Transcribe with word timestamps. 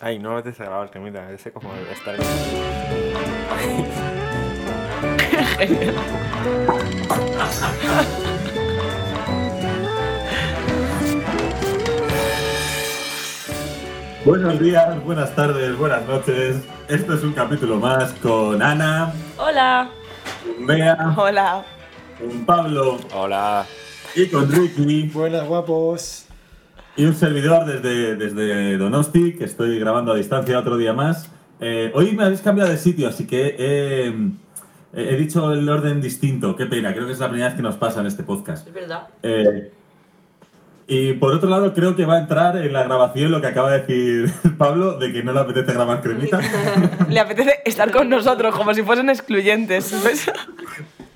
Ay, 0.00 0.18
no 0.18 0.30
me 0.30 0.38
apetece 0.40 0.64
grabar, 0.64 0.90
que 0.90 0.98
mira, 0.98 1.30
ese 1.30 1.52
como 1.52 1.74
estar 1.74 2.16
Buenos 14.24 14.60
días, 14.60 15.02
buenas 15.04 15.34
tardes, 15.34 15.76
buenas 15.76 16.06
noches. 16.06 16.56
Esto 16.88 17.14
es 17.14 17.22
un 17.22 17.32
capítulo 17.32 17.76
más 17.76 18.12
con 18.14 18.62
Ana, 18.62 19.12
Hola. 19.38 19.90
con 20.44 20.66
Bea, 20.66 21.14
Hola. 21.16 21.64
con 22.18 22.44
Pablo 22.44 22.98
Hola. 23.14 23.66
y 24.14 24.26
con 24.28 24.50
Ricky. 24.50 25.08
Buenas, 25.08 25.46
guapos. 25.46 26.26
Y 27.00 27.06
un 27.06 27.14
servidor 27.14 27.64
desde, 27.64 28.14
desde 28.14 28.76
Donosti, 28.76 29.32
que 29.32 29.44
estoy 29.44 29.78
grabando 29.78 30.12
a 30.12 30.16
distancia 30.16 30.58
otro 30.58 30.76
día 30.76 30.92
más. 30.92 31.30
Eh, 31.58 31.90
hoy 31.94 32.14
me 32.14 32.24
habéis 32.24 32.42
cambiado 32.42 32.68
de 32.68 32.76
sitio, 32.76 33.08
así 33.08 33.26
que 33.26 33.56
eh, 33.58 34.14
he 34.92 35.16
dicho 35.16 35.50
el 35.50 35.66
orden 35.66 36.02
distinto. 36.02 36.54
Qué 36.56 36.66
pena, 36.66 36.92
creo 36.92 37.06
que 37.06 37.14
es 37.14 37.18
la 37.18 37.28
primera 37.30 37.48
vez 37.48 37.56
que 37.56 37.62
nos 37.62 37.76
pasa 37.76 38.00
en 38.00 38.06
este 38.06 38.22
podcast. 38.22 38.68
Es 38.68 38.74
verdad. 38.74 39.08
Eh, 39.22 39.72
y 40.88 41.14
por 41.14 41.32
otro 41.32 41.48
lado, 41.48 41.72
creo 41.72 41.96
que 41.96 42.04
va 42.04 42.16
a 42.16 42.20
entrar 42.20 42.58
en 42.58 42.70
la 42.70 42.82
grabación 42.82 43.30
lo 43.30 43.40
que 43.40 43.46
acaba 43.46 43.72
de 43.72 43.78
decir 43.78 44.30
Pablo, 44.58 44.98
de 44.98 45.10
que 45.10 45.22
no 45.22 45.32
le 45.32 45.40
apetece 45.40 45.72
grabar 45.72 46.02
cremita. 46.02 46.38
Le 47.08 47.18
apetece 47.18 47.62
estar 47.64 47.90
con 47.90 48.10
nosotros 48.10 48.54
como 48.54 48.74
si 48.74 48.82
fuesen 48.82 49.08
excluyentes. 49.08 49.90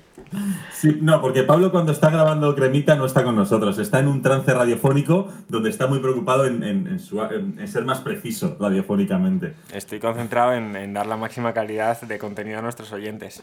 no, 1.01 1.21
porque 1.21 1.43
Pablo 1.43 1.71
cuando 1.71 1.91
está 1.91 2.09
grabando 2.09 2.53
Cremita 2.55 2.95
no 2.95 3.05
está 3.05 3.23
con 3.23 3.35
nosotros, 3.35 3.77
está 3.79 3.99
en 3.99 4.07
un 4.07 4.21
trance 4.21 4.53
radiofónico 4.53 5.31
donde 5.49 5.69
está 5.69 5.87
muy 5.87 5.99
preocupado 5.99 6.45
en, 6.45 6.63
en- 6.63 6.87
en 6.87 6.99
su- 6.99 7.21
en- 7.21 7.59
en 7.59 7.67
ser 7.67 7.85
más 7.85 7.99
preciso 8.01 8.55
radiofónicamente. 8.59 9.53
Estoy 9.73 9.99
concentrado 9.99 10.53
en, 10.53 10.75
en 10.75 10.93
dar 10.93 11.05
la 11.07 11.17
máxima 11.17 11.53
calidad 11.53 11.99
de 12.01 12.19
contenido 12.19 12.59
a 12.59 12.61
nuestros 12.61 12.91
oyentes. 12.91 13.41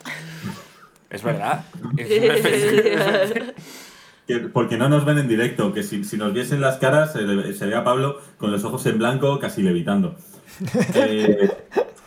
Es 1.11 1.23
verdad. 1.23 1.65
Que- 4.27 4.39
porque 4.39 4.77
no 4.77 4.89
nos 4.89 5.05
ven 5.05 5.19
en 5.19 5.27
directo, 5.27 5.73
que 5.73 5.83
si, 5.83 6.05
si 6.05 6.17
nos 6.17 6.33
viesen 6.33 6.61
las 6.61 6.77
caras 6.77 7.13
se, 7.13 7.25
ve 7.25 7.75
a 7.75 7.83
Pablo 7.83 8.21
con 8.39 8.53
los 8.53 8.63
ojos 8.65 8.87
en 8.87 8.99
blanco 8.99 9.39
casi 9.39 9.63
levitando. 9.63 10.15
Eh, 10.95 11.51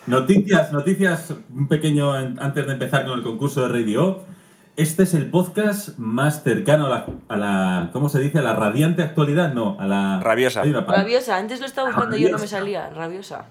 noticias, 0.08 0.72
noticias, 0.72 1.34
un 1.54 1.68
pequeño 1.68 2.14
antes 2.14 2.66
de 2.68 2.74
empezar 2.74 3.06
con 3.06 3.18
el 3.18 3.24
concurso 3.24 3.68
de 3.68 3.70
Radio. 3.70 4.22
Este 4.78 5.04
es 5.04 5.14
el 5.14 5.30
podcast 5.30 5.98
más 5.98 6.44
cercano 6.44 6.88
a 6.88 6.90
la, 6.90 7.06
a 7.30 7.38
la- 7.38 7.90
¿cómo 7.94 8.10
se 8.10 8.20
dice? 8.20 8.40
A 8.40 8.42
la 8.42 8.54
radiante 8.56 9.04
actualidad, 9.04 9.54
no, 9.54 9.78
a 9.80 9.88
la... 9.88 10.20
Rabiosa. 10.22 10.64
Rabiosa. 10.64 11.38
Antes 11.38 11.62
lo 11.62 11.66
estaba 11.66 11.88
buscando 11.90 12.18
y 12.18 12.22
yo 12.22 12.28
no 12.28 12.34
me 12.34 12.38
Rabiosa. 12.40 12.58
salía. 12.58 12.90
Rabiosa. 12.90 13.46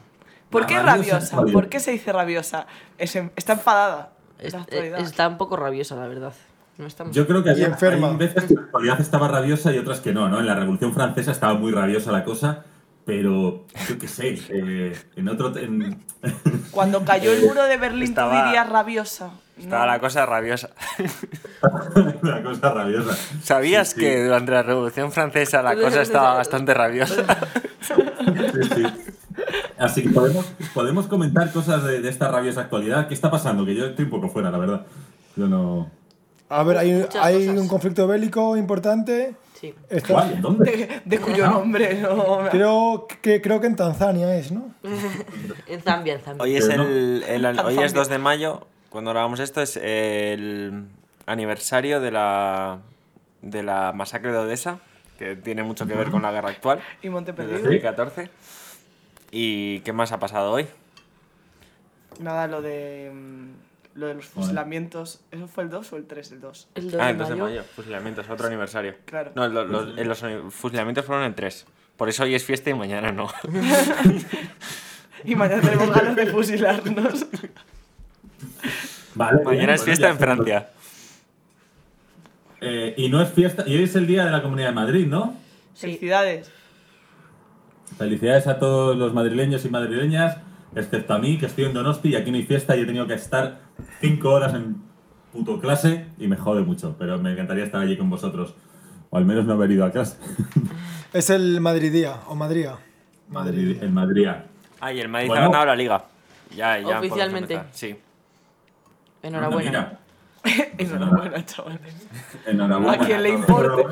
¿Por 0.50 0.66
qué 0.66 0.74
La 0.74 0.82
rabiosa 0.82 1.10
rabiosa? 1.12 1.26
actualidad. 1.36 1.52
¿Por 1.54 1.68
qué 1.70 1.80
se 1.80 1.92
dice 1.92 2.12
rabiosa? 2.12 2.66
Es 2.98 3.16
está 3.36 3.54
enfadada. 3.54 4.10
Es- 4.38 4.54
actualidad. 4.54 5.00
está 5.00 5.26
un 5.28 5.38
poco 5.38 5.56
rabiosa, 5.56 5.96
la 5.96 6.06
verdad. 6.08 6.34
No. 6.76 6.88
Yo 7.12 7.26
creo 7.26 7.42
que 7.42 7.50
Y 7.50 7.52
había, 7.52 7.66
enferma. 7.68 8.10
hay 8.10 8.16
veces 8.16 8.44
que 8.44 8.54
la 8.54 8.62
actualidad 8.62 9.00
estaba 9.00 9.28
rabiosa 9.28 9.72
y 9.72 9.78
otras 9.78 10.00
que 10.00 10.12
no, 10.12 10.28
¿no? 10.28 10.40
En 10.40 10.46
la 10.46 10.56
Revolución 10.56 10.92
Francesa 10.92 11.30
estaba 11.30 11.54
muy 11.54 11.70
rabiosa 11.72 12.10
la 12.12 12.24
cosa, 12.24 12.64
pero 13.04 13.64
yo 13.88 13.98
qué 13.98 14.08
sé, 14.08 14.38
eh, 14.48 14.96
en 15.16 15.28
otro... 15.28 15.56
en- 15.58 16.02
Cuando 16.70 17.04
cayó 17.04 17.32
el 17.32 17.42
muro 17.46 17.64
de 17.64 17.76
Berlín, 17.76 18.08
Estaba- 18.08 18.40
tú 18.40 18.44
dirías 18.46 18.68
rabiosa. 18.68 19.30
Estaba 19.58 19.86
No. 19.86 19.92
la 19.92 19.98
cosa 20.00 20.26
rabiosa. 20.26 20.70
una 22.22 22.42
cosa 22.42 22.72
rabiosa. 22.72 23.16
¿Sabías 23.42 23.88
Sí, 23.90 23.94
sí. 23.94 24.00
que 24.00 24.24
durante 24.24 24.50
la 24.52 24.62
Revolución 24.62 25.12
Francesa 25.12 25.62
la 25.62 25.76
cosa 25.76 26.02
estaba 26.02 26.34
bastante 26.34 26.74
rabiosa? 26.74 27.24
Sí, 27.80 28.62
sí. 28.74 28.82
Así 29.78 30.02
que 30.02 30.08
podemos, 30.10 30.46
podemos 30.72 31.06
comentar 31.06 31.52
cosas 31.52 31.84
de, 31.84 32.00
de 32.00 32.08
esta 32.08 32.28
rabiosa 32.28 32.62
actualidad. 32.62 33.06
¿Qué 33.06 33.14
está 33.14 33.30
pasando? 33.30 33.64
Que 33.64 33.74
yo 33.74 33.86
estoy 33.86 34.06
un 34.06 34.10
poco 34.10 34.28
fuera, 34.28 34.50
la 34.50 34.58
verdad. 34.58 34.86
Yo 35.36 35.46
no... 35.46 35.90
A 36.48 36.62
ver, 36.62 36.78
hay, 36.78 37.06
hay 37.20 37.48
un 37.48 37.68
conflicto 37.68 38.06
bélico 38.06 38.56
importante. 38.56 39.34
Sí. 39.54 39.74
¿Cuál? 40.08 40.40
¿Dónde? 40.40 40.70
De, 40.70 41.02
de 41.04 41.18
cuyo 41.20 41.46
nombre 41.48 41.94
no. 42.00 42.40
Creo 42.50 43.06
que, 43.22 43.40
creo 43.40 43.60
que 43.60 43.68
en 43.68 43.76
Tanzania 43.76 44.36
es, 44.36 44.50
¿no? 44.52 44.74
En 45.68 45.80
Zambia, 45.80 46.14
en 46.14 46.20
Zambia. 46.20 46.42
Hoy 46.42 46.56
es, 46.56 46.68
el, 46.68 47.24
el- 47.26 47.60
hoy 47.60 47.78
es 47.78 47.94
2 47.94 48.08
de 48.08 48.18
mayo, 48.18 48.66
cuando 48.90 49.10
grabamos 49.12 49.40
esto, 49.40 49.62
es 49.62 49.76
el 49.76 50.86
aniversario 51.26 52.00
de 52.00 52.10
la, 52.10 52.80
de 53.42 53.62
la 53.62 53.92
masacre 53.92 54.32
de 54.32 54.38
Odessa, 54.38 54.78
que 55.18 55.36
tiene 55.36 55.62
mucho 55.62 55.86
que 55.86 55.94
ver 55.94 56.10
con 56.10 56.22
la 56.22 56.32
guerra 56.32 56.50
actual, 56.50 56.80
Y 57.02 57.08
Monte 57.08 57.30
de 57.32 57.36
Perdido. 57.36 57.58
2014. 57.60 58.28
¿Y 59.30 59.80
qué 59.80 59.92
más 59.92 60.12
ha 60.12 60.18
pasado 60.18 60.50
hoy? 60.52 60.66
Nada, 62.20 62.46
lo 62.46 62.60
de. 62.62 63.10
Lo 63.94 64.06
de 64.08 64.14
los 64.14 64.26
fusilamientos. 64.26 65.20
¿Eso 65.30 65.46
fue 65.46 65.64
el 65.64 65.70
2 65.70 65.92
o 65.92 65.96
el 65.96 66.06
3? 66.06 66.32
El 66.32 66.40
2. 66.40 66.68
El 66.74 66.90
2 66.90 67.00
Ah, 67.00 67.04
de 67.06 67.10
el 67.12 67.18
2 67.18 67.28
de 67.28 67.34
mayo. 67.36 67.44
mayo, 67.46 67.64
fusilamientos, 67.76 68.28
otro 68.28 68.46
aniversario. 68.48 68.94
Claro. 69.04 69.30
No, 69.36 69.46
lo- 69.48 69.64
los, 69.64 69.94
los 69.96 70.24
fusilamientos 70.52 71.04
fueron 71.04 71.24
el 71.24 71.34
3. 71.34 71.66
Por 71.96 72.08
eso 72.08 72.24
hoy 72.24 72.34
es 72.34 72.44
fiesta 72.44 72.70
y 72.70 72.74
mañana 72.74 73.12
no. 73.12 73.28
Y 75.26 75.36
mañana 75.36 75.62
tenemos 75.62 75.90
ganas 75.90 76.16
de 76.16 76.26
fusilarnos. 76.26 77.26
Vale, 79.14 79.36
bien, 79.38 79.44
mañana 79.44 79.74
es 79.74 79.80
bueno, 79.80 79.84
fiesta 79.84 80.08
en. 80.10 80.18
Francia. 80.18 80.68
Eh, 82.60 82.94
y 82.98 83.08
no 83.08 83.22
es 83.22 83.30
fiesta, 83.32 83.64
y 83.66 83.76
hoy 83.76 83.84
es 83.84 83.94
el 83.96 84.06
día 84.06 84.24
de 84.24 84.30
la 84.30 84.42
Comunidad 84.42 84.68
de 84.68 84.74
Madrid, 84.74 85.06
¿no? 85.06 85.34
Sí. 85.74 85.82
Felicidades. 85.86 86.50
Felicidades 87.96 88.46
a 88.48 88.58
todos 88.58 88.96
los 88.96 89.14
madrileños 89.14 89.64
y 89.64 89.68
madrileñas, 89.70 90.36
excepto 90.74 91.14
a 91.14 91.18
mí, 91.18 91.38
que 91.38 91.46
estoy 91.46 91.64
en 91.64 91.72
Donosti 91.74 92.10
y 92.10 92.16
aquí 92.16 92.30
no 92.30 92.36
hay 92.36 92.44
fiesta 92.44 92.76
y 92.76 92.80
he 92.80 92.86
tenido 92.86 93.06
que 93.06 93.14
estar 93.14 93.60
cinco 94.00 94.30
horas 94.32 94.54
en 94.54 94.76
puto 95.32 95.60
clase 95.60 96.06
y 96.18 96.28
me 96.28 96.36
jode 96.36 96.62
mucho, 96.62 96.94
pero 96.98 97.18
me 97.18 97.32
encantaría 97.32 97.64
estar 97.64 97.80
allí 97.80 97.96
con 97.96 98.08
vosotros. 98.10 98.54
O 99.10 99.16
al 99.16 99.24
menos 99.24 99.44
no 99.44 99.52
haber 99.54 99.70
ido 99.70 99.84
a 99.84 99.90
clase. 99.90 100.18
Es 101.12 101.30
el 101.30 101.60
Madridía 101.60 102.16
o 102.26 102.34
Madría. 102.34 102.76
Madrid, 103.28 103.80
en 103.80 103.94
Madrid. 103.94 104.26
Ah, 104.80 104.92
y 104.92 104.98
el 105.00 105.08
Madrid 105.08 105.28
Bueno. 105.28 105.44
ha 105.44 105.48
ganado 105.48 105.66
la 105.66 105.76
liga. 105.76 106.04
Ya, 106.56 106.78
ya. 106.80 106.98
Oficialmente. 106.98 107.60
Sí. 107.70 107.96
Enhorabuena. 109.22 110.00
Enhorabuena, 110.78 111.44
chavales. 111.46 111.80
enhorabuena. 112.46 112.92
¿A 112.92 113.06
quién 113.06 113.22
le 113.22 113.30
importe? 113.30 113.82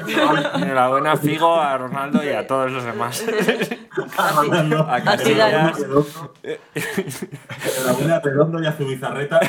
Enhorabuena 0.57 1.13
a 1.13 1.17
Figo, 1.17 1.55
a 1.59 1.79
Ronaldo 1.79 2.23
y 2.23 2.29
a 2.29 2.47
todos 2.47 2.71
los 2.71 2.85
demás. 2.85 3.25
a 4.19 4.95
A 4.97 5.19
Zidane. 5.19 5.73
Enhorabuena 7.79 8.17
a 8.17 8.21
Redondo 8.21 8.63
y 8.63 8.67
a 8.67 8.77
su 8.77 8.87
bizarreta. 8.87 9.41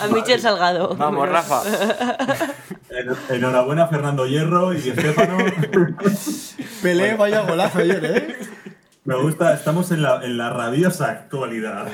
A 0.00 0.06
Michel 0.12 0.40
Salgado. 0.40 0.94
Vamos, 0.96 1.28
Rafa. 1.28 1.62
En- 2.90 3.34
Enhorabuena 3.36 3.84
a 3.84 3.88
Fernando 3.88 4.26
Hierro 4.26 4.72
y 4.72 4.76
Estefano. 4.88 5.36
Pelé, 6.82 7.14
vaya 7.16 7.42
golazo 7.42 7.78
ayer, 7.80 8.04
¿eh? 8.04 8.36
Me 9.04 9.14
gusta, 9.16 9.54
estamos 9.54 9.90
en 9.92 10.02
la, 10.02 10.24
en 10.24 10.36
la 10.38 10.50
rabiosa 10.50 11.10
actualidad. 11.10 11.88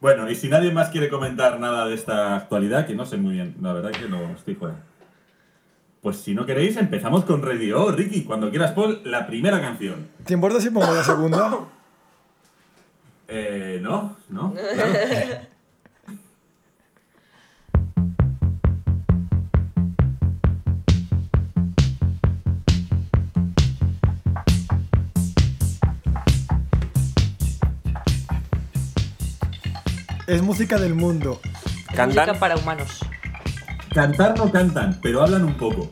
Bueno, 0.00 0.30
y 0.30 0.34
si 0.34 0.48
nadie 0.48 0.72
más 0.72 0.88
quiere 0.88 1.10
comentar 1.10 1.60
nada 1.60 1.86
de 1.86 1.94
esta 1.94 2.34
actualidad, 2.34 2.86
que 2.86 2.94
no 2.94 3.04
sé 3.04 3.18
muy 3.18 3.34
bien, 3.34 3.56
la 3.60 3.74
verdad 3.74 3.90
que 3.90 4.08
no 4.08 4.30
estoy 4.30 4.54
fuera. 4.54 4.76
Pues 6.00 6.16
si 6.16 6.34
no 6.34 6.46
queréis, 6.46 6.78
empezamos 6.78 7.26
con 7.26 7.42
Radio. 7.42 7.92
Ricky, 7.92 8.24
cuando 8.24 8.48
quieras, 8.48 8.72
Paul, 8.72 9.02
la 9.04 9.26
primera 9.26 9.60
canción. 9.60 10.08
¿Te 10.24 10.32
importa 10.32 10.58
si 10.58 10.70
pongo 10.70 10.94
la 10.94 11.04
segunda? 11.04 11.66
Eh, 13.28 13.78
no, 13.82 14.16
no. 14.30 14.54
claro. 14.74 15.49
Es 30.30 30.42
música 30.42 30.78
del 30.78 30.94
mundo. 30.94 31.40
¿Cantan? 31.94 32.24
Música 32.26 32.34
para 32.38 32.56
humanos. 32.56 33.00
Cantar 33.92 34.38
no 34.38 34.52
cantan, 34.52 35.00
pero 35.02 35.22
hablan 35.22 35.44
un 35.44 35.54
poco. 35.56 35.90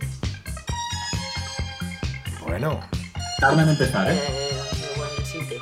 Bueno, 2.46 2.80
Tardan 3.40 3.60
en 3.64 3.68
empezar, 3.70 4.08
¿eh? 4.10 4.14
Eh, 4.16 5.58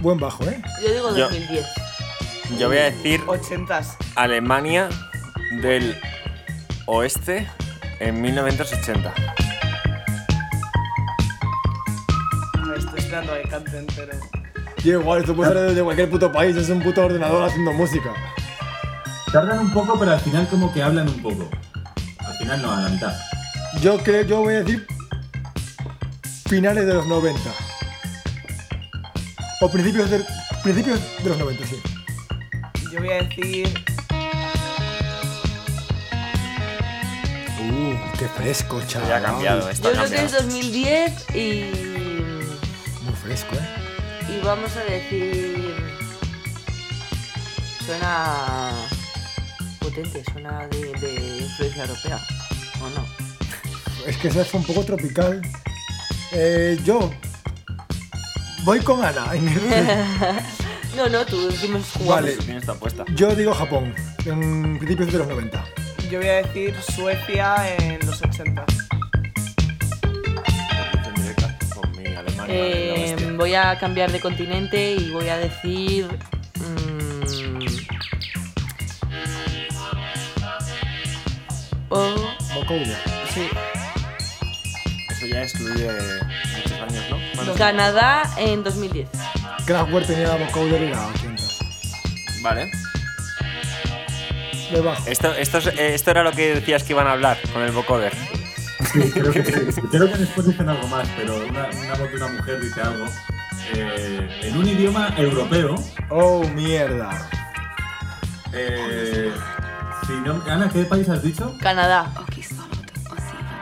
buen 0.00 0.18
bajo, 0.18 0.44
¿eh? 0.44 0.60
Yo 0.82 0.92
digo 0.92 1.16
Yo- 1.16 1.28
2010. 1.28 1.66
Yo 2.58 2.68
voy 2.68 2.78
a 2.78 2.84
decir 2.84 3.22
Ochentas. 3.26 3.96
Alemania 4.16 4.88
del 5.62 5.98
oeste 6.86 7.46
en 8.00 8.20
1980. 8.20 9.14
Me 12.66 12.76
estoy 12.76 12.98
esperando 12.98 13.32
a 13.32 13.36
que 13.42 13.48
canten, 13.48 13.86
pero. 13.96 14.37
Igual, 14.88 15.20
esto 15.20 15.36
puede 15.36 15.52
ser 15.52 15.74
de 15.74 15.82
cualquier 15.82 16.08
puto 16.08 16.32
país, 16.32 16.56
es 16.56 16.70
un 16.70 16.80
puto 16.80 17.04
ordenador 17.04 17.44
haciendo 17.44 17.72
música. 17.72 18.14
Tardan 19.30 19.58
un 19.58 19.72
poco, 19.72 19.98
pero 19.98 20.12
al 20.12 20.20
final 20.20 20.48
como 20.48 20.72
que 20.72 20.82
hablan 20.82 21.08
un 21.08 21.20
poco. 21.20 21.48
Al 22.18 22.36
final 22.38 22.62
no, 22.62 22.72
a 22.72 22.80
la 22.80 22.88
mitad. 22.88 23.14
Yo 23.82 23.98
creo, 23.98 24.22
yo 24.22 24.40
voy 24.40 24.54
a 24.54 24.62
decir 24.62 24.86
finales 26.48 26.86
de 26.86 26.94
los 26.94 27.06
90. 27.06 27.38
O 29.60 29.70
principios 29.70 30.08
de, 30.08 30.24
principios 30.62 31.00
de 31.22 31.28
los 31.28 31.38
90, 31.38 31.66
sí. 31.66 31.76
Yo 32.90 33.00
voy 33.00 33.10
a 33.10 33.22
decir. 33.22 33.84
Uh, 37.60 38.18
qué 38.18 38.28
fresco, 38.28 38.80
chaval. 38.86 39.08
Ya 39.08 39.16
ha 39.18 39.22
cambiado, 39.22 39.68
esto 39.68 39.92
Yo 39.92 39.98
creo 39.98 40.08
que 40.08 40.24
es 40.24 40.32
cambiado. 40.32 40.44
2010 40.44 41.36
y. 41.36 41.70
Muy 43.04 43.14
fresco, 43.14 43.54
¿eh? 43.54 43.77
Y 44.28 44.44
vamos 44.44 44.76
a 44.76 44.84
decir. 44.84 45.74
Suena. 47.84 48.72
potente, 49.80 50.22
suena 50.32 50.66
de, 50.68 50.92
de 51.00 51.38
influencia 51.38 51.84
europea. 51.84 52.20
¿O 52.82 52.88
no? 52.90 53.06
Es 54.06 54.16
que 54.18 54.28
ese 54.28 54.44
fue 54.44 54.60
un 54.60 54.66
poco 54.66 54.84
tropical. 54.84 55.42
Eh, 56.32 56.78
yo 56.84 57.10
voy 58.64 58.80
con 58.80 59.04
Ana. 59.04 59.32
No, 60.96 61.08
no, 61.08 61.24
tú 61.24 61.46
decimos 61.46 61.86
Vale. 62.08 62.32
Tú 62.32 62.42
tienes 62.42 62.62
esta 62.62 62.72
apuesta. 62.72 63.04
Yo 63.14 63.32
digo 63.36 63.54
Japón, 63.54 63.94
en 64.24 64.78
principios 64.78 65.12
de 65.12 65.18
los 65.18 65.28
90. 65.28 65.64
Yo 66.10 66.18
voy 66.18 66.28
a 66.28 66.42
decir 66.42 66.74
Suecia 66.82 67.76
en 67.76 68.04
los 68.04 68.20
80. 68.20 68.64
Eh, 72.48 73.14
voy 73.36 73.54
a 73.54 73.78
cambiar 73.78 74.10
de 74.10 74.20
continente 74.20 74.92
y 74.92 75.10
voy 75.10 75.28
a 75.28 75.36
decir. 75.38 76.06
mm, 76.56 77.76
oh, 81.90 82.34
Bocoulia. 82.54 82.98
sí. 83.34 83.48
Eso 85.10 85.26
ya 85.26 85.42
excluye 85.42 85.88
muchos 86.56 86.72
años, 86.80 87.04
¿no? 87.10 87.16
Bueno, 87.34 87.54
Canadá 87.54 88.22
en 88.36 88.62
2010. 88.62 89.08
Kraftwerk 89.66 90.06
tenía 90.06 90.34
Bocoulia 90.36 90.78
y 90.78 90.88
la 90.90 91.06
80. 91.08 91.42
Vale. 92.42 92.70
Esto, 95.06 95.32
esto, 95.34 95.58
es- 95.58 95.66
eh, 95.68 95.94
esto 95.94 96.10
era 96.10 96.22
lo 96.22 96.32
que 96.32 96.54
decías 96.56 96.82
que 96.84 96.92
iban 96.92 97.06
a 97.06 97.12
hablar 97.12 97.38
con 97.52 97.62
el 97.62 97.72
vocoder. 97.72 98.12
Sí, 98.92 99.10
creo 99.12 99.32
que 99.32 99.72
sí. 99.72 99.80
Creo 99.90 100.06
que 100.10 100.18
después 100.18 100.46
dicen 100.46 100.68
algo 100.68 100.86
más, 100.88 101.08
pero 101.16 101.36
una, 101.36 101.68
una 101.68 101.94
voz 101.94 102.10
de 102.10 102.16
una 102.16 102.28
mujer 102.28 102.60
dice 102.60 102.80
algo. 102.80 103.06
Eh, 103.74 104.40
en 104.44 104.56
un 104.56 104.66
idioma 104.66 105.12
europeo. 105.16 105.74
Oh, 106.10 106.42
mierda. 106.54 107.10
eh, 108.52 109.30
si 110.06 110.12
no- 110.24 110.42
Ana, 110.50 110.68
¿qué 110.70 110.84
país 110.84 111.08
has 111.08 111.22
dicho? 111.22 111.54
Canadá. 111.60 112.10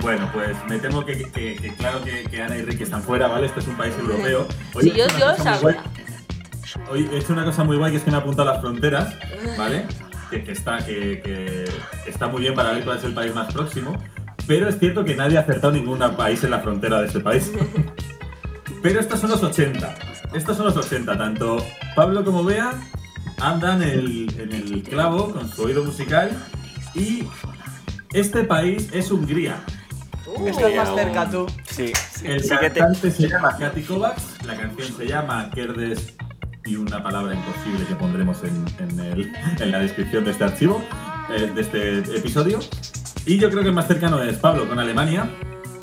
Bueno, 0.00 0.30
pues 0.32 0.56
me 0.68 0.78
temo 0.78 1.04
que, 1.04 1.24
que- 1.32 1.56
que 1.56 1.74
claro 1.74 2.04
que, 2.04 2.22
que 2.24 2.40
Ana 2.42 2.56
y 2.56 2.62
Ricky 2.62 2.84
están 2.84 3.02
fuera, 3.02 3.26
¿vale? 3.26 3.46
Este 3.46 3.60
es 3.60 3.66
un 3.66 3.76
país 3.76 3.94
europeo. 3.98 4.46
Sí, 4.80 4.90
he 4.90 4.96
yo, 4.98 5.04
hecho 5.06 5.18
yo 5.18 5.24
una 5.26 5.36
cosa 5.36 5.50
muy 5.50 5.72
sabía. 5.72 5.82
Hoy 6.90 7.10
he 7.12 7.18
hecho 7.18 7.32
una 7.32 7.44
cosa 7.44 7.64
muy 7.64 7.76
guay 7.76 7.90
que 7.90 7.98
es 7.98 8.04
que 8.04 8.10
me 8.12 8.16
he 8.16 8.20
apuntado 8.20 8.48
a 8.50 8.52
las 8.52 8.60
fronteras, 8.60 9.14
¿vale? 9.58 9.86
Que, 10.30 10.44
que 10.44 10.52
está, 10.52 10.78
que, 10.84 11.20
que 11.24 11.64
está 12.10 12.28
muy 12.28 12.42
bien 12.42 12.54
para 12.54 12.72
ver 12.72 12.84
cuál 12.84 12.98
es 12.98 13.04
el 13.04 13.14
país 13.14 13.34
más 13.34 13.52
próximo. 13.52 13.96
Pero 14.46 14.68
es 14.68 14.78
cierto 14.78 15.04
que 15.04 15.16
nadie 15.16 15.38
ha 15.38 15.40
acertado 15.40 15.72
ningún 15.72 15.98
país 16.16 16.42
en 16.44 16.50
la 16.50 16.60
frontera 16.60 17.00
de 17.00 17.08
este 17.08 17.20
país. 17.20 17.50
Pero 18.82 19.00
estos 19.00 19.18
son 19.20 19.30
los 19.30 19.42
80. 19.42 19.94
Estos 20.34 20.56
son 20.56 20.66
los 20.66 20.76
80. 20.76 21.16
Tanto 21.18 21.64
Pablo 21.94 22.24
como 22.24 22.44
Bea 22.44 22.72
andan 23.40 23.82
el- 23.82 24.32
en 24.38 24.52
el 24.52 24.82
clavo 24.82 25.32
con 25.32 25.48
su 25.50 25.62
oído 25.62 25.84
musical. 25.84 26.30
Y 26.94 27.24
este 28.12 28.44
país 28.44 28.88
es 28.92 29.10
Hungría. 29.10 29.56
Estás 30.46 30.74
más 30.76 30.88
aún- 30.88 30.98
cerca 30.98 31.30
tú. 31.30 31.46
Sí, 31.70 31.92
El 32.24 32.42
sí 32.42 32.50
que 32.60 32.70
te... 32.70 32.80
cantante 32.80 33.10
se 33.10 33.28
llama 33.28 33.56
Katy 33.56 33.82
Kovacs, 33.82 34.44
la 34.46 34.56
canción 34.56 34.96
se 34.96 35.06
llama 35.06 35.50
Kerdes 35.54 36.14
y 36.64 36.76
una 36.76 37.02
palabra 37.02 37.34
imposible 37.34 37.84
que 37.86 37.94
pondremos 37.94 38.38
en, 38.42 38.64
en 38.78 39.00
el- 39.00 39.32
en 39.60 39.70
la 39.72 39.78
descripción 39.78 40.24
de 40.24 40.30
este 40.32 40.44
archivo, 40.44 40.82
eh, 41.36 41.50
de 41.54 41.60
este 41.60 41.98
episodio. 42.18 42.60
Y 43.26 43.38
yo 43.38 43.50
creo 43.50 43.62
que 43.62 43.68
el 43.68 43.74
más 43.74 43.88
cercano 43.88 44.22
es 44.22 44.38
Pablo 44.38 44.68
con 44.68 44.78
Alemania. 44.78 45.28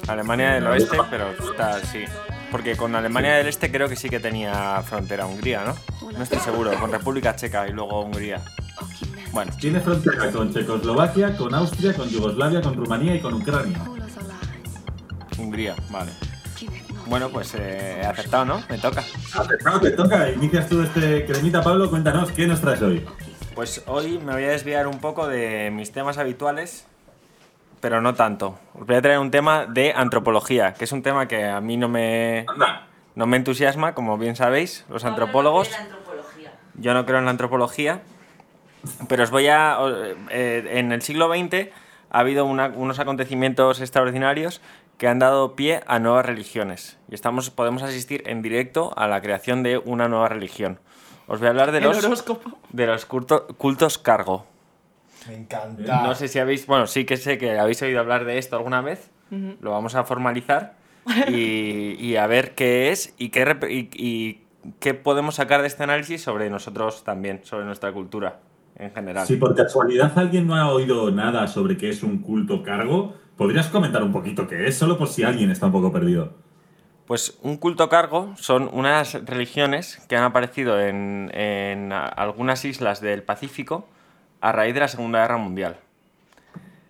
Alemania 0.07 0.53
del 0.53 0.67
oeste, 0.67 0.97
pero 1.09 1.29
está, 1.31 1.79
sí. 1.81 2.05
Porque 2.49 2.77
con 2.77 2.95
Alemania 2.95 3.35
del 3.35 3.47
este 3.47 3.69
creo 3.69 3.89
que 3.89 3.97
sí 3.97 4.09
que 4.09 4.21
tenía 4.21 4.81
frontera 4.83 5.25
Hungría, 5.25 5.63
¿no? 5.65 5.75
No 6.11 6.23
estoy 6.23 6.39
seguro, 6.39 6.71
con 6.79 6.91
República 6.91 7.35
Checa 7.35 7.67
y 7.67 7.73
luego 7.73 8.01
Hungría. 8.01 8.41
Bueno, 9.33 9.51
Tiene 9.59 9.81
frontera 9.81 10.31
con 10.31 10.53
Checoslovaquia, 10.53 11.35
con 11.35 11.53
Austria, 11.53 11.93
con 11.93 12.07
Yugoslavia, 12.07 12.61
con 12.61 12.75
Rumanía 12.75 13.15
y 13.15 13.19
con 13.19 13.33
Ucrania. 13.33 13.79
Hungría, 15.37 15.75
vale. 15.89 16.11
Bueno, 17.07 17.29
pues 17.29 17.53
eh, 17.55 17.99
he 18.01 18.05
aceptado, 18.05 18.45
¿no? 18.45 18.63
Me 18.69 18.77
toca. 18.77 19.03
Acertado, 19.33 19.81
te 19.81 19.91
toca. 19.91 20.29
Inicias 20.31 20.69
tú 20.69 20.81
este 20.81 21.25
cremita, 21.25 21.61
Pablo. 21.61 21.89
Cuéntanos, 21.89 22.31
¿qué 22.31 22.47
nos 22.47 22.61
traes 22.61 22.81
hoy? 22.81 23.05
Pues 23.55 23.83
hoy 23.87 24.19
me 24.19 24.33
voy 24.33 24.43
a 24.45 24.49
desviar 24.49 24.87
un 24.87 24.99
poco 24.99 25.27
de 25.27 25.71
mis 25.71 25.91
temas 25.91 26.17
habituales, 26.17 26.85
pero 27.83 28.01
no 28.01 28.15
tanto. 28.15 28.57
Os 28.79 28.87
voy 28.87 28.95
a 28.95 29.01
traer 29.01 29.19
un 29.19 29.29
tema 29.29 29.65
de 29.67 29.91
antropología, 29.93 30.73
que 30.73 30.85
es 30.85 30.91
un 30.93 31.03
tema 31.03 31.27
que 31.27 31.45
a 31.45 31.59
mí 31.59 31.75
no 31.77 31.89
me, 31.89 32.45
no 33.15 33.27
me 33.27 33.35
entusiasma, 33.37 33.93
como 33.93 34.17
bien 34.17 34.35
sabéis, 34.37 34.85
los 34.89 35.03
antropólogos. 35.05 35.67
Yo 36.75 36.93
no 36.93 37.05
creo 37.05 37.19
en 37.19 37.25
la 37.25 37.31
antropología, 37.31 38.01
pero 39.09 39.23
os 39.23 39.31
voy 39.31 39.47
a... 39.47 39.77
eh, 40.29 40.65
en 40.79 40.91
el 40.93 41.01
siglo 41.01 41.27
XX 41.27 41.67
ha 42.09 42.19
habido 42.19 42.45
una- 42.45 42.67
unos 42.73 42.99
acontecimientos 42.99 43.81
extraordinarios 43.81 44.61
que 44.97 45.07
han 45.09 45.19
dado 45.19 45.55
pie 45.55 45.81
a 45.85 45.99
nuevas 45.99 46.25
religiones. 46.25 46.97
Y 47.09 47.15
estamos, 47.15 47.49
podemos 47.49 47.83
asistir 47.83 48.23
en 48.27 48.41
directo 48.41 48.93
a 48.95 49.07
la 49.07 49.21
creación 49.21 49.61
de 49.61 49.77
una 49.77 50.07
nueva 50.07 50.29
religión. 50.29 50.79
Os 51.27 51.39
voy 51.39 51.47
a 51.47 51.49
hablar 51.51 51.71
de 51.73 51.81
los, 51.87 51.97
de 52.69 52.85
los 52.87 53.07
culto- 53.09 53.47
cultos 53.57 53.97
cargo. 53.97 54.45
Me 55.27 55.35
encanta. 55.35 56.03
No 56.03 56.15
sé 56.15 56.27
si 56.27 56.39
habéis, 56.39 56.65
bueno, 56.67 56.87
sí 56.87 57.05
que 57.05 57.17
sé 57.17 57.37
que 57.37 57.57
habéis 57.57 57.81
oído 57.81 57.99
hablar 57.99 58.25
de 58.25 58.37
esto 58.37 58.55
alguna 58.55 58.81
vez. 58.81 59.09
Lo 59.61 59.71
vamos 59.71 59.95
a 59.95 60.03
formalizar 60.03 60.75
y, 61.27 61.95
y 61.99 62.17
a 62.17 62.27
ver 62.27 62.53
qué 62.53 62.91
es 62.91 63.15
y 63.17 63.29
qué, 63.29 63.45
rep- 63.45 63.69
y, 63.69 63.89
y 63.93 64.43
qué 64.79 64.93
podemos 64.93 65.35
sacar 65.35 65.61
de 65.61 65.67
este 65.67 65.83
análisis 65.83 66.21
sobre 66.21 66.49
nosotros 66.51 67.03
también, 67.03 67.39
sobre 67.43 67.65
nuestra 67.65 67.91
cultura 67.91 68.41
en 68.77 68.91
general. 68.91 69.25
Si 69.25 69.37
por 69.37 69.55
casualidad 69.55 70.11
alguien 70.17 70.45
no 70.45 70.55
ha 70.55 70.71
oído 70.71 71.09
nada 71.09 71.47
sobre 71.47 71.77
qué 71.77 71.89
es 71.89 72.03
un 72.03 72.19
culto 72.19 72.61
cargo, 72.61 73.15
¿podrías 73.37 73.67
comentar 73.69 74.03
un 74.03 74.11
poquito 74.11 74.47
qué 74.47 74.67
es? 74.67 74.77
Solo 74.77 74.97
por 74.97 75.07
si 75.07 75.23
alguien 75.23 75.49
está 75.49 75.65
un 75.65 75.71
poco 75.71 75.91
perdido. 75.91 76.33
Pues 77.07 77.37
un 77.41 77.57
culto 77.57 77.89
cargo 77.89 78.33
son 78.37 78.69
unas 78.71 79.15
religiones 79.25 79.97
que 80.07 80.15
han 80.15 80.23
aparecido 80.23 80.79
en, 80.79 81.91
algunas 81.91 82.63
islas 82.65 83.01
del 83.01 83.23
Pacífico 83.23 83.87
a 84.43 84.51
raíz 84.51 84.73
de 84.73 84.81
la 84.81 84.89
Segunda 84.89 85.21
Guerra 85.21 85.37
Mundial. 85.37 85.77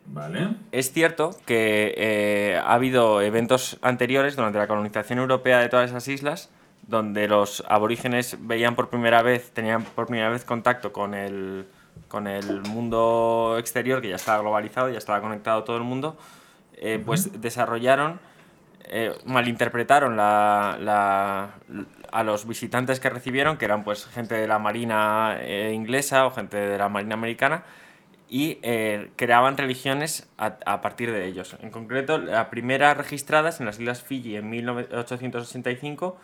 ¿Vale? 0.07 0.55
Es 0.71 0.91
cierto 0.91 1.35
que 1.45 1.93
eh, 1.97 2.57
ha 2.57 2.73
habido 2.73 3.21
eventos 3.21 3.77
anteriores 3.83 4.35
durante 4.35 4.57
la 4.57 4.65
colonización 4.65 5.19
europea 5.19 5.59
de 5.59 5.69
todas 5.69 5.91
esas 5.91 6.07
islas 6.07 6.49
donde 6.87 7.27
los 7.27 7.63
aborígenes 7.69 8.37
veían 8.41 8.75
por 8.75 8.89
primera 8.89 9.21
vez, 9.21 9.51
tenían 9.51 9.83
por 9.83 10.07
primera 10.07 10.29
vez 10.29 10.43
contacto 10.45 10.91
con 10.91 11.13
el, 11.13 11.67
con 12.07 12.25
el 12.27 12.61
mundo 12.63 13.55
exterior, 13.59 14.01
que 14.01 14.09
ya 14.09 14.15
estaba 14.15 14.41
globalizado, 14.41 14.89
ya 14.89 14.97
estaba 14.97 15.21
conectado 15.21 15.63
todo 15.63 15.77
el 15.77 15.83
mundo, 15.83 16.17
eh, 16.77 17.01
pues 17.05 17.39
desarrollaron, 17.39 18.19
eh, 18.85 19.13
malinterpretaron 19.25 20.17
a 20.19 21.53
los 22.23 22.47
visitantes 22.47 22.99
que 22.99 23.09
recibieron, 23.09 23.57
que 23.57 23.65
eran 23.65 23.83
pues 23.83 24.05
gente 24.05 24.35
de 24.35 24.47
la 24.47 24.59
Marina 24.59 25.37
eh, 25.39 25.71
inglesa 25.73 26.25
o 26.25 26.31
gente 26.31 26.57
de 26.57 26.77
la 26.77 26.89
Marina 26.89 27.15
americana, 27.15 27.63
y 28.29 28.59
eh, 28.61 29.11
creaban 29.15 29.57
religiones 29.57 30.29
a, 30.37 30.81
partir 30.81 31.11
de 31.11 31.25
ellos. 31.25 31.55
En 31.61 31.69
concreto, 31.69 32.17
la 32.17 32.49
primera 32.49 32.93
registrada 32.93 33.49
es 33.49 33.59
en 33.59 33.67
las 33.67 33.79
Islas 33.79 34.01
Fiji 34.01 34.35
en 34.35 34.49
1885, 34.49 36.17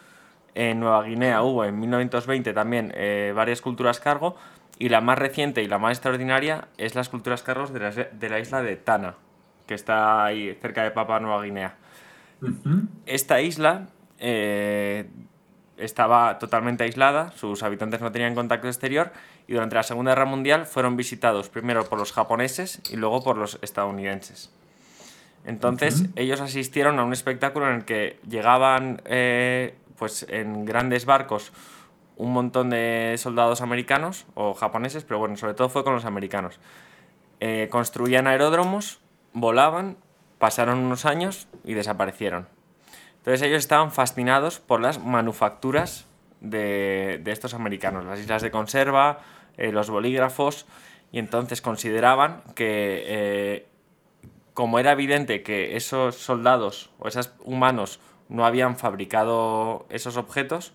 en 0.56 0.80
Nueva 0.80 1.04
Guinea 1.04 1.44
hubo 1.44 1.64
en 1.66 1.80
1920 1.80 2.54
también 2.54 2.94
varias 3.36 3.62
culturas 3.62 4.00
cargo, 4.00 4.36
y 4.80 4.90
la 4.90 5.02
más 5.02 5.20
reciente 5.20 5.62
y 5.62 5.68
la 5.68 5.78
más 5.78 5.92
extraordinaria 5.92 6.68
es 6.78 6.96
las 6.96 7.10
culturas 7.10 7.44
cargos 7.44 7.72
de 7.72 7.80
la, 7.80 7.92
de 7.92 8.30
la 8.30 8.40
isla 8.40 8.64
de 8.64 8.76
Tana, 8.76 9.16
que 9.68 9.76
está 9.76 10.26
ahí 10.26 10.58
cerca 10.62 10.84
de 10.84 10.92
Papua 10.92 11.20
Nueva 11.20 11.44
Guinea. 11.44 11.76
Esta 13.06 13.42
isla 13.42 13.88
eh, 14.20 15.10
estaba 15.78 16.40
totalmente 16.40 16.84
aislada, 16.84 17.32
sus 17.32 17.64
habitantes 17.64 18.02
no 18.02 18.12
tenían 18.12 18.36
contacto 18.36 18.68
exterior 18.68 19.12
y 19.48 19.54
durante 19.54 19.76
la 19.76 19.84
Segunda 19.84 20.12
Guerra 20.12 20.26
Mundial 20.26 20.66
fueron 20.66 20.96
visitados 20.98 21.50
primero 21.50 21.86
por 21.86 22.00
los 22.00 22.12
japoneses 22.12 22.82
y 22.92 22.98
luego 22.98 23.24
por 23.24 23.38
los 23.38 23.60
estadounidenses. 23.62 24.52
Entonces 25.46 26.06
ellos 26.16 26.42
asistieron 26.42 27.00
a 27.00 27.04
un 27.04 27.14
espectáculo 27.14 27.70
en 27.70 27.78
el 27.78 27.86
que 27.86 28.20
llegaban 28.28 29.02
eh, 29.06 29.76
pues 29.98 30.26
en 30.30 30.66
grandes 30.66 31.06
barcos 31.06 31.52
un 32.18 32.34
montón 32.34 32.70
de 32.70 33.16
soldados 33.18 33.62
americanos 33.62 34.26
o 34.36 34.54
japoneses, 34.54 35.06
pero 35.06 35.20
bueno, 35.20 35.38
sobre 35.38 35.54
todo 35.54 35.70
fue 35.70 35.86
con 35.86 35.94
los 35.94 36.04
americanos. 36.04 36.60
Eh, 37.40 37.70
construían 37.72 38.28
aeródromos, 38.28 39.00
volaban 39.32 39.96
pasaron 40.40 40.80
unos 40.80 41.06
años 41.06 41.48
y 41.64 41.76
desaparecieron. 41.76 42.48
Entonces 43.18 43.42
ellos 43.44 43.60
estaban 43.60 43.92
fascinados 43.92 44.60
por 44.60 44.82
las 44.82 45.04
manufacturas 45.04 46.08
de, 46.42 47.20
de 47.24 47.32
estos 47.32 47.54
americanos, 47.54 48.06
las 48.06 48.20
islas 48.20 48.42
de 48.42 48.50
conserva, 48.50 49.20
eh, 49.58 49.72
los 49.72 49.90
bolígrafos, 49.90 50.66
y 51.12 51.20
entonces 51.20 51.62
consideraban 51.62 52.42
que 52.56 53.04
eh, 53.06 53.68
como 54.54 54.80
era 54.80 54.94
evidente 54.94 55.44
que 55.44 55.76
esos 55.76 56.16
soldados 56.16 56.92
o 57.00 57.08
esos 57.08 57.34
humanos 57.44 58.00
no 58.30 58.46
habían 58.46 58.78
fabricado 58.78 59.86
esos 59.90 60.18
objetos, 60.18 60.74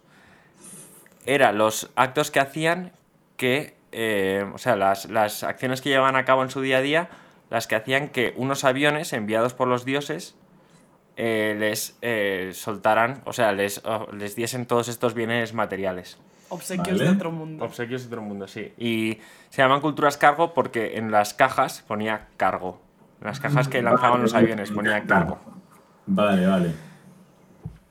eran 1.26 1.56
los 1.56 1.90
actos 1.96 2.30
que 2.30 2.40
hacían 2.40 2.92
que, 3.36 3.74
eh, 3.92 4.44
o 4.52 4.58
sea, 4.58 4.76
las, 4.76 5.06
las 5.06 5.44
acciones 5.44 5.80
que 5.80 5.88
llevaban 5.88 6.16
a 6.16 6.24
cabo 6.24 6.42
en 6.42 6.50
su 6.50 6.60
día 6.60 6.78
a 6.78 6.82
día, 6.82 7.08
las 7.54 7.68
que 7.68 7.76
hacían 7.76 8.08
que 8.08 8.34
unos 8.36 8.64
aviones 8.64 9.12
enviados 9.12 9.54
por 9.54 9.68
los 9.68 9.84
dioses 9.84 10.34
eh, 11.16 11.54
les 11.56 11.96
eh, 12.02 12.50
soltaran, 12.52 13.22
o 13.26 13.32
sea, 13.32 13.52
les, 13.52 13.80
les 14.12 14.34
diesen 14.34 14.66
todos 14.66 14.88
estos 14.88 15.14
bienes 15.14 15.54
materiales. 15.54 16.18
Obsequios 16.48 16.98
Vale. 16.98 17.04
de 17.04 17.10
otro 17.10 17.30
mundo. 17.30 17.64
Obsequios 17.64 18.02
de 18.02 18.08
otro 18.08 18.22
mundo, 18.22 18.48
sí. 18.48 18.72
Y 18.76 19.20
se 19.50 19.62
llaman 19.62 19.80
culturas 19.80 20.16
cargo 20.16 20.52
porque 20.52 20.98
en 20.98 21.12
las 21.12 21.32
cajas 21.32 21.84
ponía 21.86 22.26
cargo. 22.36 22.80
En 23.20 23.28
las 23.28 23.38
cajas 23.38 23.68
que 23.68 23.82
lanzaban 23.82 24.20
los 24.20 24.34
aviones 24.34 24.72
ponía 24.72 25.04
cargo. 25.04 25.38
Vale, 26.06 26.48
vale. 26.48 26.74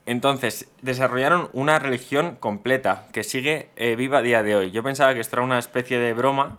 Entonces, 0.06 0.70
desarrollaron 0.82 1.48
una 1.54 1.80
religión 1.80 2.36
completa 2.36 3.08
que 3.14 3.24
sigue 3.24 3.70
eh, 3.78 3.96
viva 3.96 4.18
a 4.18 4.22
día 4.24 4.44
de 4.44 4.58
hoy. 4.58 4.72
Yo 4.72 4.84
pensaba 4.84 5.14
que 5.14 5.22
esto 5.22 5.38
era 5.38 5.46
una 5.46 5.58
especie 5.58 6.00
de 6.00 6.12
broma 6.12 6.58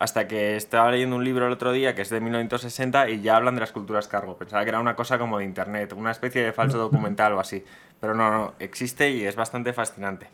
hasta 0.00 0.26
que 0.26 0.56
estaba 0.56 0.90
leyendo 0.90 1.14
un 1.14 1.24
libro 1.24 1.46
el 1.46 1.52
otro 1.52 1.72
día 1.72 1.94
que 1.94 2.00
es 2.00 2.08
de 2.08 2.20
1960 2.22 3.10
y 3.10 3.20
ya 3.20 3.36
hablan 3.36 3.54
de 3.54 3.60
las 3.60 3.70
culturas 3.70 4.08
cargo. 4.08 4.34
Pensaba 4.38 4.64
que 4.64 4.70
era 4.70 4.80
una 4.80 4.96
cosa 4.96 5.18
como 5.18 5.38
de 5.38 5.44
internet, 5.44 5.92
una 5.92 6.10
especie 6.10 6.42
de 6.42 6.54
falso 6.54 6.78
documental 6.78 7.34
o 7.34 7.40
así. 7.40 7.62
Pero 8.00 8.14
no, 8.14 8.30
no, 8.30 8.54
existe 8.60 9.10
y 9.10 9.26
es 9.26 9.36
bastante 9.36 9.74
fascinante. 9.74 10.26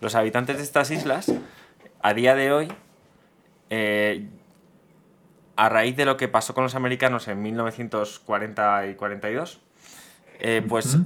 Los 0.00 0.14
habitantes 0.14 0.58
de 0.58 0.62
estas 0.62 0.92
islas, 0.92 1.32
a 2.00 2.14
día 2.14 2.36
de 2.36 2.52
hoy, 2.52 2.68
eh, 3.70 4.28
a 5.56 5.68
raíz 5.68 5.96
de 5.96 6.04
lo 6.04 6.16
que 6.16 6.28
pasó 6.28 6.54
con 6.54 6.62
los 6.62 6.76
americanos 6.76 7.26
en 7.26 7.42
1940 7.42 8.86
y 8.86 8.94
42, 8.94 9.60
eh, 10.38 10.64
pues 10.68 10.96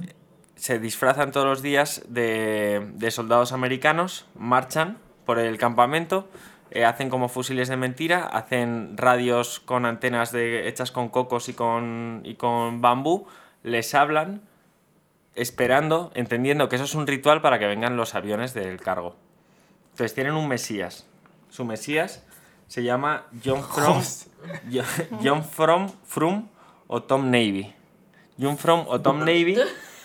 se 0.55 0.77
disfrazan 0.77 1.31
todos 1.31 1.47
los 1.47 1.63
días 1.63 2.03
de, 2.09 2.91
de 2.93 3.09
soldados 3.09 3.53
americanos, 3.53 4.27
marchan 4.35 4.99
por 5.25 5.39
el 5.39 5.57
campamento, 5.57 6.29
eh, 6.75 6.85
hacen 6.85 7.09
como 7.09 7.29
fusiles 7.29 7.69
de 7.69 7.77
mentira, 7.77 8.25
hacen 8.25 8.97
radios 8.97 9.59
con 9.59 9.85
antenas 9.85 10.31
de, 10.31 10.67
hechas 10.67 10.91
con 10.91 11.09
cocos 11.09 11.47
y 11.49 11.53
con, 11.53 12.21
y 12.25 12.35
con 12.35 12.81
bambú, 12.81 13.27
les 13.63 13.93
hablan, 13.95 14.41
esperando, 15.35 16.11
entendiendo 16.15 16.69
que 16.69 16.75
eso 16.75 16.85
es 16.85 16.95
un 16.95 17.07
ritual 17.07 17.41
para 17.41 17.59
que 17.59 17.67
vengan 17.67 17.95
los 17.97 18.15
aviones 18.15 18.53
del 18.53 18.79
cargo. 18.79 19.15
Entonces 19.91 20.13
tienen 20.13 20.33
un 20.33 20.47
mesías. 20.47 21.05
Su 21.49 21.65
mesías 21.65 22.23
se 22.67 22.83
llama 22.83 23.25
John 23.45 23.63
From, 23.63 24.01
Jo- 24.71 25.17
John 25.23 25.43
From, 25.43 25.89
Frum 26.05 26.47
o 26.87 27.03
Tom 27.03 27.25
Navy. 27.31 27.73
John 28.39 28.57
From 28.57 28.85
o 28.87 28.99
Tom 29.01 29.19
Navy 29.19 29.57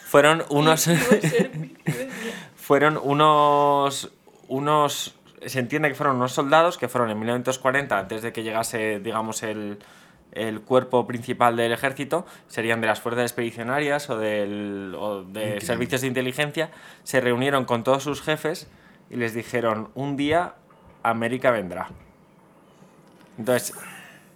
fueron 0.04 0.44
unos 0.50 0.88
fueron 2.56 2.98
unos 3.02 4.10
unos 4.48 5.14
se 5.46 5.58
entiende 5.58 5.88
que 5.88 5.94
fueron 5.94 6.16
unos 6.16 6.32
soldados 6.32 6.78
que 6.78 6.88
fueron 6.88 7.10
en 7.10 7.18
1940 7.18 7.98
antes 7.98 8.22
de 8.22 8.32
que 8.32 8.42
llegase 8.42 9.00
digamos 9.00 9.42
el 9.42 9.78
el 10.32 10.60
cuerpo 10.60 11.06
principal 11.06 11.56
del 11.56 11.72
ejército 11.72 12.26
serían 12.48 12.80
de 12.80 12.86
las 12.86 13.00
fuerzas 13.00 13.22
expedicionarias 13.22 14.10
o, 14.10 14.18
del, 14.18 14.94
o 14.96 15.22
de 15.22 15.40
Increíble. 15.40 15.60
servicios 15.62 16.00
de 16.02 16.06
inteligencia 16.06 16.70
se 17.02 17.20
reunieron 17.20 17.64
con 17.64 17.82
todos 17.82 18.02
sus 18.02 18.22
jefes 18.22 18.68
y 19.10 19.16
les 19.16 19.34
dijeron 19.34 19.88
un 19.94 20.16
día 20.16 20.54
América 21.02 21.50
vendrá 21.50 21.88
entonces 23.38 23.74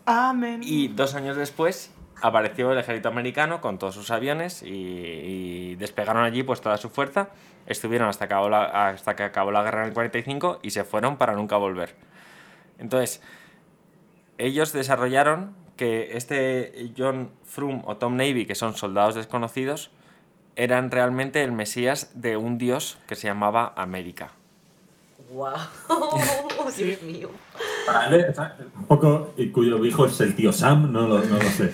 Amén. 0.06 0.61
y 0.64 0.88
dos 0.88 1.14
años 1.14 1.37
después 1.37 1.91
apareció 2.23 2.73
el 2.73 2.79
ejército 2.79 3.09
americano 3.09 3.61
con 3.61 3.79
todos 3.79 3.95
sus 3.95 4.11
aviones 4.11 4.62
y, 4.62 5.75
despegaron 5.76 6.25
allí 6.25 6.43
pues 6.43 6.61
toda 6.61 6.76
su 6.79 6.88
fuerza. 6.88 7.31
Estuvieron 7.67 8.09
hasta 8.09 8.26
que 8.29 9.23
acabó 9.23 9.50
la 9.50 9.62
guerra 9.62 9.83
en 9.83 9.88
el 9.88 9.95
45 9.95 10.61
y 10.62 10.71
se 10.71 10.85
fueron 10.85 11.17
para 11.17 11.35
nunca 11.35 11.57
volver. 11.57 11.95
Entonces, 12.79 13.21
ellos 14.38 14.73
desarrollaron 14.73 15.55
que 15.76 16.17
este 16.17 16.93
John 16.97 17.31
Frum 17.45 17.83
o 17.85 17.97
Tom 17.97 18.17
Navy, 18.17 18.47
que 18.47 18.55
son 18.55 18.75
soldados 18.75 19.14
desconocidos, 19.14 19.91
eran 20.55 20.91
realmente 20.91 21.43
el 21.43 21.52
mesías 21.52 22.11
de 22.14 22.37
un 22.37 22.59
dios 22.59 22.99
que 23.07 23.17
se 23.17 23.26
llamaba 23.26 23.73
América. 23.76 24.33
¡Wow! 25.33 25.53
Dios 26.77 27.03
mío. 27.03 27.31
Vale, 27.87 28.33
un 28.77 28.87
poco, 28.87 29.35
y 29.37 29.51
cuyo 29.51 29.85
hijo 29.85 30.07
es 30.07 30.21
el 30.21 30.35
tío 30.35 30.53
Sam, 30.53 30.93
no 30.93 31.07
lo, 31.07 31.19
no 31.25 31.37
lo 31.37 31.51
sé. 31.51 31.73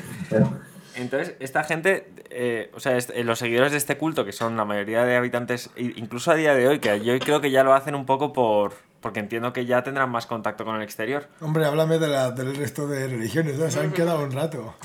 Entonces, 0.95 1.37
esta 1.39 1.63
gente, 1.65 2.11
eh, 2.31 2.71
o 2.75 2.81
sea, 2.81 2.97
eh, 2.97 3.25
los 3.25 3.39
seguidores 3.39 3.73
de 3.73 3.79
este 3.79 3.97
culto, 3.97 4.25
que 4.25 4.33
son 4.33 4.57
la 4.57 4.65
mayoría 4.65 5.05
de 5.05 5.17
habitantes, 5.17 5.71
incluso 5.77 6.31
a 6.33 6.35
día 6.35 6.55
de 6.55 6.67
hoy, 6.67 6.79
que 6.81 7.01
yo 7.05 7.19
creo 7.21 7.41
que 7.41 7.51
ya 7.51 7.63
lo 7.63 7.75
hacen 7.75 7.95
un 7.95 8.07
poco 8.07 8.33
por. 8.33 8.73
porque 9.01 9.21
entiendo 9.21 9.53
que 9.53 9.67
ya 9.67 9.83
tendrán 9.83 10.11
más 10.11 10.27
contacto 10.27 10.65
con 10.65 10.77
el 10.77 10.83
exterior. 10.83 11.29
Hombre, 11.41 11.65
háblame 11.65 11.99
de 11.99 12.09
la, 12.09 12.33
del 12.33 12.57
resto 12.57 12.89
de 12.89 13.07
religiones, 13.07 13.59
¿no? 13.59 13.71
Se 13.71 13.81
han 13.81 13.93
quedado 13.93 14.25
un 14.25 14.33
rato. 14.33 14.75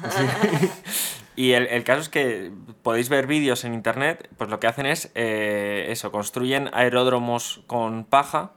Y 1.35 1.53
el, 1.53 1.65
el 1.67 1.83
caso 1.83 2.01
es 2.01 2.09
que 2.09 2.51
podéis 2.83 3.09
ver 3.09 3.25
vídeos 3.25 3.63
en 3.65 3.73
internet, 3.73 4.29
pues 4.37 4.49
lo 4.49 4.59
que 4.59 4.67
hacen 4.67 4.85
es 4.85 5.11
eh, 5.15 5.87
eso, 5.89 6.11
construyen 6.11 6.69
aeródromos 6.73 7.63
con 7.65 8.05
paja, 8.05 8.51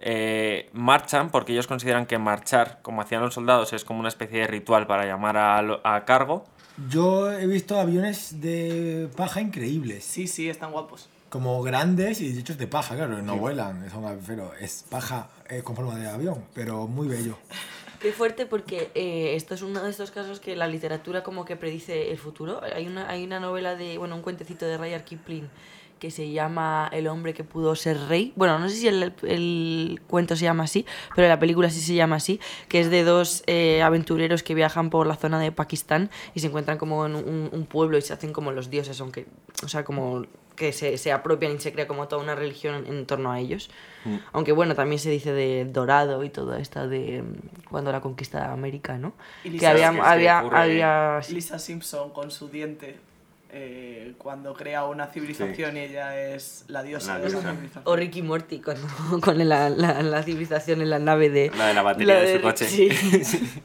eh, 0.00 0.68
marchan, 0.72 1.30
porque 1.30 1.52
ellos 1.52 1.66
consideran 1.66 2.06
que 2.06 2.18
marchar, 2.18 2.80
como 2.82 3.02
hacían 3.02 3.22
los 3.22 3.34
soldados, 3.34 3.72
es 3.72 3.84
como 3.84 4.00
una 4.00 4.08
especie 4.08 4.40
de 4.40 4.46
ritual 4.46 4.86
para 4.86 5.06
llamar 5.06 5.36
a, 5.36 5.58
a 5.58 6.04
cargo. 6.04 6.44
Yo 6.88 7.30
he 7.30 7.46
visto 7.46 7.78
aviones 7.78 8.40
de 8.40 9.08
paja 9.16 9.40
increíbles. 9.40 10.04
Sí, 10.04 10.26
sí, 10.26 10.48
están 10.48 10.72
guapos. 10.72 11.08
Como 11.28 11.62
grandes 11.62 12.20
y 12.20 12.38
hechos 12.38 12.58
de 12.58 12.66
paja, 12.66 12.96
claro, 12.96 13.22
no 13.22 13.36
vuelan, 13.36 13.88
son, 13.90 14.18
pero 14.26 14.52
es 14.58 14.84
paja 14.88 15.28
eh, 15.48 15.62
con 15.62 15.76
forma 15.76 15.94
de 15.96 16.08
avión, 16.08 16.44
pero 16.54 16.88
muy 16.88 17.06
bello. 17.06 17.36
Qué 18.00 18.12
fuerte 18.12 18.46
porque 18.46 18.90
eh, 18.94 19.34
esto 19.36 19.54
es 19.54 19.62
uno 19.62 19.82
de 19.82 19.90
estos 19.90 20.10
casos 20.10 20.40
que 20.40 20.56
la 20.56 20.66
literatura 20.66 21.22
como 21.22 21.44
que 21.44 21.54
predice 21.54 22.10
el 22.10 22.18
futuro. 22.18 22.62
Hay 22.74 22.86
una, 22.86 23.08
hay 23.10 23.24
una 23.24 23.38
novela 23.38 23.76
de, 23.76 23.98
bueno, 23.98 24.16
un 24.16 24.22
cuentecito 24.22 24.64
de 24.64 24.78
Rudyard 24.78 25.04
Kipling 25.04 25.50
que 26.00 26.10
se 26.10 26.30
llama 26.32 26.88
El 26.92 27.06
hombre 27.06 27.34
que 27.34 27.44
pudo 27.44 27.76
ser 27.76 27.96
rey. 28.08 28.32
Bueno, 28.34 28.58
no 28.58 28.68
sé 28.68 28.74
si 28.76 28.88
el, 28.88 29.12
el 29.22 30.00
cuento 30.08 30.34
se 30.34 30.44
llama 30.44 30.64
así, 30.64 30.84
pero 31.14 31.28
la 31.28 31.38
película 31.38 31.70
sí 31.70 31.80
se 31.80 31.94
llama 31.94 32.16
así, 32.16 32.40
que 32.68 32.80
es 32.80 32.90
de 32.90 33.04
dos 33.04 33.44
eh, 33.46 33.82
aventureros 33.82 34.42
que 34.42 34.54
viajan 34.54 34.90
por 34.90 35.06
la 35.06 35.14
zona 35.14 35.38
de 35.38 35.52
Pakistán 35.52 36.10
y 36.34 36.40
se 36.40 36.48
encuentran 36.48 36.78
como 36.78 37.06
en 37.06 37.14
un, 37.14 37.50
un 37.52 37.66
pueblo 37.66 37.98
y 37.98 38.02
se 38.02 38.12
hacen 38.14 38.32
como 38.32 38.50
los 38.50 38.70
dioses, 38.70 39.00
aunque, 39.00 39.26
o 39.62 39.68
sea, 39.68 39.84
como 39.84 40.24
que 40.56 40.72
se, 40.72 40.98
se 40.98 41.12
apropian 41.12 41.52
y 41.52 41.58
se 41.58 41.72
crea 41.72 41.86
como 41.86 42.06
toda 42.08 42.22
una 42.22 42.34
religión 42.34 42.74
en, 42.74 42.86
en 42.86 43.06
torno 43.06 43.30
a 43.30 43.38
ellos. 43.38 43.70
Aunque 44.32 44.52
bueno, 44.52 44.74
también 44.74 44.98
se 44.98 45.10
dice 45.10 45.32
de 45.34 45.66
Dorado 45.66 46.24
y 46.24 46.30
todo 46.30 46.56
esto 46.56 46.88
de 46.88 47.22
mm, 47.22 47.68
cuando 47.68 47.92
la 47.92 48.00
conquista 48.00 48.40
de 48.40 48.46
América, 48.52 48.96
¿no? 48.98 49.12
Y 49.44 49.50
Que 49.50 49.56
Lisa- 49.56 49.70
había, 49.70 49.88
es 49.90 49.94
que 49.96 50.00
había, 50.00 50.42
ocurre- 50.42 50.56
había- 50.56 51.20
Lisa 51.30 51.58
Simpson 51.58 52.10
con 52.10 52.30
su 52.30 52.48
diente 52.48 52.98
eh, 53.52 54.14
cuando 54.18 54.54
crea 54.54 54.84
una 54.84 55.06
civilización 55.06 55.76
y 55.76 55.80
ella 55.80 56.18
es 56.34 56.64
la 56.68 56.82
diosa 56.82 57.14
La 57.14 57.20
de 57.20 57.28
esa 57.28 57.40
civilización. 57.40 57.82
O 57.86 57.96
Ricky 57.96 58.22
Morty 58.22 58.60
cuando, 58.60 58.86
con 59.20 59.48
la, 59.48 59.68
la, 59.70 60.02
la 60.02 60.22
civilización 60.22 60.80
en 60.82 60.90
la 60.90 60.98
nave 60.98 61.30
de... 61.30 61.50
La 61.56 61.66
de 61.68 61.74
la 61.74 61.82
batería 61.82 62.14
la 62.14 62.20
de 62.20 62.36
su 62.36 62.42
coche. 62.42 62.64
sí. 62.66 62.88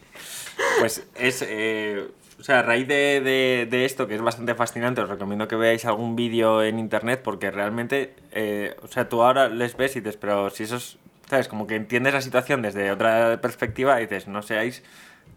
Pues 0.80 1.06
es. 1.16 1.44
eh, 1.48 2.08
o 2.40 2.44
sea, 2.44 2.60
a 2.60 2.62
raíz 2.62 2.88
de, 2.88 3.22
de- 3.22 3.68
de 3.70 3.86
esto, 3.86 4.08
que 4.08 4.16
es 4.16 4.22
bastante 4.22 4.56
fascinante, 4.56 5.02
os 5.02 5.10
recomiendo 5.10 5.48
que 5.48 5.56
veáis 5.56 5.86
algún 5.86 6.16
vídeo 6.16 6.64
en 6.64 6.80
internet 6.80 7.22
porque 7.24 7.52
realmente. 7.52 8.16
eh, 8.32 8.76
o 8.82 8.88
sea, 8.88 9.10
tú 9.10 9.22
ahora 9.22 9.50
les 9.50 9.76
ves 9.78 9.96
y 9.96 10.00
dices, 10.02 10.18
pero 10.18 10.50
si 10.50 10.64
eso 10.64 10.78
es. 10.78 10.98
¿Sabes? 11.30 11.48
Como 11.48 11.66
que 11.66 11.76
entiendes 11.76 12.14
la 12.14 12.22
situación 12.22 12.62
desde 12.62 12.92
otra 12.92 13.42
perspectiva 13.42 14.00
y 14.00 14.06
dices, 14.06 14.28
no 14.28 14.42
seáis. 14.44 14.84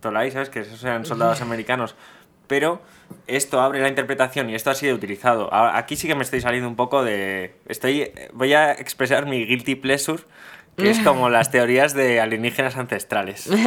Toláis, 0.01 0.35
¿sabes? 0.35 0.51
Que 0.51 0.61
esos 0.61 0.79
sean 0.81 1.05
soldados 1.07 1.41
americanos. 1.43 1.95
Pero 2.49 2.81
esto 3.27 3.61
abre 3.61 3.81
la 3.81 3.89
interpretación 3.89 4.51
y 4.51 4.55
esto 4.55 4.71
ha 4.71 4.75
sido 4.75 4.95
utilizado. 4.97 5.53
Aquí 5.53 5.97
sí 5.97 6.09
que 6.09 6.15
me 6.15 6.23
estoy 6.23 6.41
saliendo 6.41 6.69
un 6.69 6.77
poco 6.77 7.05
de. 7.05 7.55
Estoy. 7.69 8.11
Voy 8.33 8.55
a 8.55 8.73
expresar 8.73 9.27
mi 9.27 9.45
guilty 9.47 9.77
pleasure. 9.77 10.23
Que 10.77 10.91
es 10.91 11.01
como 11.01 11.29
las 11.31 11.51
teorías 11.51 11.93
de 11.93 12.21
alienígenas 12.21 12.77
ancestrales. 12.77 13.49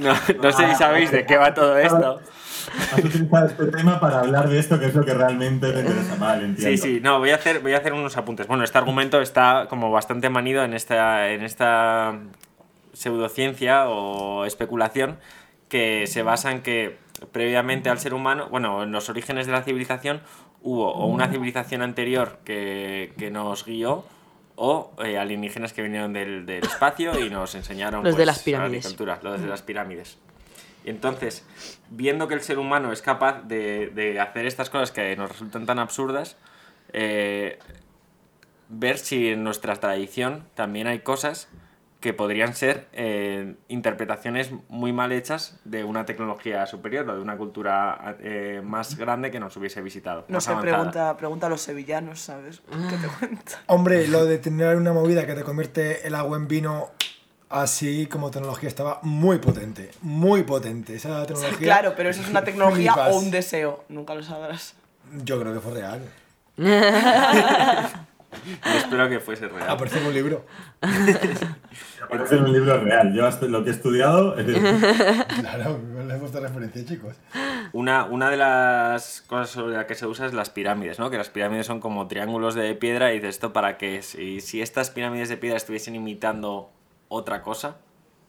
No, 0.00 0.14
no 0.42 0.52
sé 0.52 0.68
si 0.68 0.74
sabéis 0.76 1.10
de 1.10 1.24
qué 1.26 1.36
va 1.36 1.54
todo 1.54 1.76
esto. 1.78 2.20
Has 2.92 3.04
utilizado 3.04 3.46
este 3.46 3.66
tema 3.66 3.98
para 3.98 4.20
hablar 4.20 4.48
de 4.48 4.58
esto, 4.58 4.78
que 4.78 4.86
es 4.86 4.94
lo 4.94 5.04
que 5.04 5.14
realmente 5.14 5.70
te 5.72 5.80
interesa. 5.80 6.16
Vale, 6.18 6.44
entiendo. 6.44 6.70
Sí, 6.70 6.76
sí, 6.76 7.00
no, 7.02 7.18
voy 7.18 7.30
a 7.30 7.36
hacer, 7.36 7.60
voy 7.60 7.72
a 7.74 7.78
hacer 7.78 7.92
unos 7.92 8.16
apuntes. 8.16 8.46
Bueno, 8.46 8.64
este 8.64 8.78
argumento 8.78 9.20
está 9.20 9.66
como 9.68 9.90
bastante 9.90 10.30
manido 10.30 10.62
en 10.64 10.74
esta, 10.74 11.30
en 11.30 11.42
esta 11.42 12.18
pseudociencia 12.92 13.88
o 13.88 14.44
especulación 14.44 15.18
que 15.68 16.06
se 16.06 16.22
basa 16.22 16.52
en 16.52 16.62
que 16.62 16.98
previamente 17.32 17.90
al 17.90 17.98
ser 17.98 18.14
humano, 18.14 18.48
bueno, 18.48 18.82
en 18.82 18.92
los 18.92 19.08
orígenes 19.08 19.46
de 19.46 19.52
la 19.52 19.62
civilización 19.62 20.22
hubo 20.62 20.92
o 20.92 21.06
una 21.06 21.28
civilización 21.30 21.82
anterior 21.82 22.38
que, 22.44 23.12
que 23.18 23.30
nos 23.30 23.64
guió 23.64 24.04
o 24.56 24.92
eh, 25.04 25.18
alienígenas 25.18 25.72
que 25.72 25.82
vinieron 25.82 26.12
del, 26.12 26.44
del 26.46 26.64
espacio 26.64 27.18
y 27.18 27.30
nos 27.30 27.54
enseñaron 27.54 28.02
Los 28.02 28.14
de 28.14 28.18
pues, 28.18 28.26
las 28.26 28.38
pirámides. 28.40 28.84
agricultura, 28.86 29.20
los 29.22 29.40
de 29.40 29.46
las 29.46 29.62
pirámides. 29.62 30.18
Y 30.84 30.90
entonces, 30.90 31.46
viendo 31.90 32.28
que 32.28 32.34
el 32.34 32.40
ser 32.40 32.58
humano 32.58 32.92
es 32.92 33.02
capaz 33.02 33.42
de, 33.42 33.88
de 33.88 34.18
hacer 34.20 34.46
estas 34.46 34.70
cosas 34.70 34.90
que 34.90 35.14
nos 35.16 35.30
resultan 35.30 35.66
tan 35.66 35.78
absurdas, 35.78 36.36
eh, 36.92 37.58
ver 38.68 38.98
si 38.98 39.28
en 39.28 39.44
nuestra 39.44 39.76
tradición 39.76 40.44
también 40.54 40.86
hay 40.86 41.00
cosas 41.00 41.48
que 42.00 42.12
podrían 42.14 42.54
ser 42.54 42.86
eh, 42.92 43.56
interpretaciones 43.66 44.50
muy 44.68 44.92
mal 44.92 45.10
hechas 45.10 45.58
de 45.64 45.82
una 45.82 46.06
tecnología 46.06 46.64
superior 46.66 47.08
o 47.10 47.16
de 47.16 47.20
una 47.20 47.36
cultura 47.36 48.16
eh, 48.20 48.62
más 48.64 48.96
grande 48.96 49.32
que 49.32 49.40
nos 49.40 49.56
hubiese 49.56 49.82
visitado. 49.82 50.24
No 50.28 50.40
sé, 50.40 50.52
avanzada. 50.52 50.76
pregunta, 50.76 51.16
pregunta 51.16 51.46
a 51.48 51.50
los 51.50 51.60
sevillanos, 51.60 52.20
¿sabes? 52.20 52.62
¿Qué 52.88 52.96
te 52.96 53.08
cuento? 53.08 53.52
Hombre, 53.66 54.06
lo 54.06 54.26
de 54.26 54.38
tener 54.38 54.76
una 54.76 54.92
movida 54.92 55.26
que 55.26 55.34
te 55.34 55.42
convierte 55.42 56.06
el 56.06 56.14
agua 56.14 56.36
en 56.36 56.46
vino 56.46 56.90
así 57.48 58.06
como 58.06 58.30
tecnología 58.30 58.68
estaba 58.68 59.00
muy 59.02 59.38
potente. 59.38 59.90
Muy 60.02 60.44
potente. 60.44 60.94
Esa 60.94 61.26
tecnología. 61.26 61.58
Claro, 61.58 61.94
pero 61.96 62.10
eso 62.10 62.22
es 62.22 62.28
una 62.28 62.44
tecnología 62.44 62.92
flipas. 62.92 63.12
o 63.12 63.18
un 63.18 63.30
deseo, 63.32 63.84
nunca 63.88 64.14
lo 64.14 64.22
sabrás. 64.22 64.74
Yo 65.24 65.40
creo 65.40 65.52
que 65.52 65.60
fue 65.60 65.74
real. 65.74 66.02
Y 68.32 68.76
espero 68.76 69.08
que 69.08 69.20
fuese 69.20 69.48
real. 69.48 69.68
Aparece 69.68 70.00
en 70.00 70.06
un 70.06 70.14
libro. 70.14 70.44
Parece 72.10 72.36
un 72.36 72.52
libro 72.52 72.78
real. 72.78 73.14
Yo 73.14 73.26
hasta 73.26 73.46
lo 73.46 73.64
que 73.64 73.70
he 73.70 73.72
estudiado. 73.72 74.36
Claro, 75.40 75.80
le 76.06 76.14
he 76.14 76.18
puesto 76.18 76.40
referencia, 76.40 76.84
chicos. 76.84 77.16
Una, 77.72 78.04
una 78.04 78.30
de 78.30 78.36
las 78.36 79.22
cosas 79.22 79.50
sobre 79.50 79.76
las 79.76 79.86
que 79.86 79.94
se 79.94 80.06
usa 80.06 80.26
es 80.26 80.34
las 80.34 80.50
pirámides, 80.50 80.98
¿no? 80.98 81.10
Que 81.10 81.16
las 81.16 81.30
pirámides 81.30 81.66
son 81.66 81.80
como 81.80 82.06
triángulos 82.06 82.54
de 82.54 82.74
piedra 82.74 83.12
y 83.12 83.16
dices 83.16 83.36
esto 83.36 83.52
para 83.52 83.78
qué 83.78 83.96
es. 83.96 84.14
Y 84.14 84.40
si 84.40 84.60
estas 84.62 84.90
pirámides 84.90 85.28
de 85.28 85.36
piedra 85.36 85.56
estuviesen 85.56 85.94
imitando 85.94 86.70
otra 87.08 87.42
cosa, 87.42 87.76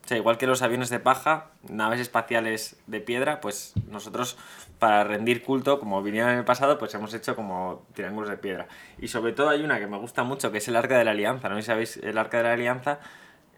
o 0.03 0.07
sea, 0.07 0.17
igual 0.17 0.37
que 0.37 0.47
los 0.47 0.61
aviones 0.61 0.89
de 0.89 0.99
paja, 0.99 1.51
naves 1.67 1.99
espaciales 1.99 2.77
de 2.87 2.99
piedra, 2.99 3.41
pues 3.41 3.73
nosotros 3.89 4.37
para 4.79 5.03
rendir 5.03 5.43
culto, 5.43 5.79
como 5.79 6.01
vinieron 6.01 6.31
en 6.31 6.39
el 6.39 6.45
pasado, 6.45 6.77
pues 6.77 6.93
hemos 6.95 7.13
hecho 7.13 7.35
como 7.35 7.85
triángulos 7.93 8.29
de 8.29 8.37
piedra. 8.37 8.67
Y 8.97 9.09
sobre 9.09 9.33
todo 9.33 9.49
hay 9.49 9.61
una 9.61 9.77
que 9.77 9.87
me 9.87 9.97
gusta 9.97 10.23
mucho, 10.23 10.51
que 10.51 10.59
es 10.59 10.67
el 10.69 10.77
Arca 10.77 10.97
de 10.97 11.03
la 11.03 11.11
Alianza, 11.11 11.49
¿no? 11.49 11.59
Y 11.59 11.61
sabéis, 11.61 11.97
el 11.97 12.17
Arca 12.17 12.37
de 12.37 12.43
la 12.43 12.53
Alianza 12.53 12.99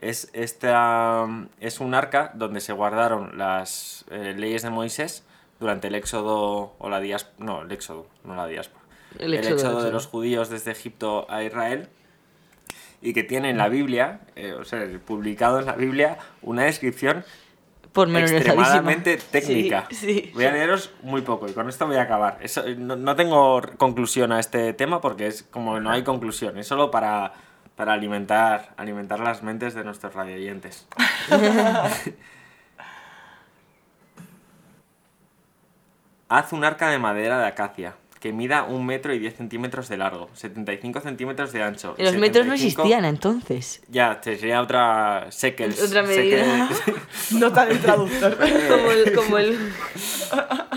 es, 0.02 0.30
esta, 0.34 1.28
es 1.60 1.80
un 1.80 1.94
arca 1.94 2.32
donde 2.34 2.60
se 2.60 2.74
guardaron 2.74 3.38
las 3.38 4.04
eh, 4.10 4.34
leyes 4.36 4.64
de 4.64 4.72
Moisés 4.72 5.24
durante 5.60 5.88
el 5.88 5.96
éxodo 5.96 6.74
o 6.80 6.90
la 6.90 7.00
diáspora, 7.00 7.46
no, 7.46 7.62
el 7.62 7.72
éxodo, 7.72 8.08
no 8.24 8.36
la 8.36 8.48
diáspora. 8.48 8.84
El 9.20 9.36
El 9.36 9.46
éxodo, 9.46 9.84
de 9.84 9.92
los 9.92 10.08
judíos 10.08 10.50
desde 10.50 10.72
Egipto 10.72 11.28
a 11.30 11.44
Israel 11.44 11.90
y 13.02 13.14
que 13.14 13.24
tiene 13.24 13.52
en 13.52 13.58
la 13.58 13.70
Biblia, 13.70 14.22
eh, 14.36 14.54
o 14.54 14.64
sea, 14.64 14.88
publicado 15.06 15.60
en 15.60 15.68
la 15.68 15.74
Biblia, 15.74 16.18
una 16.42 16.64
descripción. 16.64 17.24
Extremadamente 17.94 19.18
técnica. 19.18 19.88
Sí, 19.90 19.96
sí. 19.96 20.32
Voy 20.34 20.46
a 20.46 20.52
leeros 20.52 20.94
muy 21.04 21.22
poco 21.22 21.48
y 21.48 21.54
con 21.54 21.68
esto 21.70 21.88
voy 21.88 21.98
a 21.98 22.04
acabar. 22.04 22.38
Eso, 22.42 22.64
no, 22.78 22.96
no 22.96 23.16
tengo 23.16 23.62
conclusión 23.78 24.32
a 24.32 24.40
este 24.40 24.74
tema 24.74 25.02
porque 25.02 25.28
es 25.28 25.44
como 25.44 25.80
no 25.80 25.92
hay 25.92 26.04
conclusión, 26.04 26.58
es 26.58 26.68
solo 26.68 26.90
para, 26.92 27.34
para 27.76 27.94
alimentar, 27.94 28.74
alimentar 28.78 29.20
las 29.20 29.44
mentes 29.44 29.74
de 29.74 29.84
nuestros 29.84 30.14
radioyentes. 30.14 30.88
Haz 36.30 36.54
un 36.54 36.64
arca 36.64 36.90
de 36.90 36.98
madera 36.98 37.40
de 37.40 37.48
acacia 37.48 37.96
que 38.22 38.32
mida 38.32 38.64
un 38.64 38.86
metro 38.86 39.14
y 39.14 39.20
10 39.20 39.36
centímetros 39.36 39.90
de 39.90 39.98
largo, 39.98 40.30
75 40.36 41.02
centímetros 41.02 41.52
de 41.52 41.64
ancho. 41.64 41.96
y 41.98 42.04
Los 42.04 42.16
metros 42.18 42.46
no 42.46 42.54
75 42.54 42.82
existían 42.84 43.06
entonces. 43.06 43.82
Ya, 43.90 44.22
sería 44.24 44.62
otra 44.62 45.28
shekels. 45.32 45.82
Otra 45.82 46.04
medida. 46.04 46.70
shekels. 46.70 47.32
Nota 47.34 47.66
del 47.66 47.80
traductor. 47.80 48.38
Como 48.70 48.92
el, 48.92 49.14
como 49.14 49.38
el- 49.40 49.58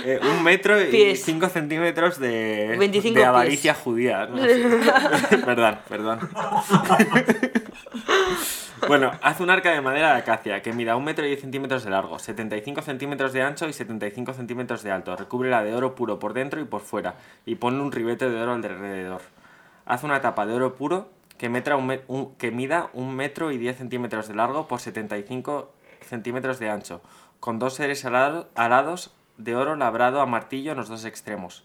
Eh, 0.07 0.21
un 0.23 0.43
metro 0.43 0.79
y 0.83 0.87
Pies. 0.91 1.23
5 1.25 1.49
centímetros 1.49 2.19
de, 2.19 2.75
25 2.79 3.15
de 3.15 3.21
pies. 3.21 3.27
avaricia 3.27 3.73
judía. 3.75 4.27
¿no? 4.27 4.37
perdón, 5.47 5.79
perdón. 5.89 6.19
Bueno, 8.89 9.13
haz 9.23 9.41
un 9.41 9.51
arca 9.51 9.71
de 9.71 9.81
madera 9.81 10.13
de 10.15 10.19
acacia 10.21 10.61
que 10.63 10.73
mida 10.73 10.97
un 10.97 11.05
metro 11.05 11.25
y 11.25 11.29
10 11.29 11.41
centímetros 11.43 11.85
de 11.85 11.91
largo, 11.91 12.19
75 12.19 12.83
centímetros 12.83 13.33
de 13.33 13.43
ancho 13.43 13.69
y 13.69 13.73
75 13.73 14.33
centímetros 14.35 14.83
de 14.83 14.91
alto. 14.91 15.17
Recúbrela 15.17 15.63
de 15.63 15.75
oro 15.75 15.95
puro 15.95 16.19
por 16.19 16.33
dentro 16.35 16.61
y 16.61 16.65
por 16.65 16.81
fuera 16.81 17.15
y 17.47 17.55
ponle 17.57 17.83
un 17.83 17.93
ribete 17.93 18.29
de 18.29 18.41
oro 18.43 18.53
alrededor. 18.53 19.23
Haz 19.87 20.03
una 20.03 20.21
tapa 20.21 20.47
de 20.47 20.55
oro 20.55 20.75
puro 20.75 21.09
que, 21.39 21.49
metra 21.49 21.77
un 21.77 22.35
que 22.37 22.51
mida 22.51 22.91
un 22.93 23.15
metro 23.15 23.51
y 23.53 23.59
10 23.59 23.79
centímetros 23.79 24.29
de 24.29 24.35
largo 24.35 24.67
por 24.69 24.81
75 24.81 25.73
centímetros 26.03 26.59
de 26.59 26.71
ancho, 26.71 27.01
con 27.41 27.59
dos 27.59 27.75
seres 27.75 28.05
alado- 28.05 28.49
alados 28.55 29.15
de 29.39 29.57
oro 29.57 29.77
labrado 29.77 30.21
a 30.21 30.27
martillo 30.27 30.73
en 30.73 30.79
los 30.79 30.89
dos 30.89 31.05
extremos. 31.05 31.65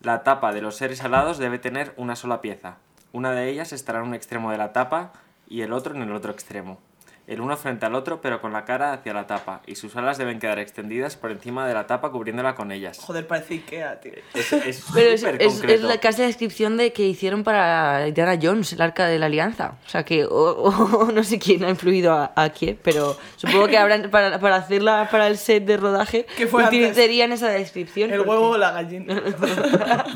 La 0.00 0.22
tapa 0.22 0.52
de 0.52 0.60
los 0.62 0.76
seres 0.76 1.02
alados 1.02 1.38
debe 1.38 1.58
tener 1.58 1.92
una 1.96 2.16
sola 2.16 2.40
pieza. 2.40 2.76
Una 3.12 3.32
de 3.32 3.48
ellas 3.48 3.72
estará 3.72 4.00
en 4.00 4.06
un 4.06 4.14
extremo 4.14 4.50
de 4.50 4.58
la 4.58 4.72
tapa 4.72 5.12
y 5.48 5.62
el 5.62 5.72
otro 5.72 5.94
en 5.94 6.02
el 6.02 6.12
otro 6.12 6.32
extremo. 6.32 6.78
El 7.26 7.40
uno 7.40 7.56
frente 7.56 7.86
al 7.86 7.94
otro, 7.94 8.20
pero 8.20 8.40
con 8.42 8.52
la 8.52 8.66
cara 8.66 8.92
hacia 8.92 9.14
la 9.14 9.26
tapa, 9.26 9.62
y 9.66 9.76
sus 9.76 9.96
alas 9.96 10.18
deben 10.18 10.38
quedar 10.38 10.58
extendidas 10.58 11.16
por 11.16 11.30
encima 11.30 11.66
de 11.66 11.72
la 11.72 11.86
tapa 11.86 12.10
cubriéndola 12.10 12.54
con 12.54 12.70
ellas. 12.70 12.98
Joder, 12.98 13.26
parece 13.26 13.54
Ikea, 13.54 13.98
tío. 14.00 14.12
Es, 14.34 14.52
es 14.52 14.84
Pero 14.94 15.10
es, 15.10 15.22
es- 15.22 15.64
es 15.64 15.80
la 15.82 15.96
casi 15.98 16.20
la 16.20 16.26
descripción 16.26 16.76
de 16.76 16.92
que 16.92 17.06
hicieron 17.06 17.42
para 17.42 18.06
Indiana 18.08 18.38
Jones, 18.40 18.74
el 18.74 18.82
arca 18.82 19.06
de 19.06 19.18
la 19.18 19.26
alianza. 19.26 19.78
O 19.86 19.88
sea 19.88 20.04
que, 20.04 20.26
o, 20.26 20.30
o 20.34 21.12
no 21.12 21.24
sé 21.24 21.38
quién 21.38 21.64
ha 21.64 21.70
influido 21.70 22.12
a, 22.12 22.32
a 22.36 22.50
quién, 22.50 22.78
pero 22.82 23.16
supongo 23.36 23.68
que 23.68 23.78
habrán, 23.78 24.10
para, 24.10 24.38
para 24.38 24.56
hacerla 24.56 25.08
para 25.10 25.26
el 25.26 25.38
set 25.38 25.64
de 25.64 25.78
rodaje, 25.78 26.26
¿Qué 26.36 26.46
fue 26.46 26.62
antes? 26.64 26.78
utilizarían 26.78 27.32
esa 27.32 27.48
descripción. 27.48 28.10
El 28.10 28.18
porque- 28.18 28.30
huevo 28.32 28.48
o 28.50 28.58
la 28.58 28.70
gallina. 28.72 29.22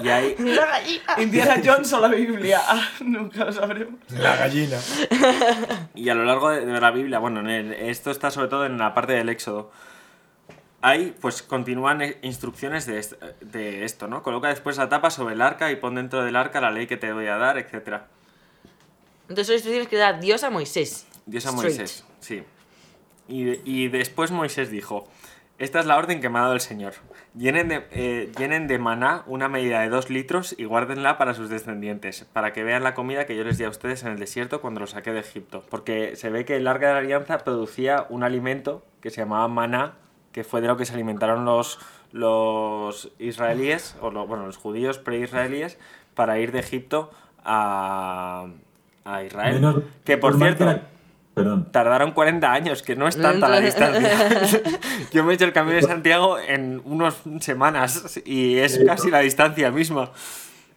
Y 0.05 0.09
hay, 0.11 0.35
La 0.39 0.67
gallina. 0.67 1.03
Indiana 1.17 1.63
Jones 1.65 1.91
o 1.93 2.01
la 2.01 2.09
Biblia. 2.09 2.61
Nunca 3.01 3.47
lo 3.47 3.53
sabremos. 3.53 3.95
La 4.11 4.37
gallina. 4.37 4.77
Y 5.95 6.09
a 6.11 6.15
lo 6.15 6.25
largo 6.25 6.51
de, 6.51 6.67
de 6.67 6.81
la 6.81 6.91
Biblia, 6.99 7.19
bueno, 7.19 7.41
en 7.41 7.49
el- 7.49 7.73
esto 7.73 8.11
está 8.11 8.31
sobre 8.31 8.49
todo 8.49 8.67
en 8.67 8.79
la 8.79 8.95
parte 8.95 9.13
del 9.15 9.29
Éxodo. 9.29 9.71
Ahí, 10.81 11.17
pues 11.21 11.43
continúan 11.43 12.03
eh, 12.03 12.19
instrucciones 12.23 12.87
de, 12.87 12.99
est- 13.01 13.21
de 13.41 13.85
esto, 13.85 14.07
¿no? 14.07 14.23
Coloca 14.23 14.49
después 14.49 14.77
la 14.77 14.89
tapa 14.89 15.11
sobre 15.11 15.35
el 15.35 15.43
arca 15.43 15.71
y 15.73 15.77
pon 15.77 15.97
dentro 15.97 16.25
del 16.25 16.37
arca 16.37 16.61
la 16.61 16.71
ley 16.71 16.87
que 16.87 16.97
te 16.97 17.13
voy 17.13 17.27
a 17.27 17.37
dar, 17.37 17.59
etc. 17.59 18.03
Entonces 19.29 19.47
son 19.47 19.55
instrucciones 19.57 19.89
que 19.89 19.97
da 19.97 20.13
Dios 20.13 20.45
a 20.45 20.51
Moisés. 20.51 21.07
Dios 21.27 21.47
a 21.47 21.51
Straight. 21.51 21.79
Moisés, 21.79 22.05
sí. 22.21 22.43
Y, 23.27 23.61
y 23.65 23.89
después 23.89 24.31
Moisés 24.31 24.71
dijo, 24.71 25.09
esta 25.59 25.81
es 25.81 25.87
la 25.87 25.97
orden 25.97 26.21
que 26.21 26.29
me 26.29 26.39
ha 26.39 26.43
dado 26.43 26.55
el 26.55 26.61
Señor. 26.61 26.95
Llenen 27.37 27.69
de, 27.69 27.87
eh, 27.93 28.33
llenen 28.39 28.67
de 28.67 28.79
maná 28.79 29.23
una 29.27 29.49
medida 29.49 29.81
de 29.81 29.89
dos 29.91 30.11
litros 30.11 30.55
y 30.59 30.65
guárdenla 30.65 31.19
para 31.19 31.35
sus 31.35 31.49
descendientes, 31.51 32.27
para 32.33 32.53
que 32.53 32.65
vean 32.65 32.83
la 32.83 32.95
comida 32.95 33.27
que 33.27 33.37
yo 33.37 33.45
les 33.45 33.59
di 33.59 33.65
a 33.65 33.69
ustedes 33.69 34.03
en 34.03 34.09
el 34.13 34.19
desierto 34.19 34.61
cuando 34.61 34.81
los 34.81 34.91
saqué 34.91 35.13
de 35.13 35.21
Egipto. 35.21 35.63
Porque 35.71 36.17
se 36.17 36.31
ve 36.31 36.45
que 36.45 36.57
el 36.57 36.67
Arca 36.67 36.89
de 36.89 36.93
la 36.95 36.99
Alianza 37.01 37.39
producía 37.39 38.07
un 38.09 38.25
alimento 38.25 38.83
que 39.01 39.11
se 39.11 39.21
llamaba 39.21 39.47
maná, 39.47 39.93
que 40.33 40.43
fue 40.43 40.61
de 40.61 40.67
lo 40.69 40.77
que 40.77 40.85
se 40.85 40.95
alimentaron 40.95 41.45
los, 41.45 41.79
los 42.13 43.13
israelíes, 43.19 43.97
o 44.01 44.11
lo- 44.11 44.27
bueno, 44.27 44.47
los 44.47 44.57
judíos 44.57 44.99
pre-israelíes, 44.99 45.79
para 46.15 46.39
ir 46.41 46.51
de 46.53 46.59
Egipto 46.61 47.11
a, 47.45 48.47
a 49.05 49.23
Israel. 49.23 49.55
menos- 49.57 49.83
que 50.05 50.17
por 50.19 50.33
cierto... 50.39 50.65
Perdón. 51.39 51.69
Tardaron 51.71 52.13
40 52.13 52.53
años, 52.53 52.83
que 52.83 52.97
no 52.97 53.09
es 53.09 53.17
tanta 53.17 53.49
la 53.49 53.61
distancia. 53.61 54.11
Yo 55.13 55.25
me 55.25 55.33
he 55.33 55.35
hecho 55.35 55.45
el 55.45 55.53
camino 55.53 55.77
de 55.77 55.83
Santiago 55.83 56.39
en 56.39 56.83
unas 56.85 57.23
semanas 57.41 58.21
y 58.25 58.57
es 58.57 58.81
casi 58.85 59.11
la 59.11 59.21
distancia 59.21 59.71
misma. 59.71 60.11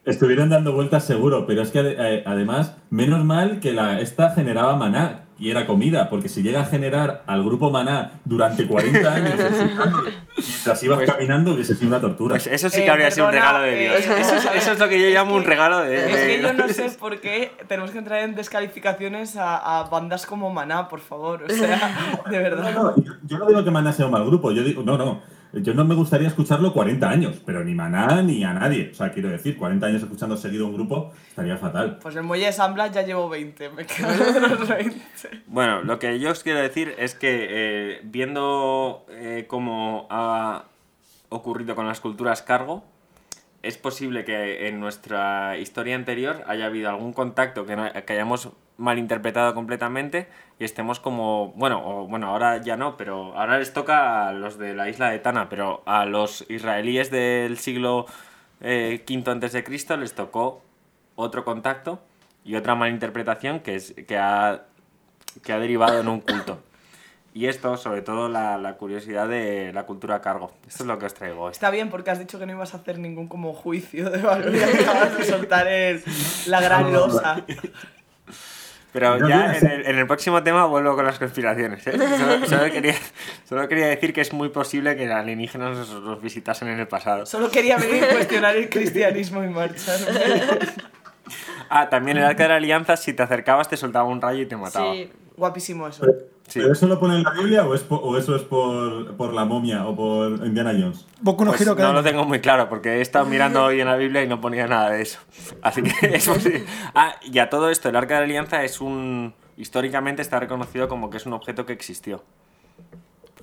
Estuvieron 0.06 0.50
dando 0.50 0.74
vueltas 0.74 1.06
seguro, 1.06 1.46
pero 1.46 1.62
es 1.62 1.70
que 1.70 1.80
eh, 1.80 2.24
además, 2.26 2.76
menos 2.90 3.24
mal 3.24 3.60
que 3.60 3.72
la, 3.72 4.00
esta 4.00 4.32
generaba 4.32 4.76
maná 4.76 5.26
y 5.42 5.50
era 5.50 5.66
comida, 5.66 6.08
porque 6.08 6.30
si 6.30 6.44
llega 6.44 6.62
a 6.62 6.66
generar 6.66 7.24
al 7.26 7.44
grupo 7.44 7.72
maná 7.72 8.12
durante 8.26 8.68
40 8.68 9.14
años 9.14 9.34
mientras 10.38 10.84
ibas 10.84 10.98
Pues- 11.00 11.12
caminando, 11.12 11.54
hubiese 11.54 11.76
sido 11.76 11.88
una 11.88 12.00
tortura. 12.00 12.34
Pues 12.36 12.48
eso 12.48 12.70
sí 12.70 12.82
Eh, 12.82 12.86
que 12.86 12.92
habría 12.92 13.10
sido 13.12 13.26
un 13.26 13.32
perdona, 13.32 13.52
regalo 13.60 13.66
de 13.66 13.80
Dios. 13.80 13.96
eh, 13.96 14.22
Eso 14.22 14.36
es, 14.36 14.50
eso 14.56 14.72
es 14.74 14.80
lo 14.80 14.88
que 14.88 15.02
yo 15.02 15.08
llamo 15.10 15.36
un 15.36 15.44
regalo 15.44 15.80
de, 15.80 15.96
Es 15.96 16.16
de- 16.16 16.28
que 16.28 16.42
yo 16.44 16.54
no 16.54 16.68
sé 16.70 16.90
por 17.00 17.20
qué 17.20 17.52
tenemos 17.68 17.92
que 17.92 17.98
entrar 17.98 18.20
en 18.20 18.36
descalificaciones 18.36 19.36
a, 19.36 19.80
a 19.80 19.84
bandas 19.90 20.26
como 20.28 20.52
Maná, 20.54 20.88
por 20.88 21.00
favor. 21.00 21.44
O 21.44 21.50
sea, 21.50 22.22
de 22.30 22.38
No, 22.38 22.44
verdad. 22.44 22.74
no, 22.76 22.96
yo, 23.04 23.14
yo 23.26 23.38
no 23.40 23.46
digo 23.48 23.64
que 23.64 23.72
Maná 23.72 23.92
sea 23.94 24.06
un 24.06 24.12
mal 24.12 24.26
grupo, 24.26 24.52
yo 24.52 24.64
digo, 24.64 24.84
no, 24.84 24.98
no. 24.98 25.22
Yo 25.54 25.74
no 25.74 25.84
me 25.86 25.96
gustaría 25.96 26.28
escucharlo 26.28 26.74
40 26.74 27.10
años, 27.10 27.42
pero 27.46 27.64
ni 27.64 27.74
Maná 27.74 28.22
ni 28.22 28.44
a 28.44 28.54
nadie. 28.54 28.90
O 28.92 28.96
sea, 28.96 29.12
quiero 29.12 29.30
decir, 29.30 29.58
40 29.58 29.86
años 29.86 30.02
escuchando 30.02 30.38
seguido 30.38 30.66
un 30.68 30.74
grupo 30.74 31.12
estaría 31.28 31.58
fatal. 31.58 32.00
Pues 32.02 32.16
el 32.16 32.24
muelle 32.24 32.46
de 32.46 32.54
San 32.54 32.74
Blas 32.74 32.92
ya 32.94 33.02
llevo 33.02 33.28
20, 33.30 33.70
me 33.72 33.86
quedo 33.86 34.08
de 34.34 34.40
los 34.42 34.68
20. 34.68 35.00
Bueno, 35.48 35.82
lo 35.84 36.00
que 36.00 36.20
yo 36.20 36.32
os 36.32 36.44
quiero 36.44 36.60
decir 36.60 36.96
es 36.98 37.16
que 37.16 37.48
eh, 37.50 38.02
viendo 38.04 39.06
eh, 39.10 39.46
cómo 39.48 40.08
ha 40.10 40.66
ocurrido 41.30 41.76
con 41.76 41.88
las 41.88 42.00
culturas 42.02 42.42
cargo, 42.42 42.84
es 43.64 43.78
posible 43.78 44.26
que 44.26 44.68
en 44.68 44.80
nuestra 44.80 45.58
historia 45.58 45.96
anterior 45.96 46.44
haya 46.48 46.66
habido 46.66 46.90
algún 46.90 47.14
contacto 47.14 47.66
que, 47.66 47.76
no- 47.76 47.92
que 47.92 48.14
hayamos 48.14 48.50
malinterpretado 48.78 49.54
completamente 49.54 50.28
y 50.60 50.64
estemos 50.64 51.00
como, 51.00 51.54
bueno, 51.56 51.82
o, 51.86 52.08
bueno, 52.08 52.28
ahora 52.28 52.58
ya 52.58 52.78
no, 52.78 52.98
pero 52.98 53.38
ahora 53.38 53.60
les 53.60 53.74
toca 53.74 54.28
a 54.28 54.34
los 54.34 54.58
de 54.58 54.74
la 54.74 54.90
isla 54.90 55.10
de 55.10 55.20
Tana, 55.20 55.50
pero 55.50 55.84
a 55.86 56.06
los 56.06 56.46
israelíes 56.50 57.12
del 57.12 57.58
siglo 57.58 58.06
eh, 58.62 59.04
V 59.08 59.30
antes 59.32 59.52
de 59.54 59.64
Cristo 59.64 59.96
les 59.98 60.14
tocó 60.14 60.62
otro 61.16 61.44
contacto 61.46 62.00
y 62.44 62.56
otra 62.56 62.76
malinterpretación 62.76 63.60
que, 63.60 63.76
es, 63.76 63.94
que, 64.08 64.18
ha, 64.18 64.64
que 65.44 65.54
ha 65.54 65.60
derivado 65.60 66.00
en 66.00 66.08
un 66.08 66.22
culto. 66.22 66.60
Y 67.34 67.46
esto, 67.46 67.78
sobre 67.78 68.02
todo, 68.02 68.28
la, 68.28 68.58
la 68.58 68.76
curiosidad 68.76 69.26
de 69.30 69.72
la 69.74 69.84
cultura 69.86 70.20
cargo. 70.22 70.52
Esto 70.68 70.84
es 70.84 70.88
lo 70.88 71.00
que 71.00 71.06
os 71.06 71.14
traigo 71.14 71.44
hoy. 71.44 71.52
Está 71.54 71.70
bien 71.70 71.90
porque 71.90 72.12
has 72.12 72.20
dicho 72.20 72.38
que 72.40 72.46
no 72.46 72.52
ibas 72.52 72.74
a 72.74 72.78
hacer 72.78 73.00
ningún 73.00 73.28
como 73.30 73.54
juicio 73.54 74.10
de 74.10 74.22
valor 74.22 74.54
y 74.54 74.62
acabas 74.62 75.18
de 75.18 75.24
soltar 75.24 75.66
el- 75.68 76.04
la 76.48 76.60
gran 76.60 76.92
losa. 76.94 77.46
Pero 78.94 79.18
No 79.18 79.30
ya 79.30 79.56
en 79.56 79.68
el, 79.68 79.86
en 79.86 79.98
el 79.98 80.08
próximo 80.08 80.44
tema 80.44 80.66
vuelvo 80.66 80.96
con 80.96 81.06
las 81.06 81.18
conspiraciones. 81.18 81.86
¿eh? 81.88 81.94
Solo, 81.98 82.46
solo 82.46 82.72
quería, 82.72 82.96
solo 83.48 83.68
quería 83.68 83.88
decir 83.88 84.14
que 84.14 84.22
es 84.22 84.34
muy 84.34 84.50
posible 84.50 84.96
que 84.96 85.12
alienígenas 85.12 85.78
nos, 85.78 86.04
nos 86.04 86.22
visitasen 86.22 86.68
en 86.68 86.80
el 86.80 86.88
pasado. 86.88 87.26
Solo 87.26 87.50
quería 87.50 87.78
venir 87.78 88.04
a 88.04 88.10
cuestionar 88.10 88.56
el 88.56 88.70
cristianismo 88.70 89.44
y 89.44 89.48
marcharme. 89.50 90.08
Ah, 91.70 91.90
también 91.90 92.18
el 92.18 92.26
arca 92.26 92.44
de 92.44 92.50
la 92.50 92.56
alianza, 92.56 92.98
si 92.98 93.14
te 93.14 93.24
acercabas, 93.24 93.70
te 93.70 93.78
soltaba 93.78 94.04
un 94.04 94.22
rayo 94.22 94.42
y 94.42 94.46
te 94.46 94.58
mataba. 94.58 94.94
Sí, 94.94 95.10
Guapísimo 95.38 95.88
eso. 95.88 96.06
Sí. 96.52 96.60
¿Pero 96.60 96.74
eso 96.74 96.86
lo 96.86 97.00
pone 97.00 97.16
en 97.16 97.24
la 97.24 97.32
Biblia 97.32 97.66
o, 97.66 97.74
es 97.74 97.82
po- 97.82 97.96
o 97.96 98.18
eso 98.18 98.36
es 98.36 98.42
por, 98.42 99.16
por 99.16 99.34
la 99.34 99.46
momia 99.46 99.88
o 99.88 99.96
por 99.96 100.46
Indiana 100.46 100.72
Jones? 100.78 101.06
Boku 101.22 101.46
no 101.46 101.52
Pues 101.52 101.62
Hero 101.62 101.76
no 101.76 101.94
lo 101.94 102.04
tengo 102.04 102.26
muy 102.26 102.42
claro 102.42 102.68
porque 102.68 102.98
he 102.98 103.02
estado 103.02 103.26
mirando 103.26 103.64
hoy 103.64 103.80
en 103.80 103.88
la 103.88 103.96
Biblia 103.96 104.22
y 104.24 104.28
no 104.28 104.42
ponía 104.42 104.68
nada 104.68 104.90
de 104.90 105.02
eso. 105.02 105.20
Así 105.62 105.82
que 105.82 105.92
es 106.16 106.28
posible. 106.28 106.66
Ah, 106.94 107.16
y 107.22 107.40
a 107.40 107.50
todo 107.50 107.70
esto, 107.70 107.88
el 107.88 107.96
Arca 107.96 108.16
de 108.16 108.20
la 108.22 108.26
Alianza 108.26 108.64
es 108.66 108.82
un. 108.82 109.34
Históricamente 109.56 110.22
está 110.22 110.40
reconocido 110.40 110.88
como 110.90 111.10
que 111.10 111.18
es 111.18 111.26
un 111.26 111.34
objeto 111.34 111.66
que 111.66 111.72
existió. 111.74 112.24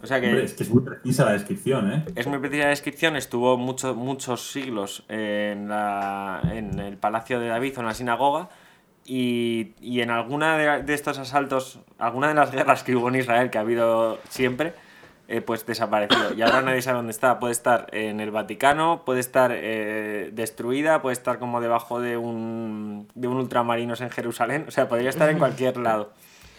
O 0.02 0.06
sea 0.06 0.20
que 0.20 0.28
Hombre, 0.28 0.44
es 0.44 0.52
que 0.54 0.62
es 0.62 0.70
muy 0.70 0.82
precisa 0.84 1.24
la 1.24 1.32
descripción, 1.32 1.90
¿eh? 1.92 2.04
es 2.14 2.26
muy 2.26 2.38
precisa 2.38 2.64
la 2.64 2.70
descripción. 2.70 3.16
Estuvo 3.16 3.56
muchos 3.56 3.96
muchos 3.96 4.50
siglos 4.52 5.04
en, 5.08 5.68
la, 5.68 6.40
en 6.52 6.78
el 6.78 6.96
Palacio 6.98 7.40
de 7.40 7.48
David 7.48 7.78
o 7.78 7.80
en 7.80 7.86
la 7.86 7.94
sinagoga. 7.94 8.48
Y, 9.10 9.72
y 9.80 10.02
en 10.02 10.10
alguna 10.10 10.58
de, 10.58 10.82
de 10.82 10.92
estos 10.92 11.18
asaltos, 11.18 11.78
alguna 11.98 12.28
de 12.28 12.34
las 12.34 12.52
guerras 12.52 12.82
que 12.82 12.94
hubo 12.94 13.08
en 13.08 13.14
Israel, 13.16 13.48
que 13.48 13.56
ha 13.56 13.62
habido 13.62 14.18
siempre, 14.28 14.74
eh, 15.28 15.40
pues 15.40 15.64
desapareció. 15.64 16.34
Y 16.34 16.42
ahora 16.42 16.60
nadie 16.60 16.82
sabe 16.82 16.98
dónde 16.98 17.12
está. 17.12 17.38
Puede 17.38 17.52
estar 17.52 17.86
en 17.92 18.20
el 18.20 18.30
Vaticano, 18.30 19.04
puede 19.06 19.20
estar 19.20 19.50
eh, 19.54 20.28
destruida, 20.32 21.00
puede 21.00 21.14
estar 21.14 21.38
como 21.38 21.62
debajo 21.62 22.00
de 22.00 22.18
un, 22.18 23.08
de 23.14 23.28
un 23.28 23.38
ultramarinos 23.38 24.02
en 24.02 24.10
Jerusalén. 24.10 24.66
O 24.68 24.70
sea, 24.70 24.88
podría 24.88 25.08
estar 25.08 25.30
en 25.30 25.38
cualquier 25.38 25.78
lado. 25.78 26.12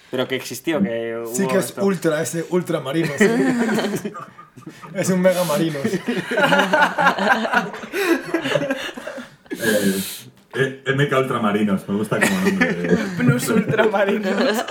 Pero 0.09 0.27
que 0.27 0.35
existió, 0.35 0.81
que 0.81 1.23
Sí 1.31 1.45
que 1.45 1.57
es 1.57 1.65
esto. 1.65 1.85
ultra, 1.85 2.19
ese 2.19 2.47
ultramarino. 2.49 3.12
sí. 3.15 3.25
es 4.95 5.09
un 5.09 5.21
mega 5.21 5.43
marino. 5.43 5.77
Eh, 10.55 10.83
MK 10.95 11.13
Ultramarinos, 11.19 11.88
me 11.88 11.95
gusta 11.95 12.19
como 12.19 12.41
nombre. 12.41 12.73
de- 12.73 12.97
Plus 13.17 13.49
ultramarinos. 13.49 14.33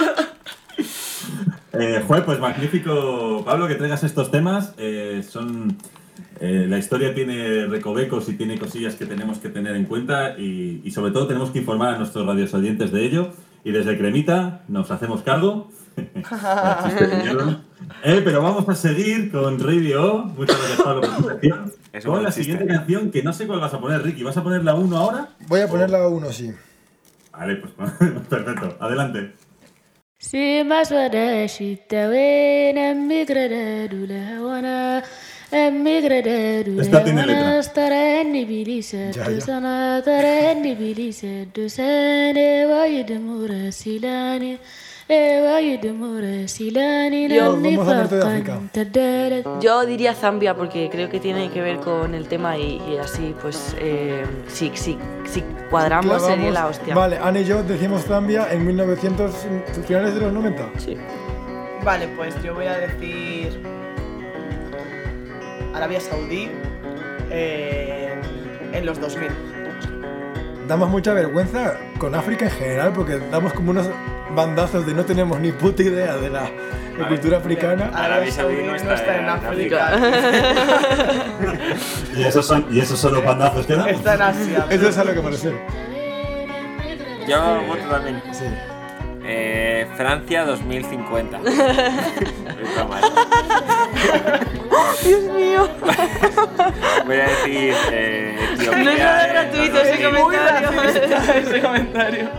Eh, 1.81 2.03
joder, 2.09 2.25
pues 2.25 2.41
magnífico, 2.41 3.43
Pablo, 3.45 3.69
que 3.69 3.75
traigas 3.75 4.03
estos 4.03 4.31
temas. 4.31 4.75
Eh, 4.79 5.23
son. 5.29 5.77
eh, 6.41 6.67
la 6.69 6.79
historia 6.79 7.15
tiene 7.15 7.67
recovecos 7.67 8.29
y 8.29 8.33
tiene 8.35 8.59
cosillas 8.59 8.95
que 8.97 9.07
tenemos 9.07 9.39
que 9.39 9.49
tener 9.51 9.77
en 9.77 9.85
cuenta 9.85 10.37
y, 10.39 10.81
y 10.83 10.91
sobre 10.91 11.13
todo 11.13 11.27
tenemos 11.29 11.51
que 11.51 11.59
informar 11.61 11.95
a 11.95 11.99
nuestros 11.99 12.27
radios 12.27 12.53
oyentes 12.55 12.91
de 12.91 13.05
ello. 13.05 13.33
Y 13.65 13.71
desde 13.73 13.97
Cremita 13.99 14.63
nos 14.69 14.91
hacemos 14.91 15.23
cargo. 15.23 15.71
Eh, 18.05 18.21
pero 18.25 18.43
vamos 18.43 18.69
a 18.69 18.75
seguir 18.75 19.31
con 19.33 19.59
Radio. 19.59 20.25
Muchas 20.37 20.57
gracias, 20.59 20.83
Pablo, 20.83 21.01
por 21.03 21.41
tu 21.41 21.49
Con 22.05 22.23
la 22.23 22.33
siguiente 22.33 22.67
canción 22.67 23.11
que 23.11 23.23
no 23.23 23.33
sé 23.33 23.47
cuál 23.47 23.61
vas 23.61 23.75
a 23.75 23.81
poner, 23.81 24.03
Ricky. 24.03 24.23
¿Vas 24.23 24.37
a 24.37 24.43
poner 24.43 24.65
la 24.65 24.75
1 24.75 24.97
ahora? 24.97 25.29
Voy 25.47 25.61
a 25.61 25.69
ponerla 25.69 25.99
a 25.99 26.09
uno, 26.09 26.33
sí. 26.33 26.53
Vale, 27.33 27.57
pues 27.57 27.73
perfecto. 28.29 28.77
Adelante. 28.81 29.33
Yo- 47.37 47.53
Vamos 47.77 47.89
a 47.89 47.95
norte 47.97 48.15
de 48.17 48.23
África. 48.23 48.59
Yo 49.61 49.87
diría 49.87 50.15
Zambia 50.15 50.55
porque 50.55 50.91
creo 50.91 51.09
que 51.09 51.19
tiene 51.19 51.51
que 51.51 51.63
ver 51.63 51.79
con 51.79 52.15
el 52.15 52.29
tema 52.29 52.59
y, 52.59 52.81
y 52.91 52.99
así, 52.99 53.35
pues, 53.41 53.75
eh, 53.81 54.25
si, 54.49 54.71
si, 54.75 54.99
si 55.25 55.43
cuadramos 55.71 56.05
Clavamos- 56.23 56.27
sería 56.27 56.51
la 56.51 56.67
hostia. 56.67 56.95
Vale, 56.95 57.19
Anne 57.23 57.41
y 57.41 57.45
yo 57.45 57.63
decimos 57.63 58.05
Zambia 58.05 58.49
en 58.53 58.67
1900, 58.67 59.33
finales 59.87 60.15
de 60.15 60.21
los 60.21 60.33
90. 60.33 60.69
Sí. 60.77 60.95
Vale, 61.85 62.09
pues 62.09 62.35
yo 62.43 62.55
voy 62.55 62.67
a 62.67 62.77
decir 62.77 63.59
Arabia 65.75 66.01
Saudí 66.01 66.51
en, 67.31 68.75
en 68.75 68.85
los 68.87 69.01
2000. 69.01 69.29
Damos 70.67 70.91
mucha 70.91 71.15
vergüenza 71.15 71.79
con 71.99 72.15
África 72.15 72.45
en 72.45 72.51
general 72.51 72.93
porque 72.95 73.19
damos 73.31 73.55
como 73.55 73.71
unos 73.71 73.89
bandazos 74.35 74.87
de 74.87 74.95
no 74.95 75.05
tenemos 75.05 75.39
ni 75.41 75.53
puta 75.53 75.83
idea 75.83 76.17
de 76.17 76.31
la 76.31 76.51
de 76.99 77.07
cultura 77.07 77.37
africana. 77.39 77.91
Arabia 77.95 78.33
Saudí 78.33 78.63
no 78.63 78.75
está 78.75 79.17
en 79.17 79.29
África. 79.29 79.93
¿Y 82.17 82.23
esos 82.25 82.45
son, 82.47 82.67
y 82.71 82.81
esos 82.81 82.99
son 82.99 83.15
los 83.15 83.25
bandazos 83.25 83.65
que 83.67 83.75
damos? 83.75 83.93
Está 83.93 84.15
en 84.15 84.23
Asia. 84.23 84.67
Eso 84.69 84.89
es 84.89 84.99
a 84.99 85.05
lo 85.05 85.15
que 85.15 85.23
me 85.23 85.31
refiero. 85.31 85.59
Yo 87.29 87.63
voto 87.67 87.85
también. 87.89 88.21
Sí. 88.33 88.45
Eh, 89.31 89.87
Francia 89.97 90.45
2050. 90.47 91.39
Es 91.39 91.45
broma, 92.75 92.99
¿eh? 92.99 93.03
Dios 95.05 95.23
mío. 95.35 95.69
Voy 97.05 97.17
a 97.17 97.29
decir 97.29 97.75
eh, 97.93 98.39
Etiopía. 98.55 98.85
No 98.85 98.91
es 98.91 98.99
nada 98.99 99.27
en 99.27 99.33
gratuito 99.33 99.79
ese 99.81 100.03
2000. 100.03 100.11
Muy 100.11 100.23
comentario. 100.37 100.69
ese 101.35 101.61
comentario. 101.61 102.31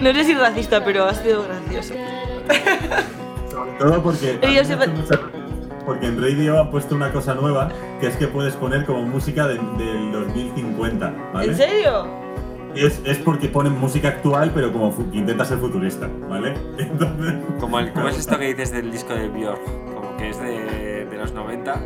No 0.00 0.08
eres 0.08 0.28
ir 0.28 0.38
racista, 0.38 0.84
pero 0.84 1.04
ha 1.04 1.14
sido 1.14 1.44
gracioso. 1.44 1.94
Sobre 3.50 3.72
todo 3.78 4.02
porque, 4.02 4.38
porque 5.86 6.06
en 6.06 6.20
Radio 6.22 6.60
han 6.60 6.70
puesto 6.70 6.94
una 6.94 7.12
cosa 7.12 7.34
nueva 7.34 7.70
que 8.00 8.06
es 8.08 8.16
que 8.16 8.26
puedes 8.28 8.54
poner 8.54 8.84
como 8.84 9.02
música 9.02 9.46
de- 9.48 9.54
del 9.78 10.12
2050, 10.12 11.14
¿vale? 11.32 11.48
¿En 11.52 11.56
serio? 11.56 12.06
Es, 12.74 13.00
es 13.04 13.18
porque 13.18 13.48
ponen 13.48 13.78
música 13.78 14.08
actual, 14.08 14.52
pero 14.54 14.72
como 14.72 14.94
intenta 15.12 15.44
ser 15.44 15.58
futurista, 15.58 16.08
¿vale? 16.28 16.54
Entonces, 16.78 17.34
Como 17.58 17.78
el- 17.80 17.92
¿Cómo 17.92 18.08
es 18.08 18.18
esto 18.18 18.38
que 18.38 18.46
dices 18.48 18.70
del 18.72 18.90
disco 18.92 19.14
de 19.14 19.28
Björk? 19.28 19.64
Como 19.94 20.16
que 20.16 20.28
es 20.30 20.38
de, 20.40 21.06
de 21.06 21.16
los 21.16 21.32
90. 21.32 21.80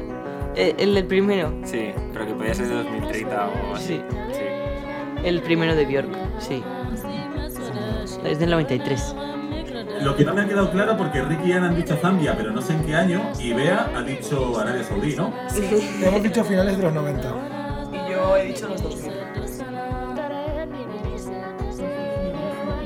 Eh, 0.54 0.74
el 0.78 0.94
del 0.94 1.06
primero. 1.06 1.54
Sí, 1.64 1.92
pero 2.12 2.26
que 2.26 2.34
podía 2.34 2.54
ser 2.54 2.66
de 2.68 2.74
2030 2.74 3.48
o 3.70 3.74
así. 3.76 3.86
Sí. 3.86 4.02
Sí. 4.32 4.40
El 5.24 5.40
primero 5.40 5.74
de 5.74 5.86
Björk, 5.86 6.08
sí. 6.40 6.62
Es 8.24 8.38
del 8.38 8.50
93. 8.50 9.14
lo 10.02 10.16
que 10.16 10.24
no 10.24 10.34
me 10.34 10.42
ha 10.42 10.48
quedado 10.48 10.70
claro 10.70 10.96
porque 10.96 11.22
Ricky 11.22 11.50
y 11.50 11.52
Ana 11.52 11.68
han 11.68 11.76
dicho 11.76 11.96
Zambia, 11.96 12.36
pero 12.36 12.50
no 12.50 12.60
sé 12.60 12.72
en 12.72 12.84
qué 12.84 12.94
año, 12.94 13.22
y 13.38 13.52
Bea 13.52 13.90
ha 13.96 14.02
dicho 14.02 14.58
Arabia 14.58 14.82
Saudí, 14.84 15.14
¿no? 15.16 15.32
Hemos 16.02 16.22
dicho 16.22 16.44
finales 16.44 16.76
de 16.76 16.82
los 16.82 16.92
90. 16.92 17.28
Y 17.92 18.10
yo 18.10 18.36
he 18.36 18.44
dicho 18.46 18.68
los 18.68 18.82
2000. 18.82 19.12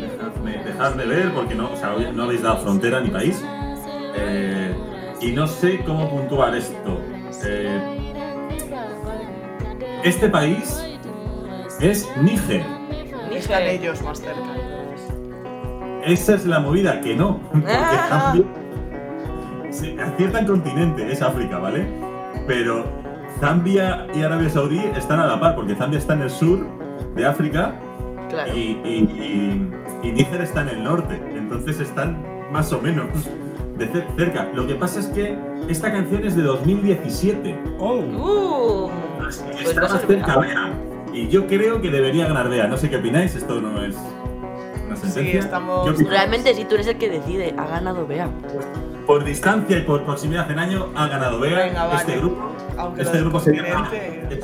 Dejadme, 0.00 0.64
dejadme 0.64 1.06
ver 1.06 1.32
porque 1.32 1.54
no, 1.54 1.72
o 1.72 1.76
sea, 1.76 1.94
no 2.12 2.22
habéis 2.24 2.42
dado 2.42 2.58
frontera 2.58 3.00
ni 3.00 3.10
país. 3.10 3.42
Eh, 4.18 4.74
y 5.20 5.32
no 5.32 5.46
sé 5.46 5.82
cómo 5.84 6.10
puntuar 6.10 6.54
esto. 6.56 7.00
Eh, 7.44 8.12
este 10.04 10.28
país 10.28 10.82
es 11.80 12.06
Níger. 12.22 12.64
Están 13.32 13.64
Níger. 13.64 13.80
ellos 13.80 14.02
más 14.02 14.20
cerca. 14.20 14.65
Esa 16.06 16.34
es 16.34 16.46
la 16.46 16.60
movida, 16.60 17.00
que 17.00 17.14
no. 17.16 17.38
Porque 17.52 17.66
Ah. 17.68 18.32
Zambia, 18.32 18.44
sí, 19.70 19.96
aciertan 19.98 20.46
continente, 20.46 21.10
es 21.12 21.20
África, 21.22 21.58
¿vale? 21.58 21.86
Pero 22.46 22.84
Zambia 23.40 24.06
y 24.14 24.22
Arabia 24.22 24.48
Saudí 24.48 24.80
están 24.96 25.20
a 25.20 25.26
la 25.26 25.38
par, 25.40 25.54
porque 25.56 25.74
Zambia 25.74 25.98
está 25.98 26.14
en 26.14 26.22
el 26.22 26.30
sur 26.30 26.66
de 27.14 27.26
África 27.26 27.74
Claro. 28.30 28.52
y, 28.56 28.78
y, 28.84 29.70
y, 30.02 30.08
y 30.08 30.12
Níger 30.12 30.40
está 30.40 30.62
en 30.62 30.68
el 30.68 30.84
norte. 30.84 31.20
Entonces 31.36 31.80
están 31.80 32.22
más 32.52 32.72
o 32.72 32.80
menos 32.80 33.06
de 33.76 33.90
cer- 33.92 34.06
cerca. 34.16 34.48
Lo 34.54 34.66
que 34.66 34.74
pasa 34.76 35.00
es 35.00 35.06
que 35.08 35.36
esta 35.68 35.92
canción 35.92 36.24
es 36.24 36.34
de 36.36 36.42
2017. 36.42 37.58
Oh, 37.78 37.96
Uh, 37.98 38.90
Así 39.26 39.42
que 39.44 39.50
Pues 39.52 39.68
está 39.68 39.80
más 39.82 40.00
cerca. 40.06 40.38
Bea. 40.38 40.72
Y 41.12 41.28
yo 41.28 41.46
creo 41.46 41.80
que 41.82 41.90
debería 41.90 42.26
ganar 42.28 42.48
Bea. 42.48 42.66
No 42.68 42.76
sé 42.76 42.88
qué 42.88 42.96
opináis, 42.96 43.34
esto 43.34 43.60
no 43.60 43.82
es 43.84 43.96
realmente, 46.08 46.54
si 46.54 46.64
tú 46.64 46.74
eres 46.74 46.86
el 46.88 46.98
que 46.98 47.08
decide, 47.10 47.54
ha 47.56 47.66
ganado 47.66 48.06
Bea. 48.06 48.28
Por 49.06 49.24
distancia 49.24 49.78
y 49.78 49.82
por 49.82 50.04
proximidad 50.04 50.50
en 50.50 50.58
año 50.58 50.88
ha 50.94 51.06
ganado 51.08 51.38
Bea. 51.40 51.66
Venga, 51.66 51.86
vale. 51.86 52.00
Este 52.00 52.16
grupo, 52.18 52.52
Aunque 52.76 53.02
este 53.02 53.18
grupo 53.20 53.40
se 53.40 53.52
llama. 53.54 53.74
continente- 53.90 54.40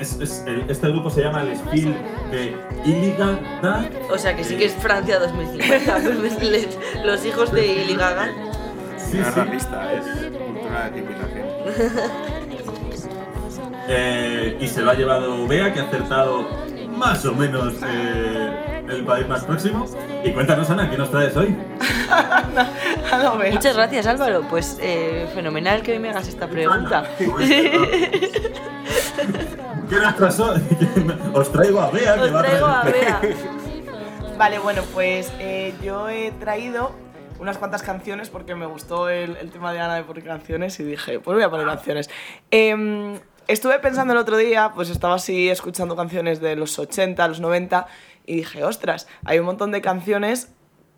es- 0.00 0.20
es- 0.20 0.44
el- 0.46 0.64
este 0.68 0.88
grupo 0.88 1.08
se 1.10 1.22
llama 1.22 1.42
el 1.42 1.56
Spiel 1.56 1.94
de 2.32 2.56
Illegal 2.84 3.40
Dance. 3.62 3.90
O 4.10 4.18
sea, 4.18 4.34
que 4.36 4.42
sí 4.44 4.56
que 4.56 4.64
es 4.66 4.72
Francia 4.74 5.18
2050. 5.20 5.98
Les- 6.42 6.78
Los 7.04 7.24
hijos 7.24 7.52
de 7.52 7.62
Lily 7.62 7.94
Gaga. 7.96 8.28
Sí, 8.98 9.18
No 9.18 9.28
es 9.28 9.34
sí. 9.34 9.40
racista, 9.40 9.92
es 9.92 10.04
cultura 10.04 10.90
de. 10.90 11.04
Eh, 13.86 14.56
y 14.60 14.66
se 14.66 14.80
lo 14.82 14.90
ha 14.90 14.94
llevado 14.94 15.46
Bea, 15.46 15.72
que 15.72 15.80
ha 15.80 15.84
acertado 15.84 16.46
más 16.96 17.24
o 17.26 17.34
menos 17.34 17.74
eh, 17.86 18.73
el 18.94 19.04
país 19.04 19.28
más 19.28 19.44
próximo. 19.44 19.86
Y 20.24 20.32
cuéntanos, 20.32 20.70
Ana, 20.70 20.90
¿qué 20.90 20.96
nos 20.96 21.10
traes 21.10 21.36
hoy? 21.36 21.54
No. 23.22 23.36
Muchas 23.36 23.76
gracias, 23.76 24.06
Álvaro. 24.06 24.42
Pues 24.50 24.78
eh, 24.80 25.28
fenomenal 25.34 25.82
que 25.82 25.92
hoy 25.92 25.98
me 25.98 26.10
hagas 26.10 26.28
esta 26.28 26.48
pregunta. 26.48 27.04
¿Qué 27.18 27.28
nos 30.02 30.16
traes 30.16 30.40
hoy? 30.40 30.60
Os 31.34 31.52
traigo 31.52 31.80
a 31.80 31.90
Bea, 31.90 32.14
que 32.14 32.20
Os 32.20 32.34
va 32.34 32.42
traigo 32.42 32.66
a 32.66 32.84
Bea. 32.84 33.20
Vale, 34.36 34.58
bueno, 34.58 34.82
pues 34.92 35.32
eh, 35.38 35.74
yo 35.82 36.08
he 36.08 36.32
traído 36.32 36.92
unas 37.38 37.58
cuantas 37.58 37.82
canciones 37.82 38.30
porque 38.30 38.54
me 38.54 38.66
gustó 38.66 39.08
el, 39.08 39.36
el 39.36 39.50
tema 39.50 39.72
de 39.72 39.80
Ana 39.80 39.96
de 39.96 40.04
poner 40.04 40.24
canciones 40.24 40.78
y 40.80 40.84
dije, 40.84 41.20
pues 41.20 41.34
voy 41.34 41.44
a 41.44 41.50
poner 41.50 41.66
canciones. 41.66 42.10
Em, 42.50 43.18
estuve 43.46 43.78
pensando 43.78 44.12
el 44.12 44.18
otro 44.18 44.36
día, 44.36 44.72
pues 44.74 44.90
estaba 44.90 45.14
así 45.14 45.48
escuchando 45.48 45.96
canciones 45.96 46.40
de 46.40 46.56
los 46.56 46.78
80, 46.78 47.28
los 47.28 47.40
90 47.40 47.86
y 48.26 48.36
dije, 48.36 48.64
ostras, 48.64 49.06
hay 49.24 49.38
un 49.38 49.46
montón 49.46 49.70
de 49.70 49.80
canciones 49.80 50.48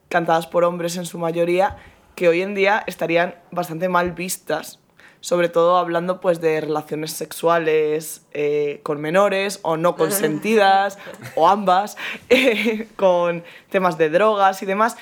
cantadas 0.09 0.47
por 0.47 0.65
hombres 0.65 0.97
en 0.97 1.07
su 1.07 1.19
mayoría 1.19 1.77
que 2.15 2.29
hoy 2.29 2.43
en 2.43 2.55
día 2.55 2.83
estarían 2.87 3.35
bastante 3.51 3.89
mal 3.89 4.13
vistas 4.13 4.81
sobre 5.27 5.49
todo 5.49 5.77
hablando 5.77 6.21
pues 6.21 6.41
de 6.41 6.61
relaciones 6.61 7.11
sexuales 7.11 8.25
eh, 8.33 8.79
con 8.85 9.01
menores 9.01 9.59
o 9.63 9.77
no 9.77 9.97
consentidas 9.99 10.99
o 11.35 11.49
ambas, 11.49 11.97
eh, 12.29 12.87
con 12.95 13.43
temas 13.69 13.99
de 13.99 14.09
drogas 14.09 14.63
y 14.63 14.67
demás. 14.67 14.97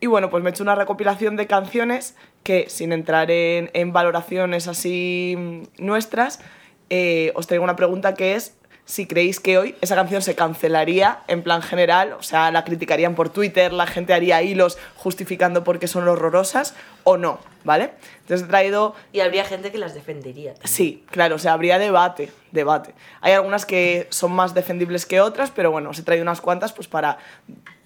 Y 0.00 0.06
bueno, 0.06 0.28
pues 0.28 0.42
me 0.42 0.50
he 0.50 0.52
hecho 0.52 0.62
una 0.62 0.74
recopilación 0.74 1.36
de 1.36 1.46
canciones 1.46 2.14
que 2.42 2.68
sin 2.68 2.92
entrar 2.92 3.30
en, 3.30 3.70
en 3.72 3.94
valoraciones 3.94 4.68
así 4.68 5.34
mm, 5.38 5.62
nuestras, 5.78 6.40
eh, 6.90 7.32
os 7.34 7.46
traigo 7.46 7.64
una 7.64 7.76
pregunta 7.76 8.12
que 8.12 8.34
es 8.34 8.58
si 8.90 9.06
creéis 9.06 9.38
que 9.38 9.56
hoy 9.56 9.76
esa 9.80 9.94
canción 9.94 10.20
se 10.20 10.34
cancelaría 10.34 11.20
en 11.28 11.44
plan 11.44 11.62
general, 11.62 12.12
o 12.14 12.24
sea, 12.24 12.50
la 12.50 12.64
criticarían 12.64 13.14
por 13.14 13.28
Twitter, 13.28 13.72
la 13.72 13.86
gente 13.86 14.12
haría 14.12 14.42
hilos 14.42 14.78
justificando 14.96 15.62
por 15.62 15.78
qué 15.78 15.86
son 15.86 16.08
horrorosas 16.08 16.74
o 17.04 17.16
no, 17.16 17.38
¿vale? 17.62 17.92
Entonces 18.22 18.46
he 18.46 18.50
traído 18.50 18.96
Y 19.12 19.20
habría 19.20 19.44
gente 19.44 19.70
que 19.70 19.78
las 19.78 19.94
defendería. 19.94 20.54
también. 20.54 20.68
Sí, 20.68 21.04
claro, 21.08 21.36
o 21.36 21.38
sea, 21.38 21.52
habría 21.52 21.78
debate, 21.78 22.32
debate. 22.50 22.92
Hay 23.20 23.32
algunas 23.32 23.64
que 23.64 24.08
son 24.10 24.32
más 24.32 24.54
defendibles 24.54 25.06
que 25.06 25.20
otras, 25.20 25.52
pero 25.52 25.70
bueno, 25.70 25.90
os 25.90 25.98
he 26.00 26.02
traído 26.02 26.24
unas 26.24 26.40
cuantas 26.40 26.72
pues 26.72 26.88
para 26.88 27.18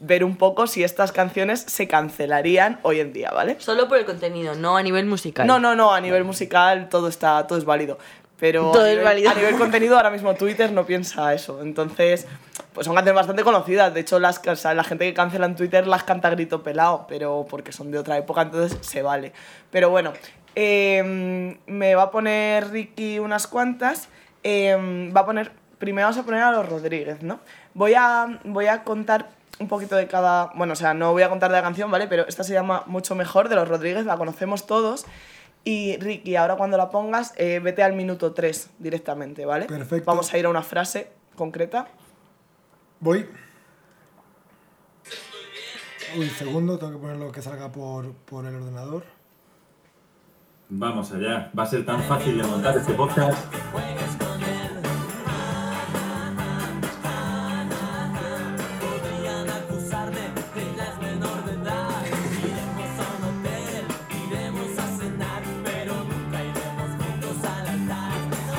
ver 0.01 0.25
un 0.25 0.37
poco 0.37 0.67
si 0.67 0.85
estas 0.85 1.13
canciones 1.13 1.61
se 1.61 1.87
cancelarían 1.87 2.81
hoy 2.83 3.01
en 3.01 3.13
día, 3.13 3.31
¿vale? 3.31 3.57
Solo 3.61 3.89
por 3.89 3.99
el 3.99 4.07
contenido, 4.07 4.55
no 4.55 4.79
a 4.79 4.83
nivel 4.83 5.05
musical. 5.05 5.47
No, 5.47 5.59
no, 5.59 5.77
no, 5.77 5.93
a 5.93 6.01
nivel 6.01 6.25
musical 6.25 6.89
todo 6.89 7.09
está, 7.09 7.47
todo 7.47 7.59
es 7.59 7.67
válido. 7.67 7.99
Pero 8.39 8.73
Todo 8.73 8.85
a, 8.85 8.89
nivel, 8.89 9.27
a 9.27 9.35
nivel 9.35 9.57
contenido 9.57 9.97
ahora 9.97 10.11
mismo 10.11 10.35
Twitter 10.35 10.73
no 10.73 10.85
piensa 10.85 11.33
eso. 11.35 11.63
Entonces, 11.63 12.27
pues 12.73 12.85
son 12.85 12.95
canciones 12.95 13.17
bastante 13.17 13.45
conocidas. 13.45 13.95
De 13.95 14.01
hecho, 14.01 14.19
las, 14.19 14.41
o 14.47 14.57
sea, 14.57 14.75
la 14.75 14.85
gente 14.85 15.07
que 15.07 15.15
cancela 15.15 15.47
en 15.47 15.55
Twitter 15.55 15.87
las 15.87 16.03
canta 16.03 16.29
a 16.29 16.31
grito 16.33 16.63
pelado, 16.63 17.07
pero 17.09 17.47
porque 17.49 17.73
son 17.73 17.91
de 17.91 17.99
otra 17.99 18.19
época, 18.19 18.43
entonces 18.43 18.77
se 18.81 19.03
vale. 19.03 19.33
Pero 19.71 19.91
bueno, 19.91 20.13
eh, 20.57 21.57
me 21.67 21.95
va 21.95 22.03
a 22.03 22.11
poner 22.11 22.71
Ricky 22.71 23.19
unas 23.19 23.47
cuantas. 23.47 24.09
Eh, 24.43 25.11
va 25.17 25.23
a 25.23 25.27
poner, 25.27 25.53
primero 25.79 26.07
vamos 26.07 26.19
a 26.19 26.25
poner 26.25 26.43
a 26.43 26.51
los 26.51 26.69
Rodríguez, 26.69 27.23
¿no? 27.23 27.41
Voy 27.73 27.95
a, 27.95 28.41
voy 28.45 28.67
a 28.67 28.83
contar 28.83 29.31
un 29.59 29.69
poquito 29.69 29.97
de 29.97 30.07
cada, 30.07 30.51
bueno, 30.55 30.73
o 30.73 30.77
sea, 30.77 30.95
no 30.95 31.13
voy 31.13 31.23
a 31.23 31.29
contar 31.29 31.51
de 31.51 31.57
la 31.57 31.63
canción, 31.63 31.91
¿vale? 31.91 32.07
Pero 32.09 32.27
esta 32.27 32.43
se 32.45 32.53
llama 32.53 32.83
Mucho 32.87 33.15
Mejor 33.15 33.49
de 33.49 33.55
los 33.55 33.69
Rodríguez, 33.69 34.05
la 34.05 34.17
conocemos 34.17 34.67
todos. 34.67 35.07
Y 35.65 35.97
Ricky, 35.97 36.37
ahora 36.37 36.57
cuando 36.57 36.77
la 36.77 36.91
pongas, 36.91 37.33
eh, 37.37 37.59
vete 37.59 37.83
al 37.83 37.95
minuto 37.95 38.35
3 38.35 38.71
directamente, 38.79 39.47
¿vale? 39.47 39.67
Perfecto. 39.67 40.05
Vamos 40.11 40.33
a 40.33 40.39
ir 40.39 40.45
a 40.45 40.51
una 40.51 40.63
frase 40.63 41.11
concreta. 41.35 41.89
voy. 43.01 43.27
Uy, 46.17 46.29
segundo, 46.29 46.79
tengo 46.79 46.93
que 46.93 46.99
ponerlo 46.99 47.33
que 47.33 47.43
salga 47.43 47.73
por, 47.73 48.13
por 48.13 48.47
el 48.47 48.55
ordenador. 48.55 49.05
Vamos 50.69 51.11
allá. 51.13 51.51
Va 51.59 51.65
a 51.65 51.67
ser 51.67 51.85
tan 51.85 52.03
fácil 52.03 52.39
de 52.39 52.45
montar 52.45 52.77
este 52.77 52.93
podcast. 52.95 53.39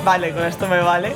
Vale, 0.06 0.32
con 0.34 0.44
esto 0.46 0.68
me 0.68 0.80
vale. 0.82 1.14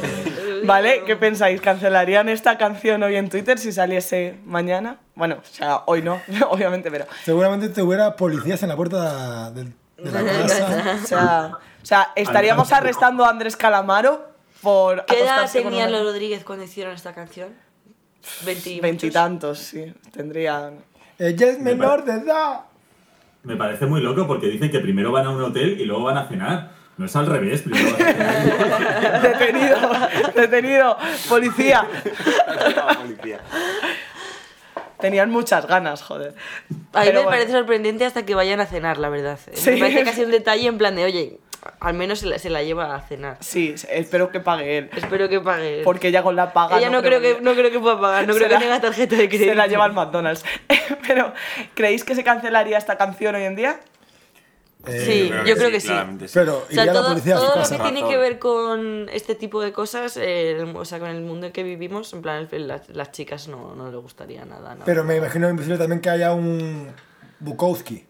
¿Vale? 0.66 1.04
¿Qué 1.06 1.16
pensáis? 1.16 1.62
¿Cancelarían 1.62 2.28
esta 2.28 2.58
canción 2.58 3.02
hoy 3.04 3.16
en 3.16 3.30
Twitter 3.30 3.58
si 3.58 3.72
saliese 3.72 4.36
mañana? 4.46 4.98
Bueno, 5.16 5.36
o 5.42 5.46
sea, 5.46 5.84
hoy 5.86 6.02
no, 6.02 6.20
obviamente, 6.50 6.92
pero... 6.92 7.06
Seguramente 7.24 7.70
tuviera 7.70 8.16
policías 8.16 8.62
en 8.64 8.70
la 8.70 8.76
puerta 8.76 9.52
de, 9.52 9.66
de 9.98 10.12
la 10.12 10.24
casa. 10.42 11.00
O 11.04 11.08
sea, 11.08 11.52
o 11.82 11.86
sea 11.86 12.12
estaríamos 12.16 12.72
arrestando 12.74 13.24
a 13.26 13.30
Andrés 13.30 13.56
Calamaro 13.56 14.28
por 14.62 15.06
¿Qué 15.06 15.22
edad 15.22 15.50
tenían 15.52 15.90
una- 15.90 16.00
los 16.00 16.08
Rodríguez 16.08 16.44
cuando 16.44 16.66
hicieron 16.66 16.94
esta 16.94 17.14
canción? 17.14 17.50
Veinti- 18.46 18.82
Veintitantos, 18.82 19.60
sí. 19.60 19.94
Tendrían... 20.12 20.80
Ella 21.18 21.48
es 21.48 21.60
menor 21.60 22.04
de 22.06 22.14
edad. 22.14 22.62
Me 23.44 23.56
parece 23.56 23.86
muy 23.86 24.02
loco 24.02 24.28
porque 24.28 24.48
dicen 24.48 24.70
que 24.70 24.80
primero 24.80 25.12
van 25.12 25.26
a 25.26 25.30
un 25.30 25.42
hotel 25.42 25.80
y 25.80 25.86
luego 25.86 26.04
van 26.06 26.18
a 26.18 26.28
cenar. 26.28 26.72
No 27.00 27.06
es 27.06 27.16
al 27.16 27.28
revés, 27.28 27.62
primero. 27.62 27.96
Detenido, 29.22 29.78
detenido, 30.36 30.98
policía. 31.30 31.88
Policía. 33.02 33.40
Tenían 35.00 35.30
muchas 35.32 35.66
ganas, 35.66 36.02
joder. 36.02 36.34
A 36.92 37.00
mí 37.00 37.06
Pero 37.06 37.06
me 37.06 37.12
bueno. 37.12 37.30
parece 37.30 37.52
sorprendente 37.54 38.04
hasta 38.06 38.26
que 38.26 38.36
vayan 38.36 38.60
a 38.60 38.66
cenar, 38.66 38.98
la 38.98 39.08
verdad. 39.08 39.40
Sí. 39.54 39.72
Me 39.72 39.78
parece 39.80 40.04
casi 40.04 40.24
un 40.26 40.32
detalle 40.32 40.68
en 40.68 40.78
plan 40.78 40.94
de, 40.94 41.06
oye, 41.06 41.40
al 41.80 41.94
menos 41.94 42.20
se 42.20 42.26
la, 42.26 42.38
se 42.38 42.50
la 42.50 42.64
lleva 42.64 42.94
a 42.94 43.00
cenar. 43.08 43.38
Sí, 43.40 43.76
espero 43.90 44.30
que 44.30 44.42
pague 44.42 44.80
él. 44.80 44.90
Espero 44.94 45.30
que 45.30 45.40
pague. 45.40 45.84
Porque 45.86 46.10
ella 46.10 46.22
con 46.22 46.36
la 46.36 46.52
paga. 46.52 46.80
Ella 46.80 46.90
no, 46.90 47.02
creo 47.02 47.22
que, 47.22 47.38
no 47.40 47.54
creo 47.54 47.72
que 47.72 47.80
pueda 47.80 47.98
pagar, 47.98 48.28
no 48.28 48.34
Se 48.34 48.40
creo 48.40 48.50
la- 48.52 48.58
que 48.58 48.66
tenga 48.66 48.82
tarjeta 48.82 49.16
de 49.16 49.30
crédito. 49.30 49.52
Se 49.52 49.56
la 49.56 49.68
lleva 49.68 49.86
al 49.86 49.94
McDonald's. 49.94 50.44
Pero, 51.08 51.34
¿creéis 51.76 52.04
que 52.04 52.14
se 52.14 52.26
cancelaría 52.26 52.78
esta 52.78 52.98
canción 52.98 53.36
hoy 53.36 53.44
en 53.44 53.56
día? 53.56 53.80
Eh, 54.90 55.06
Sí, 55.06 55.32
yo 55.46 55.56
creo 55.56 55.72
que 55.72 55.80
sí. 55.80 55.92
Pero 56.34 56.58
O 56.58 56.62
sea, 56.72 56.84
iría 56.84 56.86
la 56.86 56.94
todo, 56.94 57.08
a 57.12 57.20
su 57.20 57.74
lo 57.74 57.78
que 57.78 57.78
tiene 57.84 58.08
que 58.08 58.18
ver 58.18 58.40
con 58.40 59.08
este 59.12 59.36
tipo 59.36 59.62
de 59.62 59.72
cosas, 59.72 60.18
eh, 60.18 60.52
el- 60.52 60.76
o 60.76 60.86
sea, 60.86 61.00
con 61.00 61.10
el 61.10 61.22
mundo 61.22 61.48
en 61.48 61.52
que 61.54 61.64
vivimos, 61.64 62.12
en 62.14 62.22
plan, 62.22 62.48
el- 62.52 62.68
las, 62.68 62.90
las 62.90 63.12
chicas 63.12 63.48
no, 63.48 63.76
no 63.76 63.90
le 63.92 63.98
gustaría 63.98 64.46
nada. 64.46 64.76
¿no? 64.76 64.86
Pero 64.86 65.04
me 65.04 65.16
imagino 65.18 65.50
imposible 65.50 65.78
también 65.78 66.02
que 66.02 66.10
haya 66.10 66.34
un 66.34 66.90
Bukowski. 67.40 68.06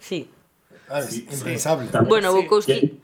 Sí. 0.00 0.30
sí. 1.08 1.26
Impensable. 1.32 1.88
Bueno, 2.08 2.32
Sí. 2.32 2.36
Bukowski... 2.42 3.00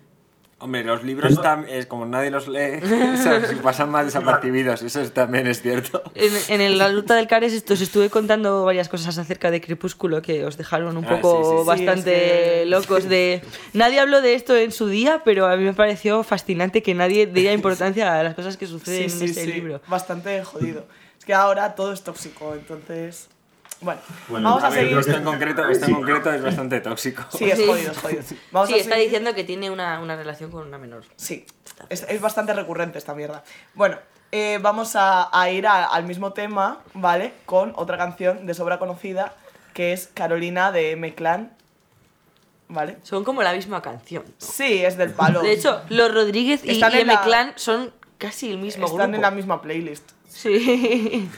Hombre, 0.63 0.85
los 0.85 1.03
libros 1.03 1.33
están, 1.33 1.67
es 1.69 1.87
como 1.87 2.05
nadie 2.05 2.31
los 2.31 2.47
lee, 2.47 2.81
¿sabes? 3.23 3.51
Pasan 3.63 3.89
más 3.91 4.05
desapercibidos, 4.05 4.83
eso 4.83 5.01
es- 5.01 5.13
también 5.13 5.47
es 5.47 5.63
cierto. 5.63 6.03
En, 6.15 6.31
en 6.49 6.61
el- 6.61 6.77
la 6.77 6.93
ruta 6.93 7.15
del 7.15 7.27
Cares 7.27 7.55
esto, 7.55 7.73
os 7.73 7.81
estuve 7.81 8.11
contando 8.11 8.65
varias 8.67 8.91
cosas 8.91 9.17
acerca 9.17 9.51
de 9.51 9.63
Crepúsculo 9.63 10.21
que 10.21 10.45
os 10.45 10.59
dejaron 10.59 10.99
un 10.99 11.07
Ah, 11.07 11.19
poco 11.21 11.43
sí, 11.43 11.51
sí, 11.51 11.57
sí. 11.63 11.67
bastante 11.67 12.03
Sí, 12.03 12.11
es 12.11 12.61
que- 12.61 12.67
locos 12.67 13.09
de... 13.09 13.43
Nadie 13.73 14.01
habló 14.01 14.21
de 14.21 14.35
esto 14.35 14.55
en 14.55 14.71
su 14.71 14.89
día, 14.89 15.23
pero 15.25 15.47
a 15.47 15.57
mí 15.57 15.65
me 15.65 15.73
pareció 15.73 16.23
fascinante 16.25 16.83
que 16.83 16.95
nadie 16.95 17.27
diera 17.27 17.55
importancia 17.55 18.21
a 18.21 18.23
las 18.23 18.35
cosas 18.35 18.59
que 18.59 18.67
suceden 18.67 19.11
en 19.11 19.23
ese 19.31 19.47
libro. 19.47 19.81
Bastante 19.89 20.45
jodido. 20.45 20.87
Es 21.19 21.25
que 21.25 21.33
ahora 21.33 21.75
todo 21.75 21.93
es 21.95 22.03
tóxico, 22.03 22.55
entonces. 22.55 23.29
Bueno, 23.81 24.01
Bueno, 24.29 24.49
vamos 24.51 24.63
a, 24.63 24.67
a 24.67 24.71
ver, 24.71 24.81
seguir. 24.81 24.99
Esto 24.99 25.13
en 25.17 25.25
concreto, 25.25 25.69
esto 25.69 25.85
en 25.87 25.91
Sí. 25.91 25.95
concreto 25.95 26.33
es 26.33 26.43
bastante 26.43 26.81
tóxico. 26.81 27.23
Sí, 27.31 27.45
es 27.51 27.59
jodido, 27.59 27.93
es 27.93 27.99
jodido. 27.99 28.23
Vamos 28.53 28.69
sí, 28.69 28.75
a 28.75 28.79
está 28.79 28.91
seguir. 28.95 29.09
diciendo 29.09 29.35
que 29.35 29.45
tiene 29.45 29.71
una, 29.71 30.01
una 30.01 30.17
relación 30.17 30.51
con 30.51 30.67
una 30.67 30.77
menor. 30.79 31.05
Sí, 31.17 31.47
es, 31.89 32.05
es 32.09 32.21
bastante 32.21 32.53
recurrente 32.53 32.99
esta 32.99 33.15
mierda. 33.15 33.43
Bueno, 33.75 33.99
eh, 34.33 34.59
vamos 34.61 34.97
a, 34.97 35.29
a 35.33 35.51
ir 35.51 35.67
a- 35.67 35.87
al 35.87 36.05
mismo 36.05 36.33
tema, 36.35 36.81
¿vale? 36.95 37.33
Con 37.47 37.73
otra 37.77 37.97
canción 37.97 38.45
de 38.47 38.53
sobra 38.55 38.79
conocida, 38.79 39.35
que 39.73 39.93
es 39.95 40.09
Carolina 40.13 40.73
de 40.73 40.91
M-Clan, 40.93 41.57
¿vale? 42.69 42.99
Son 43.03 43.25
como 43.25 43.43
la 43.43 43.53
misma 43.55 43.81
canción. 43.81 44.25
Sí, 44.39 44.85
es 44.85 44.97
del 44.99 45.13
palo. 45.13 45.41
De 45.43 45.53
hecho, 45.53 45.81
los 45.89 46.13
Rodríguez 46.13 46.65
y, 46.65 46.73
Están 46.73 46.93
y 46.93 47.05
la- 47.05 47.15
M-Clan 47.15 47.53
son 47.57 47.93
casi 48.19 48.51
el 48.51 48.59
mismo 48.59 48.85
están 48.85 48.99
grupo. 48.99 49.15
en 49.17 49.23
la 49.23 49.31
misma 49.31 49.63
playlist. 49.63 50.11
Sí. 50.29 51.29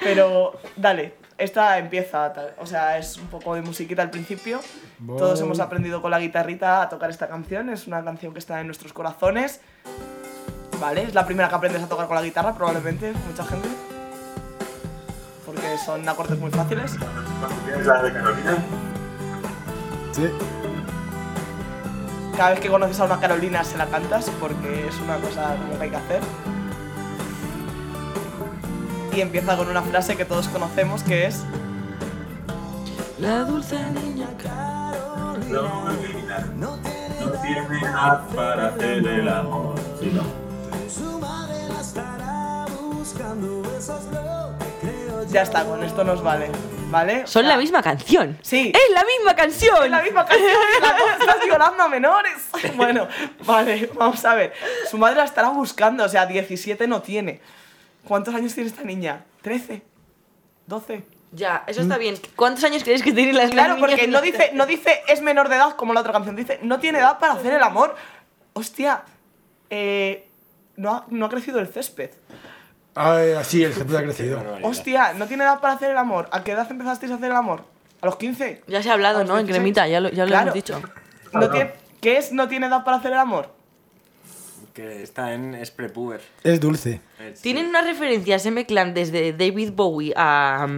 Pero, 0.00 0.58
dale, 0.76 1.14
esta 1.38 1.78
empieza, 1.78 2.32
o 2.58 2.66
sea, 2.66 2.98
es 2.98 3.16
un 3.16 3.28
poco 3.28 3.54
de 3.54 3.62
musiquita 3.62 4.02
al 4.02 4.10
principio. 4.10 4.60
Todos 5.06 5.40
hemos 5.40 5.60
aprendido 5.60 6.02
con 6.02 6.10
la 6.10 6.18
guitarrita 6.18 6.82
a 6.82 6.88
tocar 6.88 7.10
esta 7.10 7.28
canción, 7.28 7.70
es 7.70 7.86
una 7.86 8.04
canción 8.04 8.32
que 8.32 8.40
está 8.40 8.60
en 8.60 8.66
nuestros 8.66 8.92
corazones. 8.92 9.60
Vale, 10.80 11.02
es 11.02 11.14
la 11.14 11.24
primera 11.24 11.48
que 11.48 11.54
aprendes 11.54 11.82
a 11.82 11.88
tocar 11.88 12.06
con 12.06 12.16
la 12.16 12.22
guitarra, 12.22 12.54
probablemente, 12.54 13.12
mucha 13.26 13.44
gente. 13.44 13.68
Porque 15.46 15.78
son 15.78 16.06
acordes 16.08 16.38
muy 16.38 16.50
fáciles. 16.50 16.96
¿Tienes 17.64 17.86
la 17.86 18.02
de 18.02 18.12
Carolina? 18.12 18.58
Sí. 20.12 20.28
Cada 22.36 22.50
vez 22.50 22.60
que 22.60 22.68
conoces 22.68 23.00
a 23.00 23.04
una 23.04 23.18
Carolina 23.18 23.64
se 23.64 23.78
la 23.78 23.86
cantas 23.86 24.30
porque 24.40 24.88
es 24.88 25.00
una 25.00 25.16
cosa 25.16 25.56
como 25.56 25.78
que 25.78 25.84
hay 25.84 25.90
que 25.90 25.96
hacer. 25.96 26.20
Y 29.18 29.20
empieza 29.20 29.56
con 29.56 29.66
una 29.66 29.82
frase 29.82 30.16
que 30.16 30.24
todos 30.24 30.46
conocemos 30.46 31.02
que 31.02 31.26
es 31.26 31.42
La 33.18 33.40
dulce 33.40 33.76
niña. 33.90 34.28
Carolina 34.40 36.38
no 36.54 36.78
tiene 37.42 37.80
edad 37.80 38.28
para 38.28 38.68
hacer 38.68 39.04
el 39.04 39.28
amor. 39.28 39.74
Sí, 39.98 40.12
no. 40.14 40.22
ya 45.32 45.42
está, 45.42 45.64
con 45.64 45.82
esto 45.82 46.04
nos 46.04 46.22
vale, 46.22 46.52
¿vale? 46.88 47.24
O 47.24 47.26
Son 47.26 47.42
sea, 47.42 47.54
la 47.54 47.58
misma 47.58 47.82
canción. 47.82 48.38
Sí. 48.42 48.72
¡Es 48.72 48.94
la 48.94 49.04
misma 49.04 49.34
canción! 49.34 49.84
Es 49.84 49.90
la 49.90 50.00
misma 50.00 50.24
canción 50.24 50.48
la 50.80 51.16
estás 51.18 51.44
violando 51.44 51.82
a 51.82 51.88
menores. 51.88 52.34
Bueno, 52.76 53.08
vale, 53.44 53.90
vamos 53.96 54.24
a 54.24 54.36
ver. 54.36 54.52
Su 54.88 54.96
madre 54.96 55.16
la 55.16 55.24
estará 55.24 55.48
buscando, 55.48 56.04
o 56.04 56.08
sea, 56.08 56.24
17 56.24 56.86
no 56.86 57.02
tiene. 57.02 57.40
¿Cuántos 58.08 58.34
años 58.34 58.54
tiene 58.54 58.70
esta 58.70 58.82
niña? 58.82 59.24
¿13? 59.44 59.82
¿12? 60.68 61.02
Ya, 61.32 61.62
eso 61.66 61.82
está 61.82 61.98
bien. 61.98 62.16
¿Cuántos 62.36 62.64
años 62.64 62.82
crees 62.82 63.02
que 63.02 63.12
tiene 63.12 63.34
las 63.34 63.50
Claro, 63.50 63.74
niñas? 63.74 63.90
porque 63.90 64.08
no 64.08 64.22
dice, 64.22 64.50
no 64.54 64.64
dice 64.64 65.02
es 65.08 65.20
menor 65.20 65.50
de 65.50 65.56
edad 65.56 65.76
como 65.76 65.92
la 65.92 66.00
otra 66.00 66.12
canción, 66.12 66.34
dice 66.36 66.58
no 66.62 66.80
tiene 66.80 66.98
edad 67.00 67.18
para 67.18 67.34
hacer 67.34 67.52
el 67.52 67.62
amor. 67.62 67.94
Hostia, 68.54 69.02
eh, 69.68 70.26
no, 70.76 70.94
ha, 70.94 71.04
no 71.08 71.26
ha 71.26 71.28
crecido 71.28 71.60
el 71.60 71.68
césped. 71.68 72.10
Ay, 72.94 73.32
así 73.32 73.62
el 73.62 73.74
césped 73.74 73.94
ha 73.94 74.02
crecido. 74.02 74.42
Hostia, 74.62 75.12
no 75.12 75.26
tiene 75.26 75.44
edad 75.44 75.60
para 75.60 75.74
hacer 75.74 75.90
el 75.90 75.98
amor. 75.98 76.28
¿A 76.32 76.42
qué 76.42 76.52
edad 76.52 76.66
empezasteis 76.70 77.12
a 77.12 77.16
hacer 77.16 77.30
el 77.30 77.36
amor? 77.36 77.62
¿A 78.00 78.06
los 78.06 78.16
15? 78.16 78.62
Ya 78.66 78.82
se 78.82 78.88
ha 78.88 78.94
hablado, 78.94 79.18
¿A 79.18 79.20
los 79.20 79.28
¿no? 79.28 79.38
En 79.38 79.46
16? 79.46 79.58
cremita, 79.60 79.86
ya 79.86 80.00
lo, 80.00 80.08
ya 80.08 80.24
lo 80.24 80.28
Claro. 80.30 80.42
hemos 80.44 80.54
dicho. 80.54 80.80
No 81.34 81.50
tiene, 81.50 81.72
¿Qué 82.00 82.16
es 82.16 82.32
no 82.32 82.48
tiene 82.48 82.68
edad 82.68 82.84
para 82.84 82.96
hacer 82.96 83.12
el 83.12 83.18
amor? 83.18 83.52
Que 84.78 85.02
está 85.02 85.34
en 85.34 85.56
es 85.56 85.72
prepuber. 85.72 86.20
Es 86.44 86.60
dulce. 86.60 87.00
Eh, 87.18 87.32
sí. 87.34 87.42
Tienen 87.42 87.66
unas 87.66 87.84
referencias 87.84 88.46
M-Clan 88.46 88.94
desde 88.94 89.32
David 89.32 89.72
Bowie 89.72 90.12
a, 90.14 90.68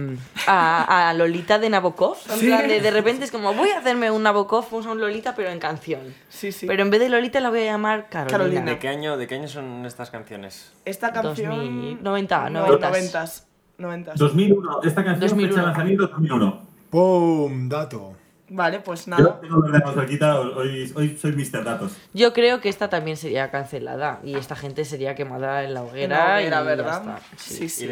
a, 0.47 1.09
a 1.09 1.13
Lolita 1.13 1.59
de 1.59 1.69
Nabokov. 1.69 2.17
En 2.31 2.39
Sí. 2.39 2.47
plan 2.47 2.67
de, 2.67 2.81
de 2.81 2.89
repente 2.89 3.25
es 3.25 3.31
como, 3.31 3.53
voy 3.53 3.69
a 3.69 3.77
hacerme 3.77 4.09
un 4.09 4.23
Nabokov, 4.23 4.65
un 4.73 4.99
Lolita, 4.99 5.35
pero 5.35 5.49
en 5.49 5.59
canción. 5.59 5.99
Sí, 6.29 6.51
sí. 6.51 6.65
Pero 6.65 6.81
en 6.81 6.89
vez 6.89 6.99
de 6.99 7.09
Lolita 7.09 7.39
la 7.41 7.51
voy 7.51 7.59
a 7.59 7.65
llamar 7.65 8.09
Carolina. 8.09 8.31
Carolina. 8.31 8.65
¿De 8.71 8.79
qué 8.79 8.87
año, 8.87 9.17
de 9.17 9.27
qué 9.27 9.35
año 9.35 9.47
son 9.47 9.85
estas 9.85 10.09
canciones? 10.09 10.71
Esta 10.83 11.13
canción... 11.13 11.51
2000, 11.55 12.01
90, 12.01 12.49
No, 12.49 12.65
90. 12.65 12.91
90s. 12.91 13.43
90s. 13.77 14.13
2001. 14.15 14.79
Esta 14.83 15.03
canción 15.03 15.29
2001. 15.29 15.47
fecha 15.47 15.59
de 15.61 15.67
lanzamiento 15.67 16.07
2001. 16.07 16.61
¡Pum! 16.89 17.69
Dato. 17.69 18.15
Vale, 18.53 18.81
pues 18.81 19.05
Yo 19.05 19.11
nada. 19.17 19.39
tengo 19.39 19.61
los 19.61 19.71
datos 19.71 19.95
cerquita, 19.95 20.37
hoy, 20.41 20.91
hoy 20.93 21.17
soy 21.17 21.31
Mr. 21.31 21.63
Datos. 21.63 21.93
Yo 22.13 22.33
creo 22.33 22.59
que 22.59 22.67
esta 22.67 22.89
también 22.89 23.15
sería 23.15 23.49
cancelada 23.49 24.19
y 24.25 24.35
esta 24.35 24.57
gente 24.57 24.83
sería 24.83 25.15
quemada 25.15 25.63
en 25.63 25.73
la 25.73 25.83
hoguera. 25.83 26.41
En 26.43 26.49
la 26.51 26.59
hoguera, 26.61 26.73
y 26.73 26.77
ya 26.77 26.83
¿verdad? 26.83 26.97
está. 27.01 27.19
Sí, 27.37 27.63
Y 27.63 27.69
sí. 27.69 27.85
el 27.85 27.91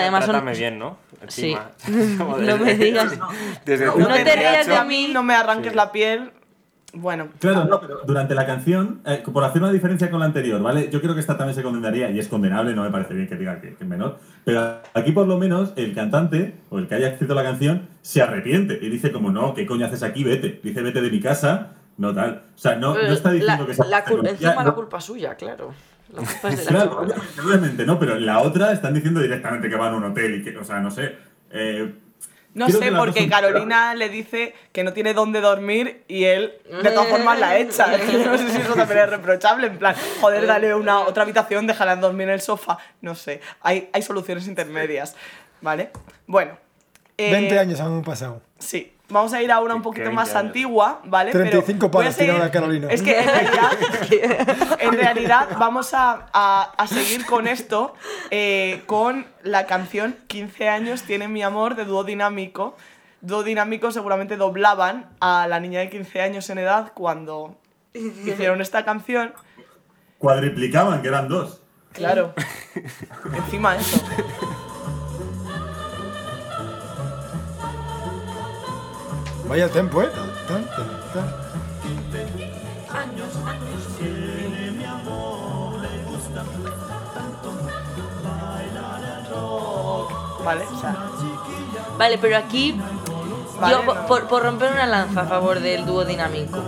además 0.00 0.24
son- 0.24 0.34
bien, 0.58 0.80
¿no? 0.80 0.96
Sí. 1.28 1.52
Encima. 1.52 1.70
Como 2.18 2.38
No 2.38 2.58
me 2.58 2.74
digas. 2.74 3.12
Desde 3.64 3.86
No 3.86 4.08
te 4.08 4.34
rías 4.36 4.66
de 4.66 4.74
a 4.74 4.82
mí. 4.84 5.06
mí, 5.06 5.12
no 5.12 5.22
me 5.22 5.34
arranques 5.34 5.70
Sí. 5.70 5.76
la 5.76 5.92
piel. 5.92 6.32
Bueno, 6.96 7.28
Claro, 7.40 7.64
no, 7.64 7.80
pero 7.80 8.00
durante 8.06 8.34
la 8.34 8.46
canción, 8.46 9.00
eh, 9.04 9.22
por 9.32 9.42
hacer 9.44 9.62
una 9.62 9.72
diferencia 9.72 10.10
con 10.10 10.20
la 10.20 10.26
anterior, 10.26 10.62
¿vale? 10.62 10.88
Yo 10.90 11.00
creo 11.00 11.14
que 11.14 11.20
esta 11.20 11.36
también 11.36 11.54
se 11.54 11.62
condenaría, 11.62 12.10
y 12.10 12.18
es 12.18 12.28
condenable, 12.28 12.74
no 12.74 12.82
me 12.84 12.90
parece 12.90 13.14
bien 13.14 13.28
que 13.28 13.36
diga 13.36 13.60
que, 13.60 13.68
es 13.78 13.86
menor, 13.86 14.18
pero 14.44 14.78
aquí 14.94 15.12
por 15.12 15.26
lo 15.26 15.38
menos 15.38 15.72
el 15.76 15.94
cantante, 15.94 16.54
o 16.70 16.78
el 16.78 16.86
que 16.86 16.94
haya 16.94 17.08
escrito 17.08 17.34
la 17.34 17.42
canción, 17.42 17.88
se 18.02 18.22
arrepiente 18.22 18.78
y 18.80 18.88
dice 18.90 19.10
como, 19.12 19.30
no, 19.30 19.54
¿qué 19.54 19.66
coño 19.66 19.86
haces 19.86 20.02
aquí? 20.02 20.22
Vete. 20.24 20.60
Dice, 20.62 20.82
vete 20.82 21.00
de 21.00 21.10
mi 21.10 21.20
casa, 21.20 21.72
no 21.96 22.14
tal. 22.14 22.42
O 22.54 22.58
sea, 22.58 22.76
no, 22.76 22.94
no 22.94 23.00
está 23.00 23.30
diciendo 23.32 23.62
la, 23.62 23.66
que 23.66 23.74
sea 23.74 23.86
la 23.86 24.04
cul- 24.04 24.22
Ya, 24.24 24.30
Encima 24.30 24.64
la 24.64 24.72
culpa 24.72 25.00
suya, 25.00 25.34
claro. 25.34 25.72
La 26.12 26.18
culpa 26.22 26.48
es 26.50 26.58
de 26.58 26.64
la 26.64 26.70
Claro, 26.70 26.90
chica. 26.90 27.00
obviamente, 27.02 27.40
obviamente, 27.44 27.86
no, 27.86 27.98
pero 27.98 28.16
en 28.16 28.26
la 28.26 28.40
otra 28.40 28.72
están 28.72 28.94
diciendo 28.94 29.20
directamente 29.20 29.68
que 29.68 29.76
van 29.76 29.94
a 29.94 29.96
un 29.96 30.04
hotel 30.04 30.36
y 30.36 30.44
que, 30.44 30.56
o 30.56 30.64
sea, 30.64 30.80
no 30.80 30.90
sé. 30.90 31.16
eh, 31.50 31.94
no 32.54 32.66
creo 32.66 32.78
sé, 32.78 32.92
porque 32.92 33.28
Carolina 33.28 33.94
le 33.94 34.08
dice 34.08 34.54
que 34.72 34.84
no 34.84 34.92
tiene 34.92 35.12
dónde 35.12 35.40
dormir 35.40 36.04
y 36.08 36.24
él 36.24 36.54
de 36.82 36.90
todas 36.90 37.08
formas 37.08 37.38
la 37.38 37.58
echa. 37.58 37.86
no 38.26 38.38
sé 38.38 38.50
si 38.50 38.60
eso 38.60 38.74
también 38.74 39.00
es 39.00 39.10
reprochable, 39.10 39.66
en 39.66 39.78
plan, 39.78 39.94
joder, 40.20 40.46
dale 40.46 40.74
una 40.74 41.00
otra 41.00 41.24
habitación, 41.24 41.66
déjala 41.66 41.96
dormir 41.96 42.28
en 42.28 42.34
el 42.34 42.40
sofá. 42.40 42.78
No 43.00 43.14
sé, 43.14 43.40
hay, 43.60 43.90
hay 43.92 44.02
soluciones 44.02 44.46
intermedias, 44.46 45.16
¿vale? 45.60 45.90
Bueno. 46.26 46.56
eh, 47.18 47.32
20 47.32 47.58
años 47.58 47.80
han 47.80 48.02
pasado. 48.02 48.40
Sí. 48.58 48.93
Vamos 49.10 49.34
a 49.34 49.42
ir 49.42 49.52
a 49.52 49.60
una 49.60 49.74
un 49.74 49.80
¿Qué 49.80 49.84
poquito 49.84 50.04
20 50.04 50.14
más 50.16 50.34
antigua, 50.34 51.00
¿vale? 51.04 51.30
35 51.30 51.88
voy 51.88 52.06
a 52.06 52.08
palos 52.08 52.16
tirado 52.16 52.38
seguir- 52.38 52.48
a 52.48 52.50
Carolina. 52.50 52.88
Es 52.90 53.02
que 53.02 53.18
en 53.20 53.26
realidad, 53.28 53.70
en 54.80 54.92
realidad 54.94 55.48
vamos 55.58 55.92
a, 55.92 56.26
a- 56.32 56.72
a 56.76 56.86
seguir 56.86 57.26
con 57.26 57.46
esto, 57.46 57.94
eh, 58.30 58.82
con 58.86 59.26
la 59.42 59.66
canción 59.66 60.16
15 60.26 60.68
años 60.70 61.02
tiene 61.02 61.28
mi 61.28 61.42
amor 61.42 61.74
de 61.76 61.84
Dúo 61.84 62.02
Dinámico. 62.04 62.76
Dúo 63.20 63.42
Dinámico 63.42 63.90
seguramente 63.92 64.36
doblaban 64.38 65.06
a 65.20 65.46
la 65.48 65.60
niña 65.60 65.80
de 65.80 65.90
15 65.90 66.20
años 66.22 66.48
en 66.50 66.58
edad 66.58 66.92
cuando 66.94 67.56
hicieron 67.92 68.60
esta 68.62 68.84
canción. 68.86 69.34
Cuadriplicaban, 70.18 71.02
que 71.02 71.08
eran 71.08 71.28
dos. 71.28 71.60
Claro. 71.92 72.32
Encima 73.36 73.76
eso. 73.76 74.02
Vaya 79.48 79.64
el 79.66 79.70
tempo, 79.70 80.02
¿eh? 80.02 80.08
Tan, 80.14 80.30
tan, 80.46 80.64
tan. 81.12 81.44
Vale, 90.44 90.64
o 90.66 90.80
sea, 90.80 91.10
Vale, 91.96 92.18
pero 92.18 92.36
aquí 92.36 92.78
Vale, 93.60 93.74
yo 93.74 93.82
no. 93.84 94.06
por, 94.06 94.26
por 94.28 94.42
romper 94.42 94.72
una 94.72 94.86
lanza 94.86 95.22
a 95.22 95.24
favor 95.26 95.60
del 95.60 95.86
dúo 95.86 96.04
dinámico. 96.04 96.58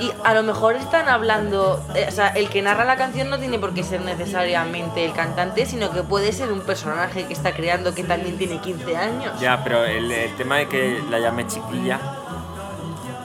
Y 0.00 0.12
a 0.24 0.34
lo 0.34 0.42
mejor 0.42 0.76
están 0.76 1.08
hablando, 1.08 1.82
eh, 1.94 2.06
o 2.08 2.10
sea, 2.10 2.28
el 2.28 2.48
que 2.48 2.62
narra 2.62 2.84
la 2.84 2.96
canción 2.96 3.28
no 3.30 3.38
tiene 3.38 3.58
por 3.58 3.72
qué 3.74 3.82
ser 3.82 4.00
necesariamente 4.02 5.04
el 5.04 5.12
cantante, 5.12 5.66
sino 5.66 5.90
que 5.90 6.02
puede 6.02 6.32
ser 6.32 6.52
un 6.52 6.60
personaje 6.60 7.24
que 7.26 7.32
está 7.32 7.52
creando 7.54 7.94
que 7.94 8.04
también 8.04 8.36
tiene 8.38 8.58
15 8.60 8.96
años. 8.96 9.40
Ya, 9.40 9.62
pero 9.64 9.84
el, 9.84 10.10
el 10.10 10.34
tema 10.36 10.56
de 10.56 10.68
que 10.68 11.00
la 11.10 11.18
llame 11.18 11.46
chiquilla, 11.46 11.98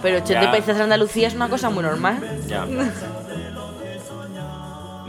Pero 0.02 0.20
Chete 0.20 0.42
Ya. 0.46 0.52
Países 0.52 0.78
de 0.78 0.84
Andalucía 0.84 1.28
es 1.28 1.36
una 1.36 1.50
cosa 1.50 1.70
muy 1.70 1.84
normal. 1.84 2.42
ya. 2.48 2.66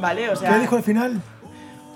vale, 0.00 0.28
o 0.28 0.32
¿Qué 0.32 0.36
sea. 0.38 0.58
dijo 0.58 0.76
al 0.76 0.82
final? 0.82 1.20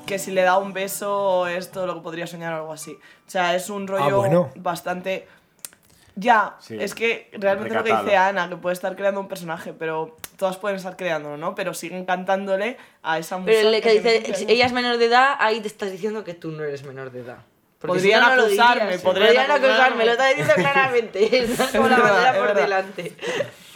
que 0.06 0.20
si 0.20 0.30
le 0.30 0.42
da 0.42 0.56
un 0.56 0.72
beso 0.72 1.48
es 1.48 1.72
todo 1.72 1.84
lo 1.88 1.94
que 1.96 2.00
podría 2.00 2.28
soñar 2.28 2.52
o 2.52 2.56
algo 2.58 2.72
así. 2.72 2.92
O 2.92 3.30
sea, 3.30 3.56
es 3.56 3.68
un 3.70 3.88
rollo 3.88 4.04
Ah, 4.04 4.14
bueno. 4.14 4.50
bastante... 4.54 5.26
Ya, 6.18 6.56
Sí, 6.60 6.78
es 6.80 6.94
que 6.94 7.28
realmente 7.32 7.74
lo 7.74 7.82
que 7.84 7.90
recatado. 7.90 8.04
dice 8.06 8.16
Ana, 8.16 8.48
que 8.48 8.56
puede 8.56 8.72
estar 8.72 8.96
creando 8.96 9.20
un 9.20 9.28
personaje, 9.28 9.74
pero 9.74 10.16
todas 10.38 10.56
pueden 10.56 10.78
estar 10.78 10.96
creándolo, 10.96 11.36
¿no? 11.36 11.54
Pero 11.54 11.74
siguen 11.74 12.06
cantándole 12.06 12.78
a 13.02 13.18
esa 13.18 13.36
mujer. 13.36 13.54
Pero 13.56 13.68
el 13.70 13.82
que 13.82 13.92
dice, 13.92 14.16
si 14.34 14.46
15 14.46 14.52
ella 14.52 14.64
es 14.66 14.72
menor 14.72 14.96
de 14.96 15.04
edad, 15.04 15.36
ahí 15.38 15.60
te 15.60 15.68
estás 15.68 15.92
diciendo 15.92 16.24
que 16.24 16.32
tú 16.32 16.52
no 16.52 16.64
eres 16.64 16.84
menor 16.84 17.10
de 17.12 17.20
edad. 17.20 17.36
Porque 17.78 17.98
Podrían 17.98 18.22
si 18.24 18.30
no, 18.30 18.36
lo 18.36 18.42
acusarme, 18.44 18.82
dirías. 18.84 19.02
podrían 19.02 19.26
podrían 19.28 19.50
acusarme. 19.50 19.74
acusarme, 19.74 20.04
lo 20.06 20.10
está 20.12 20.28
diciendo 20.28 20.54
claramente. 20.56 21.38
Está 21.42 21.78
con 21.78 21.90
la 21.90 21.98
bandera 21.98 22.30
es 22.30 22.36
por 22.38 22.46
verdad. 22.46 22.62
delante. 22.62 23.12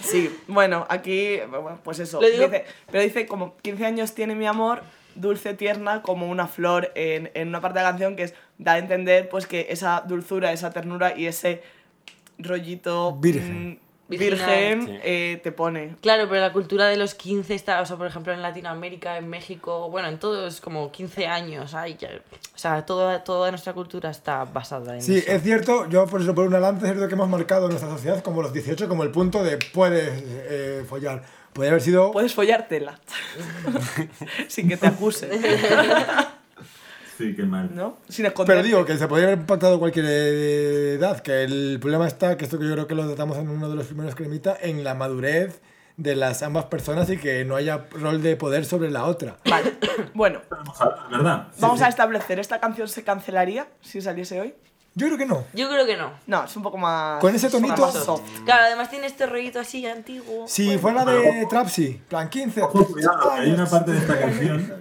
Sí, 0.01 0.41
bueno, 0.49 0.87
aquí, 0.89 1.41
bueno, 1.51 1.79
pues 1.85 1.99
eso. 1.99 2.23
Lo 2.23 2.27
Dice- 2.27 2.65
pero 2.91 3.03
dice 3.05 3.27
como 3.27 3.59
15 3.59 3.85
años 3.85 4.15
tiene 4.15 4.35
mi 4.35 4.47
amor, 4.47 4.83
dulce, 5.15 5.53
tierna, 5.53 6.01
como 6.01 6.31
una 6.31 6.49
flor 6.49 6.91
en, 6.95 7.31
en 7.35 7.49
una 7.49 7.61
parte 7.61 7.81
de 7.81 7.85
la 7.85 7.91
canción 7.91 8.17
que 8.17 8.23
es 8.23 8.35
da 8.57 8.73
a 8.73 8.79
entender 8.79 9.29
pues 9.29 9.47
que 9.47 9.67
esa 9.69 10.03
dulzura, 10.07 10.53
esa 10.53 10.71
ternura 10.71 11.15
y 11.15 11.27
ese 11.27 11.63
rollito 12.45 13.17
Virgen. 13.17 13.71
mm, 13.71 13.79
virgen 14.11 14.87
Sí. 14.87 14.99
eh, 15.05 15.41
te 15.43 15.53
pone. 15.53 15.95
Claro, 16.01 16.29
pero 16.29 16.41
la 16.41 16.53
cultura 16.53 16.89
de 16.89 16.97
los 16.97 17.15
15 17.15 17.55
está, 17.55 17.81
o 17.81 17.87
sea, 17.87 17.97
por 17.97 18.07
ejemplo, 18.09 18.33
en 18.33 18.43
Latinoamérica, 18.43 19.17
en 19.19 19.29
México, 19.29 19.89
bueno, 19.89 20.09
en 20.09 20.19
todo 20.19 20.47
es 20.49 20.61
como 20.61 20.91
15 20.91 21.27
años. 21.29 21.75
Ay, 21.75 21.97
ya- 21.99 22.09
o 22.55 22.59
sea, 22.59 22.85
toda, 22.85 23.23
toda 23.23 23.51
nuestra 23.51 23.73
cultura 23.73 24.11
está 24.11 24.45
basada 24.45 24.95
en 24.97 25.03
Sí, 25.03 25.19
eso. 25.19 25.31
es 25.31 25.43
cierto, 25.45 25.89
yo 25.89 26.07
por 26.07 26.21
eso 26.23 26.35
por 26.35 26.47
una 26.49 26.59
lanza 26.59 26.87
es 26.87 26.93
cierto 26.93 27.07
que 27.09 27.15
hemos 27.15 27.29
marcado 27.29 27.67
en 27.67 27.71
nuestra 27.71 27.89
sociedad 27.91 28.21
como 28.23 28.43
los 28.43 28.53
18 28.53 28.89
como 28.89 29.05
el 29.05 29.11
punto 29.13 29.45
de 29.45 29.59
puedes 29.73 30.11
eh, 30.27 30.85
follar. 30.89 31.23
Podría 31.53 31.73
haber 31.73 31.83
sido... 31.83 32.13
Puedes 32.13 32.33
follártela. 32.35 32.99
Sin 34.49 34.69
que 34.69 34.77
te 34.77 34.87
acusen. 34.87 35.31
Sí, 37.21 37.35
qué 37.37 37.43
mal. 37.43 37.71
¿No? 37.75 37.99
Sin 38.09 38.25
esconder. 38.27 38.57
Pero 38.57 38.67
digo 38.67 38.85
que 38.87 38.97
se 38.97 39.07
podría 39.07 39.29
haber 39.29 39.45
pactado 39.45 39.79
cualquier 39.79 40.07
edad, 40.07 41.21
que 41.21 41.45
el 41.45 41.79
problema 41.81 42.07
está, 42.07 42.37
que 42.37 42.45
esto 42.45 42.59
que 42.59 42.67
yo 42.67 42.73
creo 42.73 42.87
que 42.87 42.95
lo 42.95 43.07
tratamos 43.07 43.37
en 43.39 43.49
uno 43.49 43.69
de 43.69 43.77
los 43.77 43.87
primeros 43.87 44.15
cremita, 44.15 44.57
en 44.61 44.83
la 44.85 44.95
madurez 44.95 45.61
de 45.97 46.17
las 46.17 46.43
ambas 46.43 46.65
personas 46.65 47.11
y 47.11 47.19
que 47.19 47.45
no 47.45 47.57
haya 47.57 47.85
rol 47.93 48.23
de 48.23 48.35
poder 48.37 48.65
sobre 48.65 48.91
la 48.91 49.05
otra. 49.05 49.37
Vale. 49.49 49.75
Bueno, 50.15 50.41
Vamos 50.51 50.81
a- 50.81 51.09
¿Verdad? 51.11 51.49
vamos 51.59 51.83
a 51.83 51.89
establecer, 51.89 52.39
¿esta 52.39 52.59
canción 52.59 52.89
se 52.89 53.05
cancelaría 53.05 53.69
si 53.83 54.01
saliese 54.01 54.41
hoy? 54.41 54.55
Yo 54.95 55.07
creo 55.07 55.19
que 55.19 55.27
no. 55.27 55.45
Yo 55.53 55.69
creo 55.69 55.87
que 55.87 55.97
no. 55.97 56.13
No, 56.27 56.45
es 56.45 56.57
un 56.57 56.63
poco 56.65 56.77
más... 56.79 57.21
Con 57.21 57.35
ese 57.35 57.49
tonito- 57.51 57.83
más 57.83 57.93
soft. 57.95 58.23
Claro, 58.45 58.65
además 58.65 58.91
tiene 58.91 59.07
este 59.07 59.27
rollito 59.27 59.61
así 59.61 59.87
antiguo. 59.87 60.49
Si 60.49 60.79
fuera 60.79 61.05
de 61.05 61.47
Trapsy, 61.49 62.01
plan 62.09 62.29
15, 62.29 62.63
Ojo, 62.63 62.87
cuidado, 62.87 63.31
hay 63.33 63.53
una 63.53 63.67
parte 63.67 63.93
de 63.93 63.99
esta 63.99 64.19
canción. 64.19 64.75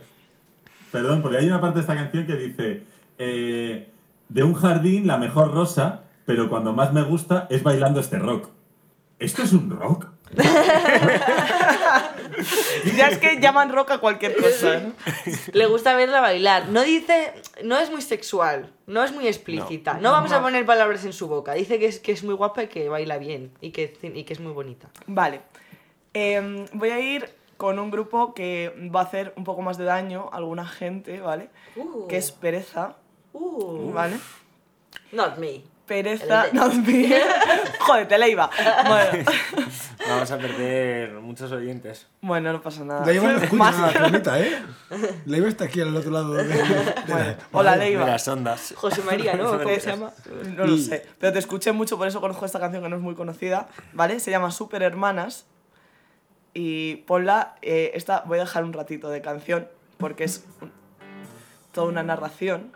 Perdón, 0.91 1.21
porque 1.21 1.37
hay 1.37 1.47
una 1.47 1.61
parte 1.61 1.75
de 1.75 1.81
esta 1.81 1.95
canción 1.95 2.25
que 2.25 2.35
dice: 2.35 2.83
eh, 3.17 3.89
De 4.27 4.43
un 4.43 4.53
jardín, 4.53 5.07
la 5.07 5.17
mejor 5.17 5.53
rosa, 5.53 6.03
pero 6.25 6.49
cuando 6.49 6.73
más 6.73 6.93
me 6.93 7.03
gusta 7.03 7.47
es 7.49 7.63
bailando 7.63 7.99
este 7.99 8.19
rock. 8.19 8.49
¿Esto 9.19 9.43
es 9.43 9.53
un 9.53 9.69
rock? 9.69 10.07
Ya 12.95 13.07
es 13.09 13.17
que 13.17 13.39
llaman 13.39 13.71
rock 13.71 13.91
a 13.91 13.97
cualquier 13.97 14.35
cosa. 14.35 14.79
¿no? 14.79 14.93
Le 15.53 15.65
gusta 15.65 15.95
verla 15.95 16.21
bailar. 16.21 16.69
No 16.69 16.83
dice, 16.83 17.33
no 17.63 17.77
es 17.77 17.91
muy 17.91 18.01
sexual, 18.01 18.71
no 18.87 19.03
es 19.03 19.11
muy 19.11 19.27
explícita. 19.27 19.95
No, 19.95 20.11
vamos 20.11 20.31
a 20.31 20.41
poner 20.41 20.65
palabras 20.65 21.03
en 21.05 21.13
su 21.13 21.27
boca. 21.27 21.53
Dice 21.53 21.79
que 21.79 21.87
es, 21.87 21.99
que 21.99 22.11
es 22.11 22.23
muy 22.23 22.33
guapa 22.35 22.63
y 22.63 22.67
que 22.67 22.89
baila 22.89 23.17
bien 23.17 23.51
y 23.61 23.71
que, 23.71 23.97
y 24.01 24.23
que 24.23 24.33
es 24.33 24.39
muy 24.39 24.53
bonita. 24.53 24.89
Vale. 25.07 25.41
Em, 26.13 26.65
voy 26.73 26.89
a 26.89 26.99
ir 26.99 27.29
con 27.59 27.77
un 27.77 27.91
grupo 27.91 28.33
que 28.33 28.73
va 28.95 29.01
a 29.01 29.03
hacer 29.03 29.33
un 29.35 29.43
poco 29.43 29.61
más 29.61 29.77
de 29.77 29.83
daño 29.83 30.29
a 30.31 30.37
alguna 30.37 30.65
gente, 30.65 31.19
¿vale? 31.19 31.49
Uh. 31.75 32.07
Que 32.07 32.15
es 32.17 32.31
Pereza, 32.31 32.95
Uh, 33.33 33.91
¿vale? 33.91 34.17
not 35.11 35.37
me. 35.37 35.61
Pereza... 35.85 36.45
El 36.45 36.51
de- 36.85 37.09
No, 37.09 37.15
Joder, 37.79 38.07
te 38.07 38.17
la 38.17 38.27
iba. 38.27 38.49
Bueno, 38.87 39.25
Vamos 40.07 40.31
a 40.31 40.37
perder 40.37 41.11
muchos 41.13 41.51
oyentes. 41.51 42.07
bueno, 42.21 42.53
no 42.53 42.61
pasa 42.61 42.83
nada. 42.85 43.05
Leiva 43.05 43.31
no 43.33 43.37
escucha 43.43 43.55
Más- 43.55 43.77
nada, 44.11 44.39
¿eh? 44.39 44.63
Leiva 45.25 45.47
está 45.49 45.65
aquí 45.65 45.81
al 45.81 45.95
otro 45.95 46.11
lado 46.11 46.33
de... 46.35 46.43
de- 46.45 46.63
Bueno, 47.07 47.35
hola, 47.51 47.71
De 47.73 47.85
Leiva. 47.85 48.05
las 48.05 48.27
ondas. 48.27 48.73
José 48.77 49.01
María, 49.03 49.33
¿no? 49.35 49.57
¿Cómo 49.61 49.69
se 49.69 49.79
llama? 49.91 50.11
No 50.55 50.65
lo 50.65 50.77
sé. 50.77 51.05
Pero 51.19 51.33
te 51.33 51.39
escuché 51.39 51.71
mucho, 51.71 51.97
por 51.97 52.07
eso 52.07 52.21
conozco 52.21 52.45
esta 52.45 52.59
canción 52.59 52.81
que 52.83 52.89
no 52.89 52.95
es 52.95 53.01
muy 53.01 53.15
conocida, 53.15 53.67
¿vale? 53.93 54.19
Se 54.19 54.31
llama 54.31 54.51
Super 54.51 54.81
Hermanas. 54.83 55.45
Y 56.53 56.97
ponla, 57.07 57.55
eh, 57.61 57.91
esta 57.93 58.23
voy 58.25 58.37
a 58.37 58.41
dejar 58.41 58.63
un 58.63 58.73
ratito 58.73 59.09
de 59.09 59.21
canción, 59.21 59.67
porque 59.97 60.23
es 60.23 60.45
un- 60.61 60.71
toda 61.71 61.87
una 61.87 62.03
narración. 62.03 62.71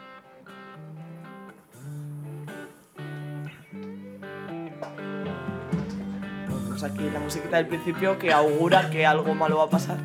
Ponemos 6.49 6.84
aquí 6.84 7.09
la 7.09 7.19
musiquita 7.19 7.57
del 7.57 7.67
principio 7.67 8.17
que 8.19 8.32
augura 8.32 8.89
que 8.89 9.05
algo 9.05 9.34
malo 9.36 9.57
va 9.57 9.63
a 9.65 9.69
pasar. 9.69 9.97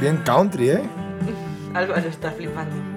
Bien 0.00 0.16
country, 0.24 0.70
¿eh? 0.70 0.82
Álvaro 1.74 2.08
está 2.08 2.30
flipando. 2.32 2.91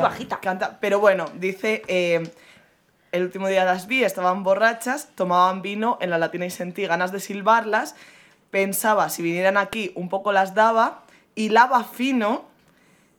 Muy 0.00 0.08
bajita. 0.08 0.40
Canta, 0.40 0.78
pero 0.80 0.98
bueno, 0.98 1.26
dice, 1.34 1.82
eh, 1.88 2.30
el 3.12 3.22
último 3.22 3.48
día 3.48 3.64
las 3.64 3.86
vi, 3.86 4.04
estaban 4.04 4.42
borrachas, 4.42 5.08
tomaban 5.14 5.62
vino, 5.62 5.98
en 6.00 6.10
la 6.10 6.18
latina 6.18 6.46
y 6.46 6.50
sentí 6.50 6.86
ganas 6.86 7.12
de 7.12 7.20
silbarlas, 7.20 7.94
pensaba, 8.50 9.08
si 9.08 9.22
vinieran 9.22 9.56
aquí, 9.56 9.92
un 9.94 10.08
poco 10.08 10.32
las 10.32 10.54
daba, 10.54 11.02
y 11.34 11.50
lava 11.50 11.84
fino, 11.84 12.44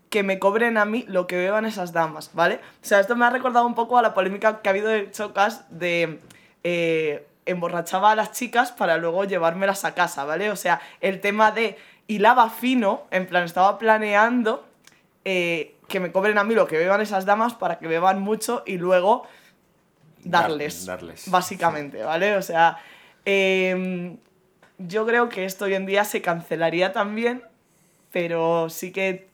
que 0.10 0.24
me 0.24 0.40
cobren 0.40 0.78
a 0.78 0.86
mí 0.86 1.06
lo 1.08 1.26
que 1.26 1.38
beban 1.38 1.66
esas 1.66 1.94
damas, 1.94 2.32
¿vale? 2.34 2.56
O 2.84 2.86
sea, 2.86 3.00
esto 3.00 3.16
me 3.16 3.26
ha 3.26 3.30
recordado 3.30 3.66
un 3.66 3.76
poco 3.76 3.98
a 3.98 4.02
la 4.02 4.14
polémica 4.14 4.62
que 4.62 4.70
ha 4.70 4.72
habido 4.72 4.90
de 4.90 5.10
Chocas 5.12 5.64
de... 5.70 6.20
eh, 6.64 7.26
emborrachaba 7.44 8.12
a 8.12 8.16
las 8.16 8.34
chicas 8.34 8.72
para 8.72 8.98
luego 8.98 9.24
llevármelas 9.24 9.84
a 9.84 9.96
casa, 9.96 10.26
¿vale? 10.26 10.52
O 10.52 10.56
sea, 10.56 10.80
el 11.02 11.20
tema 11.22 11.52
de 11.52 11.76
hilaba 12.06 12.50
fino, 12.52 13.04
en 13.10 13.26
plan, 13.26 13.44
estaba 13.44 13.80
planeando 13.80 14.64
eh, 15.26 15.76
que 15.92 16.00
me 16.00 16.12
cobren 16.12 16.38
a 16.40 16.44
mí 16.44 16.56
lo 16.56 16.66
que 16.68 16.78
beban 16.78 17.02
esas 17.02 17.26
damas 17.26 17.54
para 17.54 17.78
que 17.78 17.88
beban 17.88 18.20
mucho 18.22 18.64
y 18.66 18.78
luego 18.78 19.28
darles, 20.24 20.86
Dar- 20.86 21.00
darles, 21.00 21.30
básicamente, 21.30 22.04
¿vale? 22.04 22.36
O 22.38 22.42
sea, 22.42 22.78
em, 23.26 24.18
yo 24.78 25.06
creo 25.06 25.30
que 25.30 25.46
esto 25.46 25.66
hoy 25.66 25.74
en 25.76 25.86
día 25.86 26.04
se 26.06 26.22
cancelaría 26.22 26.94
también, 26.94 27.44
pero 28.12 28.70
sí 28.70 28.92
que 28.92 29.30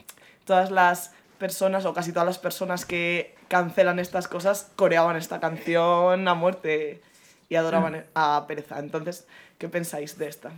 todas 0.45 0.71
las 0.71 1.13
personas, 1.39 1.85
o 1.85 1.93
casi 1.93 2.11
todas 2.11 2.25
las 2.25 2.39
personas 2.39 2.85
que 2.85 3.35
cancelan 3.47 3.99
estas 3.99 4.27
cosas, 4.27 4.71
coreaban 4.75 5.15
esta 5.15 5.39
canción 5.39 6.27
a 6.27 6.33
muerte 6.33 7.01
y 7.49 7.55
adoraban 7.55 8.05
a 8.15 8.45
Pereza. 8.47 8.79
Entonces, 8.79 9.27
¿qué 9.57 9.69
pensáis 9.69 10.17
de 10.17 10.27
esta? 10.27 10.51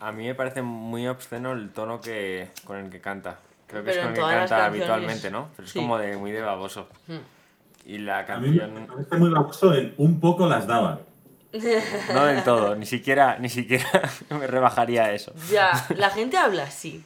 A 0.00 0.12
mí 0.12 0.26
me 0.26 0.34
parece 0.34 0.62
muy 0.62 1.06
obsceno 1.08 1.52
el 1.52 1.70
tono 1.70 2.00
que, 2.00 2.48
con 2.64 2.76
el 2.78 2.90
que 2.90 3.00
canta. 3.00 3.38
Creo 3.72 3.82
que 3.82 3.90
Pero 3.90 3.90
es 3.90 3.98
con 3.98 4.08
el 4.08 4.14
que 4.14 4.20
todas 4.20 4.34
las 4.36 4.50
canta 4.50 4.56
canciones, 4.64 4.88
habitualmente, 4.90 5.30
¿no? 5.32 5.48
Pero 5.56 5.66
es 5.66 5.72
sí. 5.72 5.78
como 5.80 5.98
de 5.98 6.16
muy 6.16 6.30
de 6.30 6.40
baboso. 6.42 6.86
Y 7.84 7.98
la 7.98 8.20
A 8.20 8.38
mí 8.38 8.50
me 8.50 8.58
canción... 8.58 8.86
parece 8.86 9.16
muy 9.16 9.30
baboso 9.30 9.72
el 9.74 9.94
un 9.96 10.20
poco 10.20 10.46
las 10.46 10.66
daba. 10.68 11.00
No 12.14 12.24
del 12.24 12.42
todo, 12.44 12.76
ni 12.76 12.86
siquiera, 12.86 13.38
ni 13.38 13.48
siquiera 13.48 13.86
me 14.30 14.46
rebajaría 14.46 15.12
eso. 15.12 15.32
Ya, 15.50 15.72
la 15.96 16.10
gente 16.10 16.36
habla 16.38 16.62
así. 16.64 17.02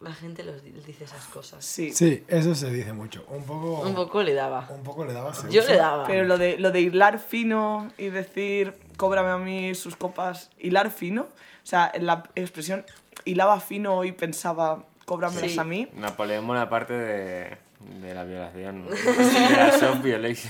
La 0.00 0.12
gente 0.12 0.42
los 0.42 0.62
di- 0.64 0.72
dice 0.84 1.04
esas 1.04 1.24
cosas. 1.26 1.64
Sí. 1.64 1.92
Sí, 1.92 2.24
eso 2.26 2.54
se 2.56 2.70
dice 2.70 2.92
mucho. 2.92 3.24
Un 3.28 3.44
poco... 3.44 3.80
Un 3.82 3.94
poco 3.94 4.22
le 4.24 4.34
daba. 4.34 4.66
Un 4.70 4.82
poco 4.82 5.04
le 5.04 5.12
daba 5.12 5.32
Yo 5.48 5.62
le 5.66 5.76
daba. 5.76 6.04
Pero 6.06 6.24
lo 6.24 6.38
de, 6.38 6.58
lo 6.58 6.72
de 6.72 6.80
hilar 6.80 7.20
fino 7.20 7.90
y 7.96 8.08
decir, 8.08 8.74
cóbrame 8.96 9.30
a 9.30 9.38
mí 9.38 9.74
sus 9.76 9.94
copas, 9.94 10.50
hilar 10.58 10.90
fino, 10.90 11.22
o 11.22 11.66
sea, 11.66 11.92
la 12.00 12.24
expresión 12.34 12.84
hilaba 13.24 13.60
fino 13.60 14.02
y 14.02 14.10
pensaba, 14.10 14.84
cóbramelas 15.04 15.50
Sí. 15.52 15.58
a 15.58 15.64
mí, 15.64 15.88
Napoleón 15.94 16.46
Bonaparte 16.46 16.92
de, 16.94 17.56
de 18.00 18.14
la 18.14 18.24
violación. 18.24 18.86
De 20.02 20.18
la 20.18 20.34
sí. 20.34 20.48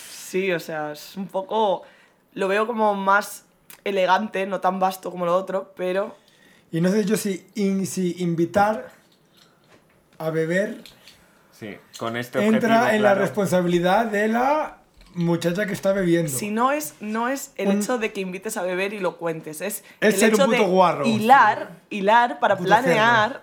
sí, 0.00 0.52
o 0.52 0.60
sea, 0.60 0.92
es 0.92 1.16
un 1.16 1.26
poco, 1.28 1.82
lo 2.34 2.48
veo 2.48 2.66
como 2.66 2.94
más 2.94 3.44
elegante, 3.84 4.46
no 4.46 4.60
tan 4.60 4.78
vasto 4.80 5.10
como 5.10 5.26
lo 5.26 5.36
otro, 5.36 5.72
pero 5.76 6.16
Y 6.72 6.80
no 6.80 6.88
sé 6.90 7.04
yo 7.04 7.16
si, 7.16 7.46
in- 7.54 7.86
si 7.86 8.16
invitar 8.18 8.90
a 10.18 10.30
beber 10.30 10.82
Sí, 11.52 11.76
con 11.98 12.16
este 12.16 12.38
objetivo, 12.38 12.56
entra 12.56 12.94
en 12.94 13.02
la 13.02 13.14
responsabilidad 13.14 14.06
de 14.06 14.28
la 14.28 14.78
muchacha 15.14 15.64
que 15.66 15.72
está 15.72 15.92
bebiendo. 15.92 16.30
si 16.30 16.50
no 16.50 16.72
es, 16.72 16.94
no 17.00 17.28
es 17.30 17.52
el 17.56 17.68
Un- 17.68 17.80
hecho 17.80 17.96
de 17.96 18.12
que 18.12 18.20
invites 18.20 18.56
a 18.58 18.62
beber 18.62 18.92
y 18.92 18.98
lo 18.98 19.16
cuentes, 19.16 19.60
es, 19.62 19.82
Es 20.00 20.14
el 20.14 20.20
ser 20.20 20.34
un 20.34 20.40
hecho 20.42 20.50
de 20.50 20.56
puto 20.58 20.68
guarro. 20.70 21.06
hilar, 21.06 21.70
hilar 21.88 22.38
para 22.40 22.56
Puto 22.56 22.66
planear 22.68 23.42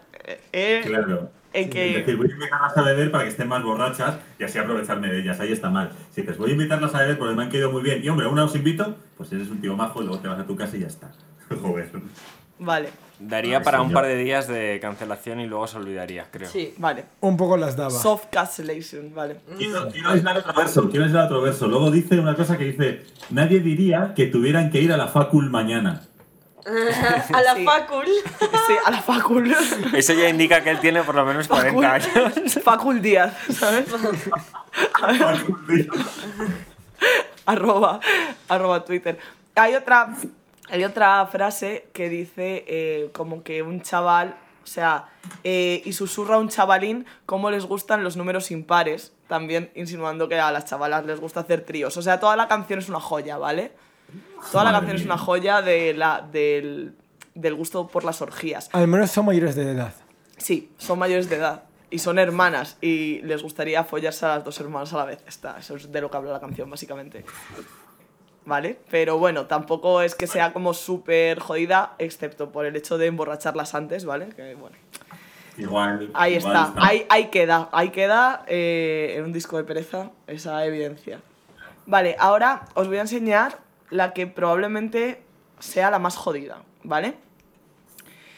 eh, 0.51 0.81
Claro. 0.85 1.29
en 1.53 1.65
Es 1.65 1.69
que... 1.69 1.97
decir, 1.99 2.17
voy 2.17 2.29
a 2.29 2.33
invitarlas 2.33 2.77
a 2.77 2.81
beber 2.81 3.11
para 3.11 3.23
que 3.25 3.29
estén 3.31 3.47
más 3.47 3.63
borrachas 3.63 4.15
y 4.39 4.43
así 4.43 4.57
aprovecharme 4.57 5.07
de 5.09 5.19
ellas. 5.21 5.39
Ahí 5.39 5.51
está 5.51 5.69
mal. 5.69 5.91
Si 6.11 6.21
dices, 6.21 6.37
voy 6.37 6.49
a 6.49 6.53
invitarlas 6.53 6.93
a 6.95 6.99
beber 6.99 7.17
porque 7.17 7.35
me 7.35 7.43
han 7.43 7.49
caído 7.51 7.71
muy 7.71 7.81
bien 7.83 8.03
y 8.03 8.09
hombre, 8.09 8.27
una 8.27 8.43
os 8.45 8.55
invito, 8.55 8.95
pues 9.17 9.31
eres 9.31 9.49
un 9.49 9.61
tío 9.61 9.75
majo 9.75 10.01
y 10.01 10.05
luego 10.05 10.19
te 10.21 10.27
vas 10.27 10.39
a 10.39 10.45
tu 10.45 10.55
casa 10.55 10.75
y 10.77 10.81
ya 10.81 10.87
está. 10.87 11.11
Joder. 11.61 11.89
Vale, 12.59 12.89
Daría 13.19 13.57
Ay, 13.59 13.63
para 13.63 13.81
un 13.81 13.87
señor. 13.87 14.01
par 14.01 14.09
de 14.09 14.17
días 14.17 14.47
de 14.47 14.79
cancelación 14.81 15.39
y 15.39 15.47
luego 15.47 15.65
se 15.67 15.77
olvidaría, 15.77 16.27
creo. 16.31 16.49
Sí. 16.49 16.73
vale. 16.77 17.05
Un 17.21 17.37
poco 17.37 17.57
las 17.57 17.75
daba. 17.75 17.89
Soft 17.91 18.25
cancellation, 18.31 19.13
vale. 19.13 19.37
Quiero, 19.57 19.87
quiero 19.89 20.09
aislar 20.09 20.37
otro 20.37 20.53
verso, 20.53 20.89
quiero 20.89 21.05
aislar 21.05 21.25
otro 21.25 21.41
verso. 21.41 21.67
Luego 21.67 21.89
dice 21.91 22.19
una 22.19 22.35
cosa 22.35 22.57
que 22.57 22.65
dice, 22.65 23.05
nadie 23.29 23.59
diría 23.59 24.13
que 24.15 24.27
tuvieran 24.27 24.71
que 24.71 24.81
ir 24.81 24.91
a 24.91 24.97
la 24.97 25.07
facul 25.07 25.49
mañana. 25.49 26.01
a 27.33 27.41
la 27.41 27.55
Sí. 27.55 27.65
facul. 27.65 28.05
Sí, 28.67 28.73
a 28.85 28.91
la 28.91 29.01
facul. 29.01 29.55
Eso 29.93 30.13
ya 30.13 30.29
indica 30.29 30.63
que 30.63 30.69
él 30.71 30.79
tiene 30.79 31.03
por 31.03 31.15
lo 31.15 31.25
menos 31.25 31.47
40 31.47 31.93
años. 31.93 32.07
Facul 32.63 33.01
Díaz, 33.01 33.33
¿sabes? 33.51 33.85
arroba, 37.45 37.99
arroba 38.47 38.85
Twitter. 38.85 39.17
Hay 39.55 39.75
otra, 39.75 40.15
hay 40.69 40.83
otra 40.83 41.25
frase 41.27 41.87
que 41.93 42.09
dice 42.09 42.65
eh, 42.67 43.09
como 43.13 43.43
que 43.43 43.61
un 43.61 43.81
chaval, 43.81 44.35
o 44.63 44.67
sea, 44.67 45.09
eh, 45.43 45.81
y 45.85 45.93
susurra 45.93 46.35
a 46.35 46.39
un 46.39 46.49
chavalín 46.49 47.05
cómo 47.25 47.51
les 47.51 47.65
gustan 47.65 48.03
los 48.03 48.15
números 48.17 48.51
impares, 48.51 49.11
también 49.27 49.71
insinuando 49.75 50.29
que 50.29 50.39
a 50.39 50.51
las 50.51 50.65
chavalas 50.65 51.05
les 51.05 51.19
gusta 51.19 51.41
hacer 51.41 51.65
tríos. 51.65 51.97
O 51.97 52.01
sea, 52.01 52.19
toda 52.19 52.35
la 52.35 52.47
canción 52.47 52.79
es 52.79 52.89
una 52.89 52.99
joya, 52.99 53.37
¿vale? 53.37 53.73
Toda 54.51 54.63
la 54.65 54.71
canción 54.71 54.97
es 54.97 55.05
una 55.05 55.17
joya 55.17 55.61
de 55.61 55.93
la, 55.93 56.27
del, 56.31 56.95
del 57.35 57.55
gusto 57.55 57.87
por 57.87 58.03
las 58.03 58.21
orgías. 58.21 58.69
Al 58.73 58.87
menos 58.87 59.11
son 59.11 59.25
mayores 59.25 59.55
de 59.55 59.71
edad. 59.71 59.93
Sí, 60.37 60.71
son 60.77 60.99
mayores 60.99 61.29
de 61.29 61.37
edad 61.37 61.63
y 61.89 61.99
son 61.99 62.17
hermanas 62.17 62.77
y 62.81 63.21
les 63.21 63.43
gustaría 63.43 63.83
follarse 63.83 64.25
a 64.25 64.29
las 64.29 64.43
dos 64.43 64.59
hermanas 64.59 64.93
a 64.93 64.97
la 64.97 65.05
vez. 65.05 65.23
Está, 65.27 65.59
eso 65.59 65.75
es 65.75 65.91
de 65.91 66.01
lo 66.01 66.09
que 66.09 66.17
habla 66.17 66.31
la 66.31 66.39
canción, 66.39 66.69
básicamente. 66.69 67.23
¿Vale? 68.45 68.79
Pero 68.89 69.17
bueno, 69.19 69.45
tampoco 69.45 70.01
es 70.01 70.15
que 70.15 70.27
sea 70.27 70.51
como 70.51 70.73
súper 70.73 71.39
jodida, 71.39 71.93
excepto 71.99 72.51
por 72.51 72.65
el 72.65 72.75
hecho 72.75 72.97
de 72.97 73.05
emborracharlas 73.05 73.73
antes, 73.75 74.05
¿vale? 74.05 74.29
Que 74.29 74.55
bueno. 74.55 74.75
Igual. 75.57 76.09
Ahí 76.15 76.33
igual 76.33 76.55
está, 76.55 76.73
ahí, 76.77 77.05
ahí 77.09 77.27
queda, 77.27 77.69
ahí 77.71 77.89
queda 77.89 78.43
eh, 78.47 79.13
en 79.15 79.25
un 79.25 79.31
disco 79.31 79.57
de 79.57 79.63
pereza 79.63 80.09
esa 80.25 80.65
evidencia. 80.65 81.21
Vale, 81.85 82.15
ahora 82.19 82.65
os 82.73 82.87
voy 82.87 82.97
a 82.97 83.01
enseñar 83.01 83.59
la 83.89 84.13
que 84.13 84.27
probablemente 84.27 85.21
sea 85.59 85.91
la 85.91 85.99
más 85.99 86.15
jodida, 86.15 86.63
¿vale? 86.83 87.15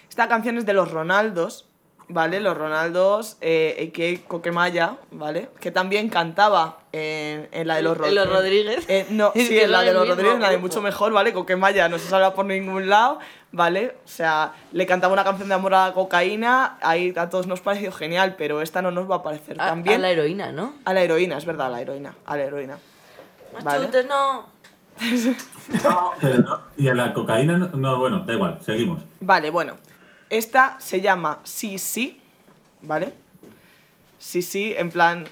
Esta 0.09 0.27
canción 0.27 0.57
es 0.57 0.65
de 0.65 0.73
los 0.73 0.91
Ronaldos, 0.91 1.67
¿vale? 2.07 2.39
Los 2.39 2.57
Ronaldos, 2.57 3.37
eh, 3.41 3.89
a.k.a. 3.91 4.27
Coquemaya, 4.27 4.97
¿vale? 5.11 5.49
Que 5.59 5.71
también 5.71 6.09
cantaba 6.09 6.79
en, 6.91 7.49
en 7.51 7.67
la 7.67 7.75
de 7.77 7.81
los, 7.81 7.97
Ro- 7.97 8.05
En 8.07 8.15
los 8.15 8.29
Rodríguez. 8.29 8.85
eh, 8.87 9.07
no, 9.09 9.31
sí, 9.35 9.49
que 9.49 9.63
en 9.63 9.71
la 9.71 9.81
de 9.81 9.93
los 9.93 10.07
Rodríguez, 10.07 10.39
la 10.39 10.49
de 10.51 10.57
mucho 10.57 10.81
mejor, 10.81 11.11
¿vale? 11.11 11.33
Coquemaya 11.33 11.89
no 11.89 11.97
se 11.99 12.07
salva 12.07 12.33
por 12.33 12.45
ningún 12.45 12.87
lado, 12.89 13.19
¿vale? 13.51 13.97
O 14.05 14.07
sea, 14.07 14.53
le 14.71 14.85
cantaba 14.85 15.11
una 15.13 15.23
canción 15.25 15.49
de 15.49 15.55
amor 15.55 15.73
a 15.73 15.87
la 15.87 15.93
cocaína, 15.93 16.77
ahí 16.81 17.13
a 17.17 17.29
todos 17.29 17.47
nos 17.47 17.59
pareció 17.61 17.91
genial, 17.91 18.35
pero 18.37 18.61
esta 18.61 18.81
no 18.81 18.91
nos 18.91 19.09
va 19.09 19.15
a 19.17 19.23
parecer 19.23 19.59
A, 19.59 19.67
tan 19.69 19.83
bien. 19.83 19.95
a 19.95 19.99
la 19.99 20.11
heroína, 20.11 20.51
¿no? 20.53 20.75
A 20.85 20.93
la 20.93 21.01
heroína, 21.01 21.37
es 21.37 21.45
verdad, 21.45 21.67
a 21.67 21.69
la 21.71 21.81
heroína, 21.81 22.15
a 22.25 22.37
la 22.37 22.43
heroína. 22.43 22.77
Vale. 23.63 23.79
Machutes, 23.79 24.05
no. 24.05 24.54
Pero 26.21 26.37
no, 26.39 26.61
y 26.77 26.87
a 26.87 26.93
la 26.93 27.13
cocaína, 27.13 27.57
no, 27.57 27.67
no, 27.69 27.99
bueno, 27.99 28.19
da 28.19 28.33
igual, 28.33 28.59
seguimos. 28.63 29.03
Vale, 29.19 29.49
bueno. 29.49 29.75
Esta 30.29 30.77
se 30.79 31.01
llama 31.01 31.39
Sí 31.43 31.77
Sí, 31.77 32.19
¿vale? 32.81 33.13
Sí 34.17 34.41
Sí, 34.41 34.73
en 34.75 34.89
plan, 34.89 35.25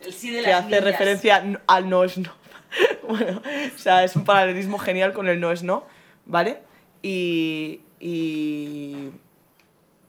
El 0.00 0.12
sí 0.12 0.30
de 0.30 0.42
que 0.42 0.52
hace 0.52 0.80
referencia 0.80 1.44
al 1.66 1.88
no 1.88 2.04
es 2.04 2.18
no. 2.18 2.30
bueno, 3.08 3.40
o 3.74 3.78
sea, 3.78 4.02
es 4.04 4.16
un 4.16 4.24
paralelismo 4.24 4.78
genial 4.78 5.12
con 5.12 5.28
el 5.28 5.38
no 5.40 5.52
es 5.52 5.62
no, 5.62 5.84
¿vale? 6.26 6.58
Y, 7.02 7.80
y 8.00 9.10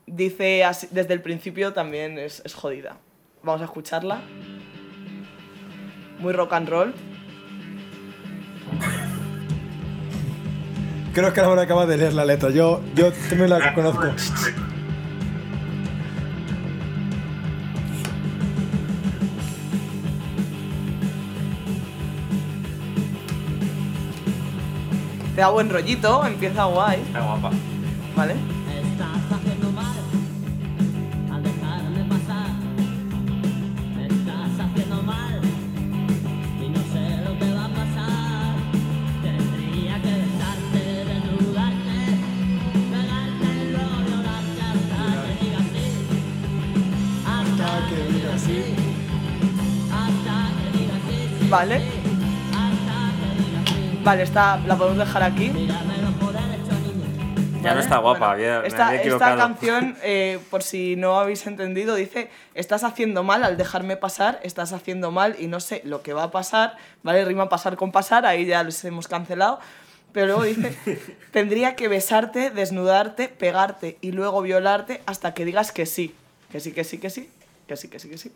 dice 0.08 0.64
así- 0.64 0.88
desde 0.92 1.14
el 1.14 1.22
principio 1.22 1.74
también 1.74 2.18
es, 2.18 2.42
es 2.46 2.54
jodida. 2.54 2.98
Vamos 3.44 3.62
a 3.62 3.66
escucharla. 3.66 4.22
Muy 6.20 6.32
rock 6.34 6.54
and 6.54 6.70
roll. 6.70 6.94
Creo 11.14 11.32
que 11.32 11.42
ahora 11.42 11.62
acabas 11.62 11.88
de 11.88 11.98
leer 11.98 12.14
la 12.14 12.26
letra. 12.26 12.50
Yo, 12.50 12.82
yo 12.96 13.12
también 13.30 13.50
la 13.50 13.74
conozco. 13.76 14.02
Te 25.36 25.42
da 25.42 25.50
buen 25.50 25.70
rollito, 25.70 26.26
empieza 26.26 26.66
guay, 26.66 27.02
Está 27.02 27.22
guapa. 27.22 27.52
¿vale? 28.16 28.34
Estás 28.34 29.40
haciendo 29.40 29.72
mal 29.72 29.96
Vale. 51.54 51.80
Vale, 54.04 54.24
esta 54.24 54.58
la 54.58 54.76
podemos 54.76 54.98
dejar 54.98 55.22
aquí. 55.22 55.52
Ya 57.62 57.76
no 57.76 57.80
está 57.80 58.00
guapa, 58.00 58.34
Bueno, 58.34 58.62
me 58.62 58.68
esta, 58.68 58.88
había 58.88 59.02
esta 59.04 59.38
canción, 59.38 59.96
eh, 60.04 60.40
por 60.50 60.64
si 60.64 60.96
no 60.96 61.20
habéis 61.20 61.46
entendido, 61.46 61.94
dice, 61.94 62.32
estás 62.56 62.84
haciendo 62.84 63.22
mal 63.22 63.44
al 63.44 63.56
dejarme 63.56 63.98
pasar, 63.98 64.40
estás 64.42 64.74
haciendo 64.74 65.12
mal 65.12 65.36
y 65.38 65.46
no 65.46 65.60
sé 65.60 65.84
lo 65.86 66.02
que 66.02 66.14
va 66.14 66.24
a 66.24 66.32
pasar, 66.32 66.76
¿vale? 67.04 67.24
Rima 67.24 67.50
pasar 67.50 67.78
con 67.78 67.92
pasar, 67.92 68.26
ahí 68.26 68.48
ya 68.48 68.64
les 68.64 68.84
hemos 68.84 69.08
cancelado. 69.08 69.60
Pero 70.12 70.26
luego 70.26 70.44
dice, 70.46 70.76
tendría 71.32 71.76
que 71.76 71.88
besarte, 71.88 72.50
desnudarte, 72.50 73.28
pegarte 73.28 74.00
y 74.02 74.12
luego 74.12 74.42
violarte 74.42 75.04
hasta 75.06 75.36
que 75.36 75.46
digas 75.46 75.72
que 75.72 75.86
sí. 75.86 76.16
Que 76.52 76.60
sí, 76.60 76.72
que 76.72 76.84
sí, 76.84 76.98
que 76.98 77.12
sí. 77.12 77.30
Que 77.68 77.78
sí, 77.78 77.90
que 77.90 78.00
sí, 78.00 78.10
que 78.10 78.18
sí. 78.18 78.32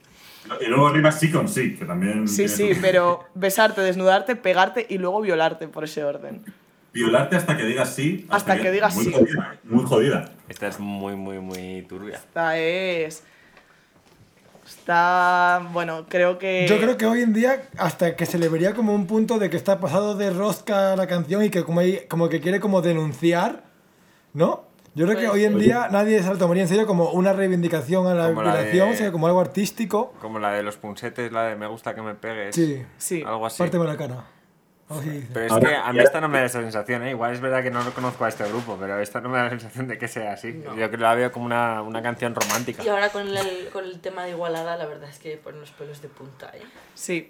Y 0.62 0.66
luego 0.66 0.90
rima 0.90 1.12
sí 1.12 1.32
con 1.32 1.48
sí, 1.48 1.76
que 1.76 1.86
también. 1.86 2.28
Sí, 2.28 2.48
sí, 2.48 2.74
su- 2.74 2.82
pero 2.82 3.26
besarte, 3.36 3.82
desnudarte, 3.82 4.36
pegarte 4.36 4.86
y 4.90 4.98
luego 4.98 5.22
violarte 5.22 5.68
por 5.68 5.84
ese 5.84 6.04
orden. 6.04 6.44
Violarte 6.94 7.36
hasta 7.36 7.56
que 7.58 7.64
digas 7.64 7.94
sí. 7.94 8.26
Hasta 8.30 8.60
que 8.60 8.72
digas 8.72 8.96
muy 8.96 9.06
sí. 9.06 9.12
Jodida, 9.14 9.54
¿eh? 9.54 9.60
muy 9.66 9.84
jodida. 9.86 10.32
Esta 10.50 10.68
es 10.68 10.80
muy, 10.80 11.16
muy, 11.16 11.40
muy 11.40 11.84
turbia. 11.88 12.16
Esta 12.16 12.58
es. 12.58 13.24
Está. 14.66 15.62
Bueno, 15.72 16.06
creo 16.10 16.38
que. 16.38 16.66
Yo 16.68 16.78
creo 16.80 16.98
que 16.98 17.06
hoy 17.06 17.22
en 17.22 17.34
día 17.34 17.64
hasta 17.78 18.16
que 18.16 18.26
se 18.26 18.38
le 18.38 18.50
vería 18.50 18.74
como 18.74 18.94
un 18.94 19.08
punto 19.08 19.40
de 19.40 19.50
que 19.50 19.56
está 19.58 19.80
pasado 19.80 20.16
de 20.16 20.30
rosca 20.30 20.96
la 20.96 21.08
canción 21.08 21.44
y 21.44 21.50
que 21.50 21.64
como, 21.64 21.80
hay- 21.80 22.02
como 22.10 22.28
que 22.30 22.42
quiere 22.42 22.60
como 22.60 22.82
denunciar, 22.82 23.64
¿no? 24.34 24.67
Yo 24.98 25.06
creo 25.06 25.18
que 25.18 25.28
Pues 25.28 25.36
hoy 25.36 25.46
en 25.46 25.60
día 25.60 25.88
nadie 25.92 26.22
se 26.24 26.30
lo 26.30 26.38
tomaría 26.38 26.64
en 26.64 26.70
serio 26.70 26.88
como 26.88 27.12
una 27.12 27.32
reivindicación 27.34 28.08
a 28.08 28.14
la 28.16 28.28
Como 28.30 28.42
la 28.44 28.54
violación, 28.56 28.90
de- 28.92 28.98
sino 28.98 29.12
como 29.12 29.28
algo 29.28 29.40
artístico. 29.40 30.14
Como 30.20 30.40
la 30.40 30.52
de 30.54 30.64
los 30.64 30.78
punsetes, 30.78 31.32
la 31.32 31.44
de 31.44 31.56
me 31.56 31.68
gusta 31.68 31.94
que 31.96 32.02
me 32.02 32.16
pegues. 32.16 32.56
Sí, 32.56 32.84
Sí. 32.98 33.24
Algo 33.26 33.46
así. 33.46 33.60
párteme 33.60 33.86
la 33.86 33.96
cara. 33.96 34.26
Dice. 35.04 35.28
Pero 35.34 35.46
es 35.46 35.52
Ahora, 35.52 35.70
que 35.70 35.76
a 35.76 35.92
mí 35.94 36.00
esta 36.00 36.22
no 36.22 36.30
me 36.30 36.40
da 36.40 36.46
esa 36.46 36.62
sensación, 36.62 37.04
¿eh? 37.04 37.10
Igual 37.12 37.34
es 37.34 37.42
verdad 37.42 37.62
que 37.62 37.70
no 37.72 37.84
lo 37.84 37.94
conozco 37.94 38.24
a 38.24 38.30
este 38.30 38.46
grupo, 38.48 38.78
pero 38.80 38.98
esta 39.00 39.20
no 39.20 39.28
me 39.28 39.38
da 39.38 39.44
la 39.44 39.50
sensación 39.50 39.88
de 39.90 39.98
que 39.98 40.08
sea 40.08 40.32
así. 40.32 40.62
Yo 40.64 40.74
creo 40.76 40.90
que 40.92 40.98
la 40.98 41.14
veo 41.14 41.32
como 41.34 41.46
una, 41.46 41.82
una 41.82 42.02
canción 42.02 42.34
romántica. 42.34 42.84
Y 42.84 42.88
ahora 42.88 43.10
con 43.10 43.28
el, 43.28 43.70
con 43.74 43.84
el 43.84 44.00
tema 44.00 44.24
de 44.24 44.30
Igualada, 44.32 44.78
la 44.78 44.86
verdad 44.86 45.10
es 45.10 45.20
que 45.20 45.36
ponen 45.38 45.60
los 45.60 45.72
pelos 45.72 46.02
de 46.02 46.08
punta, 46.08 46.52
¿eh? 46.56 46.62
Sí. 46.96 47.30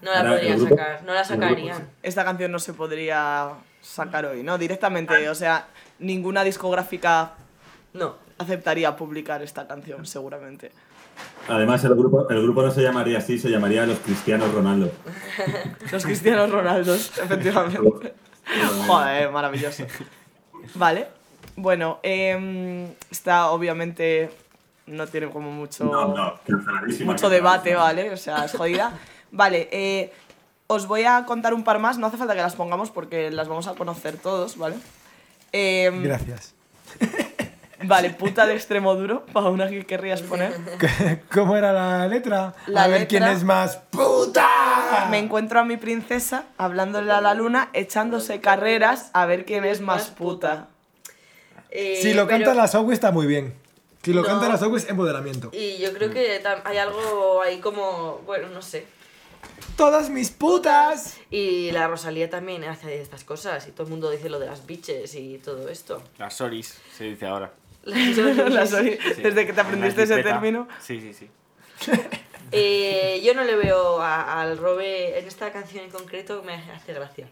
No 0.00 0.10
la 0.10 0.20
Ahora, 0.20 0.40
grupo- 0.40 0.70
sacar, 0.70 1.02
no 1.04 1.12
la 1.12 1.22
sacarían. 1.22 1.90
Esta 2.02 2.24
canción 2.24 2.50
no 2.50 2.58
se 2.58 2.72
podría 2.72 3.50
sacar 3.82 4.24
hoy, 4.24 4.42
¿no? 4.42 4.56
Directamente. 4.56 5.28
O 5.28 5.34
sea, 5.34 5.66
ninguna 6.00 6.44
discográfica 6.44 7.34
No. 7.92 8.14
aceptaría 8.38 8.96
publicar 8.96 9.42
esta 9.42 9.66
canción, 9.68 10.06
seguramente. 10.06 10.72
Además, 11.48 11.84
el 11.84 11.94
grupo, 11.94 12.28
el 12.30 12.42
grupo 12.42 12.62
no 12.62 12.70
se 12.70 12.82
llamaría 12.82 13.18
así, 13.18 13.38
se 13.38 13.50
llamaría 13.50 13.86
Los 13.86 13.98
Cristianos 13.98 14.52
Ronaldo. 14.52 14.90
Los 15.92 16.04
Cristianos 16.04 16.50
Ronaldos, 16.50 17.18
efectivamente. 17.18 18.14
Joder, 18.86 19.30
maravilloso. 19.30 19.84
Vale. 20.74 21.08
Bueno, 21.56 22.00
em, 22.02 22.86
esta 23.10 23.50
obviamente 23.50 24.30
no 24.86 25.06
tiene 25.06 25.28
como 25.30 25.50
mucho. 25.50 25.84
No, 25.84 26.14
no, 26.14 26.40
mucho 27.04 27.28
debate. 27.28 27.74
¿vale? 27.74 28.10
O 28.10 28.16
sea, 28.16 28.44
es 28.46 28.52
jodida. 28.52 28.98
Vale, 29.30 29.68
eh, 29.72 30.12
os 30.66 30.86
voy 30.86 31.04
a 31.04 31.24
contar 31.26 31.52
un 31.52 31.64
par 31.64 31.78
más, 31.78 31.98
no 31.98 32.06
hace 32.06 32.16
falta 32.16 32.34
que 32.34 32.40
las 32.42 32.56
pongamos 32.56 32.90
porque 32.90 33.30
las 33.30 33.48
vamos 33.48 33.66
a 33.66 33.74
conocer 33.74 34.16
todos, 34.16 34.56
¿vale? 34.56 34.76
Em, 35.52 36.02
Gracias. 36.02 36.54
vale, 37.84 38.10
puta 38.10 38.46
de 38.46 38.54
extremo 38.54 38.94
duro, 38.94 39.24
para 39.32 39.48
una 39.48 39.68
que 39.68 39.84
querrías 39.86 40.22
poner. 40.22 40.52
¿Cómo 41.32 41.56
era 41.56 41.72
la 41.72 42.06
letra? 42.06 42.54
La 42.66 42.84
a 42.84 42.88
ver 42.88 43.00
letra- 43.02 43.08
quién 43.08 43.22
es 43.24 43.44
más 43.44 43.76
puta. 43.90 44.46
Me 45.10 45.18
encuentro 45.18 45.60
a 45.60 45.64
mi 45.64 45.76
princesa 45.76 46.44
hablándole 46.58 47.12
a 47.12 47.20
la 47.20 47.34
luna, 47.34 47.70
echándose 47.72 48.40
carreras 48.40 49.10
a 49.12 49.26
ver 49.26 49.44
quién 49.44 49.64
es 49.64 49.80
más 49.80 50.08
puta. 50.08 50.68
Eh, 51.70 51.98
Si 52.02 52.12
lo 52.14 52.26
pero- 52.26 52.44
canta 52.44 52.54
la 52.54 52.68
está 52.94 53.10
muy 53.12 53.26
bien. 53.26 53.54
Si 54.02 54.12
lo 54.12 54.22
No. 54.22 54.26
canta 54.28 54.48
la 54.48 54.56
es 54.76 54.88
empoderamiento. 54.88 55.50
Y 55.52 55.78
yo 55.78 55.92
creo 55.92 56.10
que 56.10 56.42
hay 56.64 56.76
algo 56.78 57.42
ahí 57.42 57.58
como, 57.58 58.18
bueno, 58.26 58.48
no 58.48 58.62
sé. 58.62 58.86
Todas 59.76 60.10
mis 60.10 60.30
putas. 60.30 61.18
Y 61.30 61.70
la 61.72 61.88
Rosalía 61.88 62.28
también 62.30 62.64
hace 62.64 63.00
estas 63.00 63.24
cosas 63.24 63.66
y 63.68 63.72
todo 63.72 63.84
el 63.84 63.90
mundo 63.90 64.10
dice 64.10 64.28
lo 64.28 64.38
de 64.38 64.46
las 64.46 64.66
bitches 64.66 65.14
y 65.14 65.38
todo 65.38 65.68
esto. 65.68 66.02
Las 66.18 66.34
soris, 66.36 66.78
se 66.96 67.04
dice 67.04 67.26
ahora. 67.26 67.52
La 67.84 68.66
Sori- 68.66 68.98
Sí. 69.14 69.22
Desde 69.22 69.46
que 69.46 69.52
te 69.54 69.60
aprendiste 69.62 70.02
ese 70.02 70.22
término. 70.22 70.68
Sí, 70.80 71.00
sí, 71.00 71.12
sí. 71.14 71.30
Eh, 72.52 73.20
yo 73.24 73.32
no 73.34 73.44
le 73.44 73.54
veo 73.54 74.00
a- 74.00 74.42
al 74.42 74.58
Robe 74.58 75.16
en 75.20 75.24
esta 75.28 75.52
canción 75.52 75.84
en 75.84 75.90
concreto, 75.92 76.42
me 76.42 76.54
hace 76.54 76.92
gracia. 76.92 77.28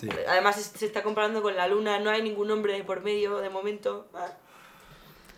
Sí. 0.00 0.08
Además 0.28 0.56
se 0.76 0.86
está 0.86 1.02
comparando 1.02 1.42
con 1.42 1.56
la 1.56 1.66
luna, 1.66 1.98
no 1.98 2.08
hay 2.08 2.22
ningún 2.22 2.50
hombre 2.52 2.82
por 2.84 3.02
medio 3.02 3.38
de 3.38 3.50
momento. 3.50 4.06
Ah, 4.14 4.28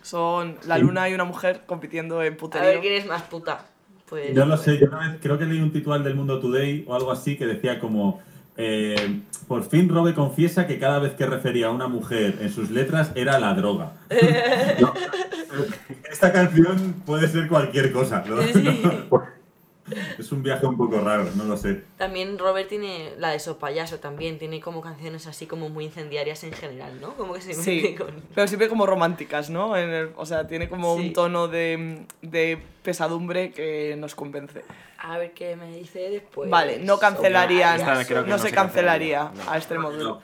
Son 0.02 0.58
la 0.66 0.76
luna 0.76 1.08
y 1.08 1.14
una 1.14 1.24
mujer 1.24 1.62
compitiendo 1.64 2.22
en 2.22 2.36
A 2.52 2.60
ver 2.62 2.80
quién 2.80 2.92
es 2.92 3.06
más 3.06 3.22
puta. 3.22 3.64
Pues, 4.12 4.34
Yo 4.34 4.44
no 4.44 4.58
sé, 4.58 4.76
yo 4.78 4.88
una 4.88 4.98
vez 4.98 5.20
creo 5.22 5.38
que 5.38 5.46
leí 5.46 5.62
un 5.62 5.72
titual 5.72 6.04
del 6.04 6.14
Mundo 6.14 6.38
Today 6.38 6.84
o 6.86 6.94
algo 6.94 7.12
así 7.12 7.34
que 7.34 7.46
decía 7.46 7.78
como 7.80 8.20
eh, 8.58 9.22
por 9.48 9.64
fin 9.64 9.88
Robe 9.88 10.12
confiesa 10.12 10.66
que 10.66 10.78
cada 10.78 10.98
vez 10.98 11.14
que 11.14 11.24
refería 11.24 11.68
a 11.68 11.70
una 11.70 11.88
mujer 11.88 12.36
en 12.42 12.52
sus 12.52 12.70
letras 12.70 13.12
era 13.14 13.38
la 13.40 13.54
droga. 13.54 13.92
No, 14.80 14.92
esta 16.10 16.30
canción 16.30 17.02
puede 17.06 17.26
ser 17.28 17.48
cualquier 17.48 17.90
cosa. 17.90 18.22
¿no? 18.26 18.36
Es 20.18 20.30
un 20.30 20.42
viaje 20.44 20.64
un 20.64 20.76
poco 20.76 21.00
raro, 21.00 21.28
no 21.34 21.44
lo 21.44 21.56
sé. 21.56 21.82
También 21.96 22.38
Robert 22.38 22.68
tiene 22.68 23.14
la 23.18 23.30
de 23.30 23.40
So 23.40 23.58
Payaso 23.58 23.98
también, 23.98 24.38
tiene 24.38 24.60
como 24.60 24.80
canciones 24.80 25.26
así 25.26 25.46
como 25.46 25.68
muy 25.70 25.86
incendiarias 25.86 26.44
en 26.44 26.52
general, 26.52 27.00
¿no? 27.00 27.14
Como 27.14 27.34
que 27.34 27.40
se 27.40 27.48
mete 27.48 27.62
Sí, 27.62 27.94
con... 27.96 28.22
pero 28.34 28.46
siempre 28.46 28.68
como 28.68 28.86
románticas, 28.86 29.50
¿no? 29.50 29.76
En 29.76 29.90
el- 29.90 30.12
o 30.16 30.24
sea, 30.24 30.46
tiene 30.46 30.68
como 30.68 30.96
Sí. 30.96 31.06
un 31.08 31.12
tono 31.12 31.48
de, 31.48 32.06
de 32.22 32.58
pesadumbre 32.84 33.50
que 33.50 33.96
nos 33.98 34.14
convence. 34.14 34.62
A 34.98 35.18
ver 35.18 35.32
qué 35.32 35.56
me 35.56 35.76
dice 35.76 36.10
después. 36.10 36.48
vale, 36.48 36.78
no 36.78 36.98
que 37.00 37.06
no, 37.10 37.10
no 37.10 38.38
se 38.38 38.52
cancelaría 38.52 38.52
cancelaría, 38.54 39.32
no. 39.34 39.50
a 39.50 39.56
Extremoduro. 39.56 40.04
No. 40.04 40.22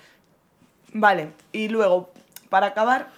Vale, 0.92 1.32
y 1.52 1.68
luego, 1.68 2.10
para 2.48 2.68
acabar, 2.68 3.08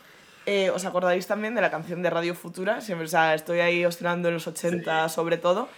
eh, 0.47 0.71
os 0.71 0.85
acordaréis 0.87 1.27
también 1.27 1.55
de 1.55 1.61
la 1.61 1.71
canción 1.71 2.03
de 2.03 2.11
Radio 2.11 2.35
Futura, 2.35 2.81
siempre, 2.81 3.05
o 3.05 3.09
sea, 3.09 3.35
estoy 3.35 3.61
ahí 3.61 3.85
oscilando 3.85 4.29
en 4.29 4.35
los 4.35 4.47
80 4.47 5.09
sobre 5.11 5.37
todo, 5.37 5.69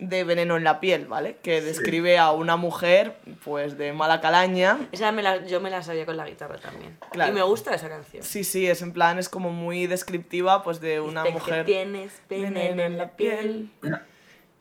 de 0.00 0.24
Veneno 0.24 0.56
en 0.56 0.64
la 0.64 0.80
piel, 0.80 1.06
¿vale? 1.06 1.36
Que 1.42 1.60
describe 1.60 2.18
a 2.18 2.32
una 2.32 2.56
mujer, 2.56 3.16
pues, 3.44 3.76
de 3.76 3.92
mala 3.92 4.20
calaña, 4.20 4.88
Esa 4.92 5.12
me 5.12 5.22
la, 5.22 5.44
yo 5.46 5.60
me 5.60 5.68
la 5.70 5.82
sabía 5.82 6.06
con 6.06 6.16
la 6.16 6.26
guitarra 6.26 6.58
también. 6.58 6.98
Claro. 7.12 7.30
Y 7.30 7.34
me 7.34 7.42
gusta 7.42 7.74
esa 7.74 7.88
canción. 7.88 8.22
Sí, 8.22 8.42
sí, 8.42 8.66
es 8.66 8.80
en 8.80 8.92
plan, 8.92 9.18
es 9.18 9.28
como 9.28 9.50
muy 9.50 9.86
descriptiva, 9.86 10.62
pues, 10.62 10.80
de 10.80 11.00
una 11.00 11.22
Dice 11.22 11.34
que 11.34 11.38
mujer... 11.40 11.66
tienes 11.66 12.12
veneno 12.28 12.82
en 12.82 12.96
la 12.96 13.10
piel. 13.10 13.70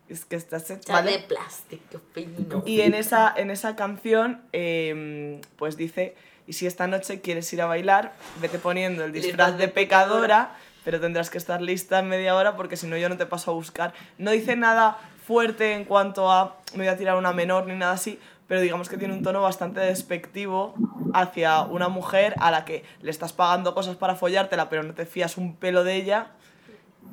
Es 0.10 0.26
que 0.26 0.36
estás 0.36 0.64
hecha, 0.72 0.80
Está 0.80 1.02
de 1.04 1.12
¿vale? 1.14 1.26
plástico 1.28 2.02
fino. 2.14 2.64
Y 2.66 2.82
en 2.82 2.94
esa, 2.94 3.34
en 3.36 3.50
esa 3.50 3.76
canción, 3.76 4.42
eh, 4.54 5.40
pues 5.56 5.78
dice, 5.78 6.16
y 6.48 6.54
si 6.54 6.66
esta 6.66 6.88
noche 6.88 7.22
quieres 7.22 7.52
ir 7.54 7.62
a 7.62 7.68
bailar, 7.68 8.14
vete 8.42 8.58
poniendo 8.60 9.06
el 9.06 9.14
disfraz 9.14 9.58
de 9.58 9.68
pecadora, 9.68 10.56
pero 10.84 11.00
tendrás 11.00 11.30
que 11.30 11.38
estar 11.38 11.62
lista 11.62 12.00
en 12.00 12.08
media 12.10 12.36
hora 12.36 12.56
porque 12.56 12.76
si 12.76 12.88
no 12.88 12.98
yo 12.98 13.08
no 13.08 13.18
te 13.18 13.28
paso 13.28 13.52
a 13.52 13.54
buscar. 13.54 13.94
No 14.18 14.32
dice 14.32 14.56
nada 14.56 14.98
fuerte 15.30 15.76
en 15.76 15.86
cuanto 15.86 16.32
a 16.32 16.56
me 16.74 16.80
voy 16.80 16.88
a 16.88 16.98
tirar 16.98 17.16
una 17.16 17.32
menor 17.32 17.68
ni 17.68 17.76
nada 17.76 17.92
así, 17.92 18.20
pero 18.48 18.62
digamos 18.62 18.90
que 18.90 18.98
tiene 18.98 19.14
un 19.14 19.22
tono 19.22 19.44
bastante 19.44 19.80
despectivo 19.80 20.74
hacia 21.14 21.62
una 21.62 21.88
mujer 21.88 22.34
a 22.40 22.50
la 22.50 22.66
que 22.66 22.84
le 23.04 23.12
estás 23.12 23.32
pagando 23.32 23.76
cosas 23.76 23.96
para 23.96 24.16
follártela, 24.16 24.70
pero 24.70 24.82
no 24.82 24.96
te 24.96 25.06
fías 25.06 25.38
un 25.38 25.56
pelo 25.56 25.84
de 25.84 25.98
ella 25.98 26.32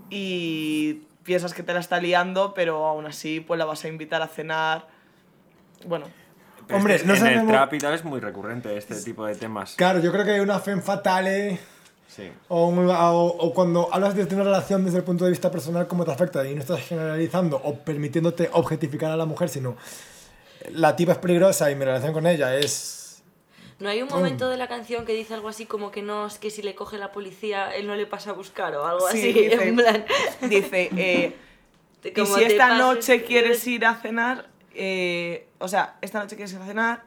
y 0.08 1.02
piensas 1.24 1.52
que 1.52 1.62
te 1.62 1.74
la 1.74 1.80
está 1.80 2.00
liando, 2.00 2.54
pero 2.54 2.86
aún 2.86 3.04
así 3.04 3.40
pues 3.40 3.58
la 3.58 3.66
vas 3.66 3.84
a 3.84 3.88
invitar 3.88 4.22
a 4.22 4.28
cenar. 4.28 4.86
Bueno, 5.86 6.06
Pero 6.66 6.78
Hombre, 6.78 6.94
es 6.94 7.02
que 7.02 7.08
no 7.08 7.14
en 7.16 7.26
el 7.26 7.46
trap 7.46 7.74
y 7.74 7.78
tal 7.78 7.92
es 7.92 8.02
muy 8.02 8.20
recurrente 8.20 8.74
este 8.78 8.94
tipo 9.02 9.26
de 9.26 9.34
temas. 9.34 9.74
Claro, 9.76 10.00
yo 10.00 10.10
creo 10.10 10.24
que 10.24 10.30
hay 10.30 10.40
una 10.40 10.58
fe 10.58 10.80
fatale 10.80 11.60
Sí. 12.08 12.30
o, 12.48 12.68
un- 12.68 12.88
o- 12.88 13.26
o 13.26 13.52
cuando 13.54 13.88
hablas 13.92 14.14
de 14.14 14.22
una 14.34 14.44
relación 14.44 14.84
desde 14.84 14.98
el 14.98 15.04
punto 15.04 15.24
de 15.24 15.30
vista 15.30 15.50
personal, 15.50 15.86
cómo 15.86 16.04
te 16.04 16.12
afecta 16.12 16.48
y 16.48 16.54
no 16.54 16.60
estás 16.62 16.80
generalizando 16.80 17.60
o 17.62 17.74
permitiéndote 17.74 18.48
objetificar 18.52 19.10
a 19.10 19.16
la 19.16 19.26
mujer, 19.26 19.48
sino 19.50 19.76
la 20.70 20.96
tipa 20.96 21.12
es 21.12 21.18
peligrosa 21.18 21.70
y 21.70 21.74
mi 21.74 21.84
relación 21.84 22.12
con 22.14 22.26
ella 22.26 22.56
es... 22.56 23.22
No 23.78 23.90
hay 23.90 24.00
un 24.00 24.08
momento 24.08 24.48
de 24.48 24.56
la 24.56 24.68
canción 24.68 25.04
que 25.04 25.12
dice 25.12 25.34
algo 25.34 25.50
así 25.50 25.66
como 25.66 25.90
que 25.90 26.00
no, 26.00 26.26
es 26.26 26.38
que 26.38 26.50
si 26.50 26.62
le 26.62 26.74
coge 26.74 26.96
la 26.96 27.12
policía, 27.12 27.74
él 27.76 27.86
no 27.86 27.94
le 27.94 28.06
pasa 28.06 28.30
a 28.30 28.32
buscar 28.32 28.74
o 28.74 28.86
algo 28.86 29.06
Sí, 29.10 29.18
así. 29.18 29.32
dice- 29.50 29.68
en 29.68 29.76
plan. 29.76 30.04
dice, 30.48 30.90
eh, 30.96 31.36
y 32.04 32.26
si 32.26 32.44
esta 32.44 32.68
pases, 32.68 32.78
noche 32.78 33.22
quieres 33.24 33.62
quieres- 33.62 33.66
ir 33.66 33.84
a 33.84 33.94
cenar, 33.96 34.46
eh, 34.74 35.46
o 35.58 35.68
sea, 35.68 35.96
esta 36.00 36.20
noche 36.20 36.36
quieres 36.36 36.54
ir 36.54 36.60
a 36.62 36.64
cenar 36.66 37.02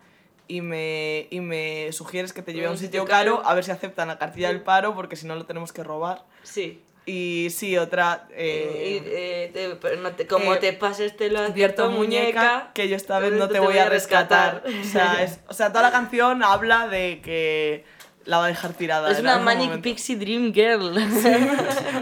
y 0.49 0.59
me, 0.61 1.27
y 1.29 1.39
me 1.39 1.91
sugieres 1.93 2.33
que 2.33 2.41
te 2.41 2.51
lleve 2.53 2.67
a 2.67 2.71
un 2.71 2.77
sitio 2.77 3.05
caro, 3.05 3.41
a 3.45 3.53
ver 3.53 3.63
si 3.63 3.71
aceptan 3.71 4.09
la 4.09 4.17
cartilla 4.17 4.49
del 4.49 4.61
paro, 4.61 4.95
porque 4.95 5.15
si 5.15 5.25
no 5.27 5.35
lo 5.35 5.45
tenemos 5.45 5.71
que 5.71 5.83
robar. 5.83 6.25
Sí. 6.43 6.81
Y 7.05 7.47
sí, 7.51 7.77
otra... 7.77 8.27
Eh, 8.31 9.01
eh, 9.03 9.03
eh, 9.05 9.51
te- 9.53 9.75
pero 9.77 10.01
no 10.01 10.11
te- 10.11 10.27
como 10.27 10.53
eh, 10.55 10.57
te 10.57 10.73
pases 10.73 11.15
te 11.15 11.29
lo 11.29 11.39
advierto 11.39 11.89
muñeca 11.89 12.71
que 12.73 12.87
yo 12.89 12.95
esta 12.95 13.17
vez 13.19 13.31
no 13.33 13.47
te 13.47 13.59
voy 13.59 13.77
a 13.77 13.85
rescatar. 13.89 14.63
O 14.81 14.83
sea, 14.83 15.23
es- 15.23 15.39
o 15.47 15.53
sea, 15.53 15.69
toda 15.69 15.83
la 15.83 15.91
canción 15.91 16.43
habla 16.43 16.87
de 16.87 17.21
que 17.23 17.83
la 18.29 18.37
va 18.37 18.45
a 18.45 18.47
dejar 18.47 18.73
tirada. 18.73 19.11
Es 19.11 19.19
una 19.19 19.39
Manic 19.39 19.65
momento. 19.65 19.81
Pixie 19.83 20.15
Dream 20.15 20.53
Girl. 20.53 20.95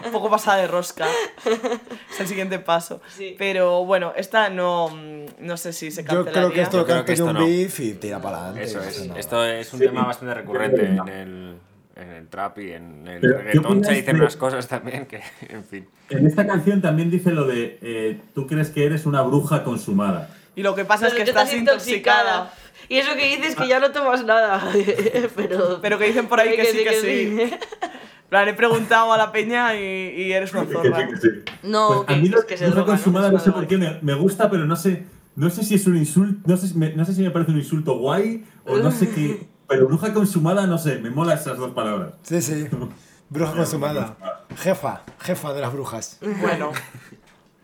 un 0.05 0.11
poco 0.11 0.29
pasada 0.29 0.57
de 0.57 0.67
rosca. 0.67 1.05
es 2.11 2.19
el 2.19 2.27
siguiente 2.27 2.59
paso. 2.59 3.01
Sí. 3.15 3.35
Pero 3.37 3.85
bueno, 3.85 4.13
esta 4.15 4.49
no, 4.49 4.89
no 5.39 5.57
sé 5.57 5.73
si 5.73 5.89
se 5.91 6.03
Yo 6.03 6.07
cancelaría. 6.07 6.33
creo 6.33 6.51
que 6.53 6.61
esto 6.61 6.77
Yo 6.79 6.83
creo 6.85 6.95
canta 6.97 7.05
que 7.05 7.13
esto 7.13 7.25
un 7.25 7.33
no. 7.33 7.45
beef 7.45 7.79
y 7.79 7.93
tira 7.93 8.21
para 8.21 8.37
adelante. 8.49 8.63
Eso 8.63 8.81
es. 8.81 9.07
no. 9.07 9.15
Esto 9.15 9.43
es 9.45 9.71
un 9.73 9.79
Sí. 9.79 9.85
tema 9.85 10.05
bastante 10.05 10.33
recurrente 10.33 10.85
en 10.85 11.07
el, 11.07 11.55
en 11.95 12.09
el 12.11 12.27
trap 12.27 12.59
y 12.59 12.73
en 12.73 13.07
el 13.07 13.19
Pero, 13.21 13.37
¿qué 13.37 13.43
reggaetón 13.43 13.83
se 13.83 13.93
dicen 13.93 14.15
de- 14.17 14.21
unas 14.21 14.35
cosas 14.35 14.67
también 14.67 15.05
que, 15.05 15.21
en 15.49 15.63
fin. 15.63 15.87
En 16.09 16.27
esta 16.27 16.45
canción 16.45 16.81
también 16.81 17.09
dice 17.09 17.31
lo 17.31 17.45
de 17.47 17.79
eh, 17.81 18.19
tú 18.35 18.47
crees 18.47 18.69
que 18.69 18.85
eres 18.85 19.05
una 19.05 19.21
bruja 19.21 19.63
consumada. 19.63 20.29
Y 20.55 20.63
lo 20.63 20.73
que 20.73 20.85
pasa 20.85 21.07
es 21.07 21.13
que 21.13 21.19
Pero 21.23 21.29
estás 21.39 21.53
intoxicada. 21.53 22.51
Y 22.89 22.97
eso 22.97 23.15
que 23.15 23.35
dices 23.35 23.55
que 23.55 23.67
ya 23.67 23.79
no 23.79 23.91
tomas 23.91 24.23
nada. 24.25 24.71
pero, 25.35 25.79
Pero 25.81 25.97
que 25.99 26.05
dicen 26.05 26.27
por 26.27 26.39
ahí 26.39 26.55
que 26.55 26.65
sí, 26.65 26.83
que 26.83 26.93
sí. 27.01 27.41
En 27.41 28.29
plan, 28.29 28.47
he 28.47 28.53
preguntado 28.53 29.13
a 29.13 29.17
la 29.17 29.31
peña 29.31 29.75
y, 29.75 29.79
y 30.17 30.31
eres 30.33 30.53
una 30.53 30.65
Que 30.65 30.73
zorra. 30.73 30.97
sí, 31.07 31.13
que 31.13 31.17
sí. 31.17 31.27
No, 31.63 31.87
Pues 31.87 31.99
a 32.01 32.05
que- 32.07 32.15
mí 32.21 32.29
lo 32.29 32.39
es 32.39 32.45
que 32.45 32.57
se 32.57 32.65
bruja 32.65 32.75
droga, 32.81 32.93
consumada 32.93 33.31
no 33.31 33.39
sé 33.39 33.51
por 33.51 33.67
qué 33.67 33.77
me, 33.77 33.99
me 34.01 34.13
gusta, 34.15 34.49
pero 34.49 34.65
no 34.65 34.75
sé, 34.75 35.05
no 35.35 35.49
sé 35.49 35.63
si 35.63 35.75
es 35.75 35.87
un 35.87 35.95
insulto, 35.97 36.41
no 36.45 36.57
sé, 36.57 36.67
si 36.67 36.77
me- 36.77 36.93
no 36.93 37.05
sé 37.05 37.13
si 37.13 37.21
me 37.21 37.31
parece 37.31 37.51
un 37.51 37.57
insulto 37.57 37.97
guay 37.97 38.43
o 38.65 38.77
no 38.77 38.91
sé 38.91 39.09
qué. 39.09 39.47
Pero 39.69 39.87
bruja 39.87 40.13
consumada, 40.13 40.65
no 40.67 40.77
sé, 40.77 40.97
me 40.99 41.09
mola 41.09 41.33
esas 41.35 41.57
dos 41.57 41.71
palabras. 41.71 42.13
Sí, 42.23 42.41
sí. 42.41 42.67
Bruja 43.29 43.53
consumada. 43.53 44.17
Jefa, 44.57 45.03
jefa 45.19 45.53
de 45.53 45.61
las 45.61 45.71
brujas. 45.73 46.19
Bueno, 46.41 46.71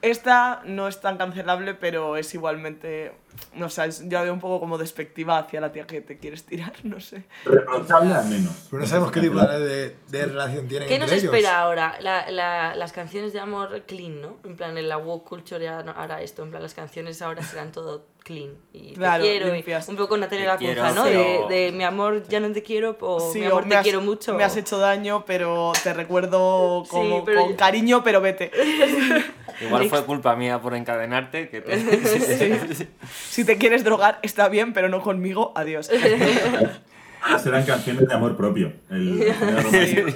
esta 0.01 0.61
no 0.65 0.87
es 0.87 0.99
tan 1.01 1.17
cancelable, 1.17 1.73
pero 1.73 2.17
es 2.17 2.33
igualmente. 2.33 3.13
No 3.55 3.69
sé, 3.69 3.85
es- 3.85 4.01
la 4.01 4.21
veo 4.23 4.33
un 4.33 4.39
poco 4.39 4.59
como 4.59 4.77
despectiva 4.77 5.37
hacia 5.37 5.61
la 5.61 5.71
tía 5.71 5.85
que 5.85 6.01
te 6.01 6.17
quieres 6.17 6.43
tirar, 6.45 6.73
no 6.83 6.99
sé. 6.99 7.23
Reprochable 7.45 8.13
al 8.13 8.25
menos. 8.25 8.67
Pero 8.69 8.81
no 8.81 8.87
sabemos 8.87 9.11
qué 9.11 9.21
tipo 9.21 9.39
de, 9.39 9.95
de 10.09 10.25
relación 10.25 10.67
tienen 10.67 10.87
¿Qué 10.87 10.97
nos 10.99 11.11
entre 11.11 11.19
ellos. 11.27 11.33
espera 11.35 11.59
ahora? 11.61 11.97
La- 12.01 12.29
la- 12.31 12.75
las 12.75 12.91
canciones 12.93 13.31
de 13.33 13.39
amor 13.39 13.83
clean, 13.87 14.21
¿no? 14.21 14.37
En 14.43 14.55
plan, 14.55 14.77
en 14.77 14.89
la 14.89 14.97
woke 14.97 15.27
culture 15.27 15.63
ya 15.63 15.83
no 15.83 15.91
hará 15.91 16.21
esto. 16.21 16.43
En 16.43 16.49
plan, 16.49 16.63
las 16.63 16.73
canciones 16.73 17.21
ahora 17.21 17.43
serán 17.43 17.71
todo 17.71 18.05
clean. 18.23 18.51
Y 18.71 18.93
Claro, 18.93 19.23
te 19.23 19.29
quiero. 19.29 19.47
y 19.55 19.63
un 19.89 19.95
poco 19.97 20.17
Natalia 20.17 20.45
Lacunza, 20.45 20.73
quiero, 20.73 20.93
¿no? 20.95 21.03
pero- 21.03 21.47
De, 21.49 21.55
de 21.65 21.71
mi 21.73 21.83
amor, 21.83 22.23
ya 22.29 22.39
no 22.39 22.51
te 22.53 22.63
quiero. 22.63 22.97
O 23.01 23.19
Sí, 23.33 23.39
mi 23.39 23.47
o 23.47 23.51
amor, 23.51 23.63
me 23.65 23.69
te 23.71 23.75
has- 23.77 23.83
quiero 23.83 24.01
mucho. 24.01 24.33
Me 24.35 24.43
has 24.45 24.55
hecho 24.57 24.77
daño, 24.77 25.25
pero 25.25 25.73
te 25.83 25.93
recuerdo 25.93 26.85
como, 26.89 27.17
Sí, 27.17 27.23
pero 27.25 27.41
con 27.41 27.49
yo- 27.51 27.57
cariño, 27.57 28.03
pero 28.03 28.21
vete. 28.21 28.49
Igual 29.61 29.87
fue 29.89 30.03
culpa 30.05 30.35
mía 30.35 30.59
por 30.61 30.73
encadenarte. 30.73 31.49
Que 31.49 31.61
te- 31.61 31.73
Si 33.33 33.43
te 33.45 33.57
quieres 33.57 33.83
drogar, 33.83 34.19
está 34.21 34.47
bien, 34.47 34.73
pero 34.73 34.89
no 34.89 35.01
conmigo, 35.01 35.53
adiós. 35.55 35.87
Serán 37.43 37.65
canciones 37.65 38.07
de 38.07 38.13
amor 38.13 38.37
propio. 38.37 38.73
El, 38.91 39.23
el 39.23 40.13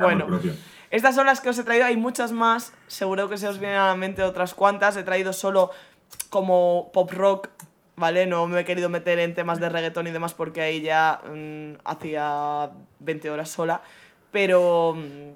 Bueno. 0.00 0.24
amor 0.24 0.40
propio. 0.40 0.52
Estas 0.90 1.14
son 1.14 1.26
las 1.26 1.42
que 1.42 1.50
os 1.50 1.58
he 1.58 1.64
traído, 1.64 1.84
hay 1.84 1.98
muchas 1.98 2.32
más, 2.32 2.72
seguro 2.86 3.28
que 3.28 3.36
se 3.36 3.46
os 3.48 3.58
vienen 3.58 3.76
a 3.76 3.88
la 3.88 3.96
mente 3.96 4.22
otras 4.22 4.54
cuantas. 4.54 4.96
He 4.96 5.02
traído 5.02 5.34
solo 5.34 5.72
como 6.30 6.88
pop 6.94 7.12
rock, 7.12 7.50
¿vale? 7.96 8.24
No 8.24 8.46
me 8.46 8.60
he 8.60 8.64
querido 8.64 8.88
meter 8.88 9.18
en 9.18 9.34
temas 9.34 9.60
de 9.60 9.68
reggaetón 9.68 10.06
y 10.06 10.10
demás 10.10 10.32
porque 10.32 10.62
ahí 10.62 10.80
ya 10.80 11.20
mm, 11.30 11.72
hacía 11.84 12.70
20 13.00 13.28
horas 13.28 13.50
sola. 13.50 13.82
Pero, 14.32 14.94
mm, 14.96 15.32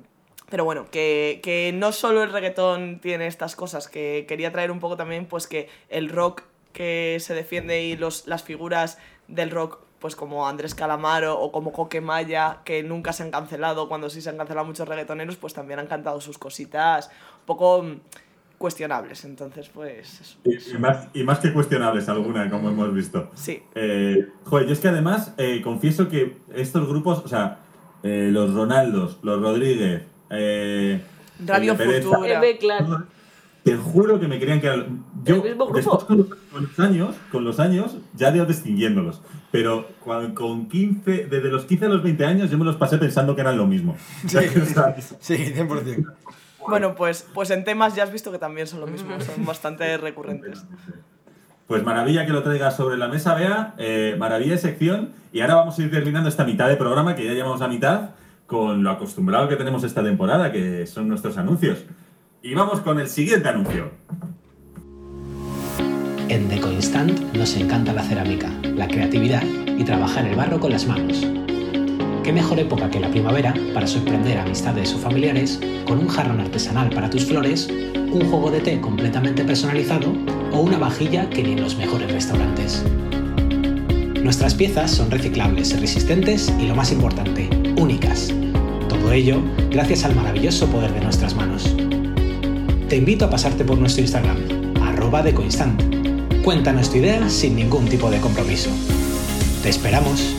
pero 0.49 0.65
bueno, 0.65 0.87
que, 0.91 1.41
que 1.43 1.73
no 1.75 1.93
solo 1.93 2.23
el 2.23 2.33
reggaetón 2.33 3.01
tiene 3.01 3.27
estas 3.27 3.55
cosas, 3.55 3.87
que 3.87 4.25
quería 4.27 4.51
traer 4.51 4.71
un 4.71 4.81
poco 4.81 4.97
también 4.97 5.27
pues 5.27 5.47
que 5.47 5.69
el 5.91 6.09
rock 6.09 6.45
que 6.73 7.19
se 7.21 7.35
defiende 7.35 7.83
y 7.85 7.97
los, 7.97 8.27
las 8.27 8.43
figuras 8.43 8.99
del 9.29 9.51
rock 9.51 9.79
pues 9.99 10.17
como 10.17 10.49
Andrés 10.49 10.75
Calamaro 10.75 11.39
o 11.39 11.53
como 11.53 11.73
Coquemaya, 11.73 12.59
que 12.65 12.83
nunca 12.83 13.13
se 13.13 13.23
han 13.23 13.31
cancelado, 13.31 13.89
cuando 13.89 14.11
sí 14.11 14.21
se 14.21 14.31
han 14.31 14.37
cancelado 14.37 14.67
muchos 14.67 14.89
reggaetoneros, 14.89 15.37
pues 15.37 15.55
también 15.55 15.79
han 15.79 15.87
cantado 15.87 16.21
sus 16.21 16.39
cositas 16.39 17.09
un 17.41 17.47
poco 17.47 17.85
mm, 17.85 18.01
cuestionables. 18.59 19.25
Entonces, 19.25 19.69
pues 19.73 20.21
eso. 20.21 20.39
Y, 20.45 20.75
y 20.75 20.79
más, 20.79 21.07
y 21.15 21.23
más 21.23 21.39
que 21.39 21.53
cuestionables 21.53 22.09
alguna, 22.09 22.51
como 22.51 22.71
hemos 22.71 22.93
visto. 22.93 23.31
Sí. 23.35 23.63
Eh, 23.77 24.27
joder, 24.45 24.67
yo 24.67 24.73
es 24.73 24.81
que 24.81 24.89
además 24.89 25.35
eh, 25.39 25.61
confieso 25.63 26.09
que 26.09 26.37
estos 26.53 26.89
grupos, 26.89 27.23
o 27.25 27.29
sea, 27.29 27.59
eh, 28.03 28.29
los 28.33 28.53
Ronaldos, 28.53 29.21
los 29.23 29.41
Rodríguez, 29.41 30.03
eh, 30.31 31.01
Radio 31.47 31.77
Pereza, 31.77 32.09
Futura. 32.09 32.41
Claro. 32.59 33.07
Te 33.63 33.77
juro 33.77 34.19
que 34.19 34.27
me 34.27 34.41
creían 34.41 34.61
que 34.61 34.67
era- 34.67 34.85
yo 35.25 35.37
¿El 35.37 35.43
mismo 35.43 35.65
grupo? 35.67 35.77
después 35.77 36.05
con 36.05 36.19
los, 36.19 36.27
con 36.53 36.63
los 36.65 36.81
años, 36.81 37.15
con 37.31 37.45
los 37.45 37.61
años 37.61 37.97
ya 38.15 38.29
he 38.31 38.37
ido 38.37 38.47
distinguiéndolos, 38.47 39.21
pero 39.51 39.87
cuan- 40.05 40.35
con 40.35 40.69
15 40.69 41.27
desde 41.27 41.49
los 41.51 41.65
15 41.65 41.87
a 41.87 41.89
los 41.89 42.03
20 42.03 42.25
años 42.25 42.51
yo 42.51 42.59
me 42.59 42.65
los 42.65 42.77
pasé 42.77 42.99
pensando 42.99 43.35
que 43.35 43.41
eran 43.43 43.57
lo 43.57 43.67
mismo. 43.67 43.97
Sí, 44.27 44.37
O 44.63 44.65
sea, 44.67 44.97
sí, 45.21 45.35
100%. 45.37 46.13
Bueno, 46.69 46.95
pues, 46.95 47.27
pues 47.35 47.51
en 47.51 47.65
temas 47.65 47.95
ya 47.97 48.05
has 48.05 48.13
visto 48.13 48.31
que 48.31 48.39
también 48.39 48.67
son 48.67 48.81
lo 48.81 48.87
mismo, 48.87 49.21
son 49.21 49.45
bastante 49.45 49.97
recurrentes. 49.99 50.65
Pues 51.67 51.85
maravilla 51.85 52.27
que 52.27 52.33
lo 52.33 52.43
traigas 52.43 52.77
sobre 52.77 52.99
la 52.99 53.09
mesa, 53.09 53.35
Bea. 53.35 53.75
Eh, 53.79 54.17
maravilla 54.19 54.53
de 54.53 54.59
sección. 54.59 55.11
Y 55.33 55.41
ahora 55.41 55.55
vamos 55.55 55.79
a 55.79 55.83
ir 55.83 55.91
terminando 55.91 56.29
esta 56.29 56.45
mitad 56.45 56.69
de 56.69 56.77
programa, 56.77 57.15
que 57.15 57.25
ya 57.25 57.33
llevamos 57.33 57.61
la 57.61 57.69
mitad, 57.69 58.11
con 58.47 58.83
lo 58.83 58.91
acostumbrado 58.91 59.49
que 59.49 59.57
tenemos 59.57 59.83
esta 59.83 60.03
temporada, 60.03 60.53
que 60.53 60.87
son 60.87 61.09
nuestros 61.09 61.39
anuncios. 61.39 61.79
Y 62.43 62.53
vamos 62.55 62.81
con 62.81 63.01
el 63.01 63.09
siguiente 63.09 63.49
anuncio. 63.49 63.91
En 66.33 66.49
Deco 66.49 66.73
Instant 66.73 67.13
nos 67.35 67.55
encanta 67.59 67.93
la 67.93 68.03
cerámica, 68.03 68.51
la 68.75 68.89
creatividad 68.89 69.43
y 69.79 69.85
trabajar 69.85 70.27
el 70.27 70.35
barro 70.35 70.59
con 70.59 70.73
las 70.73 70.87
manos. 70.87 71.27
¿Qué 72.25 72.33
mejor 72.33 72.59
época 72.59 72.89
que 72.89 73.01
la 73.01 73.11
primavera 73.11 73.53
para 73.75 73.87
sorprender 73.87 74.39
a 74.39 74.45
amistades 74.45 74.95
o 74.95 74.99
familiares 74.99 75.61
con 75.87 75.99
un 75.99 76.09
jarrón 76.09 76.41
artesanal 76.41 76.89
para 76.89 77.11
tus 77.11 77.27
flores, 77.27 77.69
un 77.69 78.25
juego 78.31 78.51
de 78.51 78.61
té 78.61 78.81
completamente 78.81 79.45
personalizado 79.45 80.15
o 80.53 80.61
una 80.61 80.79
vajilla 80.79 81.29
que 81.29 81.43
ni 81.43 81.53
en 81.53 81.61
los 81.61 81.77
mejores 81.77 82.11
restaurantes? 82.11 82.83
Nuestras 84.23 84.55
piezas 84.55 84.91
son 84.91 85.11
reciclables, 85.11 85.79
resistentes 85.79 86.51
y 86.59 86.67
lo 86.67 86.75
más 86.75 86.93
importante, 86.93 87.51
únicas. 87.77 88.33
Todo 88.89 89.13
ello 89.13 89.43
gracias 89.71 90.07
al 90.07 90.15
maravilloso 90.15 90.67
poder 90.69 90.95
de 90.95 91.03
nuestras 91.03 91.35
manos. 91.35 91.77
Te 92.89 92.97
invito 92.97 93.27
a 93.27 93.31
pasarte 93.31 93.67
por 93.67 93.77
nuestro 93.77 94.01
Instagram, 94.01 94.39
arroba 94.81 95.23
decoinstant. 95.23 96.02
Cuéntanos 96.45 96.91
tu 96.91 96.97
idea 96.97 97.29
sin 97.29 97.55
ningún 97.55 97.89
tipo 97.89 98.11
de 98.11 98.21
compromiso. 98.21 98.69
Te 99.63 99.69
esperamos. 99.69 100.37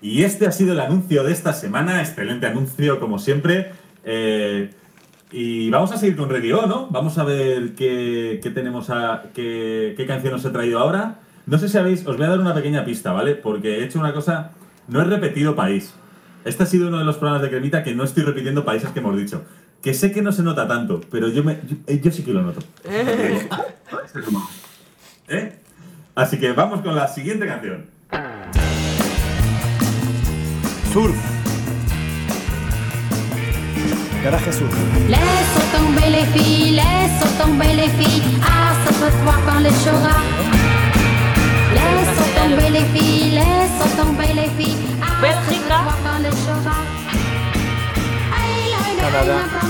Y 0.00 0.24
este 0.24 0.48
ha 0.48 0.50
sido 0.50 0.72
el 0.72 0.80
anuncio 0.80 1.22
de 1.22 1.32
esta 1.32 1.52
semana. 1.52 2.00
Excelente 2.00 2.48
anuncio, 2.48 2.98
como 2.98 3.20
siempre. 3.20 3.70
Eh, 4.04 4.72
y 5.30 5.70
vamos 5.70 5.92
a 5.92 5.96
seguir 5.98 6.16
con 6.16 6.30
Radio, 6.30 6.66
¿no? 6.66 6.88
Vamos 6.90 7.16
a 7.18 7.22
ver 7.22 7.76
qué, 7.76 8.40
tenemos 8.52 8.90
a. 8.90 9.30
Qué, 9.32 9.94
qué 9.96 10.04
canción 10.04 10.34
os 10.34 10.44
he 10.44 10.50
traído 10.50 10.80
ahora. 10.80 11.20
No 11.46 11.58
sé 11.58 11.68
si 11.68 11.78
habéis. 11.78 12.04
Os 12.08 12.16
voy 12.16 12.26
a 12.26 12.30
dar 12.30 12.40
una 12.40 12.54
pequeña 12.54 12.84
pista, 12.84 13.12
¿vale? 13.12 13.36
Porque 13.36 13.78
he 13.78 13.84
hecho 13.84 14.00
una 14.00 14.12
cosa. 14.12 14.50
No 14.88 15.00
he 15.00 15.04
repetido 15.04 15.54
país. 15.54 15.94
Este 16.44 16.64
ha 16.64 16.66
sido 16.66 16.88
uno 16.88 16.98
de 16.98 17.04
los 17.04 17.18
programas 17.18 17.42
de 17.42 17.50
Cremita 17.50 17.84
que 17.84 17.94
no 17.94 18.02
estoy 18.02 18.24
repitiendo 18.24 18.64
países 18.64 18.90
que 18.90 18.98
hemos 18.98 19.16
dicho. 19.16 19.44
Que 19.82 19.94
sé 19.94 20.12
que 20.12 20.22
no 20.22 20.30
se 20.30 20.44
nota 20.44 20.68
tanto, 20.68 21.00
pero 21.10 21.28
yo, 21.28 21.42
me, 21.42 21.58
yo, 21.66 21.76
eh, 21.88 22.00
yo 22.00 22.12
sí 22.12 22.22
que 22.22 22.32
lo 22.32 22.42
noto. 22.42 22.60
¿Eh? 25.28 25.58
Así 26.14 26.38
que 26.38 26.52
vamos 26.52 26.82
con 26.82 26.94
la 26.94 27.08
siguiente 27.08 27.46
canción. 27.48 27.86
Surf. 30.92 31.16
Garaje 34.22 34.52
Surf. 34.52 34.72
Laisse 35.08 35.72
tomber 35.72 36.10
les 36.10 36.26
filles, 36.26 36.76
laisse 36.76 37.38
tomber 37.38 37.74
les 37.74 37.88
filles. 37.88 38.22
Ah, 38.40 38.74
ça 38.84 38.92
peut 38.92 39.10
voir 39.24 39.40
quand 39.44 39.60
le 39.60 39.70
chora. 39.70 40.16
Laisse 41.74 42.34
tomber 42.36 42.70
les 42.70 42.84
filles, 42.96 43.30
laisse 43.32 43.96
tomber 43.96 44.32
les 44.32 44.50
filles. 44.56 44.76
Ah, 45.02 45.24
ça 45.26 45.40
peut 45.48 45.56
voir 45.66 45.98
quand 46.04 46.20
le 46.22 46.30
chora. 46.30 47.01
Ban, 49.02 49.12
ka, 49.50 49.62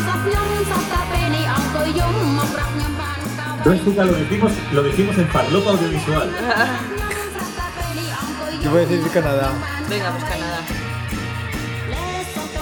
Bélgica 3.65 4.05
lo 4.05 4.15
dijimos, 4.15 4.53
lo 4.73 4.83
dijimos 4.83 5.19
en 5.19 5.29
Farlopa 5.29 5.71
Audiovisual. 5.71 6.31
Yo 8.63 8.71
voy 8.71 8.83
a 8.83 8.87
decir 8.87 9.11
Canadá. 9.13 9.53
Venga, 9.89 10.11
pues 10.11 10.25
Canadá. 10.25 10.59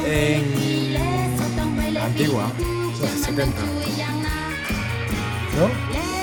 En. 0.07 1.95
la 1.95 2.05
Antigua. 2.05 2.53
O 2.93 2.97
sea, 2.97 3.09
70. 3.09 3.61
¿No? 5.57 5.69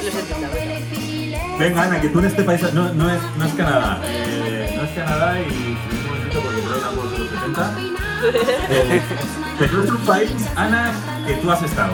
Los 0.03 0.13
70, 0.13 0.49
venga. 0.49 1.57
Venga, 1.59 1.83
Ana, 1.83 2.01
que 2.01 2.09
tú 2.09 2.19
en 2.19 2.25
este 2.25 2.43
país 2.43 2.61
no, 2.73 2.93
no, 2.93 3.09
es, 3.09 3.19
no 3.37 3.45
es 3.45 3.53
Canadá. 3.53 3.99
Eh, 4.05 4.73
no 4.75 4.83
es 4.83 4.91
Canadá 4.91 5.41
y 5.41 5.77
porque 6.41 6.61
creo 6.61 6.73
que 6.73 7.11
de 7.11 7.19
los 7.19 7.29
70. 7.29 7.75
Eh, 8.69 9.01
pero 9.59 9.83
es 9.83 9.89
un 9.91 9.97
país, 10.05 10.31
Ana, 10.55 10.91
que 11.25 11.33
tú 11.35 11.51
has 11.51 11.63
estado. 11.63 11.93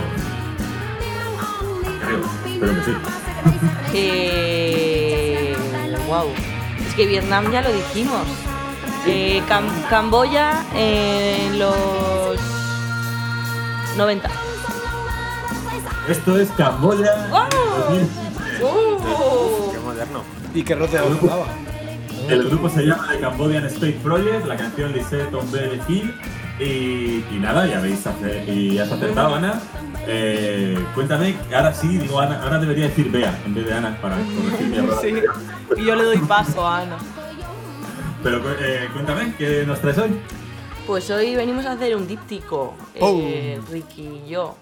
Creo, 2.06 2.22
espero 2.46 2.76
que 2.76 2.84
sí. 2.84 2.92
Eh, 3.96 5.56
wow. 6.08 6.28
Es 6.88 6.94
que 6.96 7.06
Vietnam 7.06 7.52
ya 7.52 7.62
lo 7.62 7.72
dijimos. 7.72 8.26
Eh, 9.06 9.42
Cam- 9.50 9.88
Camboya 9.90 10.64
en 10.74 11.60
los 11.60 12.40
90. 13.98 14.30
Esto 16.10 16.40
es 16.40 16.50
Camboya. 16.58 17.28
¡Wow! 17.30 17.48
2015. 17.90 18.64
¡Uh! 18.64 19.72
Qué 19.72 19.80
moderno. 19.80 20.24
Y 20.54 20.64
que 20.64 20.76
rote 20.76 20.98
jugaba. 21.20 21.46
El 22.30 22.44
grupo 22.50 22.70
se 22.70 22.84
llama 22.86 23.08
The 23.12 23.20
Cambodian 23.20 23.66
Space 23.66 23.98
Project, 24.04 24.46
la 24.46 24.56
canción 24.56 24.92
Lisette 24.94 25.30
Tombe 25.32 25.60
de 25.60 25.80
Gil. 25.88 26.14
Y, 26.60 27.24
y 27.36 27.40
nada, 27.40 27.66
ya 27.66 27.80
habéis 27.80 28.06
ace- 28.06 28.46
y 28.48 28.78
has 28.78 28.92
acertado, 28.92 29.36
Ana. 29.36 29.60
Eh, 30.08 30.78
cuéntame, 30.94 31.36
ahora 31.56 31.74
sí, 31.74 31.98
digo 31.98 32.20
Ana, 32.20 32.42
ahora 32.44 32.60
debería 32.60 32.88
decir 32.88 33.10
Bea 33.12 33.38
en 33.46 33.54
vez 33.56 33.66
de 33.66 33.74
Ana 33.74 33.98
para 34.02 34.16
corregir 34.18 34.68
mi 34.68 34.78
error. 34.78 34.98
Sí. 35.02 35.14
Y 35.78 35.86
yo 35.86 35.96
le 35.96 36.04
doy 36.04 36.18
paso 36.20 36.66
a 36.66 36.82
Ana. 36.82 36.98
Pero 38.22 38.38
eh, 38.60 38.88
cuéntame, 38.94 39.34
¿qué 39.38 39.64
nos 39.66 39.80
traes 39.82 39.98
hoy? 39.98 40.12
Pues 40.88 41.10
hoy 41.10 41.36
venimos 41.36 41.66
a 41.66 41.72
hacer 41.74 41.96
un 41.96 42.08
díptico, 42.08 42.76
¡Pum! 43.00 43.20
eh, 43.24 43.60
Ricky 43.72 44.22
y 44.26 44.30
yo, 44.30 44.56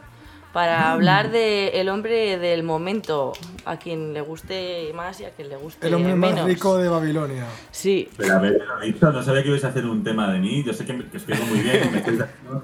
para 0.54 0.92
hablar 0.92 1.32
de 1.32 1.80
el 1.80 1.88
hombre 1.90 2.38
del 2.38 2.64
momento, 2.64 3.34
a 3.66 3.78
quien 3.78 4.14
le 4.14 4.22
guste 4.22 4.92
más 4.94 5.20
y 5.22 5.26
a 5.26 5.30
quien 5.32 5.50
le 5.50 5.56
guste 5.56 5.88
El 5.88 5.94
hombre 5.94 6.16
más 6.16 6.32
menos. 6.32 6.46
rico 6.46 6.78
de 6.78 6.90
Babilonia. 6.90 7.46
Sí, 7.72 8.10
Pero 8.18 8.36
a 8.36 8.40
ver, 8.40 8.62
lo 8.68 8.82
he 8.82 8.88
dicho, 8.88 9.12
no 9.12 9.24
sabía 9.24 9.42
que 9.44 9.48
ibais 9.50 9.64
a 9.64 9.70
hacer 9.70 9.86
un 9.86 10.04
tema 10.04 10.32
de 10.32 10.40
mí. 10.40 10.64
Yo 10.64 10.74
sé 10.74 10.86
que, 10.86 10.94
me- 10.94 11.06
que 11.06 11.18
os 11.18 11.28
muy 11.48 11.60
bien, 11.60 11.90
me 11.92 11.98
estáis 12.00 12.20
haciendo, 12.22 12.64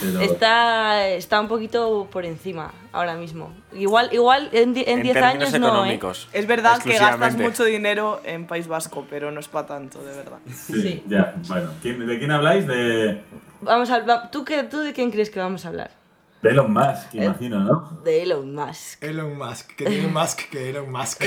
pero 0.00 0.20
está, 0.20 1.08
está 1.08 1.40
un 1.40 1.48
poquito 1.48 2.08
por 2.10 2.24
encima 2.24 2.72
ahora 2.92 3.14
mismo. 3.14 3.52
Igual, 3.72 4.08
igual 4.12 4.48
en 4.52 4.74
die- 4.74 4.84
en 4.88 4.98
En 4.98 5.02
10 5.04 5.14
términos 5.14 5.54
años 5.54 5.60
no, 5.60 5.86
¿eh? 5.86 6.00
Es 6.32 6.46
verdad 6.46 6.82
que 6.82 6.98
gastas 6.98 7.36
mucho 7.36 7.64
dinero 7.64 8.20
en 8.24 8.46
País 8.48 8.66
Vasco, 8.66 9.06
pero 9.08 9.30
no 9.30 9.38
es 9.40 9.46
para 9.48 9.66
tanto, 9.68 10.02
de 10.02 10.14
verdad. 10.16 10.38
sí, 10.48 10.82
sí. 10.82 11.02
ya, 11.08 11.34
bueno. 11.48 11.70
¿Quién- 11.82 12.04
¿De 12.06 12.18
quién 12.18 12.30
habláis? 12.32 12.66
De, 12.66 13.20
Vamos 13.60 13.90
a, 13.90 14.28
¿tú, 14.32 14.44
qué, 14.44 14.64
¿Tú 14.64 14.78
de 14.80 14.92
quién 14.92 15.12
crees 15.12 15.30
que 15.30 15.38
vamos 15.38 15.64
a 15.64 15.68
hablar? 15.68 16.01
De 16.42 16.50
Elon 16.50 16.72
Musk, 16.72 17.14
imagino, 17.14 17.60
¿no? 17.60 18.00
De 18.04 18.22
Elon 18.22 18.54
Musk. 18.54 19.02
Elon 19.02 19.38
Musk. 19.38 19.76
Que 19.76 19.84
tiene 19.86 20.08
Musk 20.12 20.50
que 20.50 20.70
Elon 20.70 20.90
Musk. 20.90 21.22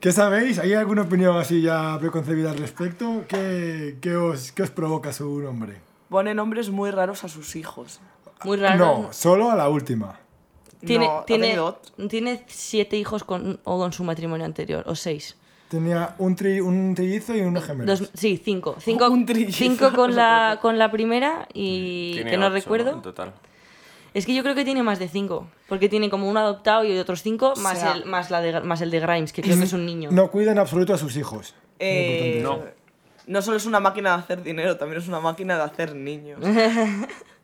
¿Qué 0.00 0.12
sabéis? 0.12 0.58
¿Hay 0.58 0.74
alguna 0.74 1.02
opinión 1.02 1.36
así 1.36 1.60
ya 1.60 1.96
preconcebida 1.98 2.52
al 2.52 2.58
respecto? 2.58 3.24
¿Qué, 3.28 3.98
qué 4.00 4.16
os, 4.16 4.52
qué 4.52 4.62
os 4.62 4.70
provoca 4.70 5.12
su 5.12 5.40
nombre? 5.40 5.80
Pone 6.08 6.34
nombres 6.34 6.70
muy 6.70 6.90
raros 6.90 7.24
a 7.24 7.28
sus 7.28 7.56
hijos. 7.56 8.00
Muy 8.44 8.58
raro. 8.58 8.78
No, 8.78 9.12
solo 9.12 9.50
a 9.50 9.56
la 9.56 9.68
última. 9.68 10.20
Tiene, 10.80 11.06
No, 11.06 11.24
tiene, 11.26 11.58
tiene 12.08 12.44
siete 12.46 12.96
hijos 12.96 13.24
con, 13.24 13.58
o 13.64 13.78
con 13.78 13.92
su 13.92 14.04
matrimonio 14.04 14.46
anterior, 14.46 14.84
o 14.86 14.94
seis. 14.94 15.36
Tenía 15.68 16.14
un, 16.18 16.34
tri, 16.34 16.60
un 16.60 16.94
trillizo 16.94 17.34
y 17.36 17.40
unos 17.42 17.64
gemelos. 17.64 18.00
Dos- 18.00 18.10
sí, 18.14 18.40
cinco. 18.42 18.76
Cinco, 18.80 19.08
Un 19.10 19.26
trillizo, 19.26 19.58
cinco 19.58 19.92
con, 19.94 20.14
la, 20.16 20.58
con 20.62 20.78
la 20.78 20.90
primera 20.90 21.46
y 21.52 22.12
Tiene 22.14 22.30
que 22.30 22.36
no 22.38 22.46
ocho, 22.46 22.54
recuerdo. 22.54 22.92
En 22.92 23.02
total. 23.02 23.32
Es 24.14 24.24
que 24.24 24.34
yo 24.34 24.42
creo 24.42 24.54
que 24.54 24.64
tiene 24.64 24.82
más 24.82 24.98
de 24.98 25.08
cinco. 25.08 25.46
Porque 25.68 25.88
tiene 25.90 26.08
como 26.08 26.28
uno 26.28 26.40
adoptado 26.40 26.84
y 26.84 26.96
otros 26.98 27.22
cinco, 27.22 27.52
más, 27.58 27.78
sea- 27.80 27.92
el, 27.92 28.06
más, 28.06 28.30
la 28.30 28.40
de, 28.40 28.60
más 28.62 28.80
el 28.80 28.90
de 28.90 29.00
Grimes, 29.00 29.32
que 29.32 29.42
creo 29.42 29.58
que 29.58 29.64
es 29.64 29.72
un 29.74 29.84
niño. 29.84 30.08
No 30.10 30.30
cuida 30.30 30.52
en 30.52 30.58
absoluto 30.58 30.94
a 30.94 30.98
sus 30.98 31.16
hijos. 31.16 31.54
Eh, 31.78 32.40
No. 32.42 32.60
no 33.26 33.42
solo 33.42 33.58
es 33.58 33.66
una 33.66 33.78
máquina 33.80 34.14
de 34.16 34.22
hacer 34.22 34.42
dinero, 34.42 34.76
también 34.78 35.02
es 35.02 35.06
una 35.08 35.20
máquina 35.20 35.56
de 35.56 35.62
hacer 35.64 35.94
niños. 35.94 36.40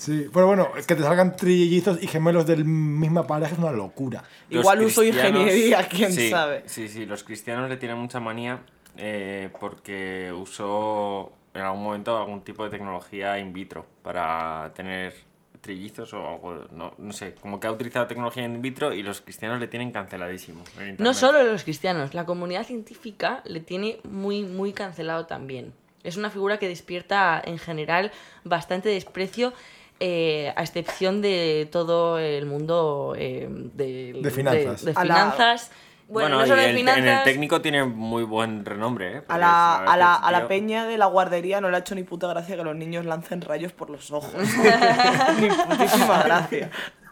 Sí, 0.00 0.30
pero 0.32 0.46
bueno, 0.46 0.70
que 0.86 0.96
te 0.96 1.02
salgan 1.02 1.36
trillizos 1.36 2.02
y 2.02 2.06
gemelos 2.06 2.46
del 2.46 2.64
misma 2.64 3.26
pareja 3.26 3.52
es 3.52 3.58
una 3.58 3.70
locura. 3.70 4.24
Los 4.48 4.62
Igual 4.62 4.82
uso 4.82 5.04
ingeniería, 5.04 5.86
quién 5.86 6.10
sí, 6.10 6.30
sabe. 6.30 6.62
Sí, 6.64 6.88
sí, 6.88 7.04
los 7.04 7.22
cristianos 7.22 7.68
le 7.68 7.76
tienen 7.76 7.98
mucha 7.98 8.18
manía 8.18 8.60
eh, 8.96 9.50
porque 9.60 10.32
usó 10.32 11.32
en 11.52 11.60
algún 11.60 11.82
momento 11.82 12.16
algún 12.16 12.40
tipo 12.40 12.64
de 12.64 12.70
tecnología 12.70 13.38
in 13.38 13.52
vitro 13.52 13.84
para 14.02 14.72
tener 14.74 15.12
trillizos 15.60 16.14
o 16.14 16.26
algo, 16.26 16.64
no, 16.70 16.94
no 16.96 17.12
sé, 17.12 17.34
como 17.34 17.60
que 17.60 17.66
ha 17.66 17.72
utilizado 17.72 18.06
tecnología 18.06 18.42
in 18.42 18.62
vitro 18.62 18.94
y 18.94 19.02
los 19.02 19.20
cristianos 19.20 19.60
le 19.60 19.68
tienen 19.68 19.92
canceladísimo. 19.92 20.64
No 20.96 21.12
solo 21.12 21.42
los 21.42 21.64
cristianos, 21.64 22.14
la 22.14 22.24
comunidad 22.24 22.64
científica 22.64 23.42
le 23.44 23.60
tiene 23.60 24.00
muy, 24.04 24.44
muy 24.44 24.72
cancelado 24.72 25.26
también. 25.26 25.74
Es 26.02 26.16
una 26.16 26.30
figura 26.30 26.58
que 26.58 26.68
despierta 26.68 27.42
en 27.44 27.58
general 27.58 28.10
bastante 28.44 28.88
desprecio, 28.88 29.52
eh, 30.00 30.52
a 30.56 30.62
excepción 30.62 31.20
de 31.22 31.68
todo 31.70 32.18
el 32.18 32.46
mundo 32.46 33.14
eh, 33.16 33.46
de, 33.50 34.18
De 34.20 34.30
finanzas. 34.30 34.84
de 34.84 34.94
la- 34.94 35.00
finanzas. 35.02 35.70
Bueno, 36.08 36.38
no 36.38 36.44
y 36.44 36.48
solo 36.48 36.60
de 36.62 36.70
el- 36.70 36.76
finanzas. 36.76 37.02
en 37.04 37.08
el 37.08 37.22
técnico 37.22 37.60
tiene 37.60 37.84
muy 37.84 38.24
buen 38.24 38.64
renombre, 38.64 39.18
¿eh? 39.18 39.22
A 39.28 39.38
la, 39.38 39.82
es- 39.84 39.90
a, 39.92 39.96
la, 39.96 40.14
a 40.16 40.32
la 40.32 40.48
peña 40.48 40.84
de 40.86 40.98
la 40.98 41.06
guardería 41.06 41.60
no 41.60 41.70
le 41.70 41.76
ha 41.76 41.80
hecho 41.80 41.94
ni 41.94 42.02
puta 42.02 42.26
gracia 42.26 42.56
que 42.56 42.64
los 42.64 42.74
niños 42.74 43.04
lancen 43.04 43.40
rayos 43.42 43.72
por 43.72 43.90
los 43.90 44.10
ojos. 44.10 44.32
ni 45.40 45.48
putísima 45.48 46.22
gracia. 46.24 46.70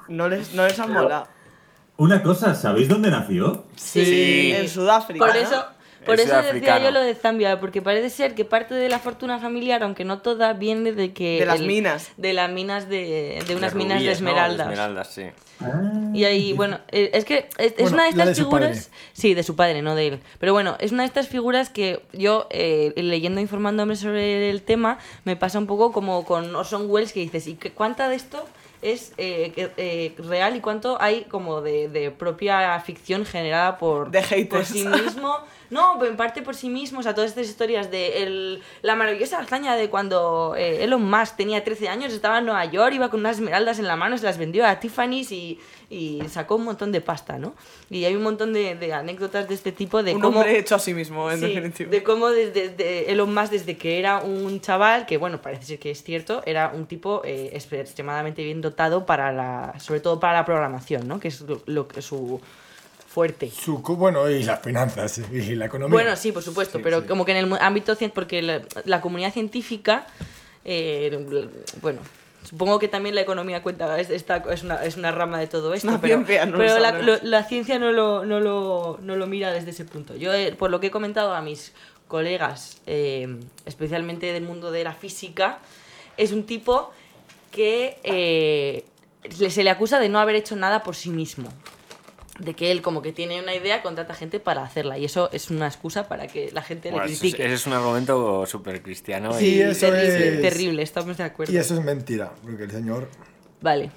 No 0.09 0.29
les, 0.29 0.53
no 0.55 0.67
les 0.67 0.79
han 0.81 0.93
molado. 0.93 1.29
Una 1.99 2.23
cosa, 2.23 2.55
¿sabéis 2.55 2.89
dónde 2.89 3.11
nació? 3.11 3.67
Sí. 3.77 4.53
En 4.57 4.69
Sudáfrica. 4.69 5.25
Por 5.25 5.35
¿no? 5.35 5.41
eso, 5.41 5.65
por 6.05 6.15
Es 6.15 6.27
eso 6.27 6.43
decía 6.43 6.79
yo 6.83 6.91
lo 6.91 7.01
de 7.01 7.15
Zambia, 7.15 7.59
porque 7.61 7.83
parece 7.83 8.11
ser 8.11 8.35
que 8.35 8.45
parte 8.45 8.75
de 8.75 8.89
la 8.89 8.99
fortuna 8.99 9.39
familiar, 9.39 9.83
aunque 9.83 10.05
no 10.05 10.21
toda, 10.21 10.53
viene 10.53 10.93
de 10.93 11.13
que... 11.13 11.41
De 11.41 11.47
las 11.47 11.61
minas. 11.61 12.11
De 12.17 12.33
las 12.33 12.51
minas 12.51 12.89
de... 12.89 13.43
de 13.47 13.57
unas 13.57 13.73
de 13.73 13.79
minas 13.79 14.03
de 14.03 14.11
esmeraldas. 14.13 14.67
esmeraldas, 14.67 15.09
sí. 15.13 15.25
Y 16.15 16.25
ahí, 16.25 16.53
bueno, 16.53 16.79
eh, 16.93 17.11
es 17.15 17.25
que 17.25 17.49
es, 17.59 17.75
Bueno, 17.77 17.95
una 17.95 18.05
de 18.05 18.11
estas 18.11 18.29
de 18.29 18.35
su 18.37 18.49
padre. 18.49 18.67
figuras. 18.69 18.91
Sí, 19.13 19.35
de 19.35 19.43
su 19.43 19.57
padre, 19.57 19.83
no 19.83 19.95
de 19.95 20.07
él. 20.07 20.21
Pero 20.39 20.53
bueno, 20.53 20.77
es 20.79 20.93
una 20.93 21.03
de 21.03 21.09
estas 21.09 21.29
figuras 21.29 21.69
que 21.69 22.01
yo, 22.13 22.47
eh, 22.51 22.93
leyendo, 22.97 23.41
informándome 23.41 23.97
sobre 23.97 24.51
el 24.51 24.63
tema, 24.63 24.99
me 25.25 25.35
pasa 25.37 25.59
un 25.59 25.67
poco 25.67 25.93
como 25.93 26.25
con 26.25 26.55
Orson 26.55 26.89
Welles, 26.89 27.13
que 27.13 27.21
dices, 27.21 27.47
¿y 27.49 27.55
qué, 27.55 27.73
cuánta 27.73 28.09
de 28.09 28.17
esto 28.17 28.47
es 28.83 29.13
eh, 29.19 29.73
eh, 29.77 30.15
real 30.19 30.55
y 30.55 30.61
cuánto 30.61 31.03
hay 31.03 31.23
como 31.25 31.61
de, 31.61 31.89
de 31.89 32.13
propia 32.13 32.79
ficción 32.81 33.27
generada 33.27 33.77
por, 33.79 34.11
De 34.13 34.47
por 34.47 34.65
sí 34.65 34.87
mismo? 34.87 35.37
No, 35.71 36.03
en 36.05 36.17
parte 36.17 36.43
por 36.43 36.55
sí 36.57 36.69
mismo, 36.69 37.01
o 37.01 37.03
sea, 37.03 37.15
todas 37.15 37.31
estas 37.31 37.47
historias 37.49 37.91
de 37.91 38.23
el- 38.23 38.63
la 38.83 38.95
maravillosa 38.97 39.39
hazaña 39.39 39.77
de 39.77 39.91
cuando 39.91 40.55
eh, 40.57 40.85
Elon 40.85 41.09
Musk 41.09 41.37
tenía 41.37 41.63
13 41.63 41.89
años, 41.89 42.13
estaba 42.13 42.39
en 42.39 42.47
Nueva 42.47 42.65
York, 42.65 42.95
iba 42.95 43.11
con 43.11 43.21
unas 43.21 43.37
esmeraldas 43.37 43.79
en 43.79 43.87
la 43.87 43.97
mano, 43.97 44.17
se 44.17 44.25
las 44.25 44.39
vendió 44.39 44.67
a 44.67 44.81
Tiffany's 44.81 45.31
y, 45.33 45.59
y 45.91 46.23
sacó 46.31 46.57
un 46.57 46.65
montón 46.65 46.91
de 46.93 47.01
pasta, 47.01 47.39
¿no? 47.39 47.55
Y 47.91 48.05
hay 48.05 48.15
un 48.17 48.23
montón 48.23 48.53
de, 48.53 48.75
de 48.77 48.93
anécdotas 48.93 49.49
de 49.49 49.55
este 49.55 49.73
tipo 49.73 50.03
de 50.03 50.15
Un 50.15 50.21
cómo... 50.21 50.39
hombre 50.41 50.59
hecho 50.59 50.75
a 50.75 50.79
sí 50.79 50.95
mismo, 50.95 51.31
en 51.31 51.39
Sí, 51.41 51.47
definitiva. 51.49 51.91
de 51.91 52.03
cómo 52.03 52.29
desde 52.31 52.69
de 52.71 53.11
Elon 53.13 53.33
Musk, 53.35 53.51
desde 53.53 53.77
que 53.77 53.99
era 53.99 54.19
un 54.21 54.61
chaval, 54.61 55.05
que 55.07 55.17
bueno, 55.19 55.41
parece 55.43 55.65
ser 55.67 55.79
que 55.79 55.91
es 55.91 56.03
cierto, 56.03 56.43
era 56.47 56.73
un 56.75 56.87
tipo 56.87 57.23
eh, 57.25 57.51
extremadamente 57.53 58.43
bien 58.45 58.61
dotado 58.61 59.07
para 59.07 59.33
la, 59.33 59.75
sobre 59.81 60.01
todo 60.01 60.19
para 60.21 60.35
la 60.35 60.45
programación, 60.45 61.07
¿no? 61.09 61.21
Que 61.21 61.29
es 61.29 61.41
lo, 61.43 61.61
lo 61.67 61.89
que 61.89 62.03
su 62.03 62.41
fuerte. 63.19 63.51
Su, 63.51 63.83
cu- 63.83 63.97
bueno, 63.97 64.31
y 64.31 64.45
las 64.45 64.61
finanzas 64.63 65.19
y 65.19 65.57
la 65.57 65.65
economía. 65.67 65.93
Bueno, 65.93 66.15
sí, 66.15 66.31
por 66.31 66.45
supuesto, 66.45 66.79
pero 66.81 67.05
como 67.05 67.25
que 67.25 67.33
en 67.33 67.39
el 67.39 67.53
ámbito 67.61 67.97
cien- 67.97 68.13
porque 68.13 68.43
la, 68.43 68.63
la 68.85 69.01
comunidad 69.01 69.33
científica, 69.33 70.07
eh, 70.65 71.27
bueno, 71.83 71.99
supongo 72.45 72.79
que 72.79 72.87
también 72.87 73.17
la 73.17 73.23
economía 73.23 73.61
cuenta, 73.61 73.99
es, 73.99 74.09
esta- 74.11 74.45
es, 74.53 74.63
una, 74.63 74.85
es 74.85 74.97
una 74.97 75.11
rama 75.11 75.41
de 75.41 75.49
todo 75.49 75.75
esto, 75.75 75.99
pero, 76.01 76.19
no 76.47 76.53
lo 76.53 76.59
pero 76.59 76.79
la, 76.79 76.93
lo- 77.03 77.19
la 77.23 77.43
ciencia 77.43 77.81
no 77.81 77.91
lo, 77.91 78.25
no, 78.25 78.39
lo, 78.39 79.01
no 79.03 79.17
lo 79.17 79.27
mira 79.27 79.53
desde 79.53 79.71
ese 79.71 79.85
punto. 79.85 80.15
Yo, 80.15 80.33
eh, 80.33 80.55
por 80.57 80.71
lo 80.71 80.79
que 80.79 80.87
he 80.87 80.91
comentado 80.93 81.35
a 81.35 81.43
mis 81.43 81.73
colegas, 82.07 82.81
eh, 82.87 83.37
especialmente 83.67 84.33
del 84.33 84.45
mundo 84.45 84.71
de 84.71 84.85
la 84.85 84.93
física, 84.93 85.59
es 86.17 86.31
un 86.31 86.45
tipo 86.45 86.93
que 87.51 87.99
eh, 88.05 88.85
se 89.51 89.65
le 89.65 89.71
acusa 89.71 89.99
de 89.99 90.09
no 90.09 90.21
haber 90.21 90.37
hecho 90.37 90.55
nada 90.55 90.85
por 90.85 90.95
sí 90.95 91.11
mismo 91.11 91.49
de 92.39 92.55
que 92.55 92.71
él 92.71 92.83
como 92.83 93.03
que 93.03 93.13
tiene 93.13 93.41
una 93.43 93.55
idea, 93.55 93.83
contrata 93.83 94.15
gente 94.15 94.39
para 94.41 94.63
hacerla. 94.63 94.97
Y 94.99 95.05
eso 95.05 95.29
es 95.33 95.51
una 95.51 95.67
excusa 95.67 96.07
para 96.09 96.27
que 96.29 96.51
la 96.53 96.63
gente 96.63 96.91
Bueno, 96.91 97.07
le 97.07 97.13
critique. 97.13 97.45
ese 97.45 97.55
es 97.55 97.67
un 97.67 97.73
argumento 97.73 98.47
súper 98.47 98.81
cristiano. 98.83 99.33
Sí, 99.35 99.57
y- 99.57 99.61
eso 99.63 99.87
terrible, 99.89 100.35
es- 100.37 100.43
terrible, 100.43 100.83
estamos 100.83 101.17
de 101.17 101.25
acuerdo. 101.25 101.53
Y 101.53 101.57
eso 101.57 101.75
es 101.75 101.85
mentira, 101.85 102.33
porque 102.45 102.65
el 102.65 102.71
señor... 102.71 103.09
Vale, 103.61 103.91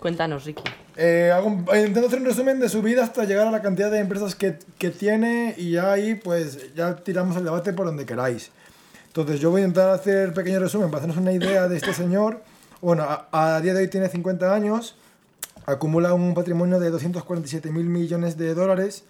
cuéntanos, 0.00 0.44
Ricky. 0.44 0.62
Eh, 0.96 1.30
hago 1.32 1.46
un- 1.48 1.66
eh, 1.72 1.84
intento 1.86 2.08
hacer 2.08 2.18
un 2.20 2.26
resumen 2.26 2.58
de 2.60 2.68
su 2.68 2.82
vida 2.82 3.04
hasta 3.04 3.24
llegar 3.24 3.46
a 3.46 3.50
la 3.52 3.62
cantidad 3.62 3.90
de 3.90 3.98
empresas 4.00 4.34
que, 4.34 4.58
que 4.78 4.90
tiene 4.90 5.54
y 5.56 5.72
ya 5.72 5.92
ahí 5.92 6.14
pues 6.16 6.74
ya 6.74 6.96
tiramos 6.96 7.36
el 7.36 7.44
debate 7.44 7.72
por 7.72 7.86
donde 7.86 8.04
queráis. 8.06 8.50
Entonces 9.06 9.38
yo 9.40 9.50
voy 9.52 9.62
a 9.62 9.64
intentar 9.66 9.90
hacer 9.90 10.28
un 10.28 10.34
pequeño 10.34 10.58
resumen 10.58 10.88
para 10.90 10.98
hacernos 11.04 11.16
una 11.18 11.32
idea 11.32 11.68
de 11.68 11.76
este 11.76 11.94
señor. 11.94 12.42
Bueno, 12.80 13.04
a, 13.04 13.28
a 13.56 13.60
día 13.60 13.72
de 13.72 13.82
hoy 13.82 13.88
tiene 13.88 14.08
50 14.08 14.52
años, 14.52 14.96
acumula 15.66 16.14
un 16.14 16.34
patrimonio 16.34 16.78
de 16.80 16.90
247 16.90 17.70
mil 17.70 17.86
millones 17.86 18.36
de 18.36 18.54
dólares, 18.54 19.04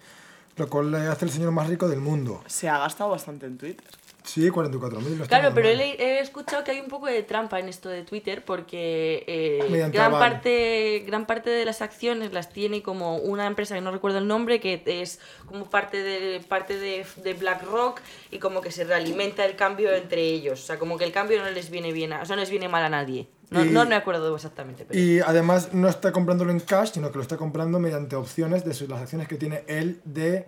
lo 0.57 0.69
cual 0.69 0.91
le 0.91 0.99
hace 1.07 1.25
el 1.25 1.31
señor 1.31 1.51
más 1.51 1.67
rico 1.69 1.87
del 1.87 1.99
mundo. 1.99 2.41
Se 2.47 2.69
ha 2.69 2.77
gastado 2.79 3.09
bastante 3.11 3.45
en 3.45 3.57
Twitter. 3.57 3.85
Sí, 4.23 4.49
44 4.49 5.01
mil. 5.01 5.21
Claro, 5.27 5.51
pero 5.53 5.69
he, 5.69 5.73
he 6.01 6.19
escuchado 6.19 6.63
que 6.63 6.71
hay 6.71 6.79
un 6.79 6.87
poco 6.87 7.05
de 7.05 7.21
trampa 7.21 7.59
en 7.59 7.69
esto 7.69 7.89
de 7.89 8.01
Twitter 8.03 8.43
porque 8.43 9.23
eh, 9.27 9.59
gran, 9.91 10.11
parte, 10.13 11.03
gran 11.05 11.27
parte 11.27 11.51
de 11.51 11.63
las 11.63 11.83
acciones 11.83 12.33
las 12.33 12.49
tiene 12.51 12.81
como 12.81 13.17
una 13.17 13.45
empresa 13.45 13.75
que 13.75 13.81
no 13.81 13.91
recuerdo 13.91 14.17
el 14.17 14.27
nombre, 14.27 14.59
que 14.59 14.81
es 14.87 15.19
como 15.45 15.69
parte 15.69 16.01
de, 16.01 16.39
parte 16.39 16.75
de, 16.79 17.05
de 17.23 17.33
BlackRock 17.35 18.01
y 18.31 18.39
como 18.39 18.61
que 18.61 18.71
se 18.71 18.83
realimenta 18.83 19.45
el 19.45 19.55
cambio 19.55 19.93
entre 19.93 20.21
ellos. 20.23 20.59
O 20.63 20.65
sea, 20.65 20.79
como 20.79 20.97
que 20.97 21.03
el 21.03 21.11
cambio 21.11 21.43
no 21.43 21.51
les 21.51 21.69
viene 21.69 21.91
bien, 21.91 22.11
a- 22.13 22.23
o 22.23 22.25
sea, 22.25 22.35
no 22.35 22.39
les 22.41 22.49
viene 22.49 22.67
mal 22.67 22.83
a 22.83 22.89
nadie. 22.89 23.27
No, 23.51 23.63
Y- 23.65 23.69
no 23.69 23.85
me 23.85 23.95
acuerdo 23.95 24.33
exactamente. 24.35 24.85
Pero... 24.85 24.99
Y 24.99 25.19
además 25.19 25.73
no 25.73 25.87
está 25.87 26.11
comprándolo 26.11 26.51
en 26.51 26.59
cash, 26.59 26.91
sino 26.93 27.11
que 27.11 27.17
lo 27.17 27.21
está 27.21 27.37
comprando 27.37 27.79
mediante 27.79 28.15
opciones 28.15 28.65
de 28.65 28.73
sus- 28.73 28.89
las 28.89 29.01
acciones 29.01 29.27
que 29.27 29.35
tiene 29.35 29.63
él 29.67 30.01
de 30.05 30.47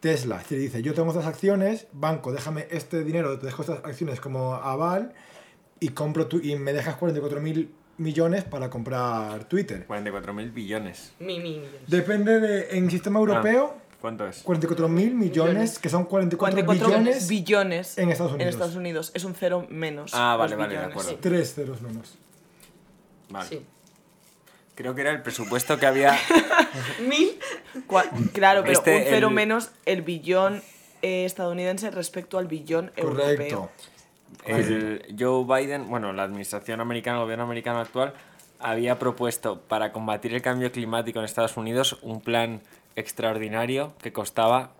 Tesla. 0.00 0.36
Es 0.36 0.42
decir, 0.44 0.58
dice, 0.60 0.82
yo 0.82 0.94
tengo 0.94 1.08
estas 1.10 1.26
acciones, 1.26 1.86
banco, 1.92 2.32
déjame 2.32 2.66
este 2.70 3.02
dinero, 3.02 3.38
te 3.38 3.46
dejo 3.46 3.62
estas 3.62 3.84
acciones 3.84 4.20
como 4.20 4.54
aval 4.54 5.12
y 5.80 5.88
compro 5.88 6.26
tu, 6.26 6.38
y 6.38 6.54
me 6.56 6.72
dejas 6.72 6.96
44 6.96 7.40
mil 7.40 7.72
millones 7.96 8.44
para 8.44 8.70
comprar 8.70 9.44
Twitter. 9.46 9.84
44 9.86 10.32
mil 10.32 10.50
billones. 10.52 11.12
Mi, 11.18 11.40
mi, 11.40 11.58
millones. 11.58 11.70
Depende 11.88 12.38
de, 12.38 12.78
en 12.78 12.88
sistema 12.90 13.18
europeo, 13.18 13.74
¿Cuánto 14.00 14.24
es? 14.28 14.42
44 14.44 14.88
mil 14.88 15.12
millones, 15.16 15.54
Millones. 15.54 15.78
que 15.80 15.88
son 15.88 16.04
44, 16.04 16.64
44 16.64 16.88
billones, 17.00 17.28
billones 17.28 17.98
en 17.98 18.10
Estados 18.10 18.30
en 18.30 18.36
Unidos. 18.36 18.54
Estados 18.54 18.76
Unidos. 18.76 19.10
Es 19.14 19.24
un 19.24 19.34
cero 19.34 19.66
menos. 19.70 20.12
Ah, 20.14 20.36
vale, 20.38 20.54
vale, 20.54 20.74
de 20.74 20.76
billones. 20.78 20.96
acuerdo. 20.96 21.18
tres 21.20 21.54
ceros 21.54 21.82
menos. 21.82 22.16
Vale. 23.30 23.48
Sí. 23.48 23.66
Creo 24.74 24.94
que 24.94 25.00
era 25.00 25.10
el 25.10 25.22
presupuesto 25.22 25.78
que 25.78 25.86
había. 25.86 26.16
Mil. 27.08 27.38
Cua- 27.88 28.08
Claro, 28.32 28.60
pero 28.62 28.72
Este, 28.72 28.96
un 28.96 29.02
cero 29.08 29.28
el- 29.28 29.34
menos 29.34 29.70
el 29.86 30.02
billón 30.02 30.62
eh, 31.02 31.24
estadounidense 31.24 31.90
respecto 31.90 32.38
al 32.38 32.46
billón 32.46 32.92
Correcto. 33.00 33.42
europeo. 33.42 33.70
El 34.44 35.16
Joe 35.18 35.44
Biden, 35.44 35.88
bueno, 35.88 36.12
la 36.12 36.22
administración 36.24 36.80
americana, 36.80 37.16
el 37.18 37.22
gobierno 37.24 37.44
americano 37.44 37.80
actual, 37.80 38.14
había 38.60 38.98
propuesto 38.98 39.60
para 39.62 39.92
combatir 39.92 40.34
el 40.34 40.42
cambio 40.42 40.70
climático 40.70 41.18
en 41.18 41.24
Estados 41.24 41.56
Unidos 41.56 41.98
un 42.02 42.20
plan 42.20 42.60
extraordinario 42.94 43.94
que 44.02 44.12
costaba 44.12 44.70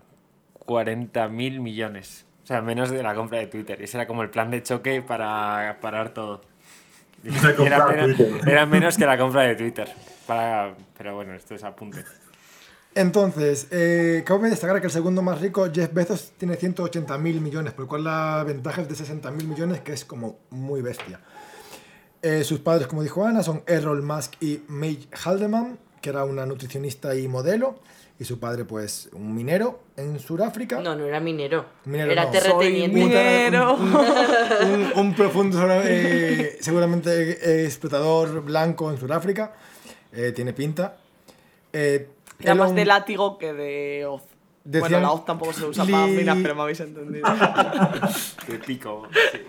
40 0.65 1.27
mil 1.29 1.59
millones. 1.61 2.25
O 2.43 2.47
sea, 2.47 2.61
menos 2.61 2.89
de 2.89 3.03
la 3.03 3.15
compra 3.15 3.39
de 3.39 3.47
Twitter. 3.47 3.81
Ese 3.81 3.97
era 3.97 4.07
como 4.07 4.23
el 4.23 4.29
plan 4.29 4.49
de 4.51 4.63
choque 4.63 5.01
para 5.01 5.77
parar 5.81 6.13
todo. 6.13 6.41
Era 7.23 7.85
menos, 7.87 8.19
era 8.45 8.65
menos 8.65 8.97
que 8.97 9.05
la 9.05 9.17
compra 9.17 9.43
de 9.43 9.55
Twitter. 9.55 9.89
Para, 10.25 10.75
pero 10.97 11.15
bueno, 11.15 11.33
esto 11.33 11.55
es 11.55 11.63
apunte. 11.63 12.03
Entonces, 12.95 13.67
eh, 13.71 14.23
cabe 14.25 14.49
destacar 14.49 14.79
que 14.79 14.87
el 14.87 14.91
segundo 14.91 15.21
más 15.21 15.39
rico, 15.39 15.67
Jeff 15.71 15.93
Bezos, 15.93 16.33
tiene 16.37 16.55
180 16.55 17.17
mil 17.17 17.39
millones, 17.39 17.73
por 17.73 17.83
lo 17.83 17.87
cual 17.87 18.03
la 18.03 18.43
ventaja 18.45 18.81
es 18.81 18.89
de 18.89 18.95
60 18.95 19.31
mil 19.31 19.47
millones, 19.47 19.81
que 19.81 19.93
es 19.93 20.05
como 20.05 20.39
muy 20.49 20.81
bestia. 20.81 21.19
Eh, 22.21 22.43
sus 22.43 22.59
padres, 22.59 22.87
como 22.87 23.03
dijo 23.03 23.25
Ana, 23.25 23.43
son 23.43 23.63
Errol 23.67 24.01
Musk 24.01 24.33
y 24.41 24.63
Midge 24.67 25.07
Haldeman, 25.13 25.77
que 26.01 26.09
era 26.09 26.25
una 26.25 26.45
nutricionista 26.45 27.15
y 27.15 27.27
modelo, 27.27 27.79
y 28.19 28.25
su 28.25 28.37
padre, 28.37 28.65
pues, 28.65 29.09
un 29.13 29.33
minero 29.33 29.83
en 29.95 30.19
Sudáfrica. 30.19 30.81
No, 30.81 30.93
no 30.95 31.05
era 31.05 31.19
minero. 31.21 31.65
Minero 31.85 32.11
era 32.11 32.25
no. 32.25 32.31
terrateniente. 32.31 32.91
Soy 32.99 33.03
Un, 33.03 33.09
minero. 33.09 33.75
un- 33.75 33.95
un- 33.95 34.91
un 34.95 35.15
profundo, 35.15 35.57
eh, 35.83 36.57
seguramente 36.59 37.09
eh, 37.61 37.65
explotador 37.65 38.41
blanco 38.43 38.91
en 38.91 38.97
Sudáfrica. 38.97 39.53
Eh, 40.11 40.33
tiene 40.35 40.51
pinta. 40.53 40.97
Eh, 41.71 42.09
Era 42.41 42.55
más 42.55 42.75
de 42.75 42.83
látigo 42.85 43.37
que 43.37 43.53
de 43.53 44.05
hoz. 44.05 44.23
Decían- 44.65 44.81
Bueno, 44.91 44.99
la 45.07 45.11
hoz 45.13 45.25
tampoco 45.25 45.53
se 45.53 45.65
usa 45.65 45.85
para 45.85 46.05
minas, 46.07 46.37
pero 46.41 46.55
me 46.55 46.61
habéis 46.63 46.79
entendido. 46.81 47.25
De 48.47 48.59
pico. 48.59 49.07
sí. 49.31 49.39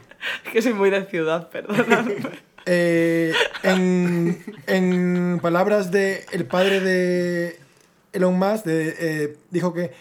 Es 0.46 0.52
que 0.52 0.62
soy 0.62 0.74
muy 0.74 0.90
de 0.90 1.04
ciudad, 1.06 1.48
perdón. 1.50 1.84
Eh, 2.66 3.32
en, 3.62 4.44
en 4.66 5.40
palabras 5.42 5.90
de 5.90 6.24
el 6.32 6.44
padre 6.46 6.80
de 6.80 7.58
Elon 8.12 8.38
Musk, 8.38 8.64
de, 8.64 8.96
eh, 8.98 9.36
dijo 9.50 9.72
que 9.72 9.92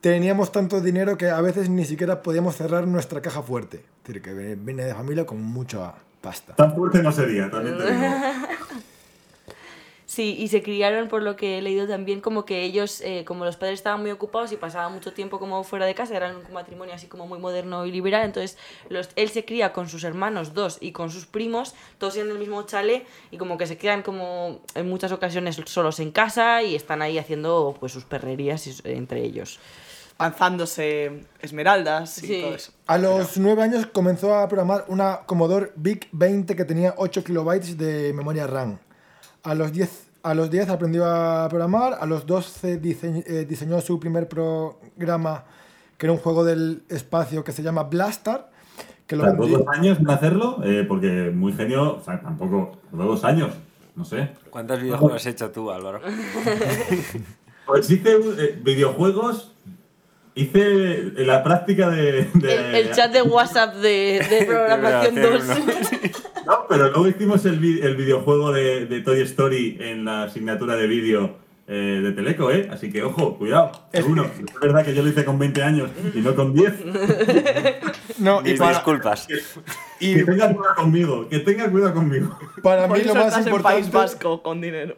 teníamos 0.00 0.52
tanto 0.52 0.80
dinero 0.80 1.18
que 1.18 1.28
a 1.30 1.40
veces 1.40 1.68
ni 1.68 1.84
siquiera 1.84 2.22
podíamos 2.22 2.56
cerrar 2.56 2.86
nuestra 2.86 3.20
caja 3.20 3.42
fuerte. 3.42 3.78
Es 3.78 4.06
decir, 4.06 4.22
que 4.22 4.32
viene 4.32 4.84
de 4.84 4.94
familia 4.94 5.26
con 5.26 5.42
mucha 5.42 5.94
pasta. 6.20 6.54
Tan 6.54 6.74
fuerte 6.74 7.02
no 7.02 7.12
sería, 7.12 7.50
también 7.50 7.78
te 7.78 7.92
digo. 7.92 8.06
Sí, 10.18 10.34
y 10.36 10.48
se 10.48 10.64
criaron, 10.64 11.06
por 11.06 11.22
lo 11.22 11.36
que 11.36 11.58
he 11.58 11.62
leído 11.62 11.86
también, 11.86 12.20
como 12.20 12.44
que 12.44 12.64
ellos, 12.64 13.00
eh, 13.02 13.24
como 13.24 13.44
los 13.44 13.56
padres 13.56 13.78
estaban 13.78 14.00
muy 14.00 14.10
ocupados 14.10 14.50
y 14.50 14.56
pasaban 14.56 14.92
mucho 14.92 15.12
tiempo 15.12 15.38
como 15.38 15.62
fuera 15.62 15.86
de 15.86 15.94
casa, 15.94 16.16
eran 16.16 16.34
un 16.34 16.52
matrimonio 16.52 16.92
así 16.92 17.06
como 17.06 17.28
muy 17.28 17.38
moderno 17.38 17.86
y 17.86 17.92
liberal, 17.92 18.24
entonces 18.24 18.58
los, 18.88 19.10
él 19.14 19.28
se 19.28 19.44
cría 19.44 19.72
con 19.72 19.88
sus 19.88 20.02
hermanos, 20.02 20.54
dos, 20.54 20.78
y 20.80 20.90
con 20.90 21.12
sus 21.12 21.26
primos, 21.26 21.76
todos 21.98 22.16
en 22.16 22.28
el 22.30 22.36
mismo 22.36 22.60
chalet, 22.64 23.06
y 23.30 23.36
como 23.38 23.56
que 23.58 23.68
se 23.68 23.78
quedan 23.78 24.02
como 24.02 24.60
en 24.74 24.88
muchas 24.88 25.12
ocasiones 25.12 25.54
solos 25.66 26.00
en 26.00 26.10
casa 26.10 26.64
y 26.64 26.74
están 26.74 27.00
ahí 27.00 27.16
haciendo 27.16 27.76
pues 27.78 27.92
sus 27.92 28.02
perrerías 28.04 28.66
entre 28.82 29.22
ellos. 29.22 29.60
Lanzándose 30.18 31.26
esmeraldas 31.40 32.20
y 32.24 32.26
Sí. 32.26 32.40
todo 32.42 32.54
eso. 32.56 32.72
A 32.88 32.98
los 32.98 33.38
nueve 33.38 33.62
años 33.62 33.86
comenzó 33.86 34.34
a 34.34 34.48
programar 34.48 34.84
una 34.88 35.20
Commodore 35.26 35.70
VIC 35.76 36.08
20 36.10 36.56
que 36.56 36.64
tenía 36.64 36.94
8 36.96 37.22
kilobytes 37.22 37.78
de 37.78 38.12
memoria 38.12 38.48
RAM. 38.48 38.80
A 39.44 39.54
los 39.54 39.72
10, 39.72 40.07
a 40.22 40.34
los 40.34 40.50
10 40.50 40.68
aprendió 40.68 41.04
a 41.06 41.48
programar, 41.48 41.96
a 42.00 42.06
los 42.06 42.26
12 42.26 42.80
dise- 42.80 43.24
eh, 43.26 43.44
diseñó 43.48 43.80
su 43.80 43.98
primer 44.00 44.28
programa, 44.28 45.44
que 45.96 46.06
era 46.06 46.12
un 46.12 46.18
juego 46.18 46.44
del 46.44 46.82
espacio 46.88 47.44
que 47.44 47.52
se 47.52 47.62
llama 47.62 47.84
Blastar, 47.84 48.50
que 49.06 49.16
lo 49.16 49.24
¿Tardó 49.24 49.46
dos 49.46 49.62
años 49.68 49.98
en 49.98 50.10
hacerlo? 50.10 50.58
Eh, 50.64 50.84
porque 50.86 51.30
muy 51.34 51.52
genio, 51.52 51.96
o 51.96 52.02
sea, 52.02 52.20
tampoco, 52.20 52.78
tardó 52.90 53.04
dos 53.06 53.24
años, 53.24 53.50
no 53.96 54.04
sé. 54.04 54.28
¿Cuántos 54.50 54.80
videojuegos 54.82 55.16
has 55.22 55.26
hecho 55.26 55.50
tú, 55.50 55.70
Álvaro? 55.70 56.00
Pues 57.66 57.90
hice 57.90 58.12
eh, 58.38 58.58
videojuegos, 58.62 59.52
hice 60.34 61.12
la 61.16 61.42
práctica 61.44 61.90
de... 61.90 62.26
de- 62.32 62.54
El, 62.54 62.74
el 62.86 62.90
chat 62.92 63.12
de 63.12 63.20
WhatsApp 63.20 63.74
de, 63.76 64.24
de 64.30 64.44
programación 64.46 65.14
2. 65.16 65.42
No, 66.48 66.66
pero 66.68 66.88
luego 66.90 67.06
hicimos 67.08 67.44
el, 67.44 67.58
vi- 67.58 67.80
el 67.82 67.94
videojuego 67.94 68.50
de, 68.52 68.86
de 68.86 69.00
Toy 69.02 69.20
Story 69.20 69.76
en 69.80 70.04
la 70.06 70.24
asignatura 70.24 70.74
de 70.76 70.86
vídeo 70.86 71.36
eh, 71.66 72.00
de 72.02 72.12
Teleco, 72.12 72.50
¿eh? 72.50 72.66
Así 72.72 72.90
que, 72.90 73.02
ojo, 73.02 73.36
cuidado. 73.36 73.70
Uno, 74.06 74.24
es 74.24 74.60
verdad 74.60 74.82
que 74.84 74.94
yo 74.94 75.02
lo 75.02 75.10
hice 75.10 75.24
con 75.26 75.38
20 75.38 75.62
años 75.62 75.90
y 76.14 76.20
no 76.20 76.34
con 76.34 76.54
10. 76.54 76.72
No, 78.18 78.40
y 78.44 78.54
para, 78.54 78.70
disculpas. 78.72 79.28
y 80.00 80.14
Que 80.14 80.24
tenga 80.24 80.52
cuidado 80.52 80.74
conmigo, 80.74 81.28
que 81.28 81.38
tenga 81.38 81.70
cuidado 81.70 81.94
conmigo. 81.94 82.36
para 82.64 82.88
Por 82.88 82.98
mí 82.98 83.04
lo 83.04 83.14
más 83.14 83.26
estás 83.28 83.46
en 83.46 83.52
País 83.62 83.86
importante... 83.86 83.96
Vasco 83.96 84.42
con 84.42 84.60
dinero. 84.60 84.96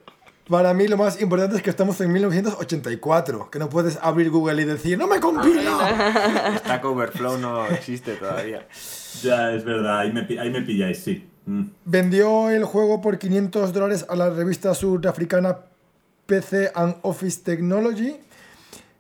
Para 0.48 0.72
mí 0.72 0.88
lo 0.88 0.96
más 0.96 1.20
importante 1.20 1.57
es 1.57 1.62
que 1.62 1.68
estamos 1.70 2.01
en 2.01 2.12
1984, 2.12 3.51
que 3.51 3.59
no 3.59 3.68
puedes 3.68 3.98
abrir 4.01 4.30
Google 4.30 4.62
y 4.62 4.64
decir 4.64 4.96
¡No 4.98 5.07
me 5.07 5.20
compila! 5.20 6.57
Stack 6.61 6.82
Overflow 6.84 7.36
no 7.38 7.66
existe 7.66 8.14
todavía. 8.14 8.66
Ya, 9.22 9.53
es 9.53 9.64
verdad, 9.64 9.98
ahí 9.98 10.12
me, 10.12 10.26
ahí 10.40 10.51
me 10.51 10.62
pilláis, 10.62 10.98
sí. 11.03 11.28
Mm. 11.47 11.62
Vendió 11.84 12.51
el 12.51 12.64
juego 12.64 13.01
por 13.01 13.18
500 13.18 13.72
dólares 13.72 14.07
a 14.09 14.16
la 14.16 14.30
revista 14.30 14.74
surafricana 14.74 15.59
PC 16.26 16.70
and 16.74 16.97
Office 17.03 17.41
Technology. 17.43 18.16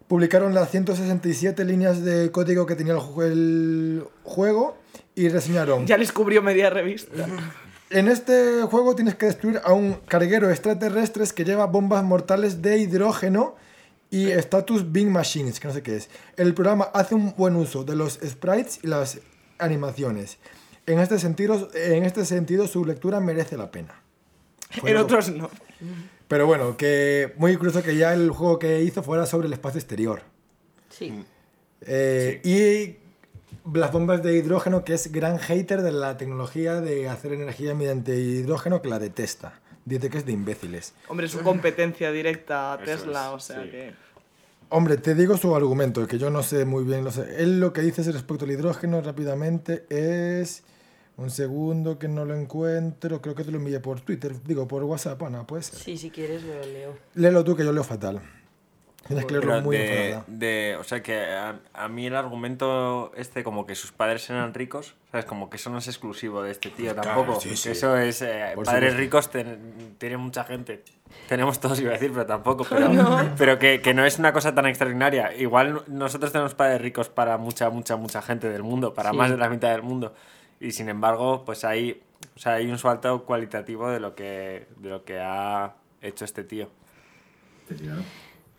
Publicaron 0.08 0.54
las 0.54 0.70
167 0.70 1.64
líneas 1.64 2.02
de 2.04 2.32
código 2.32 2.66
que 2.66 2.74
tenía 2.74 2.94
el, 2.94 2.98
ju- 2.98 3.22
el 3.24 4.04
juego 4.24 4.76
y 5.14 5.28
reseñaron. 5.28 5.86
Ya 5.86 5.96
les 5.96 6.10
cubrió 6.12 6.42
media 6.42 6.70
revista. 6.70 7.26
En 7.92 8.06
este 8.06 8.62
juego 8.70 8.94
tienes 8.94 9.16
que 9.16 9.26
destruir 9.26 9.60
a 9.64 9.72
un 9.72 9.94
carguero 10.06 10.48
extraterrestres 10.48 11.32
que 11.32 11.44
lleva 11.44 11.66
bombas 11.66 12.04
mortales 12.04 12.62
de 12.62 12.78
hidrógeno 12.78 13.56
y 14.12 14.30
status 14.30 14.92
Bing 14.92 15.10
Machines, 15.10 15.58
que 15.58 15.66
no 15.66 15.74
sé 15.74 15.82
qué 15.82 15.96
es. 15.96 16.08
El 16.36 16.54
programa 16.54 16.84
hace 16.94 17.16
un 17.16 17.34
buen 17.36 17.56
uso 17.56 17.82
de 17.82 17.96
los 17.96 18.20
sprites 18.24 18.78
y 18.84 18.86
las 18.86 19.18
animaciones. 19.58 20.38
En 20.90 20.98
este 20.98 21.20
sentido, 21.20 21.68
en 21.72 22.04
este 22.04 22.24
sentido 22.24 22.66
su 22.66 22.84
lectura 22.84 23.20
merece 23.20 23.56
la 23.56 23.70
pena. 23.70 24.02
En 24.84 24.96
otros 24.96 25.30
no. 25.30 25.48
Pero 26.26 26.46
bueno, 26.46 26.76
que 26.76 27.32
muy 27.36 27.56
curioso 27.56 27.82
que 27.82 27.96
ya 27.96 28.12
el 28.12 28.30
juego 28.30 28.58
que 28.58 28.82
hizo 28.82 29.04
fuera 29.04 29.24
sobre 29.24 29.46
el 29.46 29.52
espacio 29.52 29.78
exterior. 29.78 30.22
Sí. 30.88 31.24
Eh, 31.82 32.40
Y 32.42 32.96
las 33.72 33.92
bombas 33.92 34.20
de 34.24 34.36
hidrógeno, 34.36 34.84
que 34.84 34.94
es 34.94 35.12
gran 35.12 35.38
hater 35.38 35.82
de 35.82 35.92
la 35.92 36.16
tecnología 36.16 36.80
de 36.80 37.08
hacer 37.08 37.34
energía 37.34 37.72
mediante 37.74 38.16
hidrógeno, 38.16 38.82
que 38.82 38.88
la 38.88 38.98
detesta. 38.98 39.60
Dice 39.84 40.10
que 40.10 40.18
es 40.18 40.26
de 40.26 40.32
imbéciles. 40.32 40.94
Hombre, 41.06 41.26
es 41.26 41.32
su 41.32 41.40
competencia 41.42 42.10
directa 42.10 42.72
a 42.72 42.78
Tesla, 42.78 43.28
es, 43.28 43.34
o 43.34 43.38
sea 43.38 43.62
sí. 43.62 43.70
que. 43.70 43.92
Hombre, 44.70 44.96
te 44.96 45.14
digo 45.14 45.36
su 45.36 45.54
argumento, 45.54 46.04
que 46.08 46.18
yo 46.18 46.30
no 46.30 46.42
sé 46.42 46.64
muy 46.64 46.82
bien. 46.82 47.04
Lo 47.04 47.12
sé. 47.12 47.36
Él 47.38 47.60
lo 47.60 47.72
que 47.72 47.80
dice 47.80 48.02
respecto 48.10 48.44
al 48.44 48.50
hidrógeno 48.50 49.00
rápidamente 49.00 49.86
es... 49.88 50.64
Un 51.20 51.30
segundo 51.30 51.98
que 51.98 52.08
no 52.08 52.24
lo 52.24 52.34
encuentro. 52.34 53.20
Creo 53.20 53.34
que 53.34 53.44
te 53.44 53.50
lo 53.52 53.58
envié 53.58 53.78
por 53.80 54.00
Twitter. 54.00 54.32
Digo, 54.44 54.66
por 54.66 54.82
WhatsApp. 54.84 55.22
Ana, 55.22 55.46
pues. 55.46 55.66
Sí, 55.66 55.96
si 55.98 56.10
quieres 56.10 56.42
lo 56.42 56.60
leo. 56.64 56.96
Léelo 57.14 57.44
tú, 57.44 57.54
que 57.54 57.64
yo 57.64 57.72
leo 57.72 57.84
fatal. 57.84 58.20
Tienes 59.06 59.24
que 59.24 59.32
leerlo 59.32 59.60
muy 59.62 59.76
de, 59.76 60.20
de- 60.28 60.76
o 60.78 60.84
sea 60.84 61.02
que 61.02 61.18
a, 61.18 61.58
a 61.72 61.88
mí 61.88 62.06
el 62.06 62.14
argumento 62.14 63.10
este 63.16 63.42
como 63.42 63.66
que 63.66 63.74
sus 63.74 63.90
padres 63.92 64.28
eran 64.30 64.52
ricos, 64.54 64.94
sabes, 65.10 65.24
como 65.24 65.48
que 65.50 65.56
eso 65.56 65.68
no 65.70 65.78
es 65.78 65.88
exclusivo 65.88 66.42
de 66.42 66.52
este 66.52 66.68
tío 66.70 66.94
tampoco. 66.94 67.40
sí, 67.40 67.48
que 67.50 67.56
sí. 67.56 67.70
Eso 67.70 67.96
es 67.96 68.20
eh, 68.22 68.54
padres 68.62 68.96
ricos 68.96 69.30
ten- 69.30 69.94
tienen 69.98 70.20
mucha 70.20 70.44
gente. 70.44 70.84
Tenemos 71.28 71.58
todos 71.58 71.80
iba 71.80 71.90
a 71.90 71.94
decir, 71.94 72.12
pero 72.12 72.26
tampoco, 72.26 72.64
pero, 72.68 72.88
pero 73.38 73.58
que, 73.58 73.80
que 73.80 73.94
no 73.94 74.04
es 74.04 74.18
una 74.18 74.32
cosa 74.32 74.54
tan 74.54 74.66
extraordinaria. 74.66 75.34
Igual 75.34 75.82
nosotros 75.88 76.30
tenemos 76.30 76.54
padres 76.54 76.80
ricos 76.80 77.08
para 77.08 77.36
mucha 77.38 77.68
mucha 77.70 77.96
mucha 77.96 78.22
gente 78.22 78.48
del 78.50 78.62
mundo, 78.62 78.94
para 78.94 79.10
Sí. 79.10 79.16
más 79.16 79.30
de 79.30 79.38
la 79.38 79.48
mitad 79.48 79.70
del 79.70 79.82
mundo. 79.82 80.14
Y 80.60 80.72
sin 80.72 80.88
embargo, 80.88 81.44
pues 81.44 81.64
hay 81.64 82.02
o 82.36 82.38
sea, 82.38 82.54
hay 82.54 82.66
un 82.70 82.78
salto 82.78 83.24
cualitativo 83.24 83.90
de 83.90 84.00
lo 84.00 84.14
que 84.14 84.66
de 84.76 84.88
lo 84.88 85.04
que 85.04 85.18
ha 85.20 85.74
hecho 86.00 86.24
este 86.24 86.44
tío. 86.44 86.68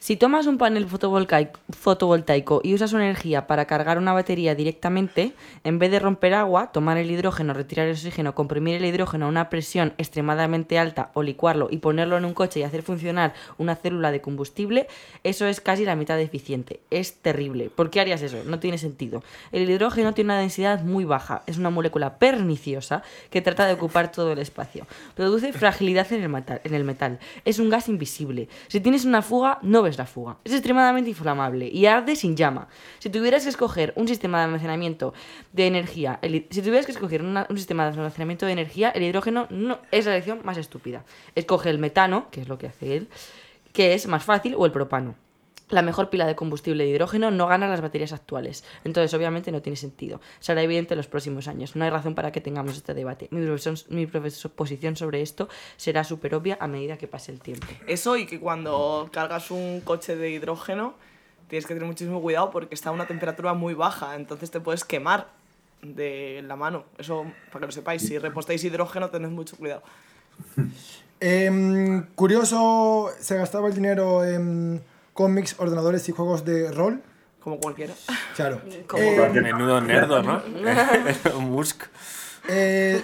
Si 0.04 0.18
tomas 0.18 0.48
un 0.48 0.58
panel 0.58 0.88
fotovoltaico, 0.88 2.62
y 2.64 2.74
usas 2.74 2.90
su 2.90 2.98
energía 2.98 3.46
para 3.46 3.66
cargar 3.66 4.00
una 4.00 4.14
batería 4.14 4.56
directamente, 4.56 5.34
en 5.64 5.78
vez 5.78 5.92
de 5.92 6.00
romper 6.00 6.34
agua, 6.34 6.72
tomar 6.72 6.98
el 6.98 7.12
hidrógeno, 7.12 7.54
retirar 7.54 7.86
el 7.86 7.94
oxígeno, 7.94 8.34
comprimir 8.34 8.78
el 8.78 8.86
hidrógeno 8.86 9.28
a 9.28 9.30
una 9.30 9.52
presión 9.52 9.94
extremadamente 10.00 10.80
alta 10.80 11.12
o 11.14 11.22
licuarlo 11.22 11.68
y 11.70 11.78
ponerlo 11.78 12.18
en 12.18 12.26
un 12.26 12.34
coche 12.34 12.60
y 12.60 12.64
hacer 12.64 12.82
funcionar 12.82 13.36
una 13.60 13.76
célula 13.76 14.12
de 14.12 14.22
combustible, 14.22 14.88
eso 15.24 15.46
es 15.46 15.62
casi 15.62 15.86
la 15.86 15.96
mitad 15.96 16.16
de 16.16 16.24
eficiente. 16.24 16.80
Es 16.90 17.18
terrible. 17.18 17.70
¿Por 17.70 17.92
qué 17.92 18.02
harías 18.02 18.24
eso? 18.24 18.44
No 18.44 18.58
tiene 18.60 18.80
sentido. 18.80 19.22
El 19.52 19.70
hidrógeno 19.70 20.16
tiene 20.16 20.34
una 20.34 20.40
densidad 20.40 20.82
muy 20.82 21.06
baja, 21.06 21.44
es 21.46 21.60
una 21.60 21.70
molécula 21.70 22.18
perniciosa 22.18 23.04
que 23.30 23.44
trata 23.44 23.68
de 23.68 23.74
ocupar 23.74 24.12
todo 24.12 24.32
el 24.32 24.40
espacio. 24.40 24.88
Produce 25.14 25.54
fragilidad 25.54 26.12
en 26.12 26.24
el 26.74 26.84
metal. 26.86 27.20
Es 27.46 27.60
un 27.60 27.70
gas 27.70 27.88
invisible. 27.88 28.50
Si 28.68 28.80
tienes 28.80 29.06
una 29.06 29.22
fuga, 29.22 29.60
no 29.62 29.84
ves 29.84 29.91
la 29.98 30.06
fuga. 30.06 30.38
Es 30.44 30.54
extremadamente 30.54 31.10
inflamable 31.10 31.68
y 31.68 31.86
arde 31.86 32.16
sin 32.16 32.36
llama. 32.36 32.68
Si 33.00 33.10
tuvieras 33.10 33.44
que 33.44 33.50
escoger 33.50 33.94
un 33.96 34.08
sistema 34.08 34.40
de 34.40 34.46
almacenamiento 34.46 35.14
de 35.54 35.68
energía, 35.68 36.20
el 36.22 36.48
si 36.50 36.62
tuvieras 36.62 36.86
que 36.86 36.92
escoger 36.92 37.22
un 37.22 37.58
sistema 37.58 37.84
de 37.84 37.98
almacenamiento 37.98 38.46
de 38.46 38.52
energía, 38.52 38.90
el 38.90 39.04
hidrógeno 39.04 39.48
no 39.50 39.80
es 39.92 40.06
la 40.06 40.14
elección 40.14 40.42
más 40.44 40.58
estúpida. 40.58 41.04
Escoge 41.36 41.70
el 41.70 41.80
metano, 41.80 42.30
que 42.32 42.42
es 42.42 42.48
lo 42.48 42.58
que 42.58 42.68
hace 42.68 42.98
él, 42.98 43.10
que 43.74 43.94
es 43.94 44.08
más 44.08 44.24
fácil, 44.24 44.56
o 44.58 44.66
el 44.66 44.72
propano. 44.72 45.16
La 45.72 45.82
mejor 45.82 46.10
pila 46.10 46.28
de 46.28 46.36
combustible 46.36 46.84
de 46.84 46.90
hidrógeno 46.92 47.32
no 47.32 47.48
gana 47.48 47.68
las 47.68 47.82
baterías 47.82 48.14
actuales. 48.14 48.64
Entonces, 48.84 49.14
obviamente, 49.14 49.52
no 49.52 49.62
tiene 49.62 49.76
sentido. 49.78 50.22
Será 50.40 50.62
evidente 50.62 50.94
en 50.94 50.98
los 50.98 51.08
próximos 51.08 51.48
años. 51.48 51.76
No 51.76 51.84
hay 51.84 51.90
razón 51.90 52.14
para 52.14 52.32
que 52.32 52.42
tengamos 52.42 52.78
este 52.78 52.94
debate. 52.94 53.28
Mi, 53.32 53.46
profesión- 53.46 53.78
mi 53.90 54.06
profes- 54.06 54.50
posición 54.50 54.96
sobre 54.96 55.22
esto 55.22 55.50
será 55.78 56.04
súper 56.04 56.36
obvia 56.36 56.58
a 56.60 56.68
medida 56.68 56.98
que 56.98 57.08
pase 57.08 57.32
el 57.32 57.40
tiempo. 57.40 57.66
Eso 57.88 58.18
y 58.18 58.26
que 58.28 58.40
cuando 58.40 59.10
cargas 59.12 59.50
un 59.50 59.82
coche 59.82 60.16
de 60.16 60.30
hidrógeno 60.30 60.94
tienes 61.48 61.66
que 61.66 61.74
tener 61.74 61.88
muchísimo 61.88 62.22
cuidado 62.22 62.52
porque 62.52 62.76
está 62.76 62.90
a 62.90 62.92
una 62.94 63.08
temperatura 63.08 63.54
muy 63.54 63.74
baja, 63.74 64.16
entonces 64.16 64.52
te 64.52 64.60
puedes 64.60 64.84
quemar 64.86 65.28
de 65.82 66.44
la 66.46 66.56
mano. 66.56 66.84
Eso, 66.98 67.26
para 67.48 67.62
que 67.62 67.66
lo 67.68 67.72
sepáis, 67.72 68.02
si 68.04 68.18
repostáis 68.20 68.64
hidrógeno 68.64 69.10
tened 69.10 69.30
mucho 69.30 69.56
cuidado. 69.58 69.82
Em, 71.24 72.04
curioso, 72.16 73.12
se 73.20 73.38
gastaba 73.38 73.68
el 73.68 73.76
dinero 73.76 74.26
en 74.26 74.82
cómics, 75.14 75.56
ordenadores 75.60 76.08
y 76.10 76.12
juegos 76.12 76.46
de 76.46 76.72
rol. 76.72 77.02
Como 77.40 77.60
cualquiera. 77.60 77.94
Claro. 78.36 78.62
Como 78.88 79.04
Eh, 79.04 79.16
cualquier- 79.18 79.44
Menudo 79.44 79.82
nerdo, 79.82 80.22
¿no? 80.22 80.42
Musk. 81.40 81.84
eh, 82.48 83.02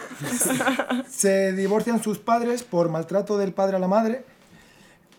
se 1.10 1.54
divorcian 1.54 2.02
sus 2.02 2.18
padres 2.20 2.64
por 2.64 2.90
maltrato 2.90 3.38
del 3.38 3.54
padre 3.54 3.78
a 3.78 3.80
la 3.80 3.88
madre. 3.88 4.24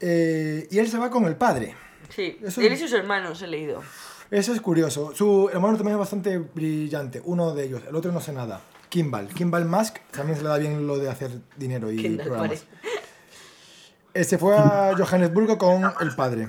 eh, 0.01 0.69
y 0.71 0.79
él 0.79 0.89
se 0.89 0.99
va 0.99 1.11
con 1.11 1.25
el 1.25 1.37
padre. 1.37 1.75
Sí, 2.15 2.39
Eso- 2.43 2.61
él 2.61 2.73
y 2.73 2.77
sus 2.77 2.93
hermanos 2.93 3.43
he 3.43 3.47
leído. 3.49 3.83
Eso 4.31 4.53
es 4.53 4.61
curioso. 4.61 5.13
Su 5.15 5.49
hermano 5.53 5.77
también 5.77 5.95
es 5.95 5.99
bastante 5.99 6.39
brillante, 6.39 7.21
uno 7.25 7.55
de 7.55 7.65
ellos, 7.65 7.83
el 7.89 7.97
otro 7.97 8.13
no 8.13 8.21
sé 8.21 8.33
nada. 8.33 8.61
Kimball. 8.89 9.29
Kimball 9.29 9.65
Musk 9.65 9.99
también 10.11 10.37
se 10.37 10.43
le 10.45 10.49
da 10.51 10.59
bien 10.59 10.87
lo 10.87 10.97
de 10.99 11.11
hacer 11.11 11.31
dinero 11.57 11.91
y 11.91 12.01
Kendall, 12.01 12.27
programas. 12.29 12.65
Eh, 14.15 14.25
Se 14.25 14.39
fue 14.39 14.57
a 14.57 14.95
Johannesburgo 14.97 15.59
con 15.59 15.93
el 16.01 16.15
padre. 16.15 16.49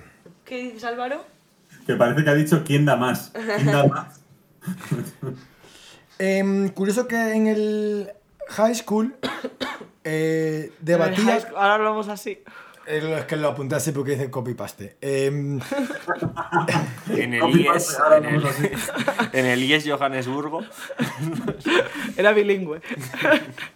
¿Qué 0.49 0.63
dices, 0.63 0.83
Álvaro? 0.83 1.23
Que 1.85 1.93
parece 1.93 2.23
que 2.23 2.29
ha 2.31 2.33
dicho 2.33 2.63
quién 2.65 2.83
da 2.83 2.95
más. 2.95 3.31
¿Quién 3.33 3.67
da 3.67 3.83
más? 3.87 4.19
Em, 6.17 6.69
curioso 6.69 7.07
que 7.07 7.35
en 7.35 7.45
el 7.45 8.11
high 8.47 8.73
school 8.73 9.15
eh, 10.03 10.71
debatía... 10.81 11.37
Ahora 11.55 11.75
hablamos 11.75 12.07
así. 12.07 12.41
Es 12.87 13.25
que 13.25 13.35
lo 13.35 13.49
apunté 13.49 13.75
así 13.75 13.91
porque 13.91 14.13
dice 14.13 14.31
copy-paste. 14.31 14.97
Em, 15.01 15.59
En 17.15 17.35
el 17.35 17.41
Copy 17.41 17.61
IES, 17.61 17.97
paste, 17.99 18.17
en 18.17 18.25
el, 18.25 18.43
en 19.33 19.45
el 19.45 19.63
IES 19.63 19.87
Johannesburgo. 19.87 20.61
Era 22.17 22.31
bilingüe. 22.31 22.81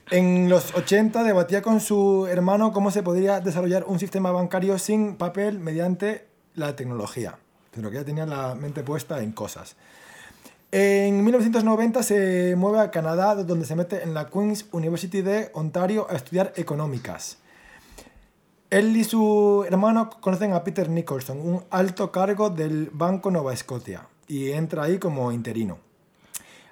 En 0.09 0.49
los 0.49 0.73
80 0.73 1.21
debatía 1.21 1.61
con 1.61 1.79
su 1.79 2.25
hermano 2.25 2.71
cómo 2.71 2.89
se 2.89 3.03
podría 3.03 3.41
desarrollar 3.41 3.83
un 3.85 3.99
sistema 3.99 4.31
bancario 4.31 4.79
sin 4.79 5.17
papel 5.17 5.59
mediante 5.59 6.32
la 6.55 6.75
tecnología. 6.75 7.37
Pero 7.71 7.89
que 7.89 7.97
ya 7.97 8.03
tenía 8.03 8.25
la 8.25 8.55
mente 8.55 8.83
puesta 8.83 9.21
en 9.21 9.31
cosas. 9.31 9.75
En 10.71 11.23
1990 11.23 12.01
se 12.01 12.55
mueve 12.55 12.79
a 12.79 12.89
Canadá, 12.89 13.35
donde 13.35 13.65
se 13.65 13.75
mete 13.75 14.01
en 14.01 14.13
la 14.13 14.29
Queen's 14.29 14.65
University 14.71 15.21
de 15.21 15.51
Ontario 15.53 16.07
a 16.09 16.15
estudiar 16.15 16.51
económicas. 16.55 17.37
Él 18.71 18.97
y 18.97 19.03
su 19.03 19.63
hermano 19.67 20.09
conocen 20.09 20.53
a 20.53 20.63
Peter 20.63 20.89
Nicholson, 20.89 21.39
un 21.39 21.63
alto 21.69 22.11
cargo 22.11 22.49
del 22.49 22.89
Banco 22.91 23.29
Nova 23.29 23.55
Scotia, 23.55 24.07
y 24.27 24.49
entra 24.49 24.81
ahí 24.81 24.97
como 24.97 25.31
interino. 25.31 25.77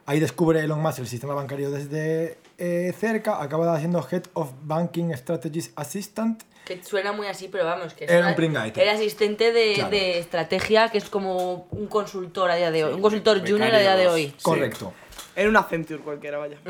Ahí 0.07 0.19
descubre 0.19 0.61
Elon 0.61 0.81
Musk 0.81 0.97
el 0.97 1.07
sistema 1.07 1.35
bancario 1.35 1.69
desde 1.69 2.39
eh, 2.57 2.91
cerca, 2.99 3.39
acaba 3.39 3.77
siendo 3.77 4.03
Head 4.11 4.23
of 4.33 4.51
Banking 4.63 5.13
Strategies 5.13 5.73
Assistant. 5.75 6.41
Que 6.65 6.83
suena 6.83 7.11
muy 7.11 7.27
así, 7.27 7.47
pero 7.47 7.65
vamos, 7.65 7.93
que 7.93 8.05
Era 8.05 8.31
es 8.31 8.37
un. 8.37 8.55
Era 8.75 8.93
asistente 8.93 9.51
de, 9.51 9.73
Claro. 9.73 9.89
de 9.89 10.19
estrategia, 10.19 10.89
que 10.89 10.97
es 10.99 11.09
como 11.09 11.67
un 11.71 11.87
consultor 11.87 12.51
a 12.51 12.55
día 12.55 12.71
de 12.71 12.85
hoy. 12.85 12.93
un 12.93 13.01
consultor 13.01 13.39
junior 13.39 13.73
a 13.73 13.79
día 13.79 13.95
de 13.95 14.07
hoy. 14.07 14.27
Sí. 14.27 14.43
Correcto. 14.43 14.93
Era 15.35 15.49
una 15.49 15.59
Accenture 15.59 16.01
cualquiera, 16.01 16.37
vaya. 16.37 16.57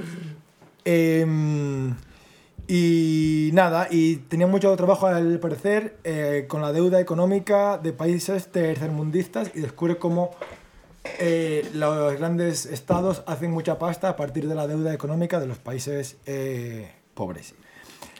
Em, 0.84 1.94
y 2.68 3.52
nada, 3.54 3.88
y 3.92 4.16
tenía 4.18 4.48
mucho 4.48 4.76
trabajo 4.76 5.06
al 5.06 5.40
parecer 5.40 5.98
eh, 6.04 6.46
con 6.48 6.62
la 6.62 6.72
deuda 6.72 7.00
económica 7.00 7.78
de 7.78 7.94
países 7.94 8.48
tercermundistas 8.52 9.52
y 9.54 9.60
descubre 9.60 9.98
cómo 9.98 10.32
eh, 11.20 11.70
los 11.74 12.18
grandes 12.18 12.66
estados 12.66 13.24
hacen 13.28 13.52
mucha 13.52 13.78
pasta 13.78 14.10
a 14.10 14.16
partir 14.16 14.48
de 14.48 14.56
la 14.56 14.68
deuda 14.68 14.94
económica 14.94 15.40
de 15.40 15.48
los 15.48 15.58
países 15.60 16.18
eh, 16.26 16.92
pobres. 17.14 17.54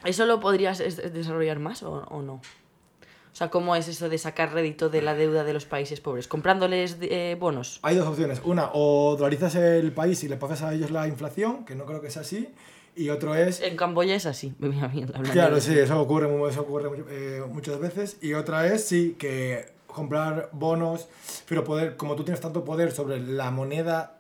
¿Eso 0.06 0.26
lo 0.26 0.40
podrías 0.40 0.80
es- 0.80 1.14
desarrollar 1.14 1.60
más 1.60 1.84
o, 1.84 1.92
o 2.10 2.22
no? 2.22 2.34
O 2.34 3.36
sea, 3.36 3.50
¿cómo 3.50 3.76
es 3.78 3.88
eso 3.88 4.10
de 4.10 4.18
sacar 4.18 4.54
rédito 4.54 4.90
de 4.90 5.02
la 5.02 5.14
deuda 5.14 5.44
de 5.46 5.54
los 5.54 5.66
países 5.66 6.02
pobres? 6.02 6.28
¿Comprándoles 6.28 6.98
eh, 7.02 7.38
bonos? 7.40 7.80
Hay 7.82 7.96
dos 7.96 8.06
opciones. 8.08 8.42
Una, 8.44 8.70
o 8.74 9.16
dolarizas 9.18 9.56
el 9.56 9.94
país 9.94 10.22
y 10.24 10.28
le 10.28 10.36
pagas 10.36 10.62
a 10.64 10.74
ellos 10.74 10.92
la 10.92 11.08
inflación, 11.08 11.64
que 11.64 11.74
no 11.76 11.86
creo 11.86 12.02
que 12.02 12.10
sea 12.10 12.24
así. 12.24 12.50
Y 12.94 13.08
otro 13.10 13.34
es... 13.34 13.62
En 13.62 13.78
Camboya 13.78 14.16
es 14.16 14.26
así. 14.26 14.54
Hablando 14.62 15.32
Claro, 15.32 15.56
de- 15.56 15.62
sí, 15.62 15.78
eso 15.80 16.00
ocurre, 16.02 16.28
eso 16.50 16.62
ocurre 16.62 16.90
eh, 17.10 17.42
muchas 17.50 17.80
veces. 17.80 18.18
Y 18.22 18.34
otra 18.34 18.68
es, 18.68 18.84
sí, 18.86 19.16
que 19.18 19.70
comprar 19.88 20.50
bonos, 20.52 21.08
pero 21.48 21.64
poder, 21.64 21.96
como 21.96 22.18
tú 22.18 22.24
tienes 22.26 22.42
tanto 22.42 22.66
poder 22.66 22.92
sobre 22.92 23.20
la 23.22 23.50
moneda 23.50 24.18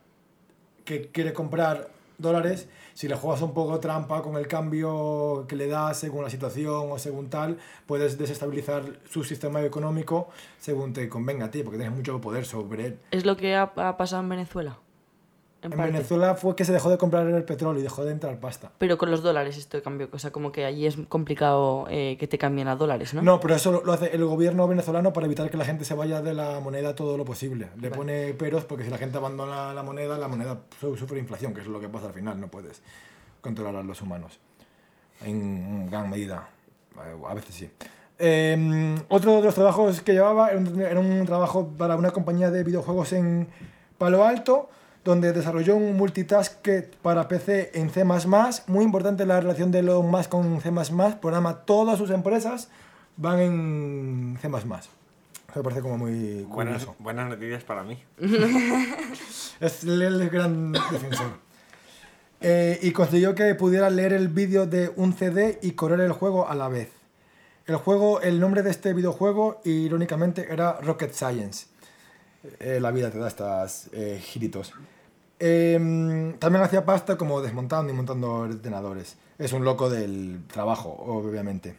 que 0.86 1.08
quiere 1.10 1.34
comprar 1.34 1.90
dólares, 2.18 2.68
si 2.94 3.08
le 3.08 3.16
juegas 3.16 3.42
un 3.42 3.54
poco 3.54 3.80
trampa 3.80 4.22
con 4.22 4.36
el 4.36 4.48
cambio 4.48 5.46
que 5.48 5.56
le 5.56 5.68
das 5.68 6.00
según 6.00 6.24
la 6.24 6.30
situación 6.30 6.92
o 6.92 7.00
según 7.00 7.30
tal, 7.30 7.58
puedes 7.86 8.18
desestabilizar 8.18 8.84
su 9.10 9.24
sistema 9.24 9.62
económico 9.62 10.30
según 10.60 10.94
te 10.94 11.10
convenga 11.10 11.46
a 11.46 11.52
ti, 11.52 11.64
porque 11.64 11.78
tienes 11.78 11.96
mucho 11.96 12.20
poder 12.22 12.46
sobre 12.46 12.88
él. 12.88 13.00
¿Es 13.12 13.26
lo 13.26 13.38
que 13.38 13.56
ha, 13.56 13.72
ha 13.76 13.98
pasado 13.98 14.22
en 14.22 14.30
Venezuela? 14.30 14.78
En. 15.64 15.70
Venezuela 15.78 16.36
fue 16.36 16.56
que 16.56 16.66
se 16.66 16.72
dejó 16.74 16.90
de 16.90 16.98
comprar 16.98 17.28
el 17.28 17.44
petróleo 17.44 17.80
y 17.80 17.84
dejó 17.84 18.04
de 18.04 18.12
entrar 18.12 18.40
pasta. 18.40 18.72
Pero 18.80 18.98
con 18.98 19.12
los 19.12 19.22
dólares 19.22 19.58
esto 19.58 19.78
de 19.78 19.84
cambio. 19.84 20.10
O 20.12 20.18
sea, 20.18 20.32
como 20.32 20.52
que 20.52 20.66
allí 20.66 20.88
es 20.88 20.98
complicado 21.08 21.86
eh, 21.90 22.18
que 22.20 22.28
te 22.28 22.38
cambien 22.40 22.68
a 22.68 22.76
dólares, 22.76 23.14
¿no? 23.14 23.22
¿no? 23.22 23.40
pero 23.40 23.54
eso 23.56 23.72
lo- 23.72 23.84
lo 23.84 23.94
hace 23.94 24.16
el 24.16 24.26
gobierno 24.26 24.68
venezolano 24.68 25.14
para 25.14 25.28
evitar 25.28 25.50
que 25.52 25.58
la 25.58 25.66
gente 25.66 25.86
se 25.86 25.94
vaya 25.94 26.22
de 26.22 26.34
la 26.34 26.60
moneda 26.62 26.96
todo 26.96 27.16
lo 27.18 27.26
posible. 27.26 27.70
Le 27.80 27.92
pone 27.92 28.34
peros 28.34 28.64
porque 28.66 28.84
si 28.86 28.90
la 28.90 28.98
gente 28.98 29.18
abandona 29.18 29.74
la 29.74 29.84
moneda, 29.84 30.18
la 30.18 30.28
moneda 30.28 30.58
su- 30.80 30.98
sufre 30.98 31.20
inflación, 31.20 31.54
que 31.54 31.62
es 31.62 31.68
lo 31.68 31.80
que 31.80 31.90
pasa 31.90 32.08
al 32.08 32.14
final, 32.14 32.40
no 32.40 32.48
puedes 32.48 32.82
controlar 33.42 33.76
a 33.76 33.84
los 33.84 34.02
humanos. 34.02 34.40
En 35.24 35.90
gran 35.90 36.10
medida, 36.10 36.48
Eh, 36.98 37.16
a 37.30 37.34
veces 37.34 37.56
sí. 37.56 37.70
Eh, 38.20 38.96
otro 39.10 39.38
de 39.38 39.42
los 39.44 39.56
trabajos 39.56 40.02
que 40.02 40.12
llevaba 40.14 40.50
era 40.50 40.60
un, 40.60 40.82
era 40.82 41.00
un 41.00 41.26
trabajo 41.26 41.70
para 41.78 41.96
una 41.96 42.12
compañía 42.12 42.52
de 42.52 42.64
videojuegos 42.64 43.14
en 43.14 43.48
Palo 43.98 44.26
Alto, 44.26 44.70
donde 45.04 45.34
desarrolló 45.34 45.76
un 45.76 45.98
multitask 45.98 46.68
para 47.02 47.28
PC 47.28 47.72
en 47.74 47.90
C++. 47.90 48.04
Muy 48.68 48.84
importante 48.86 49.26
la 49.26 49.40
relación 49.40 49.72
de 49.72 49.80
Elon 49.80 50.10
Musk 50.10 50.30
con 50.30 50.62
C++. 50.62 50.72
Programa 51.22 51.58
todas 51.66 51.98
sus 51.98 52.10
empresas 52.12 52.70
van 53.18 53.40
en 53.40 54.38
C++. 54.42 54.50
Me 54.50 55.64
parece 55.64 55.82
como 55.82 55.98
muy 55.98 56.44
Buenas, 56.44 56.86
curioso. 56.86 56.96
buenas 57.00 57.30
noticias 57.30 57.64
para 57.64 57.84
mí. 57.84 58.02
Es 59.60 59.84
el, 59.84 60.02
el 60.02 60.30
gran 60.30 60.72
defensor. 60.72 61.34
Eh, 62.40 62.80
y 62.82 62.92
consiguió 62.92 63.36
que 63.36 63.54
pudiera 63.54 63.90
leer 63.92 64.14
el 64.14 64.28
vídeo 64.28 64.66
de 64.66 64.92
un 64.96 65.14
CD 65.14 65.60
y 65.62 65.74
correr 65.74 66.00
el 66.00 66.12
juego 66.12 66.50
a 66.50 66.56
la 66.56 66.68
vez. 66.70 66.90
El 67.68 67.76
juego, 67.76 68.22
el 68.22 68.40
nombre 68.40 68.64
de 68.64 68.72
este 68.72 68.94
videojuego, 68.94 69.62
irónicamente, 69.64 70.48
era 70.52 70.80
Rocket 70.82 71.14
Science. 71.14 71.68
Eh, 72.60 72.80
la 72.82 72.90
vida 72.90 73.12
te 73.12 73.20
da 73.20 73.28
estas 73.28 73.90
eh, 73.94 74.20
giritos. 74.24 74.74
Em, 75.44 76.38
también 76.38 76.64
hacía 76.64 76.86
pasta 76.86 77.18
como 77.18 77.42
desmontando 77.42 77.92
y 77.92 77.96
montando 77.96 78.32
ordenadores. 78.32 79.18
Es 79.40 79.54
un 79.54 79.64
loco 79.66 79.90
del 79.90 80.44
trabajo, 80.46 80.90
obviamente. 81.08 81.76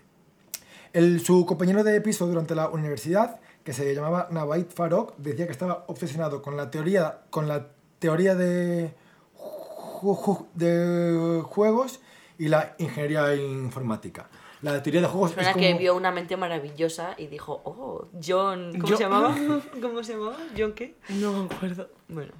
El, 0.93 1.21
su 1.21 1.47
compañero 1.47 1.85
de 1.85 2.01
piso 2.01 2.27
durante 2.27 2.57
la 2.57 2.69
universidad, 2.71 3.39
que 3.63 3.73
se 3.73 3.95
llamaba 3.95 4.27
Navait 4.33 4.69
Farok, 4.73 5.15
decía 5.17 5.47
que 5.47 5.53
estaba 5.53 5.85
obsesionado 5.87 6.43
con 6.43 6.57
la 6.57 6.73
teoría, 6.73 7.21
con 7.31 7.47
la 7.47 7.69
teoría 8.01 8.35
de, 8.35 8.93
ju- 9.39 10.17
ju- 10.19 10.47
de 10.55 11.41
juegos 11.45 12.01
y 12.39 12.49
la 12.49 12.75
ingeniería 12.79 13.33
informática. 13.37 14.29
La 14.63 14.83
teoría 14.83 15.03
de 15.03 15.07
juegos 15.07 15.31
es 15.37 15.49
como... 15.49 15.61
que 15.61 15.75
vio 15.75 15.95
una 15.97 16.11
mente 16.11 16.37
maravillosa 16.37 17.15
y 17.17 17.29
dijo, 17.29 17.61
oh, 17.65 18.07
John... 18.25 18.73
¿Cómo 18.73 18.87
Yo- 18.89 18.97
se 18.97 19.03
llamaba? 19.05 19.37
¿Cómo 19.81 20.03
se 20.03 20.15
llamaba? 20.15 20.37
¿John 20.59 20.73
qué? 20.73 20.97
No 21.11 21.33
me 21.33 21.55
acuerdo. 21.55 21.89
Bueno. 22.09 22.33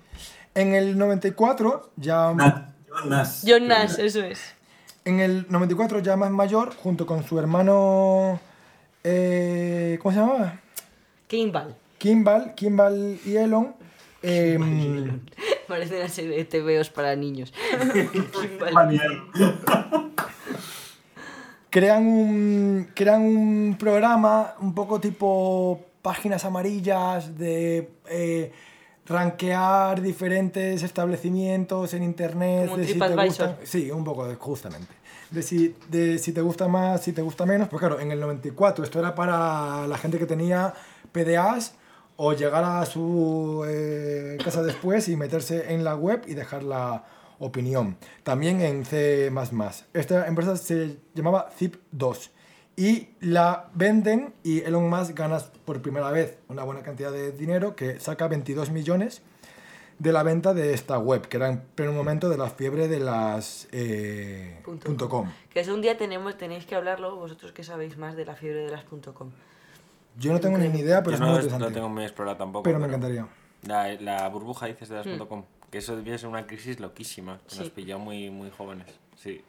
En 0.55 0.75
el 0.75 0.99
94, 0.99 1.91
ya... 1.97 2.33
Nas, 2.35 2.55
John 2.89 3.09
Nash. 3.09 3.45
John 3.47 3.69
Nash, 3.69 3.99
eso 3.99 4.23
es. 4.23 4.41
En 5.05 5.21
el 5.21 5.47
94, 5.49 6.01
ya 6.01 6.17
más 6.17 6.31
mayor, 6.31 6.75
junto 6.77 7.07
con 7.07 7.25
su 7.25 7.39
hermano... 7.39 8.39
eh, 9.03 9.99
¿Cómo 10.03 10.13
se 10.15 10.21
llamaba? 10.21 10.61
Kimball. 11.27 11.75
Kimball, 11.99 12.55
Kimball 12.55 13.19
y 13.25 13.37
Elon. 13.37 13.75
em, 14.23 15.21
Parece 15.67 15.97
una 15.99 16.09
serie 16.09 16.37
de 16.37 16.45
TVOs 16.45 16.91
para 16.91 17.17
niños. 17.17 17.53
Kimball. 17.93 19.01
Crean 21.71 22.07
un, 22.07 22.91
crean 22.95 23.23
un 23.23 23.77
programa 23.79 24.55
un 24.61 24.75
poco 24.75 25.01
tipo 25.01 25.81
páginas 26.03 26.45
amarillas 26.45 27.39
de 27.39 27.89
eh, 28.11 28.53
rankear 29.13 30.01
diferentes 30.01 30.83
establecimientos 30.83 31.95
en 31.95 32.03
internet. 32.03 32.63
Como 32.69 32.75
un 32.75 32.81
de 32.81 32.87
si 32.87 32.93
te 32.95 32.99
TripAdvisor. 32.99 33.49
gustan- 33.49 33.57
sí, 33.67 33.91
un 33.91 34.05
poco, 34.05 34.27
de- 34.27 34.35
justamente. 34.37 34.93
De 35.31 35.43
si, 35.43 35.75
de 35.89 36.19
si 36.19 36.33
te 36.33 36.41
gusta 36.41 36.69
más, 36.69 37.03
si 37.03 37.13
te 37.13 37.23
gusta 37.23 37.47
menos. 37.47 37.69
Pues 37.69 37.81
claro, 37.81 38.01
en 38.01 38.11
el 38.13 38.21
94 38.21 38.85
esto 38.85 38.99
era 38.99 39.15
para 39.15 39.87
la 39.87 39.97
gente 39.99 40.19
que 40.19 40.27
tenía 40.27 40.75
PDAs 41.13 41.75
o 42.17 42.33
llegar 42.35 42.65
a 42.65 42.85
su 42.85 43.65
eh, 43.67 44.37
casa 44.45 44.63
después 44.63 45.09
y 45.09 45.17
meterse 45.17 45.73
en 45.73 45.85
la 45.85 45.97
web 45.97 46.23
y 46.27 46.35
dejar 46.35 46.63
la 46.63 47.05
opinión. 47.39 47.97
También 48.23 48.61
en 48.61 48.85
C++. 48.85 49.33
Esta 49.95 50.27
empresa 50.27 50.57
se 50.57 50.99
llamaba 51.15 51.49
Zip2 51.59 52.29
y 52.77 53.09
la 53.21 53.69
venden 53.75 54.33
y 54.43 54.61
Elon 54.63 54.89
Musk 54.89 55.13
gana 55.17 55.39
por 55.65 55.83
primera 55.83 56.11
vez 56.11 56.39
una 56.49 56.65
buena 56.65 56.83
cantidad 56.83 57.13
de 57.13 57.33
dinero 57.33 57.77
que 57.77 58.01
saca 58.01 58.29
22 58.29 58.71
millones 58.71 59.23
de 59.99 60.11
la 60.13 60.23
venta 60.23 60.53
de 60.55 60.73
esta 60.75 60.99
web, 60.99 61.29
que 61.29 61.37
era 61.37 61.49
en 61.49 61.61
pleno 61.61 61.93
momento 61.93 62.29
de 62.29 62.37
la 62.39 62.49
fiebre 62.51 62.89
de 62.89 62.99
las 62.99 63.69
eh, 63.73 64.59
Punto 64.65 64.87
punto 64.87 65.09
.com. 65.09 65.29
Que 65.51 65.61
eso 65.61 65.75
un 65.75 65.81
día 65.83 65.97
tenemos, 65.97 66.37
tenéis 66.37 66.65
que 66.67 66.75
hablarlo, 66.75 67.15
vosotros 67.17 67.53
que 67.53 67.63
sabéis 67.63 67.97
más 67.99 68.17
de 68.17 68.25
la 68.25 68.35
fiebre 68.35 68.61
de 68.65 68.71
las 68.71 68.85
.com. 68.85 69.31
Yo 70.19 70.33
no 70.33 70.41
tengo 70.41 70.59
ni 70.59 70.67
idea, 70.67 71.03
pero 71.03 71.13
Yo 71.13 71.15
es 71.17 71.21
no 71.21 71.27
muy 71.27 71.35
lo- 71.37 71.43
interesante. 71.43 71.67
no 71.69 71.73
tengo 71.75 71.89
muy 71.89 72.03
explorado 72.05 72.37
tampoco. 72.37 72.63
pero 72.65 72.79
me 72.79 72.87
encantaría. 72.87 73.27
La, 73.67 73.93
la 74.01 74.29
burbuja, 74.29 74.67
dices, 74.67 74.89
de 74.89 74.97
las 74.97 75.07
Mm. 75.07 75.11
punto 75.11 75.29
.com. 75.29 75.45
Que 75.71 75.79
eso 75.79 75.95
debía 75.95 76.19
ser 76.19 76.29
una 76.29 76.47
crisis 76.47 76.81
loquísima, 76.81 77.39
que 77.49 77.57
nos 77.57 77.67
Sí. 77.67 77.73
pilló 77.75 77.99
muy, 77.99 78.29
muy 78.31 78.51
jóvenes. 78.51 78.89
Sí. 79.17 79.43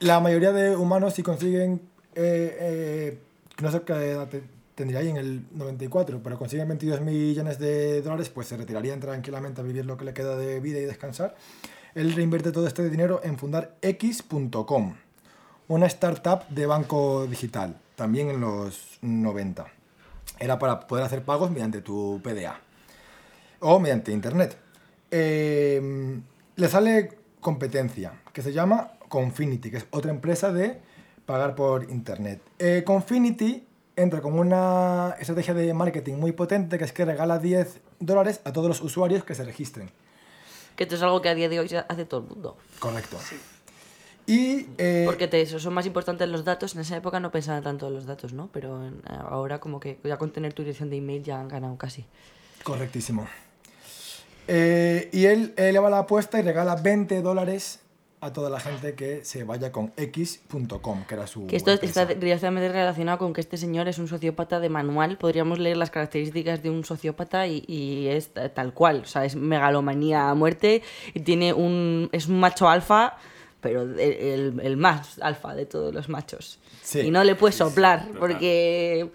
La 0.00 0.18
mayoría 0.20 0.52
de 0.52 0.76
humanos 0.76 1.14
si 1.14 1.22
consiguen, 1.22 1.80
eh, 2.18 2.56
eh, 2.60 3.18
no 3.62 3.70
sé 3.70 3.82
qué 3.82 3.92
edad 3.92 4.28
te- 4.28 4.42
tendría 4.74 5.00
ahí 5.00 5.08
en 5.08 5.16
el 5.16 5.42
94, 5.52 6.20
pero 6.22 6.38
consiguen 6.38 6.68
22 6.68 7.00
millones 7.00 7.58
de 7.58 8.02
dólares, 8.02 8.28
pues 8.28 8.46
se 8.48 8.56
retirarían 8.56 9.00
tranquilamente 9.00 9.60
a 9.60 9.64
vivir 9.64 9.84
lo 9.86 9.96
que 9.96 10.04
le 10.04 10.12
queda 10.14 10.36
de 10.36 10.60
vida 10.60 10.78
y 10.78 10.84
descansar. 10.84 11.34
Él 11.94 12.12
reinvierte 12.14 12.52
todo 12.52 12.66
este 12.66 12.88
dinero 12.88 13.20
en 13.24 13.38
fundar 13.38 13.76
X.com, 13.82 14.94
una 15.68 15.86
startup 15.86 16.46
de 16.48 16.66
banco 16.66 17.26
digital, 17.26 17.76
también 17.96 18.28
en 18.30 18.40
los 18.40 18.98
90. 19.02 19.66
Era 20.38 20.58
para 20.58 20.86
poder 20.86 21.04
hacer 21.04 21.24
pagos 21.24 21.50
mediante 21.50 21.80
tu 21.80 22.20
PDA 22.22 22.60
o 23.60 23.80
mediante 23.80 24.12
internet. 24.12 24.56
Eh, 25.10 26.20
le 26.56 26.68
sale 26.68 27.18
competencia 27.40 28.12
que 28.32 28.42
se 28.42 28.52
llama 28.52 28.92
Confinity, 29.08 29.70
que 29.70 29.78
es 29.78 29.86
otra 29.90 30.10
empresa 30.12 30.52
de 30.52 30.78
pagar 31.28 31.54
por 31.54 31.90
internet. 31.90 32.40
Eh, 32.58 32.82
Confinity 32.86 33.62
entra 33.96 34.22
con 34.22 34.38
una 34.38 35.14
estrategia 35.20 35.52
de 35.52 35.74
marketing 35.74 36.14
muy 36.14 36.32
potente 36.32 36.78
que 36.78 36.84
es 36.84 36.92
que 36.92 37.04
regala 37.04 37.38
10 37.38 37.80
dólares 38.00 38.40
a 38.44 38.52
todos 38.54 38.66
los 38.68 38.80
usuarios 38.80 39.24
que 39.24 39.34
se 39.34 39.44
registren. 39.44 39.90
Que 40.74 40.84
esto 40.84 40.94
es 40.94 41.02
algo 41.02 41.20
que 41.20 41.28
a 41.28 41.34
día 41.34 41.50
de 41.50 41.60
hoy 41.60 41.68
hace 41.86 42.04
todo 42.06 42.20
el 42.22 42.28
mundo. 42.28 42.56
Correcto. 42.78 43.18
Y 44.26 44.68
eh, 44.78 45.02
Porque 45.04 45.28
te, 45.28 45.42
eso, 45.42 45.58
son 45.58 45.74
más 45.74 45.84
importantes 45.84 46.26
los 46.30 46.46
datos. 46.46 46.74
En 46.74 46.80
esa 46.80 46.96
época 46.96 47.20
no 47.20 47.30
pensaban 47.30 47.62
tanto 47.62 47.88
en 47.88 47.94
los 47.94 48.06
datos, 48.06 48.32
¿no? 48.32 48.48
Pero 48.50 48.86
en- 48.86 49.02
ahora 49.06 49.60
como 49.60 49.80
que 49.80 49.98
ya 50.04 50.16
con 50.16 50.30
tener 50.32 50.54
tu 50.54 50.62
dirección 50.62 50.88
de 50.88 50.96
email 50.96 51.22
ya 51.22 51.40
han 51.40 51.48
ganado 51.48 51.76
casi. 51.76 52.06
Correctísimo. 52.62 53.28
Eh, 54.46 55.10
y 55.12 55.26
él 55.26 55.52
eleva 55.58 55.90
la 55.90 55.98
apuesta 55.98 56.38
y 56.38 56.42
regala 56.42 56.76
20 56.76 57.20
dólares 57.20 57.80
a 58.20 58.32
toda 58.32 58.50
la 58.50 58.58
gente 58.60 58.94
que 58.94 59.24
se 59.24 59.44
vaya 59.44 59.70
con 59.72 59.92
X.com, 59.96 61.04
que 61.06 61.14
era 61.14 61.26
su. 61.26 61.46
Que 61.46 61.56
esto 61.56 61.70
empresa. 61.72 62.02
está 62.02 62.14
directamente 62.14 62.68
relacionado 62.70 63.18
con 63.18 63.32
que 63.32 63.40
este 63.40 63.56
señor 63.56 63.88
es 63.88 63.98
un 63.98 64.08
sociópata 64.08 64.60
de 64.60 64.68
manual. 64.68 65.18
Podríamos 65.18 65.58
leer 65.58 65.76
las 65.76 65.90
características 65.90 66.62
de 66.62 66.70
un 66.70 66.84
sociópata 66.84 67.46
y, 67.46 67.64
y 67.66 68.08
es 68.08 68.28
ta- 68.28 68.48
tal 68.48 68.74
cual. 68.74 69.02
O 69.04 69.06
sea, 69.06 69.24
es 69.24 69.36
megalomanía 69.36 70.30
a 70.30 70.34
muerte 70.34 70.82
y 71.14 71.20
tiene 71.20 71.52
un. 71.52 72.08
es 72.12 72.26
un 72.28 72.40
macho 72.40 72.68
alfa, 72.68 73.16
pero 73.60 73.82
el, 73.82 73.98
el- 74.00 74.60
el 74.62 74.76
más 74.76 75.18
alfa 75.20 75.54
de 75.54 75.66
todos 75.66 75.94
los 75.94 76.08
machos. 76.08 76.58
Sí. 76.82 77.00
Y 77.00 77.10
no 77.10 77.22
le 77.24 77.34
puedes 77.34 77.56
soplar 77.56 78.08
porque. 78.18 79.08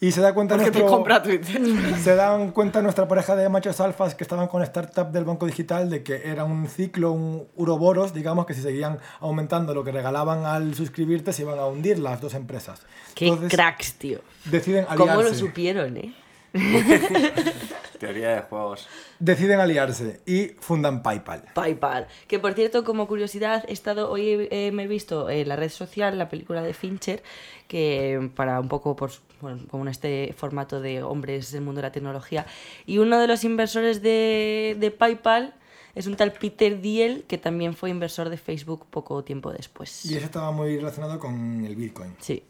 Y 0.00 0.12
se 0.12 0.20
da 0.20 0.32
cuenta 0.32 0.54
Porque 0.54 0.70
te 0.70 0.78
nuestro- 0.78 0.96
compra 0.96 1.20
Twitter. 1.20 1.60
Se 2.02 2.14
dan 2.14 2.52
cuenta 2.52 2.80
nuestra 2.82 3.08
pareja 3.08 3.34
de 3.34 3.48
machos 3.48 3.80
alfas 3.80 4.14
que 4.14 4.22
estaban 4.22 4.46
con 4.46 4.60
la 4.60 4.64
startup 4.66 5.10
del 5.10 5.24
Banco 5.24 5.44
Digital 5.44 5.90
de 5.90 6.04
que 6.04 6.22
era 6.30 6.44
un 6.44 6.68
ciclo, 6.68 7.10
un 7.10 7.48
uroboros, 7.56 8.14
digamos, 8.14 8.46
que 8.46 8.54
si 8.54 8.62
seguían 8.62 8.98
aumentando 9.18 9.74
lo 9.74 9.82
que 9.82 9.90
regalaban 9.90 10.46
al 10.46 10.76
suscribirte 10.76 11.32
se 11.32 11.42
iban 11.42 11.58
a 11.58 11.66
hundir 11.66 11.98
las 11.98 12.20
dos 12.20 12.34
empresas. 12.34 12.82
¡Qué 13.16 13.26
Entonces, 13.26 13.50
cracks, 13.50 13.94
tío! 13.94 14.20
Deciden 14.44 14.84
aliarse. 14.88 15.14
¿Cómo 15.16 15.22
lo 15.22 15.34
supieron, 15.34 15.96
eh? 15.96 16.14
Teoría 17.98 18.36
de 18.36 18.40
juegos. 18.42 18.88
Deciden 19.18 19.60
aliarse 19.60 20.20
y 20.24 20.48
fundan 20.60 21.02
PayPal. 21.02 21.44
PayPal. 21.54 22.06
Que 22.26 22.38
por 22.38 22.54
cierto, 22.54 22.84
como 22.84 23.08
curiosidad, 23.08 23.64
he 23.68 23.72
estado 23.72 24.10
hoy 24.10 24.48
eh, 24.50 24.70
me 24.72 24.84
he 24.84 24.86
visto 24.86 25.28
en 25.28 25.48
la 25.48 25.56
red 25.56 25.70
social 25.70 26.16
la 26.16 26.28
película 26.28 26.62
de 26.62 26.74
Fincher, 26.74 27.22
que 27.66 28.30
para 28.34 28.60
un 28.60 28.68
poco 28.68 28.94
por 28.96 29.10
bueno, 29.40 29.62
como 29.70 29.84
en 29.84 29.88
este 29.88 30.34
formato 30.36 30.80
de 30.80 31.02
hombres 31.02 31.52
del 31.52 31.62
mundo 31.62 31.80
de 31.80 31.88
la 31.88 31.92
tecnología. 31.92 32.46
Y 32.86 32.98
uno 32.98 33.18
de 33.18 33.26
los 33.26 33.44
inversores 33.44 34.02
de, 34.02 34.76
de 34.78 34.90
PayPal 34.90 35.54
es 35.94 36.06
un 36.06 36.16
tal 36.16 36.32
Peter 36.32 36.80
Thiel, 36.80 37.24
que 37.26 37.38
también 37.38 37.74
fue 37.74 37.90
inversor 37.90 38.28
de 38.28 38.36
Facebook 38.36 38.86
poco 38.88 39.24
tiempo 39.24 39.52
después. 39.52 40.04
Y 40.04 40.16
eso 40.16 40.26
estaba 40.26 40.52
muy 40.52 40.76
relacionado 40.76 41.18
con 41.18 41.64
el 41.64 41.74
Bitcoin. 41.74 42.14
Sí. 42.20 42.44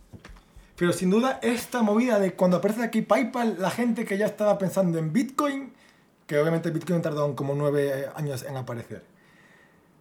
Pero 0.79 0.93
sin 0.93 1.11
duda, 1.11 1.41
esta 1.43 1.83
movida 1.83 2.19
de 2.21 2.35
cuando 2.35 2.59
aparece 2.59 2.83
aquí 2.85 3.03
PayPal, 3.03 3.57
la 3.59 3.71
gente 3.71 4.05
que 4.05 4.17
ya 4.17 4.27
estaba 4.27 4.59
pensando 4.59 4.99
en 4.99 5.13
Bitcoin, 5.13 5.73
que 6.27 6.39
obviamente 6.39 6.71
Bitcoin 6.71 7.03
tardó 7.03 7.35
como 7.35 7.55
nueve 7.55 8.09
años 8.15 8.45
en 8.45 8.57
aparecer, 8.57 9.03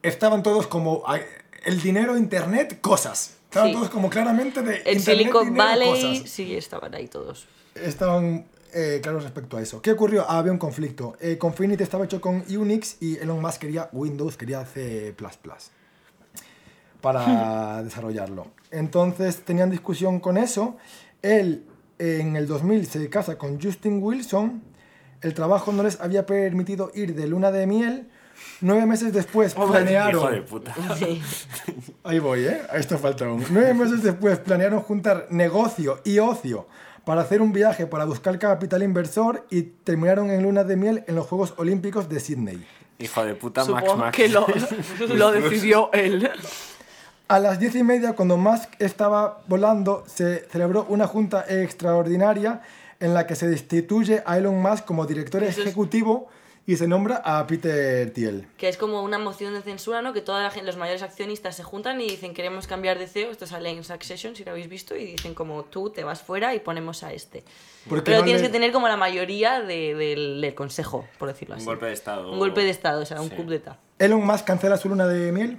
estaban 0.03 0.43
todos 0.43 0.67
como 0.67 1.03
"Ay, 1.07 1.21
el 1.65 1.81
dinero, 1.81 2.15
Internet, 2.17 2.79
cosas. 2.81 3.37
Estaban 3.45 3.69
Sí. 3.69 3.75
todos 3.75 3.89
como 3.89 4.09
claramente 4.09 4.61
de 4.61 4.81
En 4.85 4.99
Silicon 5.01 5.45
dinero, 5.45 5.63
Valley, 5.65 5.89
cosas. 5.89 6.29
sí, 6.29 6.55
estaban 6.55 6.93
ahí 6.93 7.07
todos. 7.07 7.47
Estaban 7.75 8.45
eh, 8.73 8.99
claros 9.01 9.23
respecto 9.23 9.55
a 9.57 9.61
eso. 9.61 9.81
¿Qué 9.81 9.93
ocurrió? 9.93 10.25
Ah, 10.27 10.37
había 10.39 10.51
un 10.51 10.57
conflicto. 10.59 11.15
Eh, 11.21 11.37
Confinity 11.37 11.81
estaba 11.83 12.03
hecho 12.05 12.19
con 12.21 12.43
Unix 12.53 12.97
y 13.01 13.17
Elon 13.17 13.41
Musk 13.41 13.61
quería 13.61 13.89
Windows, 13.93 14.35
quería 14.37 14.63
C++ 14.65 15.15
para 17.01 17.83
desarrollarlo. 17.83 18.47
Entonces 18.71 19.43
tenían 19.43 19.69
discusión 19.69 20.19
con 20.19 20.37
eso. 20.37 20.77
Él 21.21 21.65
en 21.99 22.35
el 22.35 22.47
2000 22.47 22.85
se 22.85 23.09
casa 23.09 23.37
con 23.37 23.61
Justin 23.61 24.01
Wilson. 24.01 24.61
El 25.21 25.33
trabajo 25.33 25.71
no 25.71 25.83
les 25.83 25.99
había 25.99 26.25
permitido 26.25 26.91
ir 26.93 27.15
de 27.15 27.27
luna 27.27 27.51
de 27.51 27.65
miel. 27.65 28.07
Nueve 28.61 28.85
meses 28.85 29.13
después 29.13 29.55
planearon... 29.55 30.21
Hijo 30.21 30.31
de 30.31 30.41
puta. 30.41 30.75
Ahí 32.03 32.19
voy, 32.19 32.45
¿eh? 32.45 32.61
A 32.69 32.77
esto 32.77 32.97
falta 32.99 33.25
aún. 33.25 33.43
Nueve 33.49 33.73
meses 33.73 34.03
después 34.03 34.37
planearon 34.39 34.81
juntar 34.81 35.27
negocio 35.31 36.01
y 36.03 36.19
ocio 36.19 36.67
para 37.03 37.21
hacer 37.21 37.41
un 37.41 37.51
viaje 37.53 37.87
para 37.87 38.05
buscar 38.05 38.37
capital 38.37 38.83
inversor 38.83 39.45
y 39.49 39.61
terminaron 39.61 40.29
en 40.29 40.43
luna 40.43 40.63
de 40.63 40.75
miel 40.75 41.03
en 41.07 41.15
los 41.15 41.25
Juegos 41.25 41.53
Olímpicos 41.57 42.09
de 42.09 42.19
Sydney. 42.19 42.65
Hijo 42.99 43.25
de 43.25 43.33
puta, 43.35 43.63
Max 43.63 43.85
Supongo 43.85 43.97
Max. 43.97 44.17
que 44.17 44.27
lo, 44.27 44.45
lo 45.15 45.31
decidió 45.31 45.91
él. 45.93 46.29
A 47.29 47.39
las 47.39 47.59
diez 47.59 47.75
y 47.75 47.83
media, 47.83 48.13
cuando 48.13 48.37
Musk 48.37 48.69
estaba 48.79 49.41
volando, 49.47 50.05
se 50.07 50.47
celebró 50.49 50.85
una 50.87 51.07
junta 51.07 51.43
extraordinaria 51.47 52.61
en 53.01 53.13
la 53.13 53.27
que 53.27 53.35
se 53.35 53.47
destituye 53.49 54.23
a 54.25 54.37
Elon 54.37 54.61
Musk 54.61 54.85
como 54.85 55.05
director 55.05 55.43
Eso 55.43 55.59
es- 55.61 55.67
ejecutivo 55.67 56.29
y 56.65 56.77
se 56.77 56.87
nombra 56.87 57.21
a 57.23 57.45
Peter 57.45 58.11
Thiel. 58.11 58.47
Que 58.57 58.69
es 58.69 58.77
como 58.77 59.01
una 59.03 59.19
moción 59.19 59.53
de 59.53 59.61
censura, 59.61 60.01
¿no? 60.01 60.13
Que 60.13 60.21
gente, 60.25 60.63
los 60.63 60.77
mayores 60.77 61.01
accionistas 61.01 61.55
se 61.55 61.63
juntan 61.63 61.99
y 62.01 62.09
dicen 62.09 62.33
queremos 62.33 62.65
cambiar 62.65 62.97
de 62.97 63.07
CEO. 63.07 63.29
Esto 63.31 63.45
sale 63.45 63.69
en 63.71 63.83
Succession, 63.83 64.35
si 64.35 64.43
lo 64.45 64.51
habéis 64.51 64.69
visto, 64.69 64.95
y 64.95 65.03
dicen 65.05 65.33
como 65.33 65.63
tú 65.65 65.89
te 65.89 66.03
vas 66.05 66.21
fuera 66.21 66.55
y 66.55 66.59
ponemos 66.59 67.03
a 67.03 67.11
este. 67.13 67.43
¿Por 67.89 67.99
qué 67.99 68.05
Pero 68.05 68.17
no 68.19 68.23
tienes 68.23 68.41
le- 68.41 68.47
que 68.47 68.53
tener 68.53 68.71
como 68.71 68.87
la 68.87 68.97
mayoría 68.97 69.61
de- 69.61 69.95
del, 69.95 70.39
del 70.41 70.55
consejo, 70.55 71.05
por 71.19 71.27
decirlo 71.27 71.55
Un 71.55 71.59
así. 71.59 71.65
golpe 71.65 71.85
de 71.87 71.93
estado. 71.93 72.31
Un 72.31 72.39
golpe 72.39 72.61
de 72.61 72.69
estado, 72.69 73.01
o 73.01 73.05
sea, 73.05 73.21
un 73.21 73.29
Sí. 73.29 73.35
coup 73.35 73.47
d'etat. 73.47 73.77
Elon 73.99 74.25
Musk 74.25 74.45
cancela 74.45 74.77
su 74.77 74.87
luna 74.89 75.07
de 75.07 75.31
miel. 75.33 75.57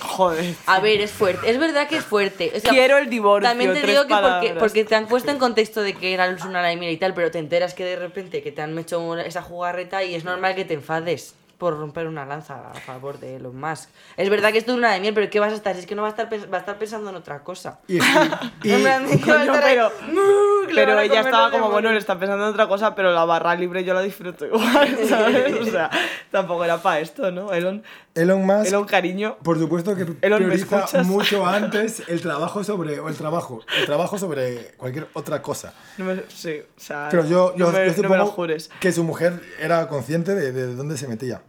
Joder. 0.00 0.54
A 0.66 0.80
ver, 0.80 1.00
es 1.00 1.10
fuerte. 1.12 1.50
Es 1.50 1.58
verdad 1.58 1.88
que 1.88 1.96
es 1.96 2.04
fuerte. 2.04 2.52
O 2.56 2.60
sea, 2.60 2.70
Quiero 2.70 2.98
el 2.98 3.08
divorcio, 3.08 3.48
También 3.48 3.72
te 3.72 3.86
digo 3.86 4.06
que 4.06 4.54
porque, 4.58 4.84
te 4.84 4.94
han 4.94 5.06
puesto 5.06 5.30
en 5.30 5.38
contexto 5.38 5.82
de 5.82 5.94
que 5.94 6.12
era 6.14 6.28
una 6.46 6.62
la 6.62 6.72
y 6.72 6.96
tal, 6.96 7.14
pero 7.14 7.30
te 7.30 7.38
enteras 7.38 7.74
que 7.74 7.84
de 7.84 7.96
repente 7.96 8.42
que 8.42 8.52
te 8.52 8.62
han 8.62 8.76
hecho 8.78 9.16
esa 9.18 9.42
jugarreta 9.42 10.02
y 10.02 10.14
es 10.14 10.24
normal 10.24 10.54
que 10.54 10.64
te 10.64 10.74
enfades 10.74 11.34
por 11.58 11.78
romper 11.78 12.08
una 12.08 12.26
lanza 12.26 12.70
a 12.70 12.74
favor 12.74 13.18
de 13.18 13.36
Elon 13.36 13.58
Musk. 13.58 13.88
Es 14.16 14.28
verdad 14.28 14.52
que 14.52 14.58
esto 14.58 14.72
es 14.72 14.78
una 14.78 14.92
de 14.92 15.00
miel, 15.00 15.14
pero 15.14 15.30
¿qué 15.30 15.40
vas 15.40 15.52
a 15.52 15.56
estar? 15.56 15.76
Es 15.76 15.86
que 15.86 15.94
no 15.94 16.02
va 16.02 16.08
a 16.08 16.10
estar, 16.10 16.28
va 16.52 16.56
a 16.58 16.60
estar 16.60 16.78
pensando 16.78 17.10
en 17.10 17.16
otra 17.16 17.42
cosa. 17.42 17.78
Y, 17.86 17.96
y- 18.62 18.74
plan, 18.82 19.06
que 19.18 19.30
va 19.32 19.42
a 19.42 19.46
Coño, 19.46 19.60
pero, 19.64 19.88
"Mm, 20.08 20.14
que 20.14 20.16
le 20.16 20.53
pero 20.74 21.00
ella 21.00 21.20
estaba 21.20 21.50
como, 21.50 21.64
bueno, 21.64 21.88
demonios". 21.88 21.92
le 21.94 21.98
está 21.98 22.18
pensando 22.18 22.44
en 22.44 22.50
otra 22.50 22.66
cosa, 22.68 22.94
pero 22.94 23.12
la 23.12 23.24
barra 23.24 23.54
libre 23.54 23.84
yo 23.84 23.94
la 23.94 24.02
disfruto 24.02 24.46
igual, 24.46 24.98
¿sabes? 25.08 25.54
O 25.60 25.64
sea, 25.64 25.90
tampoco 26.30 26.64
era 26.64 26.78
para 26.78 27.00
esto, 27.00 27.30
¿no? 27.30 27.52
Elon, 27.52 27.82
Elon 28.14 28.44
Musk 28.44 28.68
Elon 28.68 28.84
cariño. 28.84 29.36
Por 29.42 29.58
supuesto 29.58 29.94
que 29.96 30.02
Elon, 30.22 30.42
¿me 30.46 30.54
prioriza 30.56 31.02
mucho 31.04 31.46
antes 31.46 32.02
el 32.08 32.20
trabajo 32.20 32.64
sobre 32.64 33.00
o 33.00 33.08
el 33.08 33.16
trabajo, 33.16 33.60
el 33.78 33.86
trabajo 33.86 34.18
sobre 34.18 34.72
cualquier 34.76 35.08
otra 35.14 35.42
cosa. 35.42 35.74
No 35.98 36.06
me, 36.06 36.22
sí, 36.28 36.60
o 36.60 36.80
sea, 36.80 37.08
Pero 37.10 37.24
yo, 37.24 37.54
yo, 37.56 37.66
no, 37.66 37.72
me, 37.72 37.86
yo 37.92 38.02
no 38.02 38.08
me 38.08 38.16
lo 38.16 38.24
supongo 38.24 38.26
jures. 38.26 38.70
que 38.80 38.92
su 38.92 39.04
mujer 39.04 39.40
era 39.60 39.88
consciente 39.88 40.34
de, 40.34 40.52
de 40.52 40.74
dónde 40.74 40.96
se 40.96 41.08
metía. 41.08 41.42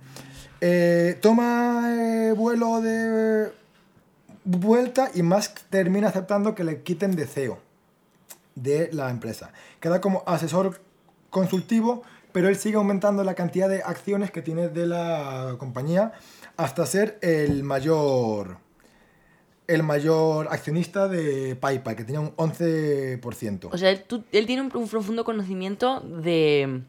Eh, 0.62 1.18
toma 1.22 1.84
eh, 1.90 2.34
vuelo 2.36 2.82
de 2.82 3.52
vuelta 4.46 5.12
y 5.14 5.22
Musk 5.22 5.60
termina 5.70 6.08
aceptando 6.08 6.56
que 6.56 6.64
le 6.64 6.82
quiten 6.82 7.16
de 7.16 7.26
CEO 7.26 7.60
de 8.56 8.90
la 8.92 9.10
empresa. 9.10 9.52
Queda 9.80 10.02
como 10.02 10.24
asesor 10.26 10.82
consultivo, 11.30 12.04
pero 12.32 12.50
él 12.50 12.56
sigue 12.56 12.78
aumentando 12.78 13.24
la 13.24 13.36
cantidad 13.36 13.70
de 13.70 13.84
acciones 13.84 14.32
que 14.32 14.42
tiene 14.42 14.70
de 14.70 14.88
la 14.88 15.56
compañía 15.60 16.14
hasta 16.58 16.86
ser 16.86 17.20
el 17.22 17.64
mayor 17.64 18.58
el 19.68 19.82
mayor 19.82 20.48
accionista 20.52 21.08
de 21.08 21.56
PayPal, 21.56 21.96
que 21.96 22.04
tenía 22.04 22.20
un 22.20 22.36
11%. 22.36 23.70
O 23.72 23.78
sea, 23.78 23.90
él, 23.90 24.06
él 24.32 24.46
tiene 24.46 24.62
un 24.62 24.70
profundo 24.70 25.24
conocimiento 25.24 26.02
de 26.02 26.84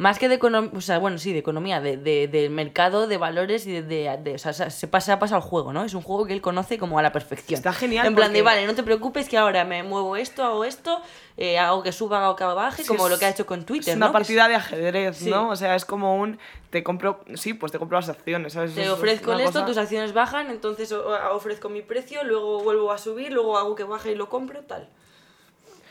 Más 0.00 0.20
que 0.20 0.28
de 0.28 0.36
economía, 0.36 0.70
o 0.76 0.80
sea, 0.80 0.98
bueno, 1.00 1.18
sí, 1.18 1.32
de 1.32 1.40
economía, 1.40 1.80
de, 1.80 1.96
de- 1.96 2.28
del 2.28 2.50
mercado, 2.50 3.08
de 3.08 3.16
valores 3.16 3.66
y 3.66 3.72
de, 3.72 3.82
de- 3.82 4.16
de- 4.22 4.34
o 4.36 4.38
sea, 4.38 4.52
se 4.52 4.86
pasa, 4.86 5.14
ha 5.14 5.18
pasado 5.18 5.42
el 5.42 5.48
juego, 5.48 5.72
¿no? 5.72 5.82
Es 5.82 5.92
un 5.92 6.02
juego 6.02 6.24
que 6.24 6.32
él 6.34 6.40
conoce 6.40 6.78
como 6.78 7.00
a 7.00 7.02
la 7.02 7.10
perfección. 7.10 7.58
Está 7.58 7.72
genial 7.72 8.06
En 8.06 8.14
plan 8.14 8.32
de, 8.32 8.42
vale, 8.42 8.64
no 8.64 8.76
te 8.76 8.84
preocupes 8.84 9.28
que 9.28 9.36
ahora 9.36 9.64
me 9.64 9.82
muevo 9.82 10.14
esto, 10.14 10.44
hago 10.44 10.64
esto, 10.64 11.02
eh, 11.36 11.58
hago 11.58 11.82
que 11.82 11.90
suba, 11.90 12.24
hago 12.24 12.36
que 12.36 12.44
baje, 12.44 12.82
Sí, 12.82 12.88
como 12.88 13.06
es- 13.06 13.10
lo 13.12 13.18
que 13.18 13.24
ha 13.24 13.30
hecho 13.30 13.44
con 13.44 13.64
Twitter, 13.64 13.90
Es 13.90 13.96
una 13.96 14.06
¿no? 14.06 14.12
Que 14.12 14.18
es- 14.18 14.22
partida 14.28 14.46
de 14.46 14.54
ajedrez, 14.54 15.16
Sí. 15.16 15.30
¿no? 15.30 15.48
O 15.48 15.56
sea, 15.56 15.74
es 15.74 15.84
como 15.84 16.16
un. 16.16 16.38
Te 16.70 16.84
compro. 16.84 17.24
Sí, 17.34 17.54
pues 17.54 17.72
te 17.72 17.80
compro 17.80 17.98
las 17.98 18.08
acciones, 18.08 18.52
¿sabes? 18.52 18.76
Te 18.76 18.88
ofrezco 18.90 19.32
esto, 19.32 19.46
cosa- 19.46 19.66
tus 19.66 19.78
acciones 19.78 20.12
bajan, 20.12 20.48
entonces 20.50 20.92
ofrezco 20.92 21.70
mi 21.70 21.82
precio, 21.82 22.22
luego 22.22 22.62
vuelvo 22.62 22.92
a 22.92 22.98
subir, 22.98 23.32
luego 23.32 23.58
hago 23.58 23.74
que 23.74 23.82
baje 23.82 24.12
y 24.12 24.14
lo 24.14 24.28
compro, 24.28 24.60
tal. 24.62 24.88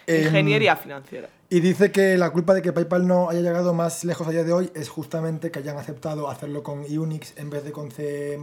Em, 0.06 0.24
Ingeniería 0.28 0.78
financiera. 0.78 1.28
Y 1.50 1.62
dice 1.62 1.92
que 1.92 2.18
la 2.18 2.32
culpa 2.32 2.54
de 2.54 2.62
que 2.62 2.74
PayPal 2.74 3.08
no 3.08 3.30
haya 3.30 3.40
llegado 3.40 3.74
más 3.74 4.04
lejos 4.04 4.28
a 4.28 4.32
día 4.32 4.44
de 4.44 4.52
hoy 4.52 4.70
es 4.76 4.90
justamente 4.90 5.50
que 5.50 5.60
hayan 5.60 5.78
aceptado 5.78 6.30
hacerlo 6.30 6.62
con 6.62 6.80
Unix 6.80 7.34
en 7.38 7.50
vez 7.50 7.64
de 7.64 7.72
con 7.72 7.90
C++, 7.90 8.38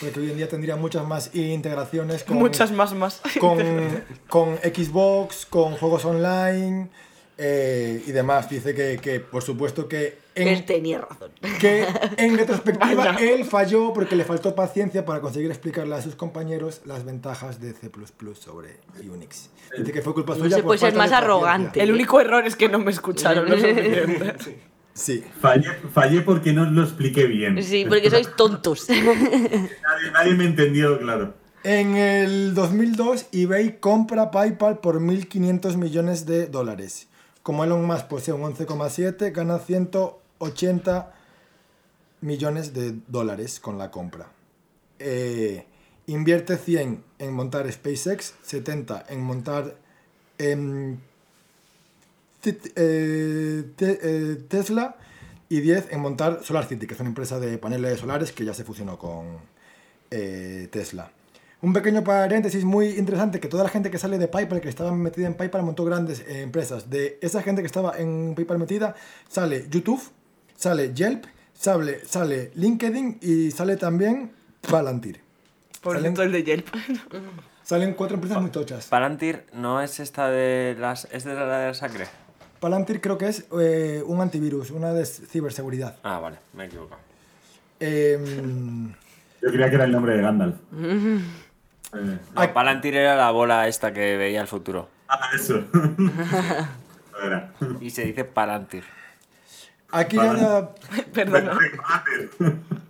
porque 0.00 0.20
hoy 0.20 0.30
en 0.30 0.38
día 0.38 0.48
tendría 0.48 0.76
muchas 0.76 1.06
más 1.06 1.34
integraciones 1.34 2.24
con, 2.24 2.38
Muchas 2.38 2.72
más 2.72 2.94
más. 2.94 3.20
con, 3.40 3.58
con 4.26 4.56
Xbox, 4.56 5.44
con 5.44 5.76
juegos 5.76 6.06
online 6.06 6.88
eh, 7.36 8.02
y 8.06 8.12
demás. 8.12 8.48
Dice 8.48 8.74
que, 8.74 8.98
que, 9.02 9.20
por 9.20 9.42
supuesto 9.42 9.86
que 9.86 10.23
Él 10.34 10.48
en, 10.48 10.66
tenía 10.66 10.98
razón. 11.00 11.30
que 11.60 11.86
en 12.16 12.36
retrospectiva 12.38 12.94
Vaya. 13.12 13.16
él 13.20 13.44
falló 13.44 13.92
porque 13.92 14.16
le 14.16 14.24
faltó 14.24 14.54
paciencia 14.54 15.04
para 15.04 15.20
conseguir 15.20 15.50
explicarle 15.50 15.94
a 15.94 16.02
sus 16.02 16.16
compañeros 16.16 16.80
las 16.84 17.04
ventajas 17.04 17.60
de 17.60 17.72
C++ 17.72 17.90
sobre 18.34 18.80
Unix. 19.08 19.50
Dice 19.78 19.92
que 19.92 20.02
fue 20.02 20.12
culpa 20.14 20.34
No 20.34 20.44
suya 20.44 20.56
se 20.56 20.62
por 20.62 20.68
puede 20.68 20.78
ser 20.80 20.92
falta 20.92 21.04
de 21.04 21.10
más 21.10 21.22
arrogante. 21.22 21.82
El 21.82 21.92
único 21.92 22.20
error 22.20 22.44
es 22.46 22.56
que 22.56 22.68
no 22.68 22.78
me 22.78 22.90
escucharon. 22.90 23.46
Sí. 24.94 25.24
Fallé, 25.40 25.68
fallé 25.92 26.20
porque 26.20 26.52
no 26.52 26.64
lo 26.70 26.84
expliqué 26.84 27.26
bien. 27.26 27.60
Sí, 27.64 27.84
porque 27.88 28.10
sois 28.10 28.28
tontos. 28.36 28.88
Nadie, 28.88 30.10
nadie 30.12 30.34
me 30.34 30.44
entendió, 30.44 30.98
claro. 31.00 31.34
En 31.64 31.96
el 31.96 32.54
2002, 32.54 33.26
eBay 33.32 33.80
compra 33.80 34.30
PayPal 34.30 34.78
por 34.78 35.00
1.500 35.00 35.76
millones 35.78 36.26
de 36.26 36.46
dólares. 36.46 37.08
Como 37.42 37.64
Elon 37.64 37.84
Musk 37.84 38.06
posee 38.06 38.34
un 38.34 38.42
11,7, 38.42 39.32
gana 39.32 39.58
180 40.46 41.12
millones 42.20 42.72
de 42.72 42.94
dólares 43.06 43.60
con 43.60 43.78
la 43.78 43.90
compra. 43.90 44.26
Eh, 44.98 45.66
invierte 46.06 46.56
100 46.56 47.02
en 47.18 47.32
montar 47.32 47.70
SpaceX, 47.70 48.34
70 48.42 49.06
en 49.08 49.20
montar 49.20 49.76
em, 50.38 50.98
eh, 52.44 53.64
eh, 53.78 54.44
Tesla 54.48 54.96
y 55.48 55.60
10 55.60 55.92
en 55.92 56.00
montar 56.00 56.40
SolarCity, 56.42 56.86
que 56.86 56.94
es 56.94 57.00
una 57.00 57.10
empresa 57.10 57.38
de 57.38 57.58
paneles 57.58 58.00
solares 58.00 58.32
que 58.32 58.44
ya 58.44 58.54
se 58.54 58.64
fusionó 58.64 58.98
con 58.98 59.54
Tesla. 60.70 61.10
Un 61.60 61.72
pequeño 61.72 62.04
paréntesis 62.04 62.62
muy 62.62 62.90
interesante, 62.90 63.40
que 63.40 63.48
toda 63.48 63.64
la 63.64 63.70
gente 63.70 63.90
que 63.90 63.98
sale 63.98 64.18
de 64.18 64.28
PayPal, 64.28 64.60
que 64.60 64.68
estaba 64.68 64.92
metida 64.92 65.26
en 65.26 65.34
PayPal, 65.34 65.62
montó 65.62 65.84
grandes 65.84 66.22
empresas. 66.28 66.90
De 66.90 67.18
esa 67.22 67.42
gente 67.42 67.62
que 67.62 67.66
estaba 67.66 67.98
en 67.98 68.34
PayPal 68.36 68.58
metida, 68.58 68.94
sale 69.28 69.66
YouTube, 69.70 70.00
sale 70.64 70.94
Yelp, 70.94 71.26
sale, 71.52 72.00
sale 72.06 72.50
LinkedIn 72.54 73.18
y 73.20 73.50
sale 73.50 73.76
tambien 73.76 74.32
Palantir. 74.70 75.20
Por 75.82 75.96
Salen- 75.98 76.18
el 76.22 76.32
de 76.32 76.42
Yelp. 76.42 76.66
Salen 77.62 77.92
cuatro 77.94 78.14
empresas 78.16 78.40
muy 78.40 78.50
tochas. 78.50 78.86
Palantir 78.86 79.44
no 79.52 79.80
es 79.82 80.00
esta 80.00 80.28
de 80.30 80.74
las. 80.78 81.06
¿Es 81.12 81.24
de 81.24 81.34
la 81.34 81.58
de 81.58 81.66
la 81.68 81.74
sangre? 81.74 82.06
Palantir 82.60 83.00
creo 83.02 83.16
que 83.18 83.28
es 83.28 83.44
eh, 83.60 84.02
un 84.06 84.20
antivirus, 84.22 84.70
una 84.70 84.92
de 84.94 85.04
ciberseguridad. 85.04 85.96
Ah, 86.02 86.18
vale, 86.18 86.36
me 86.54 86.64
he 86.64 86.66
equivocado. 86.68 87.00
Em, 87.80 88.88
Yo 89.42 89.48
creía 89.50 89.68
que 89.68 89.74
era 89.76 89.84
el 89.84 89.92
nombre 89.92 90.16
de 90.16 90.22
Gandalf. 90.22 90.56
Eh, 91.96 92.18
No, 92.34 92.52
Palantir 92.54 92.96
era 92.96 93.14
la 93.14 93.30
bola 93.30 93.68
esta 93.68 93.92
que 93.92 94.16
veía 94.16 94.40
el 94.40 94.48
futuro. 94.48 94.88
ah, 95.08 95.30
eso. 95.34 95.62
Y 97.80 97.90
se 97.90 98.04
dice 98.06 98.24
Palantir. 98.24 98.82
Aquí 99.90 100.16
ya, 100.16 100.70
Perdona. 101.12 101.58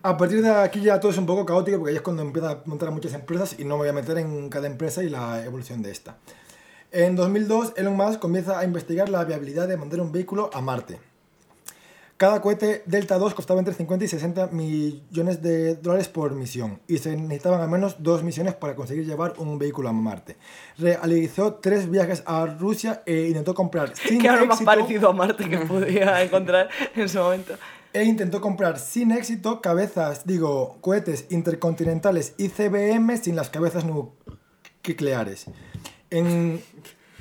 a 0.03 0.17
partir 0.17 0.43
de 0.43 0.51
aquí 0.51 0.81
ya 0.81 1.01
todo 1.01 1.13
es 1.13 1.19
un 1.19 1.27
poco 1.27 1.45
caótico 1.45 1.79
porque 1.79 1.91
ahí 1.91 1.97
es 1.97 2.03
cuando 2.03 2.23
empieza 2.23 2.51
a 2.51 2.63
montar 2.65 2.91
muchas 2.91 3.15
empresas 3.15 3.57
y 3.59 3.65
no 3.65 3.75
me 3.77 3.83
voy 3.83 3.89
a 3.89 3.93
meter 3.93 4.19
en 4.19 4.49
cada 4.49 4.67
empresa 4.67 5.03
y 5.03 5.09
la 5.09 5.45
evolución 5.45 5.83
de 5.83 5.91
esta. 5.91 6.17
En 6.91 7.17
2002, 7.17 7.73
Elon 7.77 7.97
Musk 7.97 8.21
comienza 8.21 8.59
a 8.59 8.65
investigar 8.65 9.09
la 9.09 9.25
viabilidad 9.25 9.67
de 9.67 9.77
mandar 9.77 10.01
un 10.01 10.13
vehículo 10.13 10.51
a 10.53 10.61
Marte. 10.61 11.01
Cada 12.17 12.41
cohete 12.41 12.83
Delta 12.87 13.19
2 13.19 13.35
costaba 13.35 13.59
entre 13.59 13.75
50 13.75 14.05
y 14.05 14.09
60 14.09 14.47
millones 14.49 15.43
de 15.43 15.75
dólares 15.75 16.09
por 16.09 16.33
misión 16.35 16.81
y 16.87 16.99
se 16.99 17.17
necesitaban 17.17 17.61
al 17.61 17.69
menos 17.69 17.97
dos 18.05 18.23
misiones 18.23 18.55
para 18.55 18.77
conseguir 18.77 19.05
llevar 19.05 19.35
un 19.39 19.59
vehículo 19.59 19.89
a 19.89 19.93
Marte. 19.93 20.37
Realizó 20.79 21.55
tres 21.55 21.91
viajes 21.91 22.23
a 22.27 22.47
Rusia 22.47 23.03
e 23.05 23.27
intentó 23.29 23.53
comprar 23.53 23.97
sin 23.97 24.21
Que 24.21 24.29
ahora 24.29 24.45
más 24.45 24.61
éxito- 24.61 24.65
parecido 24.65 25.09
a 25.09 25.13
Marte 25.13 25.49
que 25.49 25.59
podía 25.67 26.23
encontrar 26.23 26.69
en 26.95 27.03
ese 27.03 27.19
momento. 27.19 27.55
e 27.93 28.05
intentó 28.05 28.41
comprar 28.41 28.79
sin 28.79 29.11
éxito 29.11 29.61
cabezas, 29.61 30.25
digo, 30.25 30.79
cohetes 30.81 31.27
intercontinentales 31.31 32.35
ICBM 32.39 33.17
sin 33.19 33.35
las 33.35 33.51
cabezas 33.51 33.85
nucleares. 33.85 35.47
En... 36.11 36.61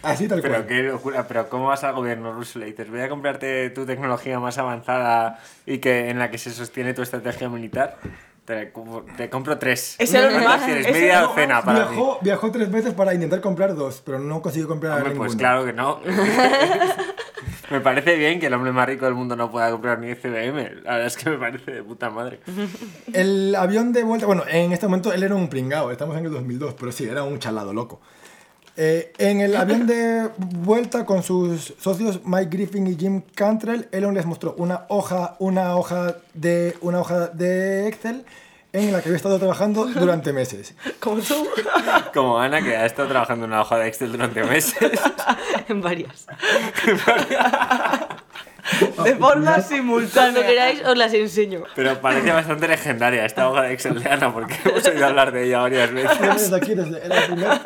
Así 0.04 0.28
tal 0.28 0.42
Pero 0.42 0.54
cual. 0.56 0.68
qué 0.68 0.84
locura, 0.84 1.28
pero 1.28 1.50
¿cómo 1.50 1.68
vas 1.68 1.84
al 1.84 1.94
gobierno 1.96 2.32
ruso 2.34 2.60
y 2.60 2.62
le 2.62 2.68
dices, 2.68 2.90
voy 2.90 3.00
a 3.02 3.10
comprarte 3.10 3.70
tu 3.72 3.86
tecnología 3.86 4.40
más 4.40 4.58
avanzada 4.58 5.40
y 5.66 5.78
que 5.80 6.10
en 6.10 6.20
la 6.20 6.30
que 6.30 6.38
se 6.38 6.52
sostiene 6.52 6.94
tu 6.94 7.02
estrategia 7.02 7.50
militar? 7.50 7.98
Te, 8.46 8.74
te 9.16 9.30
compro 9.30 9.58
tres. 9.58 9.96
Ese 10.00 10.18
era 10.18 10.28
el 10.28 10.34
¿Cuántas 10.34 10.58
más- 10.58 10.66
tienes? 10.66 10.92
Media 10.92 11.22
docena 11.22 11.62
para 11.64 11.86
mí. 11.86 11.96
Viajó, 11.96 12.20
viajó 12.22 12.52
tres 12.52 12.70
veces 12.70 12.94
para 12.94 13.14
intentar 13.14 13.40
comprar 13.40 13.74
dos, 13.74 14.02
pero 14.06 14.20
no 14.20 14.42
consiguió 14.42 14.68
comprar 14.68 14.98
Hombre, 14.98 15.12
ninguno. 15.12 15.28
pues 15.30 15.38
claro 15.38 15.64
que 15.64 15.72
no. 15.72 16.02
me 17.72 17.80
parece 17.80 18.16
bien 18.18 18.40
que 18.42 18.48
el 18.48 18.54
hombre 18.54 18.72
más 18.72 18.86
rico 18.88 19.06
del 19.06 19.14
mundo 19.14 19.36
no 19.38 19.50
pueda 19.50 19.72
comprar 19.72 20.00
ni 20.00 20.14
CBM. 20.16 20.82
La 20.84 20.92
verdad 20.98 21.06
es 21.06 21.16
que 21.18 21.30
me 21.30 21.38
parece 21.38 21.72
de 21.72 21.84
puta 21.84 22.10
madre. 22.10 22.40
El 23.14 23.56
avión 23.56 23.94
de 23.94 24.04
vuelta, 24.04 24.26
bueno, 24.26 24.44
en 24.50 24.74
este 24.74 24.88
momento 24.88 25.14
él 25.14 25.24
era 25.24 25.36
un 25.36 25.48
pringao, 25.48 25.92
estamos 25.92 26.18
en 26.18 26.26
el 26.26 26.32
2002, 26.32 26.76
pero 26.78 26.92
sí, 26.92 27.06
era 27.06 27.24
un 27.24 27.40
chalado 27.40 27.74
loco. 27.74 28.02
Eh, 28.76 29.14
en 29.20 29.42
el 29.42 29.56
avión 29.56 29.86
de 29.86 30.30
vuelta 30.38 31.06
con 31.06 31.22
sus 31.22 31.76
socios 31.80 32.22
Mike 32.26 32.50
Griffin 32.50 32.88
y 32.88 32.96
Jim 32.96 33.22
Cantrell, 33.36 33.88
Elon 33.92 34.16
les 34.16 34.26
mostró 34.26 34.56
una 34.58 34.86
hoja, 34.90 35.36
una 35.38 35.76
hoja 35.76 36.16
de, 36.34 36.76
una 36.82 37.00
hoja 37.02 37.28
de 37.28 37.88
Excel 37.88 38.26
en 38.72 38.92
la 38.92 39.02
que 39.02 39.10
había 39.10 39.18
estado 39.18 39.38
trabajando 39.38 39.86
durante 39.86 40.34
meses. 40.34 40.74
Como 41.00 41.22
tú. 41.22 41.48
Como 42.16 42.40
Ana, 42.40 42.64
que 42.64 42.76
ha 42.76 42.88
estado 42.88 43.08
trabajando 43.08 43.46
en 43.46 43.52
una 43.52 43.62
hoja 43.62 43.78
de 43.78 43.88
Excel 43.88 44.12
durante 44.12 44.44
meses. 44.44 45.00
en 45.70 45.82
varias. 45.82 46.26
De 49.04 49.16
forma 49.18 49.52
Cuando 49.52 49.62
simultánea. 49.68 50.48
queráis 50.48 50.82
os 50.86 50.98
las 50.98 51.14
enseño. 51.14 51.64
Pero 51.76 52.00
parece 52.00 52.32
bastante 52.32 52.68
legendaria 52.68 53.26
esta 53.26 53.50
hoja 53.50 53.64
de 53.64 53.74
Excel 53.74 54.02
de 54.02 54.10
Ana, 54.10 54.34
porque 54.34 54.56
hemos 54.66 54.86
oído 54.86 55.06
hablar 55.06 55.32
de 55.32 55.46
ella 55.46 55.60
varias 55.60 55.92
veces. 55.92 56.20
Desde 56.20 56.56
aquí, 56.56 56.74
desde, 56.74 57.06
era 57.06 57.18
el 57.20 57.26
primer, 57.26 57.62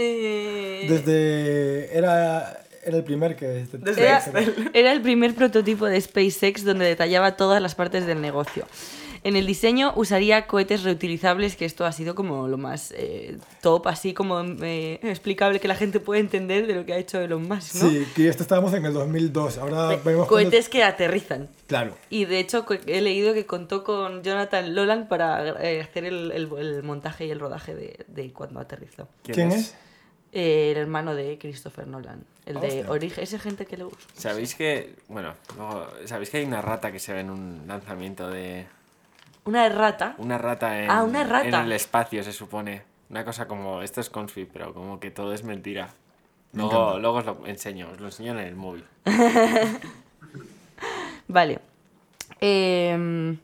Eh, 0.00 0.86
desde 0.88 1.96
era, 1.96 2.62
era 2.84 2.96
el 2.96 3.02
primer 3.02 3.34
que... 3.34 3.66
Desde 3.72 4.02
Era, 4.02 4.18
Excel. 4.18 4.70
era 4.72 4.92
el 4.92 5.02
primer 5.02 5.34
prototipo 5.34 5.86
de 5.86 6.00
SpaceX 6.00 6.64
donde 6.64 6.84
detallaba 6.84 7.36
todas 7.36 7.60
las 7.60 7.74
partes 7.74 8.06
del 8.06 8.20
negocio. 8.20 8.64
En 9.24 9.36
el 9.36 9.46
diseño 9.46 9.92
usaría 9.96 10.46
cohetes 10.46 10.82
reutilizables, 10.84 11.56
que 11.56 11.64
esto 11.64 11.84
ha 11.84 11.92
sido 11.92 12.14
como 12.14 12.48
lo 12.48 12.56
más 12.58 12.92
eh, 12.96 13.38
top, 13.62 13.88
así 13.88 14.14
como 14.14 14.40
eh, 14.62 15.00
explicable 15.02 15.60
que 15.60 15.68
la 15.68 15.74
gente 15.74 16.00
puede 16.00 16.20
entender 16.20 16.66
de 16.66 16.74
lo 16.74 16.86
que 16.86 16.92
ha 16.92 16.98
hecho 16.98 17.20
Elon 17.20 17.48
Musk, 17.48 17.74
¿no? 17.76 17.90
Sí, 17.90 18.06
que 18.14 18.28
esto 18.28 18.42
estábamos 18.42 18.72
en 18.74 18.84
el 18.86 18.92
2002, 18.94 19.58
ahora 19.58 19.94
Eh, 19.94 20.00
vemos 20.04 20.26
cuando- 20.28 20.50
cohetes 20.50 20.68
que 20.68 20.82
aterrizan. 20.84 21.48
Claro. 21.66 21.94
Y 22.10 22.24
de 22.26 22.38
hecho 22.40 22.64
he 22.86 23.00
leído 23.00 23.34
que 23.34 23.44
contó 23.46 23.84
con 23.84 24.22
Jonathan 24.22 24.74
Lolan 24.74 25.08
para 25.08 25.62
eh, 25.68 25.80
hacer 25.82 26.04
el, 26.04 26.30
el- 26.32 26.48
el 26.58 26.82
montaje 26.82 27.26
y 27.26 27.30
el 27.30 27.40
rodaje 27.40 27.74
de, 27.74 28.04
de 28.08 28.32
cuando 28.32 28.60
aterrizó. 28.60 29.08
¿Quién 29.24 29.52
es? 29.52 29.74
Eh, 30.32 30.72
el 30.72 30.76
hermano 30.78 31.14
de 31.14 31.38
Christopher 31.38 31.86
Nolan, 31.86 32.22
el 32.44 32.60
de. 32.60 32.84
Origen, 32.86 33.24
ese 33.24 33.38
gente 33.38 33.64
que 33.64 33.78
le 33.78 33.84
gusta. 33.84 34.04
¿Sabéis 34.14 34.54
que, 34.54 34.94
bueno, 35.08 35.34
luego, 35.56 35.86
¿sabéis 36.04 36.28
que 36.30 36.36
hay 36.36 36.44
una 36.44 36.60
rata 36.60 36.92
que 36.92 36.98
se 36.98 37.14
ve 37.14 37.20
en 37.20 37.30
un 37.30 37.62
lanzamiento 37.66 38.28
de... 38.30 38.66
Una 39.44 39.66
errata. 39.66 40.14
Una 40.18 40.38
rata 40.38 40.82
en, 40.82 40.90
Ah, 40.90 41.02
una 41.04 41.24
rata. 41.24 41.48
en 41.48 41.54
el 41.54 41.72
espacio, 41.72 42.22
se 42.22 42.32
supone. 42.32 42.82
Una 43.10 43.24
cosa 43.24 43.48
como, 43.48 43.82
esto 43.82 44.00
es 44.00 44.10
confi, 44.10 44.44
pero 44.44 44.74
como 44.74 45.00
que 45.00 45.10
todo 45.10 45.32
es 45.32 45.42
mentira. 45.42 45.88
Me 46.52 46.62
Luego, 46.62 46.98
luego 46.98 47.18
os 47.18 47.26
lo 47.26 47.46
enseño, 47.46 47.88
os 47.92 48.00
lo 48.00 48.06
enseño 48.06 48.32
en 48.32 48.38
el 48.38 48.54
móvil. 48.56 48.84
Vale. 51.28 51.60
Em, 52.40 53.38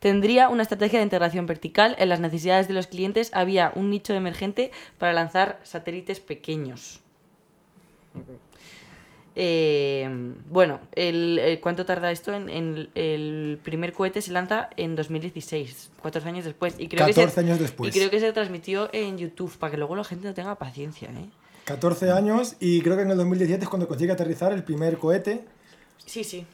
tendría 0.00 0.48
una 0.48 0.62
estrategia 0.62 0.98
de 0.98 1.04
integración 1.04 1.46
vertical. 1.46 1.94
En 1.98 2.08
las 2.08 2.20
necesidades 2.20 2.68
de 2.68 2.74
los 2.74 2.86
clientes 2.86 3.30
había 3.34 3.72
un 3.74 3.90
nicho 3.90 4.14
emergente 4.14 4.70
para 4.98 5.12
lanzar 5.12 5.60
satélites 5.62 6.20
pequeños. 6.20 7.00
Eh, 9.34 10.08
bueno, 10.50 10.80
el, 10.94 11.38
el- 11.38 11.60
¿cuánto 11.60 11.84
tarda 11.86 12.10
esto? 12.10 12.32
En, 12.34 12.48
en- 12.48 12.88
el 12.94 13.58
primer 13.62 13.92
cohete 13.92 14.20
se 14.20 14.30
lanza 14.32 14.68
en 14.76 14.94
2016, 14.96 15.90
14 16.02 16.28
años 16.28 16.44
después. 16.44 16.74
Y 16.78 16.88
creo 16.88 17.06
que 17.06 17.12
14 17.14 17.34
se, 17.34 17.40
años 17.40 17.58
después. 17.58 17.94
Y 17.94 17.98
creo 17.98 18.10
que 18.10 18.20
se 18.20 18.32
transmitió 18.32 18.90
en 18.92 19.16
YouTube, 19.18 19.56
para 19.58 19.70
que 19.70 19.76
luego 19.78 19.96
la 19.96 20.04
gente 20.04 20.26
no 20.28 20.34
tenga 20.34 20.54
paciencia, 20.56 21.08
¿eh? 21.10 21.28
14 21.64 22.10
años 22.10 22.56
y 22.58 22.80
creo 22.82 22.96
que 22.96 23.02
en 23.02 23.10
el 23.12 23.16
2017 23.16 23.62
es 23.64 23.68
cuando 23.68 23.86
consigue 23.86 24.10
aterrizar 24.12 24.52
el 24.52 24.64
primer 24.64 24.98
cohete 24.98 25.44
Sí, 26.04 26.24
sí. 26.24 26.44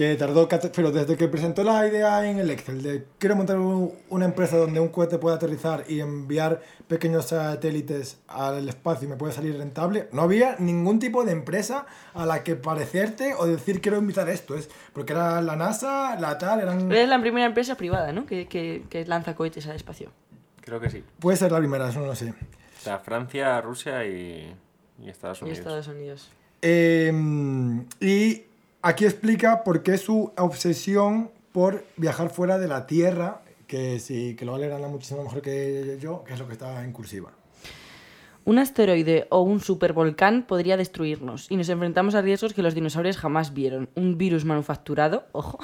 Que 0.00 0.16
tardó, 0.16 0.48
pero 0.74 0.90
desde 0.90 1.14
que 1.14 1.28
presentó 1.28 1.62
la 1.62 1.86
idea 1.86 2.26
en 2.26 2.38
el 2.38 2.48
Excel 2.50 2.82
de 2.82 3.04
quiero 3.18 3.36
montar 3.36 3.58
un- 3.58 3.92
una 4.08 4.24
empresa 4.24 4.56
donde 4.56 4.80
un 4.80 4.88
cohete 4.88 5.18
pueda 5.18 5.36
aterrizar 5.36 5.84
y 5.88 6.00
enviar 6.00 6.62
pequeños 6.88 7.26
satélites 7.26 8.16
al 8.26 8.66
espacio 8.66 9.06
y 9.06 9.10
me 9.10 9.16
puede 9.18 9.34
salir 9.34 9.58
rentable, 9.58 10.08
no 10.12 10.22
había 10.22 10.56
ningún 10.58 11.00
tipo 11.00 11.22
de 11.24 11.32
empresa 11.32 11.84
a 12.14 12.24
la 12.24 12.42
que 12.42 12.56
parecerte 12.56 13.34
o 13.34 13.46
decir 13.46 13.82
quiero 13.82 13.98
invitar 13.98 14.30
esto, 14.30 14.54
es 14.54 14.70
porque 14.94 15.12
era 15.12 15.42
la 15.42 15.54
NASA, 15.56 16.18
la 16.18 16.38
tal, 16.38 16.60
eran... 16.60 16.90
Es 16.90 17.06
la 17.06 17.20
primera 17.20 17.44
empresa 17.44 17.74
privada, 17.74 18.10
¿no? 18.10 18.24
Que, 18.24 18.48
que, 18.48 18.84
que 18.88 19.04
lanza 19.04 19.34
cohetes 19.34 19.66
al 19.66 19.76
espacio. 19.76 20.10
Creo 20.62 20.80
que 20.80 20.88
sí. 20.88 21.04
Puede 21.18 21.36
ser 21.36 21.52
la 21.52 21.58
primera, 21.58 21.90
eso 21.90 22.00
no 22.00 22.06
lo 22.06 22.14
sé. 22.14 22.32
Está 22.78 23.00
Francia, 23.00 23.60
Rusia 23.60 24.06
y, 24.06 24.50
y 24.98 25.10
Estados 25.10 25.42
Y 25.42 25.44
Unidos. 25.44 25.58
Estados 25.58 25.88
Unidos. 25.88 26.30
Eh, 26.62 27.12
y 28.00 28.44
aquí 28.82 29.04
explica 29.04 29.64
por 29.64 29.82
qué 29.82 29.98
su 29.98 30.32
obsesión 30.36 31.30
por 31.52 31.84
viajar 31.96 32.30
fuera 32.30 32.58
de 32.58 32.68
la 32.68 32.86
Tierra, 32.86 33.42
que 33.66 33.98
sí, 33.98 34.36
que 34.36 34.44
lo 34.44 34.56
leerán 34.58 34.82
muchísimo 34.90 35.22
mejor 35.22 35.42
que 35.42 35.98
yo, 36.00 36.24
que 36.24 36.34
es 36.34 36.38
lo 36.38 36.46
que 36.46 36.54
está 36.54 36.84
en 36.84 36.92
cursiva. 36.92 37.32
Un 38.44 38.58
asteroide 38.58 39.26
o 39.28 39.42
un 39.42 39.60
supervolcán 39.60 40.44
podría 40.44 40.76
destruirnos 40.76 41.46
y 41.50 41.56
nos 41.56 41.68
enfrentamos 41.68 42.14
a 42.14 42.22
riesgos 42.22 42.54
que 42.54 42.62
los 42.62 42.74
dinosaurios 42.74 43.18
jamás 43.18 43.52
vieron. 43.52 43.90
Un 43.94 44.16
virus 44.16 44.44
manufacturado, 44.44 45.24
ojo. 45.32 45.58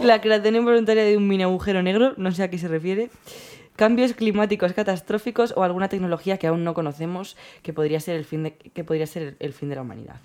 La 0.00 0.20
creación 0.20 0.56
involuntaria 0.56 1.02
de 1.02 1.16
un 1.16 1.26
mini 1.26 1.42
agujero 1.42 1.82
negro, 1.82 2.14
no 2.16 2.30
sé 2.30 2.44
a 2.44 2.50
qué 2.50 2.56
se 2.56 2.68
refiere. 2.68 3.10
Cambios 3.74 4.12
climáticos 4.14 4.72
catastróficos 4.72 5.52
o 5.56 5.64
alguna 5.64 5.88
tecnología 5.88 6.38
que 6.38 6.46
aún 6.46 6.64
no 6.64 6.72
conocemos 6.72 7.36
que 7.62 7.72
podría 7.72 8.00
ser 8.00 8.16
el 8.16 8.24
fin 8.24 8.44
de, 8.44 8.56
que 8.56 8.84
podría 8.84 9.06
ser 9.06 9.36
el 9.40 9.52
fin 9.52 9.68
de 9.68 9.74
la 9.74 9.82
humanidad. 9.82 10.20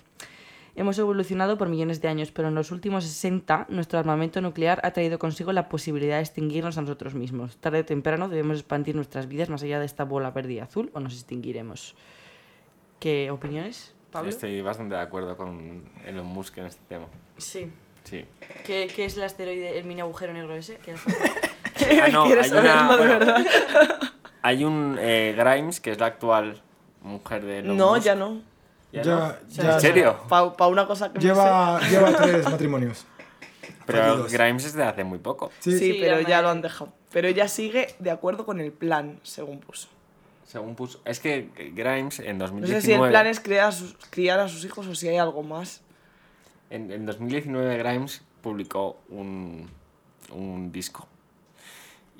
Hemos 0.75 0.97
evolucionado 0.97 1.57
por 1.57 1.69
millones 1.69 2.01
de 2.01 2.07
años, 2.07 2.31
pero 2.31 2.47
en 2.47 2.55
los 2.55 2.71
últimos 2.71 3.03
60 3.03 3.67
nuestro 3.69 3.99
armamento 3.99 4.41
nuclear 4.41 4.79
ha 4.83 4.91
traído 4.91 5.19
consigo 5.19 5.53
la 5.53 5.69
posibilidad 5.69 6.15
de 6.15 6.21
extinguirnos 6.23 6.77
a 6.79 6.81
nosotros 6.81 7.13
mismos. 7.13 7.57
Tarde 7.57 7.81
o 7.81 7.85
temprano 7.85 8.27
debemos 8.27 8.57
expandir 8.57 8.95
nuestras 8.95 9.27
vidas 9.27 9.49
más 9.49 9.61
allá 9.61 9.79
de 9.79 9.85
esta 9.85 10.03
bola 10.03 10.31
verde 10.31 10.53
y 10.53 10.59
azul 10.59 10.89
o 10.93 10.99
nos 10.99 11.13
extinguiremos. 11.13 11.95
¿Qué 12.99 13.29
opiniones, 13.29 13.93
Pablo? 14.11 14.29
Estoy 14.29 14.61
bastante 14.61 14.95
de 14.95 15.01
acuerdo 15.01 15.37
con 15.37 15.83
Elon 16.05 16.25
Musk 16.25 16.57
en 16.57 16.65
este 16.65 16.81
tema. 16.89 17.05
Sí. 17.37 17.71
Sí. 18.03 18.25
¿Qué, 18.65 18.91
qué 18.95 19.05
es 19.05 19.15
el 19.15 19.23
asteroide, 19.23 19.77
el 19.77 19.85
mini 19.85 20.01
agujero 20.01 20.33
negro 20.33 20.55
ese? 20.55 20.77
¿Qué 20.77 20.95
Ah, 22.01 22.07
no, 22.11 22.25
¿Quieres 22.25 22.51
hay, 22.51 22.59
una- 22.59 22.73
saberlo 22.87 22.97
de 22.97 22.97
bueno, 22.97 23.19
verdad? 23.19 23.45
hay 24.41 24.63
un 24.63 24.97
eh, 24.99 25.35
Grimes, 25.37 25.79
que 25.81 25.91
es 25.91 25.99
la 25.99 26.05
actual 26.07 26.61
mujer 27.01 27.43
de 27.45 27.59
Elon 27.59 27.77
No, 27.77 27.93
Musk. 27.93 28.03
ya 28.05 28.15
no. 28.15 28.41
¿Ya 28.93 29.01
Ya- 29.01 29.15
no? 29.15 29.49
ya 29.49 29.73
¿En 29.73 29.81
serio? 29.81 30.17
Para 30.29 30.67
una 30.67 30.85
cosa 30.87 31.11
que 31.11 31.17
me 31.19 31.25
Lleva, 31.25 31.81
lleva 31.89 32.13
tres 32.15 32.49
matrimonios. 32.49 33.05
Pero 33.85 33.99
fallidos. 34.03 34.31
Grimes 34.31 34.65
es 34.65 34.73
de 34.75 34.83
hace 34.83 35.03
muy 35.03 35.17
poco. 35.19 35.51
Sí, 35.59 35.71
Sí, 35.71 35.79
Sí, 35.93 35.97
pero 35.99 36.21
ya 36.21 36.41
lo 36.41 36.49
han 36.49 36.61
dejado. 36.61 36.93
Pero 37.11 37.27
ella 37.27 37.47
sigue 37.49 37.93
de 37.99 38.11
acuerdo 38.11 38.45
con 38.45 38.61
el 38.61 38.71
plan, 38.71 39.19
según 39.23 39.59
puso. 39.59 39.89
Según 40.45 40.75
puso. 40.75 41.01
Es 41.05 41.19
que 41.19 41.49
Grimes 41.73 42.19
en 42.19 42.37
No 42.37 42.45
2019. 42.45 42.81
sé 42.81 42.87
si 42.87 42.93
el 42.93 43.09
plan 43.09 43.27
es 43.27 43.39
criar 43.41 43.67
a 43.67 43.71
sus, 43.73 43.95
criar 44.09 44.39
a 44.39 44.47
sus 44.47 44.63
hijos 44.63 44.87
o 44.87 44.95
si 44.95 45.07
hay 45.09 45.17
algo 45.17 45.43
más. 45.43 45.81
En, 46.69 46.91
en 46.91 47.05
2019 47.05 47.77
Grimes 47.77 48.21
publicó 48.41 48.97
un, 49.09 49.69
un 50.31 50.71
disco. 50.71 51.07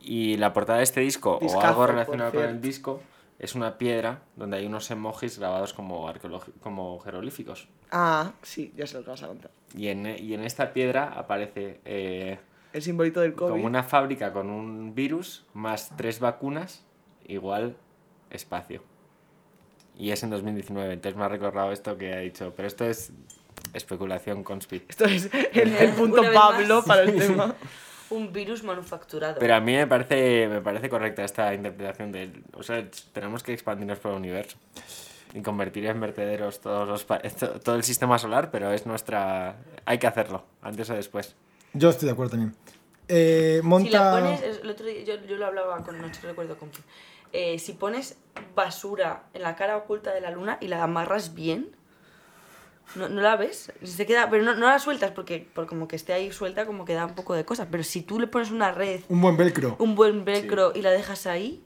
Y 0.01 0.35
la 0.37 0.51
portada 0.51 0.79
de 0.79 0.83
este 0.83 0.99
disco, 0.99 1.37
o 1.41 1.61
algo 1.61 1.87
relacionado 1.87 2.31
con 2.33 2.43
el 2.43 2.59
disco, 2.61 3.01
es 3.43 3.55
una 3.55 3.77
piedra 3.77 4.21
donde 4.37 4.55
hay 4.55 4.65
unos 4.65 4.89
emojis 4.89 5.37
grabados 5.37 5.73
como, 5.73 6.09
como 6.61 6.97
jeroglíficos. 7.01 7.67
Ah, 7.91 8.31
sí, 8.41 8.73
ya 8.77 8.87
sé 8.87 8.97
lo 8.97 9.03
que 9.03 9.09
vas 9.09 9.21
a 9.21 9.27
contar. 9.27 9.51
Y 9.75 9.89
en, 9.89 10.05
y 10.17 10.33
en 10.33 10.45
esta 10.45 10.71
piedra 10.71 11.13
aparece 11.13 11.81
eh, 11.83 12.39
El 12.71 12.81
simbolito 12.81 13.19
del 13.19 13.33
COVID. 13.35 13.51
como 13.51 13.65
una 13.65 13.83
fábrica 13.83 14.31
con 14.31 14.49
un 14.49 14.95
virus 14.95 15.45
más 15.53 15.91
tres 15.97 16.21
vacunas 16.21 16.85
igual 17.27 17.75
espacio. 18.29 18.81
Y 19.97 20.11
es 20.11 20.23
en 20.23 20.29
2019, 20.29 20.93
entonces 20.93 21.17
me 21.17 21.25
ha 21.25 21.27
recordado 21.27 21.73
esto 21.73 21.97
que 21.97 22.13
ha 22.13 22.19
dicho, 22.19 22.53
pero 22.55 22.65
esto 22.69 22.85
es 22.85 23.11
especulación 23.73 24.45
conspirativa. 24.45 24.89
Esto 24.89 25.05
es 25.05 25.29
el, 25.51 25.73
el 25.79 25.91
punto 25.91 26.21
Pablo 26.33 26.77
más. 26.77 26.85
para 26.85 27.03
el 27.03 27.17
tema. 27.17 27.55
Un 28.09 28.31
virus 28.33 28.63
manufacturado. 28.63 29.37
Pero 29.39 29.55
a 29.55 29.59
mí 29.59 29.73
me 29.73 29.87
parece, 29.87 30.47
me 30.47 30.61
parece 30.61 30.89
correcta 30.89 31.23
esta 31.23 31.53
interpretación 31.53 32.11
de... 32.11 32.43
O 32.53 32.63
sea, 32.63 32.85
tenemos 33.13 33.43
que 33.43 33.53
expandirnos 33.53 33.99
por 33.99 34.11
el 34.11 34.17
universo 34.17 34.57
y 35.33 35.41
convertir 35.41 35.85
en 35.87 35.99
vertederos 35.99 36.59
todos 36.61 36.87
los, 36.87 37.05
todo 37.63 37.75
el 37.75 37.83
sistema 37.83 38.19
solar, 38.19 38.51
pero 38.51 38.71
es 38.71 38.85
nuestra... 38.85 39.55
Hay 39.85 39.97
que 39.97 40.07
hacerlo, 40.07 40.45
antes 40.61 40.89
o 40.89 40.93
después. 40.93 41.35
Yo 41.73 41.89
estoy 41.89 42.05
de 42.07 42.11
acuerdo 42.13 42.31
también. 42.31 42.55
Eh, 43.07 43.61
monta... 43.63 43.87
Si 43.87 43.93
la 43.93 44.11
pones, 44.11 44.41
es- 44.43 44.59
el 44.61 44.69
otro 44.69 44.85
día 44.85 45.03
yo, 45.03 45.15
yo 45.25 45.37
lo 45.37 45.45
hablaba 45.47 45.83
con, 45.83 45.99
no 45.99 46.13
sé, 46.13 46.21
recuerdo 46.27 46.55
con 46.57 46.69
quién. 46.69 46.83
Eh, 47.31 47.57
si 47.57 47.73
pones 47.73 48.17
basura 48.55 49.23
en 49.33 49.41
la 49.41 49.55
cara 49.55 49.75
oculta 49.77 50.13
de 50.13 50.21
la 50.21 50.29
luna 50.29 50.59
y 50.61 50.67
la 50.67 50.83
amarras 50.83 51.33
bien, 51.33 51.75
no, 52.95 53.09
no 53.09 53.21
la 53.21 53.35
ves, 53.35 53.71
se 53.83 54.05
queda, 54.05 54.29
pero 54.29 54.43
no, 54.43 54.55
no 54.55 54.67
la 54.67 54.79
sueltas 54.79 55.11
porque, 55.11 55.47
por 55.53 55.65
como 55.67 55.87
que 55.87 55.95
esté 55.95 56.13
ahí 56.13 56.31
suelta 56.31 56.65
como 56.65 56.85
que 56.85 56.93
da 56.93 57.05
un 57.05 57.15
poco 57.15 57.33
de 57.33 57.45
cosa. 57.45 57.67
Pero 57.71 57.83
si 57.83 58.01
tú 58.01 58.19
le 58.19 58.27
pones 58.27 58.51
una 58.51 58.71
red, 58.71 59.01
Un 59.09 59.21
buen 59.21 59.37
velcro. 59.37 59.75
un 59.79 59.95
buen 59.95 60.25
velcro 60.25 60.71
y 60.75 60.81
la 60.81 60.91
dejas 60.91 61.25
ahí, 61.27 61.63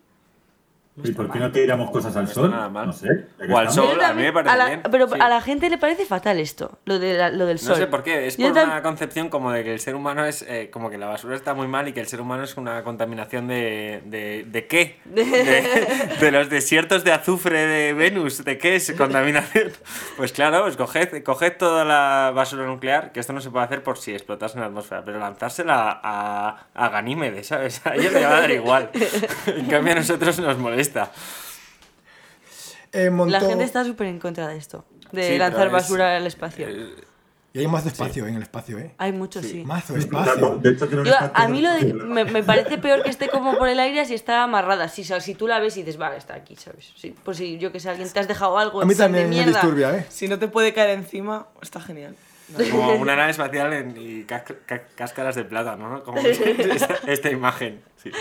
¿Y 1.03 1.11
por 1.11 1.31
qué 1.31 1.39
no 1.39 1.51
tiramos 1.51 1.91
cosas 1.91 2.15
al 2.15 2.25
No 2.25 2.31
sol? 2.31 2.51
nada 2.51 2.69
mal. 2.69 2.87
No 2.87 2.93
sé. 2.93 3.07
O 3.49 3.57
al 3.57 3.69
sol. 3.71 4.01
A 4.03 4.13
mí 4.13 4.23
me 4.23 4.33
parece 4.33 4.53
a 4.53 4.57
la- 4.57 4.65
bien, 4.67 4.81
Pero 4.89 5.07
sí. 5.07 5.13
a 5.19 5.29
la 5.29 5.41
gente 5.41 5.69
le 5.69 5.77
parece 5.77 6.05
fatal 6.05 6.39
esto, 6.39 6.79
lo, 6.85 6.97
de 6.99 7.13
la- 7.15 7.29
lo 7.29 7.45
del 7.45 7.59
sol. 7.59 7.69
No 7.69 7.75
sé 7.75 7.87
por 7.87 8.03
qué, 8.03 8.27
es 8.27 8.35
por 8.37 8.51
una 8.51 8.81
concepción 8.81 9.29
como 9.29 9.51
de 9.51 9.63
que 9.63 9.73
el 9.73 9.79
ser 9.79 9.95
humano 9.95 10.25
es... 10.25 10.41
eh, 10.41 10.69
como 10.71 10.89
que 10.89 10.97
la 10.97 11.05
basura 11.07 11.35
está 11.35 11.53
muy 11.53 11.67
mal 11.67 11.87
y 11.87 11.93
que 11.93 11.99
el 11.99 12.07
ser 12.07 12.19
humano 12.21 12.43
es 12.43 12.57
una 12.57 12.83
contaminación 12.83 13.47
de... 13.47 14.01
¿De, 14.05 14.45
de 14.47 14.67
qué? 14.67 14.99
De, 15.05 15.23
de 16.19 16.31
los 16.31 16.49
desiertos 16.49 17.03
de 17.03 17.11
azufre 17.11 17.65
de 17.67 17.93
Venus. 17.93 18.43
¿De 18.43 18.57
qué 18.57 18.75
es 18.75 18.91
contaminación? 18.97 19.71
Pues 20.17 20.31
claro, 20.31 20.63
pues 20.63 20.77
coged, 20.77 21.23
coged 21.23 21.57
toda 21.57 21.85
la 21.85 22.31
basura 22.33 22.65
nuclear, 22.65 23.11
que 23.11 23.19
esto 23.19 23.33
no 23.33 23.41
se 23.41 23.51
puede 23.51 23.65
hacer 23.65 23.83
por 23.83 23.97
si 23.99 24.13
explotas 24.13 24.55
en 24.55 24.61
la 24.61 24.67
atmósfera, 24.67 25.03
pero 25.05 25.19
lanzársela 25.19 25.99
a, 26.03 26.65
a 26.73 26.89
Ganímedes, 26.89 27.47
¿sabes? 27.47 27.81
A 27.85 27.93
ellos 27.95 28.11
le 28.13 28.21
va 28.25 28.37
a 28.37 28.41
dar 28.41 28.51
igual. 28.51 28.89
En 29.45 29.65
cambio 29.67 29.93
a 29.93 29.95
nosotros 29.97 30.39
nos 30.39 30.57
molesta. 30.57 30.86
Eh, 32.93 33.09
montó- 33.09 33.31
La 33.31 33.41
gente 33.41 33.63
está 33.63 33.83
súper 33.83 34.07
en 34.07 34.19
contra 34.19 34.47
de 34.47 34.57
esto, 34.57 34.85
de 35.11 35.23
Sí, 35.33 35.37
lanzar 35.37 35.67
es- 35.67 35.73
basura 35.73 36.15
al 36.17 36.25
espacio. 36.27 36.67
Eh, 36.67 36.95
Y 37.53 37.59
hay 37.61 37.67
más 37.67 37.83
de 37.85 37.89
espacio 37.89 38.27
en 38.27 38.35
el 38.35 38.43
espacio, 38.43 38.77
¿eh? 38.77 38.93
Hay 38.99 39.11
muchos, 39.13 39.43
sí. 39.45 39.63
Mazo 39.65 39.93
De 39.93 39.99
espacio. 39.99 40.59
hecho, 40.63 40.87
tiene 40.87 41.01
un 41.01 41.07
Yo, 41.07 41.13
a 41.33 41.47
mí 41.47 41.61
lo 41.61 41.73
de- 41.73 41.91
me, 41.93 42.23
me 42.25 42.43
parece 42.43 42.77
peor 42.77 43.01
que 43.03 43.09
esté 43.09 43.29
como 43.29 43.57
por 43.57 43.67
el 43.67 43.79
aire 43.79 44.05
si 44.05 44.13
está 44.13 44.43
amarrada. 44.43 44.87
Si, 44.89 45.03
si 45.03 45.33
tú 45.33 45.47
la 45.47 45.59
ves 45.59 45.75
y 45.77 45.81
dices, 45.81 45.97
vale, 45.97 46.17
está 46.17 46.35
aquí, 46.35 46.55
¿sabes? 46.55 46.93
Sí, 46.95 47.15
por 47.23 47.35
si 47.35 47.57
yo 47.57 47.71
que 47.71 47.79
sé, 47.79 47.89
alguien 47.89 48.07
te 48.09 48.19
has 48.19 48.27
dejado 48.27 48.59
algo 48.59 48.81
A 48.81 48.85
mí 48.85 48.93
de 48.93 48.99
también 48.99 49.29
me 49.29 49.43
disturbia, 49.45 49.95
¿eh? 49.97 50.05
Si 50.09 50.27
no 50.27 50.37
te 50.37 50.47
puede 50.47 50.73
caer 50.73 50.91
encima, 50.91 51.47
está 51.61 51.81
genial. 51.81 52.15
Como 52.71 52.93
una 52.95 53.15
nave 53.15 53.31
espacial 53.31 53.73
en- 53.73 53.95
y 53.97 54.23
cáscaras 54.95 55.35
de 55.35 55.43
plátano, 55.43 55.89
¿no? 55.89 56.03
Como 56.03 56.17
esta, 56.25 56.95
esta 57.07 57.29
imagen. 57.31 57.81
sí. 58.03 58.11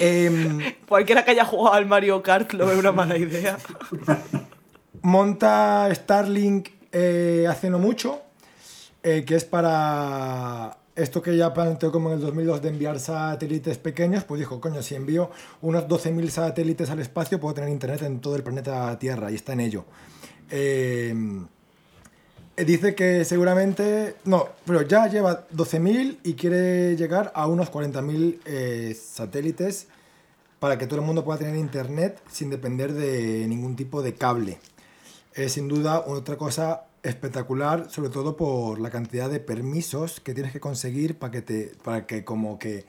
Em, 0.00 0.74
Cualquiera 0.88 1.24
que 1.24 1.32
haya 1.32 1.44
jugado 1.44 1.74
al 1.74 1.86
Mario 1.86 2.22
Kart 2.22 2.52
lo 2.54 2.66
ve 2.66 2.76
una 2.76 2.90
mala 2.90 3.16
idea. 3.18 3.58
monta 5.02 5.88
Starlink 5.94 6.68
eh, 6.90 7.46
hace 7.48 7.70
no 7.70 7.78
mucho, 7.78 8.20
eh, 9.02 9.24
que 9.26 9.36
es 9.36 9.44
para 9.44 10.78
esto 10.96 11.22
que 11.22 11.36
ya 11.36 11.52
planteó 11.52 11.92
como 11.92 12.08
en 12.10 12.16
el 12.16 12.20
2002 12.20 12.62
de 12.62 12.68
enviar 12.70 12.98
satélites 12.98 13.78
pequeños, 13.78 14.24
pues 14.24 14.38
dijo, 14.40 14.60
coño, 14.60 14.82
si 14.82 14.94
envío 14.94 15.30
unos 15.62 15.84
12.000 15.86 16.28
satélites 16.28 16.90
al 16.90 17.00
espacio 17.00 17.38
puedo 17.38 17.54
tener 17.54 17.70
internet 17.70 18.02
en 18.02 18.20
todo 18.20 18.36
el 18.36 18.42
planeta 18.42 18.98
Tierra 18.98 19.30
y 19.30 19.34
está 19.34 19.52
en 19.52 19.60
ello. 19.60 19.84
Eh, 20.50 21.14
dice 22.64 22.94
que 22.94 23.24
seguramente, 23.24 24.16
no, 24.24 24.48
pero 24.64 24.82
ya 24.82 25.06
lleva 25.06 25.46
12.000 25.48 26.18
y 26.22 26.34
quiere 26.34 26.96
llegar 26.96 27.32
a 27.34 27.46
unos 27.46 27.70
40.000 27.70 28.38
eh, 28.44 28.96
satélites 29.00 29.86
para 30.58 30.76
que 30.78 30.86
todo 30.86 31.00
el 31.00 31.06
mundo 31.06 31.24
pueda 31.24 31.38
tener 31.38 31.56
internet 31.56 32.20
sin 32.30 32.50
depender 32.50 32.92
de 32.92 33.46
ningún 33.48 33.76
tipo 33.76 34.02
de 34.02 34.14
cable. 34.14 34.58
Es 35.34 35.52
sin 35.52 35.68
duda 35.68 36.04
otra 36.06 36.36
cosa 36.36 36.84
espectacular, 37.02 37.90
sobre 37.90 38.10
todo 38.10 38.36
por 38.36 38.78
la 38.78 38.90
cantidad 38.90 39.30
de 39.30 39.40
permisos 39.40 40.20
que 40.20 40.34
tienes 40.34 40.52
que 40.52 40.60
conseguir 40.60 41.18
para 41.18 41.30
que, 41.30 41.42
te, 41.42 41.72
para 41.82 42.06
que 42.06 42.24
como 42.24 42.58
que 42.58 42.84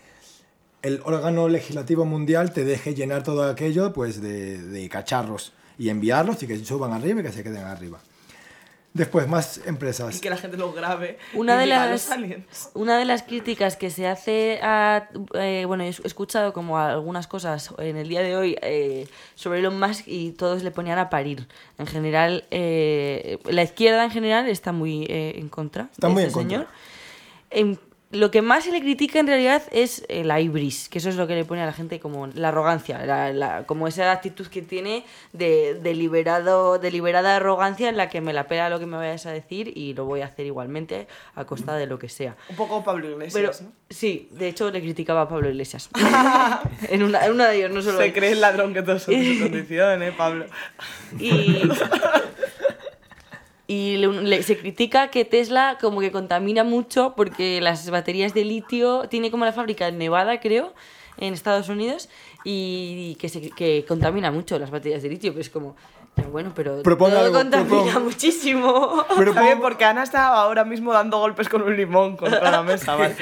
el 0.82 1.02
órgano 1.06 1.48
legislativo 1.48 2.06
mundial 2.06 2.52
te 2.52 2.66
deje 2.66 2.94
llenar 2.94 3.24
todo 3.24 3.44
aquello 3.44 3.94
pues 3.94 4.22
de, 4.22 4.62
de 4.62 4.90
cacharros 4.90 5.54
y 5.78 5.90
enviarlos 5.90 6.44
y 6.44 6.48
que 6.48 6.58
suban 6.66 6.92
arriba 6.92 7.22
y 7.22 7.24
que 7.24 7.32
se 7.32 7.44
queden 7.44 7.64
arriba. 7.64 8.00
Después, 8.94 9.26
más 9.28 9.62
Y 9.66 9.70
empresas. 9.70 10.20
que 10.20 10.30
la 10.30 10.36
gente 10.36 10.58
lo 10.58 10.74
grabe. 10.74 11.18
Una 11.34 11.56
y 11.56 11.60
de 11.60 11.66
las- 11.68 11.90
"Los 11.92 12.12
aliens". 12.12 12.70
Una 12.74 12.98
de 12.98 13.06
las 13.06 13.24
críticas 13.24 13.78
que 13.78 13.90
se 13.90 14.06
hace 14.06 14.60
a. 14.62 15.08
eh, 15.36 15.64
bueno, 15.66 15.84
he 15.86 15.88
escuchado 15.90 16.52
como 16.52 16.78
algunas 16.78 17.26
cosas 17.28 17.74
en 17.78 17.96
el 17.96 18.10
día 18.10 18.22
de 18.22 18.36
hoy 18.36 18.58
eh, 18.62 19.08
sobre 19.36 19.60
Elon 19.60 19.80
Musk 19.80 20.04
y 20.08 20.32
todos 20.32 20.62
le 20.64 20.72
ponían 20.72 21.00
a 21.00 21.10
parir. 21.10 21.48
En 21.78 21.88
general, 21.88 22.44
eh, 22.52 23.40
la 23.46 23.64
izquierda 23.64 24.04
en 24.04 24.12
general 24.12 24.48
está 24.50 24.74
muy 24.74 25.06
eh, 25.10 25.36
en 25.38 25.48
contra 25.48 25.88
Está 25.94 26.08
de 26.08 26.14
muy 26.14 26.24
este 26.24 26.40
en 26.42 26.48
contra. 26.50 26.68
señor. 27.50 27.72
Lo 28.12 28.30
que 28.30 28.42
más 28.42 28.66
se 28.66 28.72
le 28.72 28.82
critica 28.82 29.20
en 29.20 29.28
realidad 29.28 29.64
es 29.72 30.04
eh, 30.10 30.24
la 30.26 30.42
ibris, 30.42 30.90
que 30.90 30.98
eso 30.98 31.08
es 31.10 31.16
lo 31.16 31.28
que 31.28 31.36
le 31.36 31.46
pone 31.46 31.62
a 31.62 31.66
la 31.66 31.72
gente 31.72 32.00
como 32.02 32.28
la 32.28 32.50
arrogancia, 32.50 33.06
la- 33.06 33.32
la- 33.32 33.64
como 33.66 33.88
esa 33.88 34.12
actitud 34.12 34.48
que 34.48 34.62
tiene 34.62 35.06
de 35.32 35.76
deliberado, 35.82 36.78
deliberada 36.78 37.38
arrogancia 37.38 37.88
en 37.88 37.96
la 37.96 38.10
que 38.10 38.20
me 38.20 38.34
la 38.34 38.48
pela 38.48 38.70
lo 38.70 38.80
que 38.80 38.86
me 38.86 38.98
vayas 38.98 39.26
a 39.28 39.32
decir 39.32 39.72
y 39.78 39.94
lo 39.94 40.04
voy 40.06 40.22
a 40.22 40.26
hacer 40.26 40.46
igualmente 40.46 41.08
a 41.36 41.46
costa 41.46 41.76
de 41.76 41.88
lo 41.88 41.98
que 42.00 42.10
sea. 42.10 42.36
Un 42.50 42.58
poco 42.58 42.84
Pablo 42.84 43.04
Pero 43.04 43.14
Iglesias, 43.28 43.62
¿no? 43.62 43.72
sí, 43.90 44.28
de 44.32 44.48
hecho 44.50 44.70
le 44.72 44.82
criticaba 44.82 45.22
a 45.22 45.30
Pablo 45.30 45.50
Iglesias. 45.50 45.90
en, 46.90 47.04
una, 47.04 47.26
en 47.26 47.32
una 47.32 47.48
de 47.48 47.58
ellos, 47.60 47.72
no 47.72 47.82
solo. 47.82 47.98
Se 47.98 48.12
cree 48.12 48.34
el 48.34 48.42
ladrón 48.42 48.74
que 48.74 48.82
todos 48.84 49.04
son 49.04 49.14
de 49.20 49.36
su 49.36 49.44
condición, 49.44 50.04
¿eh, 50.04 50.12
Pablo? 50.18 50.46
Y, 51.18 51.62
y 53.72 53.98
le- 53.98 54.22
le- 54.24 54.44
se 54.44 54.58
critica 54.58 55.10
que 55.10 55.24
Tesla 55.26 55.78
como 55.80 56.02
que 56.02 56.12
contamina 56.12 56.64
mucho 56.64 57.14
porque 57.16 57.62
las 57.62 57.90
baterías 57.90 58.34
de 58.34 58.44
litio 58.44 59.08
tiene 59.10 59.32
como 59.32 59.46
la 59.46 59.54
fábrica 59.54 59.88
en 59.88 59.98
Nevada, 59.98 60.40
creo, 60.40 60.74
en 61.18 61.34
Estados 61.34 61.70
Unidos, 61.70 62.10
y 62.44 63.16
que, 63.20 63.30
se, 63.30 63.50
que 63.52 63.86
contamina 63.88 64.32
mucho 64.32 64.58
las 64.60 64.72
baterías 64.72 65.04
de 65.04 65.10
litio. 65.10 65.34
Pues 65.34 65.50
como, 65.50 65.76
pero 66.16 66.30
bueno, 66.32 66.52
pero 66.56 66.82
Proponga 66.84 67.18
todo 67.18 67.26
algo, 67.26 67.38
contamina 67.38 68.00
muchísimo. 68.00 69.06
Pero 69.18 69.32
Está 69.32 69.44
bien, 69.44 69.60
porque 69.62 69.86
Ana 69.86 70.04
está 70.04 70.28
ahora 70.28 70.66
mismo 70.66 70.92
dando 70.92 71.20
golpes 71.20 71.48
con 71.48 71.62
un 71.62 71.76
limón 71.78 72.18
contra 72.18 72.52
la 72.52 72.64
mesa, 72.64 72.96
¿vale? 72.96 73.16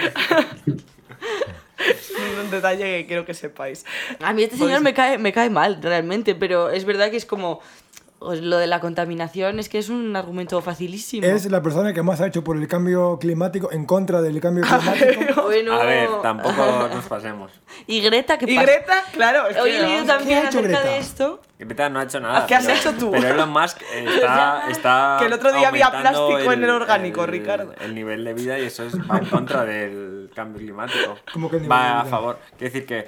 Es 1.80 2.12
un 2.44 2.52
detalle 2.52 2.84
que 2.84 3.06
quiero 3.08 3.26
que 3.26 3.34
sepáis. 3.34 3.86
A 4.22 4.34
mí 4.34 4.44
este 4.44 4.58
señor 4.58 4.82
me 4.82 4.94
cae, 4.94 5.18
me 5.18 5.32
cae 5.32 5.50
mal, 5.50 5.80
realmente, 5.82 6.36
pero 6.36 6.70
es 6.70 6.84
verdad 6.86 7.10
que 7.10 7.18
es 7.18 7.26
como... 7.26 7.62
pues, 8.20 8.42
Lo 8.42 8.58
de 8.58 8.68
la 8.68 8.80
contaminación 8.80 9.60
es 9.60 9.70
que 9.70 9.80
es 9.80 9.90
un 9.90 10.16
argumento 10.16 10.62
facilísimo. 10.62 11.26
Es 11.26 11.50
la 11.50 11.62
persona 11.62 11.94
que 11.94 12.04
más 12.04 12.22
ha 12.22 12.28
hecho 12.28 12.44
por 12.44 12.58
el 12.58 12.68
cambio 12.68 13.18
climático, 13.20 13.72
en 13.72 13.86
contra 13.86 14.22
del 14.22 14.40
cambio 14.42 14.64
climático. 14.68 15.44
Bueno, 15.44 15.74
A 15.74 15.86
ver, 15.86 16.10
tampoco 16.22 16.90
nos 16.94 17.06
pasemos. 17.06 17.52
¿Y 17.88 18.02
Greta 18.02 18.38
qué 18.38 18.52
Y 18.52 18.56
pasa? 18.56 18.66
Greta, 18.68 19.04
claro, 19.14 19.48
es 19.48 19.58
Hoy 19.58 19.72
que 19.72 19.78
he 19.78 19.82
leído 19.82 20.06
también 20.06 20.28
¿Qué 20.42 20.46
ha 20.46 20.50
hecho 20.50 20.60
acerca 20.60 20.80
Greta? 20.80 20.94
de 20.94 20.98
esto. 21.00 21.42
Greta 21.58 21.90
no 21.90 22.00
ha 22.00 22.04
hecho 22.04 22.20
nada. 22.20 22.46
¿Qué 22.48 22.56
has 22.56 22.66
pero- 22.66 22.78
hecho 22.78 22.94
tú? 22.94 23.12
Pero 23.12 23.28
Elon 23.28 23.50
Musk 23.50 23.82
está, 23.94 24.64
está 24.70 25.18
Que 25.20 25.26
el 25.26 25.34
otro 25.34 25.52
día 25.52 25.68
había 25.68 25.90
plástico 25.92 26.52
en 26.54 26.64
el 26.64 26.70
orgánico, 26.70 27.26
Ricardo. 27.26 27.74
El 27.82 27.96
nivel 27.96 28.24
de 28.24 28.34
vida 28.34 28.58
y 28.60 28.66
eso 28.66 28.84
es, 28.84 28.96
va 29.10 29.18
en 29.18 29.26
contra 29.26 29.66
del 29.66 30.30
cambio 30.34 30.60
climático. 30.62 31.18
¿Cómo 31.34 31.50
que 31.50 31.58
el 31.58 31.64
nivel 31.64 31.78
de 31.78 31.84
Va 31.86 32.02
a 32.02 32.06
favor. 32.06 32.40
Quiero 32.58 32.74
decir 32.74 32.86
que, 32.86 33.08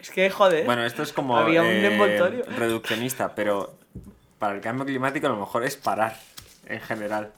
Es 0.00 0.10
que, 0.10 0.30
joder. 0.30 0.64
bueno, 0.64 0.84
esto 0.84 1.02
es 1.02 1.12
como 1.12 1.36
Había 1.36 1.62
un 1.62 1.68
eh, 1.68 1.92
envoltorio. 1.92 2.44
reduccionista, 2.56 3.34
pero 3.34 3.74
para 4.38 4.54
el 4.54 4.60
cambio 4.60 4.84
climático 4.84 5.26
a 5.26 5.30
lo 5.30 5.36
mejor 5.36 5.64
es 5.64 5.76
parar 5.76 6.16
en 6.66 6.80
general. 6.80 7.32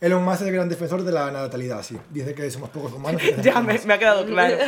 Elon 0.00 0.22
Musk 0.24 0.42
es 0.42 0.48
el 0.48 0.54
gran 0.54 0.68
defensor 0.68 1.02
de 1.02 1.12
la 1.12 1.30
natalidad, 1.30 1.82
sí. 1.82 1.98
Dice 2.10 2.34
que 2.34 2.50
somos 2.50 2.70
pocos 2.70 2.92
humanos. 2.92 3.22
ya 3.42 3.60
me, 3.60 3.74
ha 3.74 3.98
quedado 3.98 4.26
claro. 4.26 4.56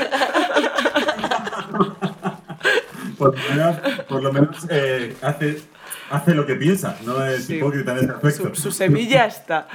Por 3.19 3.35
lo 3.35 3.43
menos, 3.51 3.77
por 4.09 4.23
lo 4.23 4.33
menos 4.33 4.67
eh, 4.69 5.17
hace, 5.23 5.63
hace 6.11 6.35
lo 6.35 6.45
que 6.45 6.55
piensa, 6.57 6.99
no 7.03 7.25
es 7.25 7.47
Sí. 7.47 7.57
hipócrita 7.57 7.93
en 7.93 7.99
ese 7.99 8.11
aspecto. 8.13 8.55
Su, 8.55 8.63
su 8.63 8.73
semilla 8.73 9.25
está. 9.25 9.69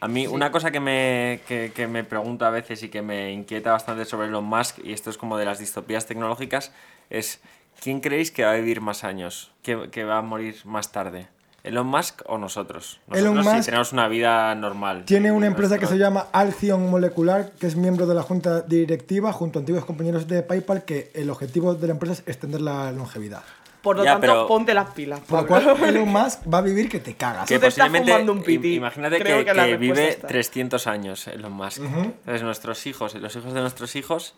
A 0.00 0.06
mí, 0.08 0.26
una 0.28 0.52
cosa 0.52 0.70
que 0.70 0.78
me, 0.78 1.40
que, 1.48 1.72
que 1.74 1.88
me 1.88 2.04
pregunto 2.04 2.44
a 2.44 2.50
veces 2.50 2.82
y 2.84 2.88
que 2.88 3.02
me 3.02 3.32
inquieta 3.32 3.72
bastante 3.72 4.04
sobre 4.04 4.28
Elon 4.28 4.44
Musk, 4.44 4.78
y 4.84 4.92
esto 4.92 5.10
es 5.10 5.18
como 5.18 5.36
de 5.36 5.44
las 5.44 5.58
distopías 5.58 6.06
tecnológicas, 6.06 6.70
es 7.10 7.40
¿quién 7.80 8.00
creéis 8.00 8.30
que 8.30 8.44
va 8.44 8.52
a 8.52 8.54
vivir 8.54 8.80
más 8.80 9.02
años? 9.02 9.50
¿Que, 9.62 9.90
que 9.90 10.04
va 10.04 10.18
a 10.18 10.22
morir 10.22 10.56
más 10.64 10.92
tarde? 10.92 11.26
¿Elon 11.66 11.86
Musk 11.86 12.22
o 12.26 12.38
nosotros? 12.38 13.00
Nosotros 13.08 13.18
Elon 13.34 13.44
sí 13.44 13.50
Musk 13.56 13.64
tenemos 13.66 13.92
una 13.92 14.08
vida 14.08 14.54
normal. 14.54 15.04
Tiene 15.04 15.32
una 15.32 15.46
empresa 15.46 15.78
que 15.78 15.86
se 15.86 15.98
llama 15.98 16.26
Alcyon 16.32 16.88
Molecular, 16.90 17.50
que 17.58 17.66
es 17.66 17.76
miembro 17.76 18.06
de 18.06 18.14
la 18.14 18.22
junta 18.22 18.60
directiva 18.62 19.32
junto 19.32 19.58
a 19.58 19.60
antiguos 19.60 19.84
compañeros 19.84 20.26
de 20.28 20.42
PayPal, 20.42 20.84
que 20.84 21.10
el 21.14 21.28
objetivo 21.30 21.74
de 21.74 21.86
la 21.86 21.92
empresa 21.94 22.14
es 22.14 22.20
extender 22.26 22.60
la 22.60 22.92
longevidad. 22.92 23.42
Por 23.82 23.96
lo 23.98 24.04
Ya, 24.04 24.12
tanto, 24.12 24.20
pero- 24.26 24.46
ponte 24.48 24.74
las 24.74 24.90
pilas. 24.90 25.20
Por 25.20 25.42
lo 25.42 25.46
cual 25.46 25.76
Elon 25.84 26.08
Musk 26.08 26.40
va 26.52 26.58
a 26.58 26.62
vivir 26.62 26.88
que 26.88 26.98
te 26.98 27.14
cagas. 27.14 27.46
Que 27.48 27.58
te 27.60 27.66
posiblemente, 27.66 28.28
un 28.30 28.42
piti. 28.42 28.74
imagínate 28.74 29.18
Creo 29.20 29.44
que, 29.44 29.76
vive 29.76 30.08
está. 30.08 30.26
300 30.26 30.86
años 30.88 31.28
Elon 31.28 31.52
Musk. 31.52 31.78
Entonces 31.82 32.42
nuestros 32.42 32.84
hijos 32.86 33.14
y 33.14 33.18
los 33.18 33.34
hijos 33.36 33.52
de 33.54 33.60
nuestros 33.60 33.94
hijos 33.94 34.34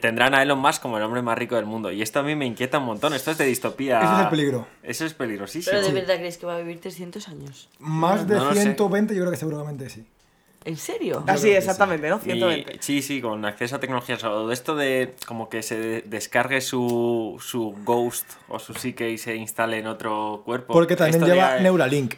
tendrán 0.00 0.34
a 0.34 0.42
Elon 0.42 0.58
Musk 0.58 0.80
como 0.82 0.96
el 0.96 1.02
hombre 1.02 1.22
más 1.22 1.36
rico 1.36 1.56
del 1.56 1.66
mundo. 1.66 1.90
Y 1.90 2.02
esto 2.02 2.20
a 2.20 2.22
mí 2.22 2.34
me 2.36 2.46
inquieta 2.46 2.78
un 2.78 2.84
montón. 2.84 3.14
Esto 3.14 3.30
es 3.30 3.38
de 3.38 3.46
distopía. 3.46 4.00
Ese 4.00 4.12
es 4.14 4.20
el 4.20 4.28
peligro. 4.28 4.66
Eso 4.82 5.04
es 5.06 5.14
peligrosísimo. 5.14 5.76
¿Pero 5.76 5.86
de 5.86 5.92
verdad 5.92 6.16
crees 6.16 6.38
que 6.38 6.46
va 6.46 6.54
a 6.56 6.58
vivir 6.58 6.80
300 6.80 7.28
años? 7.28 7.68
Más 7.78 8.26
de 8.26 8.36
No 8.36 8.44
lo 8.46 8.54
sé. 8.54 8.62
120 8.62 9.14
yo 9.14 9.20
creo 9.22 9.30
que 9.30 9.36
seguramente 9.36 9.88
sí. 9.90 10.04
¿En 10.62 10.76
serio? 10.76 11.24
Así, 11.26 11.50
exactamente, 11.50 12.08
¿no? 12.10 12.16
Y- 12.18 12.20
120. 12.32 12.76
sí, 12.80 13.00
sí, 13.00 13.22
con 13.22 13.42
acceso 13.46 13.76
a 13.76 13.80
tecnologías. 13.80 14.22
O 14.24 14.46
de 14.48 14.52
esto 14.52 14.76
de 14.76 15.14
como 15.26 15.48
que 15.48 15.62
se 15.62 15.78
de- 15.78 16.02
descargue 16.02 16.60
su, 16.60 17.42
su 17.42 17.74
Ghost 17.82 18.30
o 18.48 18.58
su 18.58 18.74
Psique 18.74 19.10
y 19.10 19.16
se 19.16 19.36
instale 19.36 19.78
en 19.78 19.86
otro 19.86 20.42
cuerpo. 20.44 20.74
Porque 20.74 20.96
también 20.96 21.22
Esto 21.22 21.32
lleva 21.34 21.58
Neuralink, 21.60 22.16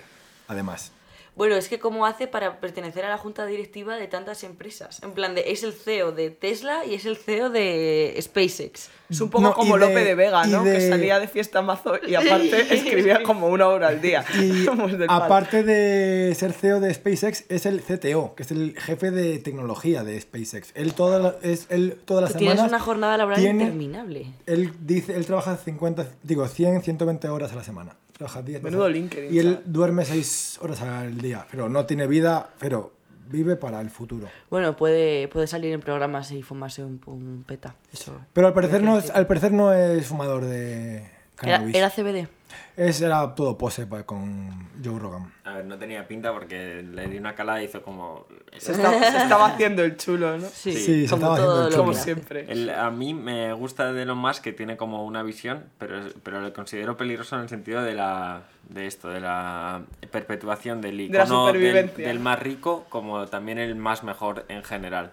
además. 0.48 0.90
Bueno, 1.34 1.56
es 1.56 1.68
que 1.68 1.78
cómo 1.78 2.04
hace 2.04 2.26
para 2.26 2.60
pertenecer 2.60 3.06
a 3.06 3.08
la 3.08 3.16
junta 3.16 3.46
directiva 3.46 3.96
de 3.96 4.06
tantas 4.06 4.44
empresas. 4.44 5.02
En 5.02 5.12
plan, 5.12 5.34
de, 5.34 5.50
es 5.50 5.62
el 5.62 5.72
CEO 5.72 6.12
de 6.12 6.30
Tesla 6.30 6.84
y 6.84 6.92
es 6.94 7.06
el 7.06 7.16
CEO 7.16 7.48
de 7.48 8.14
SpaceX. 8.20 8.90
Es 9.08 9.20
un 9.20 9.30
poco 9.30 9.44
No, 9.44 9.54
como 9.54 9.78
de- 9.78 9.86
Lope 9.86 10.04
de 10.04 10.14
Vega, 10.14 10.46
¿no? 10.46 10.62
Que 10.62 10.86
salía 10.88 11.18
de 11.18 11.28
fiesta 11.28 11.62
mazo 11.62 11.94
y 12.06 12.14
aparte 12.14 12.74
escribía 12.74 13.22
como 13.22 13.48
una 13.48 13.66
hora 13.68 13.88
al 13.88 14.02
día. 14.02 14.24
Y 14.38 14.66
aparte 15.08 15.62
de 15.62 16.34
ser 16.34 16.52
CEO 16.52 16.80
de 16.80 16.92
SpaceX, 16.92 17.44
es 17.48 17.64
el 17.64 17.80
CTO, 17.82 18.34
que 18.34 18.42
es 18.42 18.50
el 18.50 18.78
jefe 18.78 19.10
de 19.10 19.38
tecnología 19.38 20.04
de 20.04 20.20
SpaceX. 20.20 20.72
Él, 20.74 20.92
toda 20.92 21.18
la- 21.18 21.36
es, 21.42 21.66
él 21.70 21.98
todas 22.04 22.24
las 22.24 22.32
Tú 22.32 22.38
tienes 22.40 22.56
semanas... 22.56 22.72
una 22.72 22.80
jornada 22.84 23.16
laboral 23.16 23.40
tiene- 23.40 23.62
interminable. 23.64 24.26
Él 24.44 24.72
dice, 24.80 25.14
él 25.16 25.24
trabaja 25.24 25.56
50, 25.56 26.06
digo, 26.22 26.46
100, 26.46 26.82
120 26.82 27.28
horas 27.30 27.52
a 27.52 27.56
la 27.56 27.64
semana. 27.64 27.96
Trabaja 28.22 28.42
10 28.42 28.62
Menudo. 28.62 28.88
LinkedIn, 28.88 29.34
Y 29.34 29.38
él 29.40 29.62
duerme 29.64 30.04
6 30.04 30.60
horas 30.62 30.80
al 30.82 31.18
día, 31.18 31.44
pero 31.50 31.68
no 31.68 31.86
tiene 31.86 32.06
vida, 32.06 32.50
pero 32.60 32.92
vive 33.28 33.56
para 33.56 33.80
el 33.80 33.90
futuro. 33.90 34.28
Bueno, 34.48 34.76
puede, 34.76 35.26
puede 35.26 35.48
salir 35.48 35.72
en 35.72 35.80
programas 35.80 36.30
y 36.30 36.42
fumarse 36.42 36.84
un, 36.84 37.00
un 37.06 37.42
peta. 37.44 37.74
Eso. 37.92 38.16
Pero 38.32 38.46
al 38.46 38.54
parecer 38.54 38.80
no 38.80 38.96
es, 38.96 39.10
al 39.10 39.26
parecer 39.26 39.50
no 39.50 39.72
es 39.72 40.06
fumador 40.06 40.44
de 40.44 41.04
cannabis. 41.42 41.74
era 41.74 41.90
CBD. 41.90 42.28
Es, 42.74 43.02
era 43.02 43.34
todo 43.34 43.58
pose 43.58 43.86
con 44.06 44.68
Joe 44.82 44.98
Rogan. 44.98 45.30
A 45.44 45.54
ver, 45.56 45.64
no 45.66 45.76
tenía 45.78 46.08
pinta 46.08 46.32
porque 46.32 46.82
le 46.82 47.06
di 47.06 47.18
una 47.18 47.34
calada 47.34 47.60
y 47.62 47.66
hizo 47.66 47.82
como... 47.82 48.26
Se, 48.56 48.72
está- 48.72 48.98
se 49.10 49.18
estaba 49.18 49.46
haciendo 49.48 49.82
el 49.82 49.96
chulo, 49.98 50.38
¿no? 50.38 50.46
Sí, 50.48 50.72
Sí, 50.72 51.06
se 51.06 51.14
estaba 51.14 51.36
todo 51.36 51.50
haciendo 51.50 51.58
el 51.58 51.64
lo 51.64 51.70
chulo. 51.70 51.82
Como 51.84 51.94
siempre. 51.94 52.46
El- 52.50 52.70
a 52.70 52.90
mí 52.90 53.12
me 53.12 53.52
gusta 53.52 53.92
de 53.92 54.02
Elon 54.02 54.16
Musk 54.16 54.42
que 54.42 54.52
tiene 54.54 54.78
como 54.78 55.04
una 55.04 55.22
visión, 55.22 55.64
pero, 55.78 56.00
pero 56.22 56.40
lo 56.40 56.52
considero 56.54 56.96
peligroso 56.96 57.36
en 57.36 57.42
el 57.42 57.48
sentido 57.50 57.82
de 57.82 57.92
la 57.94 58.42
de 58.70 58.86
esto, 58.86 59.08
de 59.10 59.20
la 59.20 59.82
perpetuación 60.10 60.80
del 60.80 60.96
De 60.96 61.18
la 61.18 61.24
icono 61.24 61.46
del, 61.46 61.54
supervivencia. 61.54 62.08
del 62.08 62.20
más 62.20 62.38
rico 62.38 62.86
como 62.88 63.26
también 63.26 63.58
el 63.58 63.74
más 63.74 64.02
mejor 64.02 64.46
en 64.48 64.62
general. 64.64 65.12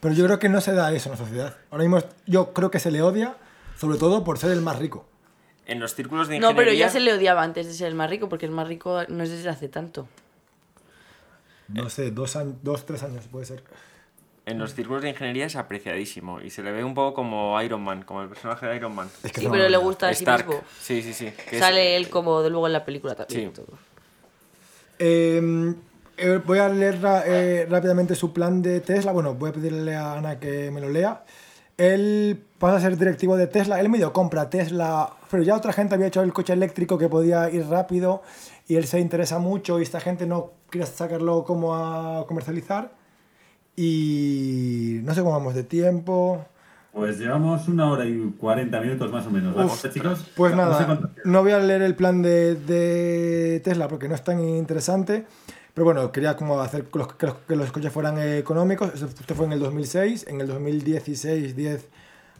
Pero 0.00 0.12
yo 0.14 0.24
creo 0.26 0.38
que 0.38 0.50
no 0.50 0.60
se 0.60 0.72
da 0.74 0.92
eso 0.92 1.08
en 1.08 1.12
la 1.12 1.16
sociedad. 1.24 1.56
Ahora 1.70 1.84
mismo 1.84 2.00
yo 2.26 2.52
creo 2.52 2.70
que 2.70 2.78
se 2.80 2.90
le 2.90 3.00
odia, 3.00 3.34
sobre 3.78 3.96
todo 3.96 4.24
por 4.24 4.36
ser 4.38 4.50
el 4.50 4.60
más 4.60 4.78
rico. 4.78 5.07
En 5.68 5.78
los 5.80 5.94
círculos 5.94 6.26
de 6.28 6.40
No, 6.40 6.50
ingeniería... 6.50 6.70
pero 6.72 6.76
ya 6.76 6.88
se 6.88 6.98
le 6.98 7.12
odiaba 7.12 7.42
antes 7.44 7.66
de 7.66 7.74
ser 7.74 7.86
el 7.88 7.94
más 7.94 8.10
rico, 8.10 8.28
porque 8.28 8.46
el 8.46 8.52
más 8.52 8.66
rico 8.66 9.02
no 9.08 9.22
es 9.22 9.30
desde 9.30 9.48
hace 9.50 9.68
tanto. 9.68 10.08
No 11.68 11.88
sé, 11.90 12.10
dos, 12.10 12.34
años, 12.36 12.54
dos, 12.62 12.84
tres 12.86 13.02
años 13.02 13.26
puede 13.30 13.44
ser. 13.46 13.62
En 14.46 14.58
los 14.58 14.72
círculos 14.74 15.02
de 15.02 15.10
ingeniería 15.10 15.44
es 15.44 15.56
apreciadísimo 15.56 16.40
y 16.40 16.48
se 16.48 16.62
le 16.62 16.72
ve 16.72 16.82
un 16.82 16.94
poco 16.94 17.12
como 17.12 17.60
Iron 17.62 17.82
Man, 17.82 18.02
como 18.02 18.22
el 18.22 18.30
personaje 18.30 18.64
de 18.64 18.76
Iron 18.76 18.94
Man. 18.94 19.10
Es 19.22 19.30
que 19.30 19.42
Sí, 19.42 19.48
pero 19.50 19.68
le 19.68 19.76
gusta 19.76 20.08
a 20.08 20.14
sí 20.14 20.24
Stark. 20.24 20.46
mismo. 20.46 20.62
Sí, 20.80 21.02
sí, 21.02 21.12
sí. 21.12 21.30
es- 21.50 21.58
Sale 21.58 21.96
él 21.96 22.08
como 22.08 22.40
de 22.40 22.48
luego 22.48 22.66
en 22.66 22.72
la 22.72 22.84
película 22.86 23.14
también. 23.14 23.48
Sí. 23.54 23.54
todo. 23.62 23.76
Eh, 24.98 25.74
eh, 26.16 26.40
voy 26.46 26.58
a 26.58 26.68
leer 26.70 26.98
eh, 27.26 27.66
rápidamente 27.68 28.14
su 28.14 28.32
plan 28.32 28.62
de 28.62 28.80
Tesla. 28.80 29.12
Bueno, 29.12 29.34
voy 29.34 29.50
a 29.50 29.52
pedirle 29.52 29.94
a 29.94 30.14
Ana 30.14 30.40
que 30.40 30.70
me 30.70 30.80
lo 30.80 30.88
lea. 30.88 31.24
Él 31.76 32.42
pasa 32.58 32.78
a 32.78 32.80
ser 32.80 32.96
directivo 32.96 33.36
de 33.36 33.46
Tesla. 33.48 33.78
Él 33.80 33.90
medio 33.90 34.14
compra 34.14 34.48
Tesla, 34.48 35.10
pero 35.30 35.42
ya 35.42 35.56
otra 35.56 35.72
gente 35.72 35.94
había 35.94 36.06
hecho 36.06 36.22
el 36.22 36.32
coche 36.32 36.52
eléctrico 36.52 36.98
que 36.98 37.08
podía 37.08 37.50
ir 37.50 37.66
rápido 37.66 38.22
y 38.66 38.76
él 38.76 38.86
se 38.86 39.00
interesa 39.00 39.38
mucho 39.38 39.78
y 39.78 39.82
esta 39.82 40.00
gente 40.00 40.26
no 40.26 40.52
quiere 40.70 40.86
sacarlo 40.86 41.44
como 41.44 41.74
a 41.74 42.26
comercializar. 42.26 42.92
Y 43.76 45.00
no 45.04 45.14
sé 45.14 45.20
cómo 45.20 45.32
vamos 45.32 45.54
de 45.54 45.62
tiempo. 45.62 46.44
Pues 46.92 47.18
llevamos 47.18 47.68
una 47.68 47.90
hora 47.90 48.06
y 48.06 48.34
40 48.38 48.80
minutos 48.80 49.12
más 49.12 49.26
o 49.26 49.30
menos. 49.30 49.54
¿Vamos, 49.54 49.84
eh, 49.84 49.90
chicos? 49.92 50.26
Pues 50.34 50.52
No 50.52 50.64
nada, 50.64 51.12
no 51.24 51.42
voy 51.42 51.52
a 51.52 51.60
leer 51.60 51.82
el 51.82 51.94
plan 51.94 52.20
de, 52.22 52.56
de 52.56 53.60
Tesla 53.62 53.86
porque 53.86 54.08
no 54.08 54.16
es 54.16 54.24
tan 54.24 54.40
interesante. 54.40 55.26
Pero 55.74 55.84
bueno, 55.84 56.10
quería 56.10 56.34
como 56.34 56.60
hacer 56.60 56.86
que 56.86 56.98
los, 56.98 57.14
que 57.14 57.26
los, 57.26 57.36
que 57.36 57.54
los 57.54 57.70
coches 57.70 57.92
fueran 57.92 58.18
económicos. 58.18 59.00
Esto 59.00 59.34
fue 59.36 59.46
en 59.46 59.52
el 59.52 59.60
2006. 59.60 60.26
En 60.26 60.40
el 60.40 60.48
2016, 60.48 61.54
10 61.54 61.88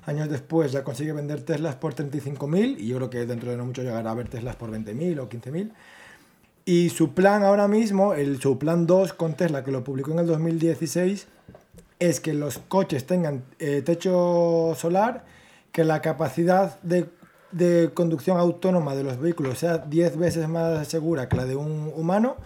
años 0.09 0.29
después, 0.29 0.73
ya 0.73 0.85
consigue 0.85 1.13
vender 1.13 1.43
Teslas 1.43 1.77
por 1.77 1.95
35.000 1.95 2.77
y 2.79 2.89
yo 2.89 2.97
creo 2.97 3.11
que 3.11 3.27
dentro 3.27 3.51
de 3.51 3.57
no 3.57 3.65
mucho 3.65 3.83
llegará 3.83 4.11
a 4.11 4.15
ver 4.15 4.29
Teslas 4.29 4.57
por 4.57 4.71
20.000 4.71 5.21
o 5.21 5.29
15.000. 5.29 5.71
Y 6.65 6.91
su 6.91 7.15
plan 7.15 7.45
ahora 7.45 7.69
mismo, 7.69 8.15
el, 8.15 8.41
su 8.41 8.59
plan 8.59 8.87
2 8.87 9.13
con 9.13 9.35
Tesla, 9.35 9.65
que 9.65 9.71
lo 9.71 9.85
publicó 9.85 10.13
en 10.13 10.21
el 10.21 10.27
2016, 10.27 11.27
es 11.99 12.21
que 12.21 12.35
los 12.35 12.59
coches 12.59 13.07
tengan 13.07 13.45
eh, 13.59 13.83
techo 13.83 14.75
solar, 14.77 15.25
que 15.73 15.85
la 15.85 16.03
capacidad 16.03 16.81
de, 16.83 17.09
de 17.53 17.91
conducción 17.95 18.39
autónoma 18.39 18.95
de 18.95 19.05
los 19.05 19.19
vehículos 19.19 19.59
sea 19.59 19.79
10 19.79 20.17
veces 20.19 20.49
más 20.49 20.87
segura 20.89 21.29
que 21.29 21.37
la 21.37 21.45
de 21.45 21.57
un 21.57 21.93
humano 21.97 22.37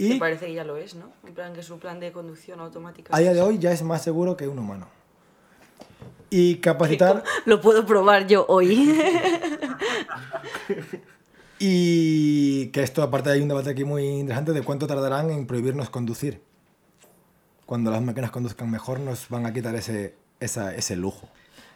y 0.00 0.18
parece 0.18 0.46
que 0.46 0.54
ya 0.54 0.64
lo 0.64 0.78
es, 0.78 0.94
¿no? 0.94 1.12
En 1.26 1.34
plan 1.34 1.52
que 1.52 1.62
su 1.62 1.78
plan 1.78 2.00
de 2.00 2.10
conducción 2.10 2.58
automática. 2.60 3.14
a 3.14 3.20
día 3.20 3.34
de 3.34 3.42
hoy 3.42 3.58
ya 3.58 3.70
es 3.70 3.82
más 3.82 4.02
seguro 4.02 4.34
que 4.34 4.48
un 4.48 4.58
humano. 4.58 4.88
Y 6.30 6.56
capacitar... 6.56 7.22
Lo 7.44 7.60
puedo 7.60 7.84
probar 7.84 8.26
yo 8.26 8.46
hoy. 8.48 8.98
Y 11.62 12.68
que 12.68 12.82
esto, 12.82 13.02
aparte, 13.02 13.28
hay 13.30 13.42
un 13.42 13.48
debate 13.48 13.68
aquí 13.68 13.84
muy 13.84 14.02
interesante 14.06 14.52
de 14.52 14.62
cuánto 14.62 14.86
tardarán 14.86 15.30
en 15.30 15.46
prohibirnos 15.46 15.90
conducir. 15.90 16.40
Cuando 17.66 17.90
las 17.90 18.00
máquinas 18.00 18.30
conduzcan 18.30 18.70
mejor, 18.70 18.98
nos 18.98 19.28
van 19.28 19.44
a 19.44 19.52
quitar 19.52 19.74
ese, 19.74 20.14
esa- 20.40 20.74
ese 20.74 20.96
lujo. 20.96 21.28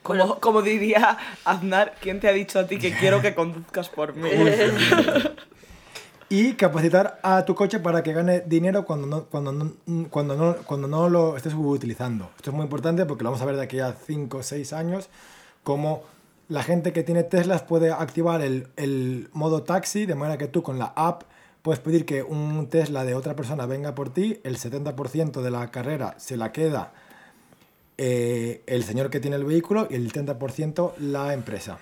Como, 0.03 0.41
como 0.41 0.63
diría 0.63 1.19
Aznar, 1.45 1.97
¿quién 2.01 2.19
te 2.19 2.29
ha 2.29 2.33
dicho 2.33 2.59
a 2.59 2.67
ti 2.67 2.79
que 2.79 2.97
quiero 2.97 3.21
que 3.21 3.35
conduzcas 3.35 3.91
por 3.91 4.15
mí? 4.17 4.31
Y 6.29 6.55
capacitar 6.55 7.21
a 7.23 7.45
tu 7.45 7.55
coche 7.55 7.81
para 7.81 8.03
que 8.03 8.13
gane 8.13 8.41
dinero 8.41 8.85
cuando 8.85 9.07
no, 9.07 9.25
cuando 9.25 9.53
no, 9.53 9.73
cuando 10.11 10.37
no, 10.37 10.57
cuando 10.65 10.89
no 10.89 11.09
lo 11.09 11.37
estés 11.37 11.55
utilizando. 11.55 12.31
Esto 12.37 12.51
es 12.51 12.57
muy 12.57 12.65
importante 12.65 13.05
porque 13.07 13.25
lo 13.25 13.31
vamos 13.31 13.43
a 13.43 13.47
ver 13.47 13.57
de 13.57 13.63
aquí 13.63 13.81
a 13.81 13.93
5 13.93 14.39
o 14.39 14.43
6 14.43 14.73
años, 14.73 15.09
cómo 15.63 16.03
la 16.49 16.63
gente 16.63 16.93
que 16.93 17.03
tiene 17.03 17.23
Teslas 17.25 17.63
puede 17.63 17.93
activar 17.93 18.41
el, 18.41 18.69
el 18.77 19.29
modo 19.33 19.63
taxi, 19.63 20.07
de 20.07 20.15
manera 20.15 20.39
que 20.39 20.49
tú 20.49 20.63
con 20.63 20.79
la 20.79 20.93
app 20.97 21.23
puedes 21.63 21.81
pedir 21.81 22.05
que 22.05 22.23
un 22.23 22.69
Tesla 22.69 23.05
de 23.05 23.15
otra 23.15 23.35
persona 23.35 23.67
venga 23.67 23.95
por 23.95 24.11
ti, 24.13 24.41
el 24.45 24.59
70% 24.59 25.41
de 25.41 25.51
la 25.51 25.71
carrera 25.71 26.15
se 26.19 26.37
la 26.37 26.53
queda 26.53 26.93
eh, 27.97 28.63
el 28.67 28.83
señor 28.83 29.09
que 29.09 29.21
tiene 29.21 29.37
el 29.37 29.45
vehículo 29.45 29.87
y 29.89 29.95
el 29.95 30.13
30% 30.13 30.95
la 30.99 31.33
empresa. 31.33 31.79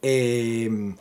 Eh, 0.00 0.94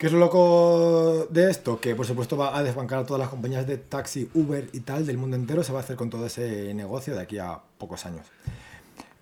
¿Qué 0.00 0.06
es 0.06 0.14
lo 0.14 0.18
loco 0.18 1.26
de 1.28 1.50
esto? 1.50 1.78
Que 1.78 1.94
por 1.94 2.06
supuesto 2.06 2.34
va 2.34 2.56
a 2.56 2.62
desbancar 2.62 3.00
a 3.00 3.04
todas 3.04 3.20
las 3.20 3.28
compañías 3.28 3.66
de 3.66 3.76
taxi, 3.76 4.30
Uber 4.32 4.66
y 4.72 4.80
tal 4.80 5.06
del 5.06 5.18
mundo 5.18 5.36
entero. 5.36 5.62
Se 5.62 5.74
va 5.74 5.80
a 5.80 5.82
hacer 5.82 5.96
con 5.96 6.08
todo 6.08 6.24
ese 6.24 6.72
negocio 6.72 7.14
de 7.14 7.20
aquí 7.20 7.36
a 7.36 7.60
pocos 7.76 8.06
años. 8.06 8.24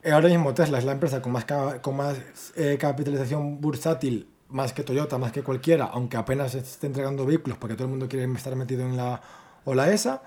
Eh, 0.05 0.13
Ahora 0.13 0.29
mismo 0.29 0.55
Tesla 0.55 0.79
es 0.79 0.85
la 0.85 0.93
empresa 0.93 1.21
con 1.21 1.33
más, 1.33 1.47
con 1.83 1.97
más 1.97 2.17
eh, 2.55 2.79
capitalización 2.79 3.61
bursátil, 3.61 4.29
más 4.51 4.73
que 4.73 4.85
Toyota, 4.85 5.19
más 5.19 5.33
que 5.33 5.43
cualquiera, 5.43 5.87
aunque 5.87 6.17
apenas 6.17 6.55
esté 6.55 6.87
entregando 6.87 7.27
vehículos 7.27 7.59
porque 7.59 7.75
todo 7.75 7.87
el 7.87 7.91
mundo 7.91 8.07
quiere 8.09 8.33
estar 8.33 8.55
metido 8.55 8.83
en 8.83 8.97
la 8.97 9.21
ola 9.65 9.91
esa. 9.91 10.23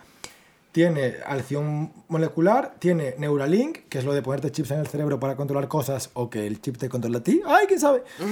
Tiene 0.72 1.16
acción 1.26 1.92
molecular, 2.08 2.76
tiene 2.80 3.16
Neuralink, 3.18 3.90
que 3.90 3.98
es 3.98 4.06
lo 4.06 4.14
de 4.14 4.22
ponerte 4.22 4.52
chips 4.54 4.72
en 4.72 4.80
el 4.80 4.88
cerebro 4.88 5.20
para 5.20 5.36
controlar 5.36 5.68
cosas 5.68 6.12
o 6.14 6.30
que 6.30 6.48
el 6.48 6.62
chip 6.62 6.78
te 6.78 6.88
controla 6.88 7.18
a 7.18 7.24
ti. 7.24 7.42
¡Ay, 7.46 7.66
quién 7.68 7.80
sabe! 7.80 8.04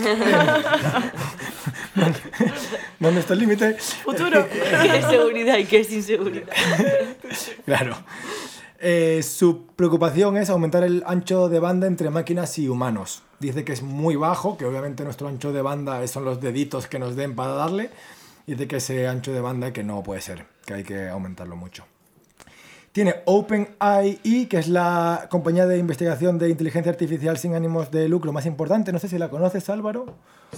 ¿Dónde 3.00 3.20
está 3.20 3.34
el 3.34 3.40
límite? 3.40 3.74
Futuro. 3.74 4.48
¿Qué 4.82 4.98
es 4.98 5.06
seguridad 5.06 5.58
y 5.58 5.66
qué 5.66 5.82
es 5.82 5.92
inseguridad? 5.92 6.48
Claro. 7.66 7.96
Eh, 8.80 9.22
su 9.22 9.68
preocupación 9.76 10.38
es 10.38 10.50
aumentar 10.50 10.84
el 10.84 11.04
ancho 11.06 11.50
de 11.50 11.60
banda 11.60 11.88
entre 11.88 12.10
máquinas 12.10 12.58
y 12.58 12.70
humanos. 12.70 13.22
Dice 13.40 13.66
que 13.66 13.74
es 13.74 13.84
muy 13.84 14.16
bajo, 14.16 14.58
que 14.58 14.66
obviamente 14.66 15.04
nuestro 15.04 15.28
ancho 15.28 15.52
de 15.52 15.62
banda 15.62 16.08
son 16.08 16.26
los 16.26 16.42
deditos 16.42 16.88
que 16.88 17.00
nos 17.00 17.16
den 17.16 17.36
para 17.36 17.52
darle. 17.52 17.90
Y 18.48 18.54
dice 18.54 18.68
que 18.68 18.78
ese 18.78 19.08
ancho 19.08 19.34
de 19.34 19.42
banda 19.42 19.74
que 19.74 19.84
no 19.84 20.02
puede 20.02 20.22
ser, 20.22 20.46
que 20.66 20.74
hay 20.74 20.84
que 20.84 21.10
aumentarlo 21.10 21.56
mucho. 21.56 21.86
Tiene 22.92 23.16
OpenAI, 23.26 24.48
que 24.50 24.58
es 24.58 24.68
la 24.68 25.28
compañía 25.30 25.68
de 25.68 25.78
investigación 25.78 26.38
de 26.40 26.50
inteligencia 26.50 26.92
artificial 26.92 27.38
sin 27.38 27.54
ánimos 27.54 27.92
de 27.92 28.10
lucro 28.10 28.34
más 28.34 28.46
importante. 28.46 28.92
No 28.92 29.00
sé 29.00 29.08
si 29.08 29.18
la 29.18 29.30
conoces, 29.30 29.70
Álvaro. 29.70 30.08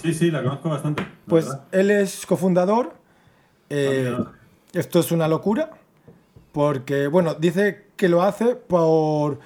Sí, 0.00 0.14
sí, 0.14 0.30
la 0.30 0.42
conozco 0.42 0.70
bastante. 0.70 1.02
la 1.02 1.08
Pues 1.28 1.44
verdad. 1.46 1.64
él 1.72 1.90
es 1.90 2.24
cofundador. 2.26 2.94
Eh, 3.68 4.08
mira. 4.16 4.32
esto 4.72 5.00
es 5.00 5.12
una 5.12 5.28
locura. 5.28 5.70
Porque, 6.52 7.06
bueno, 7.06 7.34
dice 7.34 7.86
que 7.96 8.08
lo 8.08 8.22
hace 8.22 8.56
por, 8.56 9.38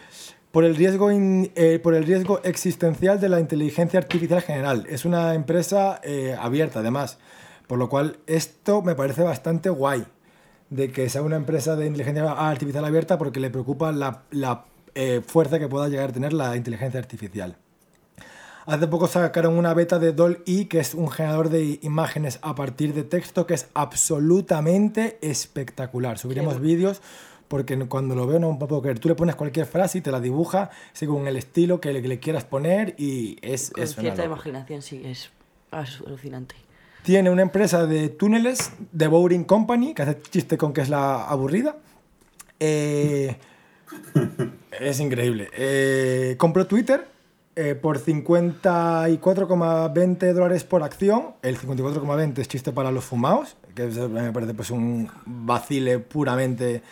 por, 0.50 0.64
el 0.64 0.74
riesgo 0.76 1.10
in- 1.12 1.52
eh, 1.54 1.78
por 1.80 1.94
el 1.94 2.04
riesgo 2.04 2.40
existencial 2.44 3.20
de 3.20 3.28
la 3.28 3.38
inteligencia 3.40 3.98
artificial 4.00 4.42
general. 4.42 4.86
Es 4.88 5.04
una 5.04 5.34
empresa 5.34 6.00
eh, 6.02 6.36
abierta, 6.38 6.80
además. 6.80 7.18
Por 7.66 7.78
lo 7.78 7.88
cual, 7.88 8.18
esto 8.26 8.82
me 8.82 8.94
parece 8.94 9.22
bastante 9.22 9.70
guay. 9.70 10.04
De 10.70 10.90
que 10.90 11.08
sea 11.08 11.22
una 11.22 11.36
empresa 11.36 11.76
de 11.76 11.86
inteligencia 11.86 12.30
artificial 12.32 12.84
abierta 12.84 13.18
porque 13.18 13.40
le 13.40 13.50
preocupa 13.50 13.92
la, 13.92 14.22
la, 14.30 14.64
eh, 14.94 15.20
fuerza 15.24 15.58
que 15.58 15.68
pueda 15.68 15.88
llegar 15.88 16.10
a 16.10 16.12
tener 16.12 16.32
la 16.32 16.56
inteligencia 16.56 16.98
artificial. 16.98 17.56
Hace 18.64 18.88
poco 18.88 19.06
sacaron 19.06 19.56
una 19.56 19.74
beta 19.74 20.00
de 20.00 20.12
DALL-E, 20.12 20.66
que 20.66 20.80
es 20.80 20.94
un 20.94 21.08
generador 21.08 21.50
de 21.50 21.78
imágenes 21.82 22.40
a 22.42 22.56
partir 22.56 22.94
de 22.94 23.04
texto 23.04 23.46
que 23.46 23.54
es 23.54 23.68
absolutamente 23.74 25.18
espectacular. 25.20 26.18
Subiremos 26.18 26.60
vídeos 26.60 27.00
porque 27.46 27.78
cuando 27.86 28.14
lo 28.14 28.26
veo 28.26 28.38
no 28.38 28.58
puedo 28.58 28.82
creer. 28.82 28.98
Tú 28.98 29.08
le 29.08 29.14
pones 29.14 29.36
cualquier 29.36 29.66
frase 29.66 29.98
y 29.98 30.00
te 30.00 30.10
la 30.10 30.20
dibuja 30.20 30.70
según 30.92 31.28
el 31.28 31.36
estilo 31.36 31.80
que 31.80 31.92
le, 31.92 32.02
que 32.02 32.08
le 32.08 32.18
quieras 32.18 32.44
poner 32.44 32.94
y 32.98 33.38
es, 33.42 33.70
Con 33.70 33.84
es 33.84 33.94
cierta 33.94 34.24
imaginación, 34.24 34.82
sí, 34.82 35.02
es 35.04 35.30
alucinante. 35.70 36.56
Tiene 37.06 37.30
una 37.30 37.40
empresa 37.42 37.86
de 37.86 38.08
túneles, 38.08 38.72
The 38.96 39.06
Boring 39.06 39.44
Company, 39.44 39.94
que 39.94 40.02
hace 40.02 40.20
chiste 40.22 40.58
con 40.58 40.72
que 40.72 40.80
es 40.80 40.88
la 40.88 41.28
aburrida. 41.28 41.76
Eh, 42.58 43.36
es 44.80 44.98
increíble. 44.98 45.48
Eh, 45.56 46.34
compró 46.36 46.66
Twitter 46.66 47.06
eh, 47.54 47.76
por 47.76 48.00
54,20 48.00 50.32
dólares 50.32 50.64
por 50.64 50.82
acción. 50.82 51.34
El 51.42 51.56
54,20 51.56 52.40
es 52.40 52.48
chiste 52.48 52.72
para 52.72 52.90
los 52.90 53.04
fumados, 53.04 53.56
que 53.76 53.84
me 53.84 54.32
parece 54.32 54.54
pues 54.54 54.72
un 54.72 55.08
vacile 55.26 56.00
puramente 56.00 56.82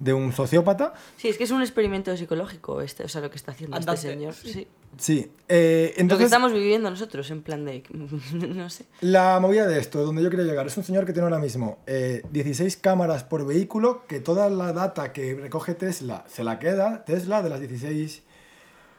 de 0.00 0.12
un 0.12 0.32
sociópata. 0.32 0.92
Sí, 1.16 1.28
es 1.28 1.38
que 1.38 1.44
es 1.44 1.50
un 1.52 1.60
experimento 1.60 2.16
psicológico, 2.16 2.80
este, 2.80 3.04
o 3.04 3.08
sea, 3.08 3.20
lo 3.20 3.30
que 3.30 3.36
está 3.36 3.52
haciendo 3.52 3.76
Andante, 3.76 3.94
este 4.00 4.10
señor. 4.10 4.34
sí. 4.34 4.52
Sí. 4.52 4.68
Sí. 4.98 5.30
eh, 5.48 5.90
Lo 5.90 5.94
que 5.94 6.00
entonces, 6.00 6.24
estamos 6.24 6.52
viviendo 6.52 6.90
nosotros, 6.90 7.30
en 7.30 7.42
plan 7.42 7.64
de. 7.64 7.84
no 8.32 8.68
sé. 8.70 8.86
La 9.02 9.38
movida 9.38 9.68
de 9.68 9.78
esto, 9.78 10.04
donde 10.04 10.20
yo 10.22 10.30
quería 10.30 10.44
llegar, 10.44 10.66
es 10.66 10.76
un 10.76 10.82
señor 10.82 11.06
que 11.06 11.12
tiene 11.12 11.24
ahora 11.26 11.38
mismo 11.38 11.78
eh, 11.86 12.22
16 12.32 12.76
cámaras 12.78 13.22
por 13.22 13.46
vehículo, 13.46 14.04
que 14.08 14.18
toda 14.18 14.50
la 14.50 14.72
data 14.72 15.12
que 15.12 15.34
recoge 15.36 15.74
Tesla 15.74 16.24
se 16.28 16.42
la 16.42 16.58
queda 16.58 17.04
Tesla 17.04 17.40
de 17.42 17.50
las 17.50 17.60
16 17.60 18.24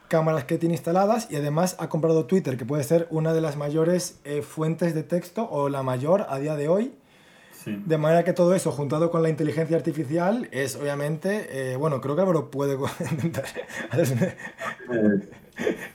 cámaras 0.07 0.43
que 0.45 0.57
tiene 0.57 0.75
instaladas 0.75 1.27
y 1.29 1.35
además 1.37 1.75
ha 1.79 1.89
comprado 1.89 2.25
Twitter, 2.25 2.57
que 2.57 2.65
puede 2.65 2.83
ser 2.83 3.07
una 3.11 3.33
de 3.33 3.41
las 3.41 3.55
mayores 3.57 4.19
eh, 4.23 4.41
fuentes 4.41 4.93
de 4.93 5.03
texto 5.03 5.47
o 5.49 5.67
la 5.69 5.83
mayor 5.83 6.25
a 6.29 6.37
día 6.39 6.55
de 6.55 6.67
hoy. 6.69 6.93
Sí. 7.63 7.81
De 7.85 7.97
manera 7.97 8.23
que 8.23 8.33
todo 8.33 8.55
eso, 8.55 8.71
juntado 8.71 9.11
con 9.11 9.21
la 9.21 9.29
inteligencia 9.29 9.77
artificial, 9.77 10.47
es 10.51 10.75
obviamente, 10.75 11.73
eh, 11.73 11.75
bueno, 11.75 12.01
creo 12.01 12.15
que 12.15 12.21
Álvaro 12.21 12.49
puede 12.49 12.77
intentar 13.11 13.45
Eh, 14.91 15.29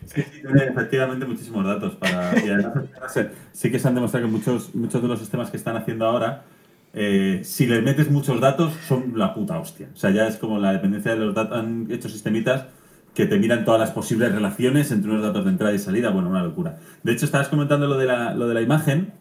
Sí, 0.05 0.23
sí, 0.23 0.43
tiene 0.43 0.65
efectivamente 0.65 1.27
muchísimos 1.27 1.65
datos 1.65 1.97
para. 1.97 2.33
Y 2.45 2.49
además, 2.51 2.85
sí 3.53 3.71
que 3.71 3.79
se 3.79 3.89
han 3.89 3.95
demostrado 3.95 4.27
que 4.27 4.33
muchos, 4.33 4.75
muchos 4.75 5.03
de 5.03 5.09
los 5.09 5.19
sistemas 5.19 5.51
que 5.51 5.57
están 5.57 5.77
haciendo 5.77 6.07
ahora, 6.07 6.45
eh, 6.93 7.41
si 7.43 7.67
les 7.67 7.83
metes 7.83 8.11
muchos 8.11 8.41
datos, 8.41 8.73
son 8.87 9.13
la 9.17 9.35
puta 9.35 9.59
hostia. 9.59 9.89
O 9.93 9.97
sea, 9.97 10.11
ya 10.11 10.27
es 10.27 10.37
como 10.37 10.59
la 10.59 10.73
dependencia 10.73 11.13
de 11.13 11.19
los 11.19 11.35
datos. 11.35 11.59
Han 11.59 11.89
hecho 11.91 12.09
sistemitas 12.09 12.67
que 13.15 13.27
te 13.27 13.39
miran 13.39 13.65
todas 13.65 13.81
las 13.81 13.91
posibles 13.91 14.33
relaciones 14.33 14.91
entre 14.93 15.11
unos 15.11 15.23
datos 15.23 15.45
de 15.45 15.51
entrada 15.51 15.75
y 15.75 15.79
salida. 15.79 16.11
Bueno, 16.11 16.29
una 16.29 16.43
locura. 16.43 16.79
De 17.03 17.13
hecho, 17.13 17.25
estabas 17.25 17.49
comentando 17.49 17.87
lo 17.87 17.97
de 17.97 18.07
la, 18.07 18.35
lo 18.35 18.47
de 18.47 18.55
la 18.55 18.61
imagen, 18.61 19.13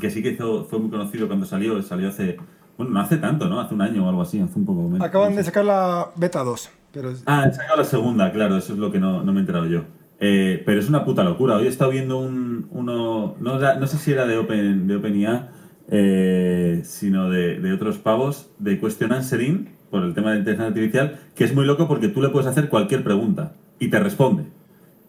que 0.00 0.10
sí 0.10 0.22
que 0.22 0.30
hizo, 0.30 0.64
fue 0.64 0.78
muy 0.78 0.90
conocido 0.90 1.26
cuando 1.26 1.46
salió. 1.46 1.80
Salió 1.82 2.08
hace. 2.08 2.36
Bueno, 2.76 2.92
no 2.92 3.00
hace 3.00 3.18
tanto, 3.18 3.48
¿no? 3.48 3.60
Hace 3.60 3.74
un 3.74 3.82
año 3.82 4.04
o 4.04 4.08
algo 4.08 4.22
así, 4.22 4.40
hace 4.40 4.58
un 4.58 4.66
poco 4.66 4.82
menos. 4.88 5.06
Acaban 5.06 5.36
de 5.36 5.44
sacar 5.44 5.64
la 5.64 6.10
beta 6.16 6.42
2, 6.42 6.70
pero 6.92 7.12
Ah, 7.26 7.46
he 7.48 7.52
sacado 7.52 7.76
la 7.76 7.84
segunda, 7.84 8.32
claro, 8.32 8.56
eso 8.56 8.72
es 8.72 8.78
lo 8.78 8.90
que 8.90 8.98
no, 8.98 9.22
no 9.22 9.32
me 9.32 9.38
he 9.38 9.42
enterado 9.42 9.66
yo. 9.66 9.82
Eh, 10.18 10.62
pero 10.66 10.80
es 10.80 10.88
una 10.88 11.04
puta 11.04 11.22
locura. 11.22 11.56
Hoy 11.56 11.66
he 11.66 11.68
estado 11.68 11.90
viendo 11.92 12.18
un, 12.18 12.66
uno, 12.70 13.36
no, 13.40 13.58
no 13.58 13.86
sé 13.86 13.98
si 13.98 14.12
era 14.12 14.26
de, 14.26 14.38
Open, 14.38 14.88
de 14.88 14.96
OpenIA, 14.96 15.50
eh, 15.88 16.82
sino 16.84 17.30
de, 17.30 17.60
de 17.60 17.72
otros 17.72 17.98
pavos, 17.98 18.50
de 18.58 18.80
Question 18.80 19.12
Answering, 19.12 19.68
por 19.90 20.02
el 20.02 20.14
tema 20.14 20.32
de 20.32 20.38
inteligencia 20.38 20.66
artificial, 20.68 21.20
que 21.36 21.44
es 21.44 21.54
muy 21.54 21.66
loco 21.66 21.86
porque 21.86 22.08
tú 22.08 22.20
le 22.20 22.30
puedes 22.30 22.48
hacer 22.48 22.68
cualquier 22.68 23.04
pregunta 23.04 23.52
y 23.78 23.88
te 23.88 24.00
responde. 24.00 24.44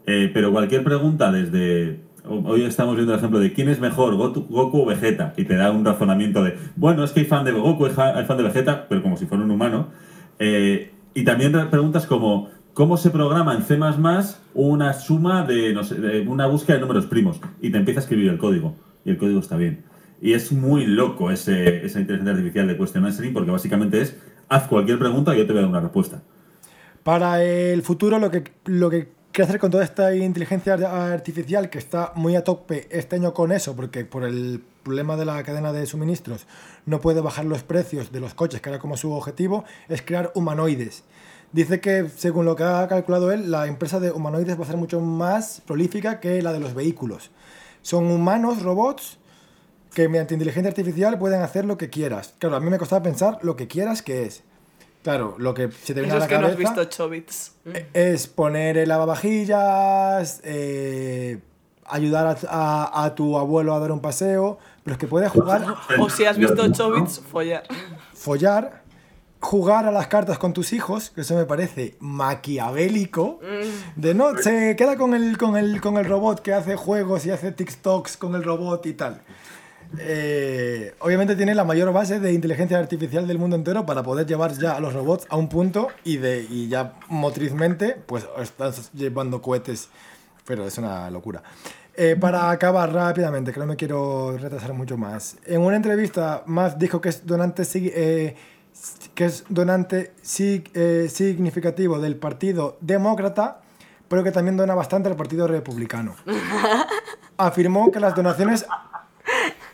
Eh, 0.05 0.29
pero 0.33 0.51
cualquier 0.51 0.83
pregunta 0.83 1.31
desde 1.31 1.99
hoy 2.27 2.63
estamos 2.63 2.95
viendo 2.95 3.13
el 3.13 3.19
ejemplo 3.19 3.39
de 3.39 3.53
quién 3.53 3.69
es 3.69 3.79
mejor, 3.79 4.15
Goku, 4.15 4.81
o 4.81 4.85
Vegeta, 4.85 5.33
y 5.37 5.45
te 5.45 5.55
da 5.55 5.71
un 5.71 5.85
razonamiento 5.85 6.43
de, 6.43 6.57
bueno, 6.75 7.03
es 7.03 7.11
que 7.11 7.21
hay 7.21 7.25
fan 7.25 7.45
de 7.45 7.51
Goku, 7.51 7.85
hay 7.85 7.91
fa- 7.91 8.17
hay 8.17 8.25
fan 8.25 8.37
de 8.37 8.43
Vegeta, 8.43 8.87
pero 8.87 9.01
como 9.01 9.17
si 9.17 9.25
fuera 9.25 9.43
un 9.43 9.51
humano. 9.51 9.87
Eh, 10.39 10.91
y 11.13 11.23
también 11.23 11.53
preguntas 11.69 12.05
como, 12.05 12.49
¿cómo 12.73 12.97
se 12.97 13.09
programa 13.09 13.53
en 13.55 13.63
C++ 13.63 13.77
una 14.53 14.93
suma 14.93 15.43
de, 15.43 15.73
no 15.73 15.83
sé, 15.83 16.25
una 16.27 16.47
búsqueda 16.47 16.75
de 16.75 16.81
números 16.81 17.05
primos? 17.05 17.39
Y 17.61 17.69
te 17.71 17.77
empieza 17.77 17.99
a 17.99 18.03
escribir 18.03 18.29
el 18.29 18.37
código, 18.37 18.75
y 19.05 19.11
el 19.11 19.17
código 19.17 19.39
está 19.39 19.55
bien. 19.57 19.83
Y 20.21 20.33
es 20.33 20.51
muy 20.51 20.85
loco 20.85 21.31
ese, 21.31 21.85
esa 21.85 21.99
inteligencia 21.99 22.31
artificial 22.33 22.67
de 22.67 22.77
question 22.77 23.05
answering, 23.05 23.33
porque 23.33 23.51
básicamente 23.51 24.01
es, 24.01 24.17
haz 24.49 24.63
cualquier 24.67 24.97
pregunta 24.99 25.35
y 25.35 25.39
yo 25.39 25.45
te 25.45 25.53
voy 25.53 25.59
a 25.59 25.61
dar 25.63 25.69
una 25.69 25.81
respuesta. 25.81 26.21
Para 27.03 27.43
el 27.43 27.83
futuro, 27.83 28.17
lo 28.17 28.31
que, 28.31 28.43
lo 28.65 28.89
que 28.89 29.09
quiero 29.35 29.49
hacer 29.49 29.59
con 29.59 29.69
toda 29.69 29.83
esta 29.83 30.15
inteligencia 30.15 30.75
artificial, 31.11 31.69
que 31.69 31.77
está 31.77 32.13
muy 32.15 32.37
a 32.37 32.45
tope 32.45 32.87
este 32.89 33.17
año 33.17 33.33
con 33.33 33.51
eso, 33.51 33.75
porque 33.75 34.05
por 34.05 34.23
el 34.23 34.63
problema 34.81 35.17
de 35.17 35.25
la 35.25 35.43
cadena 35.43 35.73
de 35.73 35.85
suministros 35.85 36.47
no 36.85 37.01
puede 37.01 37.19
bajar 37.19 37.43
los 37.43 37.61
precios 37.61 38.13
de 38.13 38.21
los 38.21 38.33
coches, 38.33 38.61
que 38.61 38.69
era 38.69 38.79
como 38.79 38.95
su 38.95 39.11
objetivo, 39.11 39.65
es 39.89 40.01
crear 40.01 40.31
humanoides. 40.35 41.03
Dice 41.51 41.81
que, 41.81 42.07
según 42.15 42.45
lo 42.45 42.55
que 42.55 42.63
ha 42.63 42.87
calculado 42.87 43.29
él, 43.33 43.51
la 43.51 43.67
empresa 43.67 43.99
de 43.99 44.09
humanoides 44.09 44.57
va 44.57 44.63
a 44.63 44.67
ser 44.67 44.77
mucho 44.77 45.01
más 45.01 45.61
prolífica 45.65 46.21
que 46.21 46.41
la 46.41 46.53
de 46.53 46.61
los 46.61 46.73
vehículos. 46.73 47.29
Son 47.81 48.05
humanos, 48.05 48.63
robots, 48.63 49.17
que 49.93 50.07
mediante 50.07 50.35
inteligencia 50.35 50.69
artificial 50.69 51.19
pueden 51.19 51.41
hacer 51.41 51.65
lo 51.65 51.77
que 51.77 51.89
quieras. 51.89 52.35
Claro, 52.39 52.55
a 52.55 52.61
mí 52.61 52.69
me 52.69 52.77
costaba 52.77 53.03
pensar 53.03 53.39
lo 53.41 53.57
que 53.57 53.67
quieras 53.67 54.01
que 54.01 54.23
es. 54.23 54.43
Claro, 55.05 55.35
lo 55.37 55.53
que 55.53 55.69
se 55.71 55.93
te 55.93 56.01
viene 56.01 56.07
Eso 56.07 56.15
a 56.15 56.19
la 56.19 56.25
es 56.25 56.29
que 56.29 56.37
no 56.39 56.47
has 56.47 56.53
cabeza 56.53 56.73
visto 56.73 56.83
Chobits. 56.89 57.51
es 57.93 58.25
poner 58.25 58.75
el 58.79 58.89
lavavajillas, 58.89 60.41
eh, 60.43 61.39
ayudar 61.85 62.25
a, 62.25 62.37
a- 62.49 63.03
a 63.05 63.13
tu 63.13 63.37
abuelo 63.37 63.75
a 63.75 63.79
dar 63.79 63.91
un 63.91 63.99
paseo, 63.99 64.57
pero 64.83 64.95
es 64.95 64.99
que 64.99 65.05
puedes 65.05 65.31
jugar, 65.31 65.63
O 65.99 66.09
si 66.09 66.25
has 66.25 66.39
visto 66.39 66.67
Chobits, 66.71 67.19
follar. 67.19 67.61
follar, 68.15 68.81
jugar 69.39 69.85
a 69.85 69.91
las 69.91 70.07
cartas 70.07 70.39
con 70.39 70.53
tus 70.53 70.73
hijos, 70.73 71.11
que 71.11 71.21
eso 71.21 71.35
me 71.35 71.45
parece 71.45 71.95
maquiavélico, 71.99 73.39
de 73.95 74.15
no, 74.15 74.35
se 74.37 74.75
queda 74.75 74.97
con 74.97 75.13
el, 75.13 75.37
con 75.37 75.55
el, 75.55 75.81
con 75.81 75.97
el 75.97 76.05
robot 76.05 76.39
que 76.41 76.51
hace 76.51 76.75
juegos 76.75 77.27
y 77.27 77.29
hace 77.29 77.51
TikToks 77.51 78.17
con 78.17 78.33
el 78.33 78.43
robot 78.43 78.83
y 78.87 78.93
tal. 78.93 79.21
Eh, 79.99 80.95
obviamente 80.99 81.35
tiene 81.35 81.55
la 81.55 81.63
mayor 81.63 81.91
base 81.93 82.19
de 82.19 82.33
inteligencia 82.33 82.77
artificial 82.77 83.27
del 83.27 83.37
mundo 83.37 83.55
entero 83.55 83.85
para 83.85 84.03
poder 84.03 84.25
llevar 84.25 84.53
ya 84.57 84.75
a 84.75 84.79
los 84.79 84.93
robots 84.93 85.25
a 85.29 85.37
un 85.37 85.49
punto 85.49 85.89
y, 86.03 86.17
de, 86.17 86.45
y 86.49 86.67
ya 86.67 86.93
motrizmente, 87.09 87.97
pues 88.05 88.27
estás 88.41 88.91
llevando 88.93 89.41
cohetes, 89.41 89.89
pero 90.45 90.65
es 90.65 90.77
una 90.77 91.09
locura. 91.09 91.43
Eh, 91.97 92.17
para 92.19 92.51
acabar 92.51 92.91
rápidamente, 92.91 93.53
que 93.53 93.59
no 93.59 93.65
me 93.65 93.77
quiero 93.77 94.37
retrasar 94.37 94.73
mucho 94.73 94.97
más. 94.97 95.37
En 95.45 95.61
una 95.61 95.77
entrevista, 95.77 96.43
más 96.45 96.77
dijo 96.77 96.99
que 96.99 97.07
es 97.07 97.25
donante, 97.25 97.63
eh, 97.73 98.35
que 99.13 99.25
es 99.25 99.45
donante 99.47 100.13
eh, 100.39 101.07
significativo 101.09 101.99
del 101.99 102.17
Partido 102.17 102.77
Demócrata, 102.81 103.61
pero 104.09 104.25
que 104.25 104.31
también 104.33 104.57
dona 104.57 104.75
bastante 104.75 105.07
al 105.07 105.15
Partido 105.15 105.47
Republicano. 105.47 106.15
Afirmó 107.37 107.89
que 107.91 108.01
las 108.01 108.13
donaciones 108.13 108.65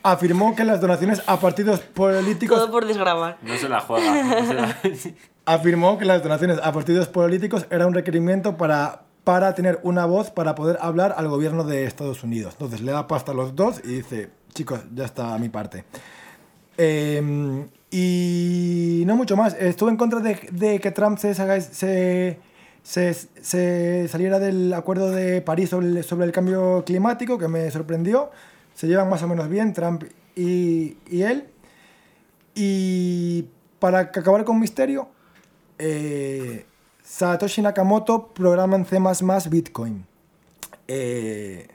afirmó 0.03 0.56
que 0.56 0.64
las 0.64 0.82
donaciones 0.82 1.22
a 1.28 1.40
partidos 1.40 1.80
políticos 1.82 2.57
Todo 2.60 2.72
por 2.72 2.86
desgrabar. 2.86 3.38
No 3.41 3.56
se 3.57 3.69
la 3.69 3.80
juega. 3.82 4.23
no 4.41 4.48
se 4.48 4.53
la- 4.53 4.78
afirmó 5.45 5.98
que 5.98 6.06
las 6.06 6.22
donaciones 6.23 6.60
a 6.64 6.72
partidos 6.72 7.07
políticos 7.07 7.65
era 7.69 7.88
un 7.88 7.94
requerimiento 7.94 8.57
para, 8.57 9.03
para 9.23 9.53
tener 9.56 9.80
una 9.84 10.06
voz 10.06 10.30
para 10.32 10.56
poder 10.56 10.78
hablar 10.82 11.14
al 11.18 11.28
gobierno 11.28 11.64
de 11.64 11.86
Estados 11.86 12.23
Unidos. 12.23 12.53
Entonces 12.53 12.82
le 12.82 12.91
da 12.91 13.07
pasta 13.07 13.32
a 13.32 13.36
los 13.36 13.56
dos 13.56 13.82
y 13.84 13.88
dice, 13.95 14.30
chicos, 14.53 14.82
ya 14.94 15.06
está 15.06 15.34
a 15.34 15.38
mi 15.40 15.49
parte. 15.49 15.84
Eh, 16.78 17.65
y 17.91 19.03
no 19.06 19.15
mucho 19.15 19.36
más. 19.36 19.56
Estuve 19.60 19.91
en 19.91 19.98
contra 19.98 20.19
de, 20.19 20.40
de 20.52 20.80
que 20.80 20.91
Trump 20.91 21.18
se, 21.19 21.36
saga- 21.36 21.60
se, 21.60 22.40
se, 22.84 23.14
se 23.14 24.07
saliera 24.07 24.40
del 24.40 24.73
acuerdo 24.73 25.11
de 25.11 25.41
París 25.41 25.69
sobre 25.69 25.88
el, 25.88 26.03
sobre 26.03 26.26
el 26.26 26.32
cambio 26.32 26.84
climático, 26.86 27.38
que 27.38 27.48
me 27.48 27.69
sorprendió. 27.69 28.32
Se 28.82 28.88
llevan 28.88 29.10
más 29.12 29.22
o 29.22 29.28
menos 29.28 29.48
bien 29.48 29.74
Trump 29.74 30.06
y, 30.36 30.98
y 31.06 31.22
él. 31.22 31.48
Y 32.56 33.45
para 33.78 33.99
acabar 33.99 34.44
con 34.44 34.60
misterio, 34.60 35.08
eh, 35.78 36.66
Satoshi 37.03 37.62
Nakamoto 37.62 38.30
programa 38.30 38.76
en 38.78 38.86
C++ 38.88 38.98
Bitcoin. 39.52 40.03
Eh, 40.88 41.68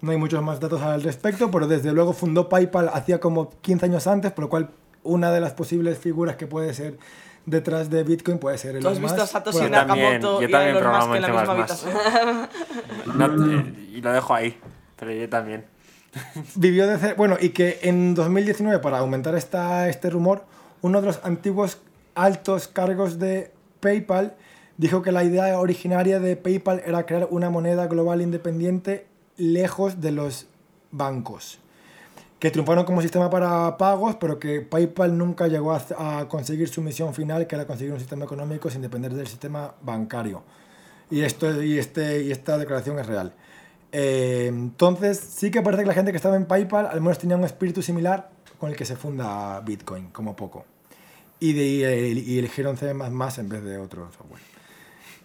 no 0.00 0.12
hay 0.12 0.16
muchos 0.16 0.42
más 0.42 0.58
datos 0.58 0.80
al 0.80 1.02
respecto, 1.02 1.50
pero 1.50 1.66
desde 1.66 1.92
luego 1.92 2.14
fundó 2.14 2.48
PayPal 2.48 2.88
hacía 2.94 3.20
como 3.20 3.50
15 3.60 3.84
años 3.84 4.06
antes, 4.06 4.32
por 4.32 4.44
lo 4.44 4.48
cual 4.48 4.70
una 5.02 5.30
de 5.30 5.42
las 5.42 5.52
posibles 5.52 5.98
figuras 5.98 6.36
que 6.36 6.46
puede 6.46 6.72
ser 6.72 6.96
detrás 7.44 7.90
de 7.90 8.04
Bitcoin 8.04 8.38
puede 8.38 8.56
ser 8.56 8.76
el 8.76 8.80
¿Tú 8.80 8.88
has 8.88 8.98
visto 8.98 9.22
a 9.22 9.26
Satoshi 9.26 9.64
Yo 9.64 9.70
también, 9.70 10.12
Nakamoto 10.14 10.40
yo 10.40 10.48
y 10.48 10.50
a 10.50 10.56
también 10.56 10.76
Elon 10.76 10.92
Musk 10.94 11.08
programo 11.10 11.16
en 11.16 11.22
la 11.22 11.28
misma 11.28 11.52
habitación? 11.52 11.92
No, 13.18 13.66
y 13.94 14.00
lo 14.00 14.12
dejo 14.12 14.32
ahí. 14.34 14.58
Pero 14.96 15.12
yo 15.12 15.28
también. 15.28 15.66
Vivió 16.56 16.86
de 16.86 16.98
ce- 16.98 17.14
Bueno, 17.14 17.36
y 17.40 17.50
que 17.50 17.78
en 17.82 18.14
2019, 18.14 18.78
para 18.80 18.98
aumentar 18.98 19.34
esta, 19.34 19.88
este 19.88 20.10
rumor, 20.10 20.44
uno 20.82 21.00
de 21.00 21.06
los 21.06 21.20
antiguos 21.24 21.78
altos 22.14 22.68
cargos 22.68 23.18
de 23.18 23.52
PayPal 23.80 24.34
dijo 24.76 25.02
que 25.02 25.12
la 25.12 25.22
idea 25.24 25.58
originaria 25.60 26.18
de 26.20 26.36
PayPal 26.36 26.82
era 26.84 27.06
crear 27.06 27.28
una 27.30 27.50
moneda 27.50 27.86
global 27.86 28.22
independiente 28.22 29.06
lejos 29.36 30.00
de 30.00 30.10
los 30.10 30.46
bancos, 30.90 31.58
que 32.38 32.50
triunfaron 32.50 32.84
como 32.84 33.02
sistema 33.02 33.30
para 33.30 33.76
pagos, 33.76 34.16
pero 34.16 34.38
que 34.38 34.60
PayPal 34.62 35.16
nunca 35.16 35.46
llegó 35.46 35.72
a, 35.72 35.82
a 35.98 36.28
conseguir 36.28 36.68
su 36.68 36.82
misión 36.82 37.14
final, 37.14 37.46
que 37.46 37.54
era 37.54 37.66
conseguir 37.66 37.92
un 37.92 38.00
sistema 38.00 38.24
económico 38.24 38.68
sin 38.70 38.82
depender 38.82 39.14
del 39.14 39.26
sistema 39.28 39.74
bancario. 39.82 40.42
Y, 41.10 41.22
esto, 41.22 41.62
y, 41.62 41.78
este, 41.78 42.22
y 42.22 42.30
esta 42.32 42.56
declaración 42.58 42.98
es 42.98 43.06
real. 43.06 43.32
Eh, 43.92 44.46
entonces, 44.48 45.18
sí 45.18 45.50
que 45.50 45.62
parece 45.62 45.82
que 45.82 45.88
la 45.88 45.94
gente 45.94 46.10
que 46.12 46.16
estaba 46.16 46.36
en 46.36 46.46
PayPal 46.46 46.86
al 46.86 47.00
menos 47.00 47.18
tenía 47.18 47.36
un 47.36 47.44
espíritu 47.44 47.82
similar 47.82 48.30
con 48.58 48.70
el 48.70 48.76
que 48.76 48.84
se 48.84 48.96
funda 48.96 49.60
Bitcoin, 49.60 50.10
como 50.10 50.36
poco. 50.36 50.64
Y, 51.38 51.54
de, 51.54 51.64
y, 51.64 52.34
y 52.34 52.38
eligieron 52.38 52.76
C++ 52.76 52.90
en 52.90 53.48
vez 53.48 53.64
de 53.64 53.78
otro 53.78 54.10
software. 54.12 54.42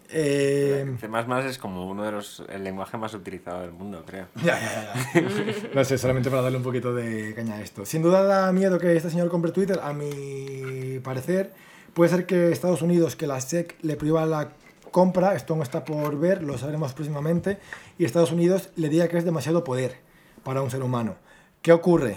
Eh, 0.09 0.95
C++ 0.99 1.07
es 1.49 1.57
como 1.57 1.89
uno 1.89 2.03
de 2.03 2.11
los 2.11 2.43
el 2.47 2.63
lenguaje 2.63 2.97
más 2.97 3.13
utilizado 3.13 3.61
del 3.61 3.71
mundo, 3.71 4.03
creo. 4.05 4.27
ya, 4.35 4.59
ya, 4.59 4.93
ya, 5.13 5.21
ya. 5.21 5.69
No 5.73 5.83
sé, 5.83 5.97
solamente 5.97 6.29
para 6.29 6.43
darle 6.43 6.57
un 6.57 6.63
poquito 6.63 6.93
de 6.93 7.33
caña 7.35 7.55
a 7.55 7.61
esto. 7.61 7.85
Sin 7.85 8.01
duda 8.01 8.23
da 8.23 8.51
miedo 8.51 8.79
que 8.79 8.95
este 8.95 9.09
señor 9.09 9.29
compre 9.29 9.51
Twitter, 9.51 9.79
a 9.83 9.93
mi 9.93 10.99
parecer. 11.03 11.53
Puede 11.93 12.11
ser 12.11 12.25
que 12.25 12.51
Estados 12.51 12.81
Unidos, 12.81 13.15
que 13.15 13.25
la 13.25 13.41
SEC 13.41 13.75
le 13.81 13.95
prohíba 13.95 14.25
la 14.25 14.49
compra, 14.95 15.35
esto 15.35 15.57
no 15.57 15.61
está 15.61 15.83
por 15.83 16.17
ver, 16.17 16.41
lo 16.41 16.57
sabremos 16.57 16.93
próximamente, 16.93 17.57
y 17.97 18.05
Estados 18.05 18.31
Unidos 18.31 18.69
le 18.77 18.87
diga 18.87 19.09
que 19.09 19.17
es 19.17 19.25
demasiado 19.25 19.65
poder 19.65 19.97
para 20.41 20.61
un 20.61 20.71
ser 20.71 20.83
humano. 20.83 21.17
¿Qué 21.61 21.73
ocurre? 21.73 22.15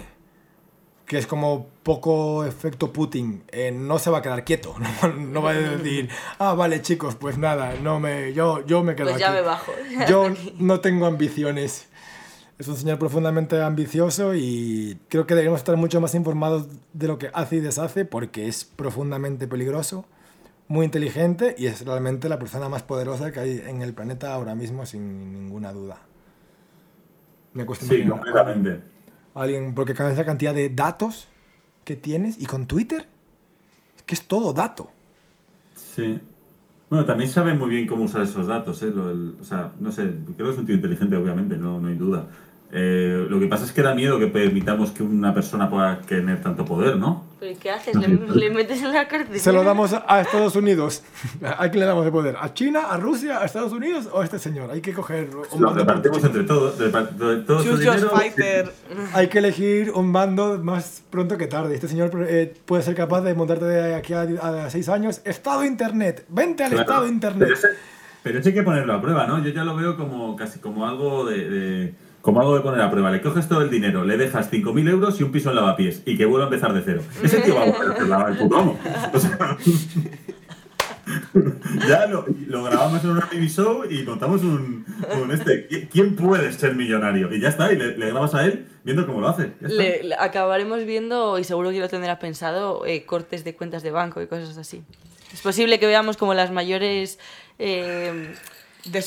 Que 1.05 1.17
es 1.17 1.27
como 1.27 1.67
poco 1.83 2.45
efecto 2.45 2.93
Putin, 2.93 3.43
eh, 3.49 3.73
no 3.73 3.99
se 3.99 4.09
va 4.09 4.19
a 4.19 4.21
quedar 4.21 4.45
quieto, 4.45 4.75
no, 5.03 5.09
no 5.13 5.41
va 5.41 5.51
a 5.51 5.53
decir, 5.55 6.07
ah, 6.37 6.53
vale 6.53 6.81
chicos, 6.81 7.15
pues 7.15 7.37
nada, 7.37 7.73
no 7.83 7.99
me, 7.99 8.31
yo, 8.31 8.65
yo 8.65 8.81
me 8.81 8.95
quedo 8.95 9.09
Pues 9.09 9.19
ya 9.19 9.31
aquí. 9.31 9.35
me 9.35 9.41
bajo. 9.41 9.73
Yo 10.07 10.29
no 10.57 10.79
tengo 10.79 11.05
ambiciones. 11.05 11.89
Es 12.59 12.69
un 12.69 12.77
señor 12.77 12.97
profundamente 12.97 13.61
ambicioso 13.61 14.35
y 14.35 15.01
creo 15.09 15.27
que 15.27 15.33
deberíamos 15.33 15.59
estar 15.59 15.75
mucho 15.75 15.99
más 15.99 16.15
informados 16.15 16.67
de 16.93 17.07
lo 17.09 17.19
que 17.19 17.29
hace 17.33 17.57
y 17.57 17.59
deshace 17.59 18.05
porque 18.05 18.47
es 18.47 18.63
profundamente 18.63 19.49
peligroso, 19.49 20.05
muy 20.69 20.85
inteligente 20.85 21.55
y 21.57 21.67
es 21.67 21.85
realmente 21.85 22.29
la 22.29 22.39
persona 22.39 22.69
más 22.69 22.83
poderosa 22.83 23.31
que 23.33 23.41
hay 23.41 23.61
en 23.67 23.81
el 23.81 23.93
planeta 23.93 24.33
ahora 24.33 24.55
mismo 24.55 24.85
sin 24.85 25.33
ninguna 25.33 25.73
duda. 25.73 25.99
Me 27.53 27.65
cuesta 27.65 27.85
Sí, 27.85 28.05
completamente. 28.07 28.81
alguien 29.33 29.73
porque 29.73 29.95
con 29.95 30.07
esa 30.07 30.25
cantidad 30.25 30.53
de 30.53 30.69
datos 30.69 31.27
que 31.83 31.95
tienes 31.95 32.39
y 32.39 32.45
con 32.45 32.67
Twitter 32.67 33.07
es 33.97 34.03
que 34.03 34.15
es 34.15 34.27
todo 34.27 34.53
dato. 34.53 34.91
Sí. 35.75 36.19
Bueno, 36.89 37.05
también 37.05 37.29
sabe 37.29 37.53
muy 37.53 37.69
bien 37.69 37.87
cómo 37.87 38.05
usar 38.05 38.21
esos 38.23 38.47
datos, 38.47 38.81
¿eh? 38.83 38.91
Lo- 38.91 39.11
el- 39.11 39.37
o 39.39 39.43
sea, 39.43 39.73
no 39.79 39.91
sé, 39.91 40.03
creo 40.35 40.47
que 40.49 40.53
es 40.53 40.59
un 40.59 40.65
tío 40.65 40.75
inteligente, 40.75 41.15
obviamente, 41.17 41.57
no, 41.57 41.79
no 41.79 41.87
hay 41.87 41.95
duda. 41.95 42.27
Eh, 42.71 43.25
lo 43.27 43.39
que 43.39 43.47
pasa 43.47 43.65
es 43.65 43.71
que 43.71 43.81
da 43.81 43.95
miedo 43.95 44.19
que 44.19 44.27
permitamos 44.27 44.91
que 44.91 45.01
una 45.01 45.33
persona 45.33 45.67
pueda 45.71 46.01
tener 46.01 46.39
tanto 46.43 46.65
poder, 46.65 46.97
¿no? 46.97 47.25
¿Pero 47.39 47.53
¿y 47.53 47.55
qué 47.55 47.71
haces? 47.71 47.95
¿Le, 47.95 48.07
le 48.07 48.49
metes 48.51 48.83
en 48.83 48.93
la 48.93 49.07
cárcel? 49.07 49.39
Se 49.39 49.51
lo 49.51 49.63
damos 49.63 49.93
a 49.93 50.21
Estados 50.21 50.55
Unidos. 50.55 51.01
¿A 51.57 51.67
quién 51.69 51.79
le 51.79 51.85
damos 51.87 52.05
el 52.05 52.11
poder? 52.11 52.35
¿A 52.39 52.53
China, 52.53 52.81
a 52.91 52.97
Rusia, 52.97 53.39
a 53.41 53.45
Estados 53.45 53.71
Unidos 53.71 54.07
o 54.11 54.21
a 54.21 54.23
este 54.23 54.37
señor? 54.37 54.69
Hay 54.69 54.81
que 54.81 54.93
coger 54.93 55.29
un 55.51 55.61
Lo 55.61 55.67
bando 55.69 55.79
repartimos 55.79 56.23
entre 56.23 56.43
todos, 56.43 56.77
todo 56.77 57.63
Choose 57.63 57.79
dinero. 57.85 58.09
fighter. 58.11 58.71
Hay 59.13 59.29
que 59.29 59.39
elegir 59.39 59.89
un 59.95 60.13
bando 60.13 60.59
más 60.59 61.01
pronto 61.09 61.37
que 61.39 61.47
tarde. 61.47 61.73
Este 61.73 61.87
señor 61.87 62.11
eh, 62.29 62.53
puede 62.67 62.83
ser 62.83 62.93
capaz 62.93 63.21
de 63.21 63.33
montarte 63.33 63.65
de 63.65 63.95
aquí 63.95 64.13
a, 64.13 64.21
a 64.65 64.69
seis 64.69 64.89
años. 64.89 65.21
Estado 65.25 65.65
Internet. 65.65 66.25
Vente 66.29 66.63
al 66.63 66.69
Claro. 66.71 66.83
Estado 66.83 67.07
Internet. 67.07 67.49
Pero 68.21 68.37
ese 68.39 68.49
hay 68.49 68.53
que 68.55 68.63
ponerlo 68.63 68.93
a 68.93 69.01
prueba, 69.01 69.25
¿no? 69.25 69.43
Yo 69.43 69.49
ya 69.49 69.63
lo 69.63 69.75
veo 69.75 69.97
como 69.97 70.35
casi 70.35 70.59
como 70.59 70.85
algo 70.87 71.25
de, 71.25 71.49
de- 71.49 71.93
como 72.21 72.41
algo 72.41 72.55
de 72.55 72.61
poner 72.61 72.81
a 72.81 72.91
prueba, 72.91 73.11
le 73.11 73.21
coges 73.21 73.47
todo 73.47 73.61
el 73.61 73.69
dinero, 73.69 74.03
le 74.03 74.17
dejas 74.17 74.51
5.000 74.51 74.89
euros 74.89 75.19
y 75.19 75.23
un 75.23 75.31
piso 75.31 75.49
en 75.49 75.55
lavapiés 75.55 76.01
y 76.05 76.17
que 76.17 76.25
vuelva 76.25 76.45
a 76.45 76.49
empezar 76.49 76.73
de 76.73 76.81
cero. 76.83 77.01
Ese 77.23 77.39
tío 77.41 77.55
va 77.55 77.63
a 77.63 77.71
volver 77.71 77.89
a 77.89 77.93
hacer 77.93 78.07
la- 78.07 78.27
el 78.27 78.37
puto 78.37 78.57
amo. 78.57 78.79
O 79.13 79.19
sea, 79.19 79.57
ya 81.87 82.05
lo, 82.07 82.25
grabamos 82.63 83.03
en 83.03 83.09
un 83.11 83.21
TV 83.29 83.47
show 83.47 83.83
y 83.89 84.03
montamos 84.03 84.41
un, 84.43 84.85
un 85.21 85.31
este. 85.31 85.67
¿Qui- 85.69 85.87
¿Quién 85.91 86.15
puede 86.15 86.51
ser 86.53 86.75
millonario? 86.75 87.33
Y 87.33 87.39
ya 87.39 87.49
está, 87.49 87.71
y 87.71 87.77
le, 87.77 87.97
le 87.97 88.09
grabas 88.11 88.35
a 88.35 88.45
él 88.45 88.67
viendo 88.83 89.05
cómo 89.05 89.21
lo 89.21 89.29
hace. 89.29 89.51
Acabaremos 90.19 90.85
viendo, 90.85 91.39
y 91.39 91.43
seguro 91.43 91.71
que 91.71 91.79
lo 91.79 91.89
tendrás 91.89 92.17
pensado, 92.19 92.85
eh, 92.85 93.05
cortes 93.05 93.43
de 93.43 93.55
cuentas 93.55 93.83
de 93.83 93.91
banco 93.91 94.21
y 94.21 94.27
cosas 94.27 94.57
así. 94.57 94.83
Es 95.33 95.41
posible 95.41 95.79
que 95.79 95.87
veamos 95.87 96.17
como 96.17 96.33
las 96.33 96.51
mayores 96.51 97.19
eh. 97.59 98.33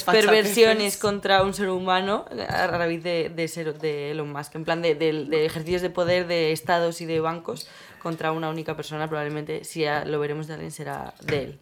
Perversiones 0.05 0.97
contra 0.97 1.43
un 1.43 1.55
ser 1.55 1.69
humano 1.71 2.25
a 2.49 2.67
raíz 2.67 3.03
de, 3.03 3.31
de, 3.35 3.49
ser- 3.49 3.79
de 3.79 4.11
Elon 4.13 4.31
Musk, 4.33 4.55
en 4.55 4.65
plan 4.65 4.83
de, 4.83 4.95
de- 4.95 5.25
de 5.25 5.45
ejercicios 5.47 5.83
de 5.83 5.91
poder 5.91 6.27
de 6.27 6.53
estados 6.53 7.01
y 7.01 7.07
de 7.07 7.21
bancos 7.21 7.69
contra 8.03 8.33
una 8.33 8.49
única 8.51 8.75
persona, 8.77 9.09
probablemente 9.09 9.65
si 9.65 9.81
ya 9.83 10.05
lo 10.05 10.19
veremos 10.21 10.47
de 10.47 10.55
alguien 10.55 10.71
será 10.73 11.15
de 11.25 11.43
él. 11.45 11.59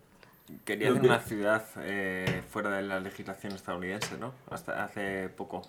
Quería 0.64 0.88
Lo 0.88 0.94
hacer 0.94 1.02
que- 1.02 1.06
una 1.08 1.20
ciudad 1.20 1.64
eh, 1.82 2.42
fuera 2.50 2.70
de 2.70 2.82
la 2.82 2.98
legislación 3.00 3.52
estadounidense, 3.54 4.16
¿no? 4.18 4.32
Hasta 4.50 4.82
hace 4.84 5.28
poco. 5.28 5.62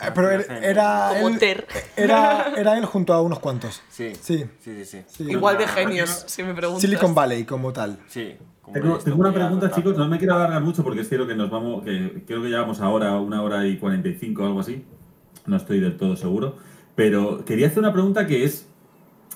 Eh, 0.00 0.10
pero 0.14 0.28
Una 0.28 0.34
era, 0.36 0.58
era 0.66 1.08
Como 1.14 1.28
él, 1.28 1.38
Ter. 1.38 1.66
era, 1.96 2.52
era 2.56 2.78
él 2.78 2.84
junto 2.86 3.12
a 3.12 3.20
unos 3.20 3.38
cuantos. 3.40 3.82
Sí. 3.90 4.12
Sí. 4.14 4.46
Sí, 4.64 4.76
sí, 4.76 4.84
sí. 4.84 5.02
Sí. 5.08 5.24
Igual 5.30 5.58
de 5.58 5.66
genios, 5.66 6.24
si 6.26 6.42
me 6.42 6.54
preguntas. 6.54 6.80
Silicon 6.82 7.14
Valley 7.14 7.44
como 7.44 7.72
tal. 7.72 7.98
Sí. 8.08 8.36
Tengo, 8.72 8.98
una 9.16 9.32
pregunta, 9.32 9.68
total. 9.68 9.74
chicos. 9.74 9.98
No 9.98 10.08
me 10.08 10.18
quiero 10.18 10.34
alargar 10.34 10.62
mucho 10.62 10.82
porque 10.82 11.00
es 11.00 11.08
cierto 11.08 11.26
que 11.26 11.34
nos 11.34 11.50
vamos. 11.50 11.82
que 11.84 12.22
creo 12.26 12.42
que 12.42 12.48
llevamos 12.48 12.80
ahora 12.80 13.18
una 13.18 13.42
hora 13.42 13.66
y 13.66 13.76
45 13.76 14.42
o 14.42 14.46
algo 14.46 14.60
así. 14.60 14.84
No 15.46 15.56
estoy 15.56 15.80
del 15.80 15.96
todo 15.96 16.16
seguro. 16.16 16.56
Pero 16.94 17.44
quería 17.44 17.68
hacer 17.68 17.80
una 17.80 17.92
pregunta 17.92 18.26
que 18.26 18.44
es. 18.44 18.68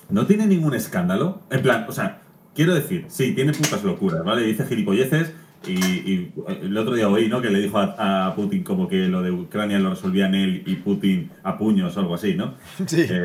¿No 0.09 0.25
tiene 0.27 0.45
ningún 0.45 0.75
escándalo? 0.75 1.41
En 1.49 1.63
plan, 1.63 1.85
o 1.89 1.91
sea, 1.91 2.21
quiero 2.53 2.75
decir, 2.75 3.05
sí, 3.07 3.33
tiene 3.33 3.53
putas 3.53 3.83
locuras, 3.83 4.23
¿vale? 4.23 4.43
Dice 4.43 4.65
gilipolleces. 4.65 5.33
Y, 5.67 5.73
y 5.73 6.33
el 6.61 6.77
otro 6.77 6.93
día 6.93 7.09
oí, 7.09 7.27
¿no? 7.27 7.41
Que 7.41 7.49
le 7.49 7.59
dijo 7.59 7.79
a, 7.79 8.27
a 8.27 8.35
Putin 8.35 8.63
como 8.63 8.87
que 8.87 9.07
lo 9.07 9.23
de 9.23 9.31
Ucrania 9.31 9.79
lo 9.79 9.89
resolvían 9.89 10.35
él 10.35 10.61
y 10.65 10.75
Putin 10.75 11.31
a 11.41 11.57
puños 11.57 11.97
o 11.97 11.99
algo 11.99 12.13
así, 12.13 12.35
¿no? 12.35 12.53
Sí. 12.85 13.01
Eh, 13.09 13.23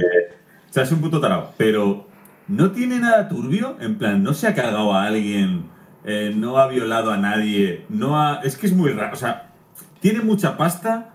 o 0.70 0.72
sea, 0.72 0.84
es 0.84 0.92
un 0.92 1.00
puto 1.00 1.20
tarao. 1.20 1.52
Pero 1.58 2.06
no 2.48 2.70
tiene 2.70 2.98
nada 2.98 3.28
turbio. 3.28 3.76
En 3.80 3.98
plan, 3.98 4.22
no 4.22 4.32
se 4.32 4.46
ha 4.46 4.54
cargado 4.54 4.94
a 4.94 5.04
alguien, 5.04 5.64
eh, 6.04 6.32
no 6.34 6.58
ha 6.58 6.66
violado 6.66 7.10
a 7.10 7.16
nadie. 7.16 7.86
no 7.88 8.20
ha... 8.20 8.40
Es 8.42 8.56
que 8.56 8.66
es 8.66 8.72
muy 8.72 8.92
raro. 8.92 9.12
O 9.12 9.16
sea, 9.16 9.52
tiene 10.00 10.20
mucha 10.20 10.56
pasta 10.56 11.14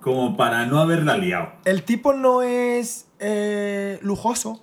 como 0.00 0.36
para 0.36 0.66
no 0.66 0.78
haberla 0.78 1.16
liado. 1.16 1.52
El 1.64 1.82
tipo 1.82 2.12
no 2.12 2.42
es 2.42 3.08
eh, 3.18 3.98
lujoso. 4.02 4.62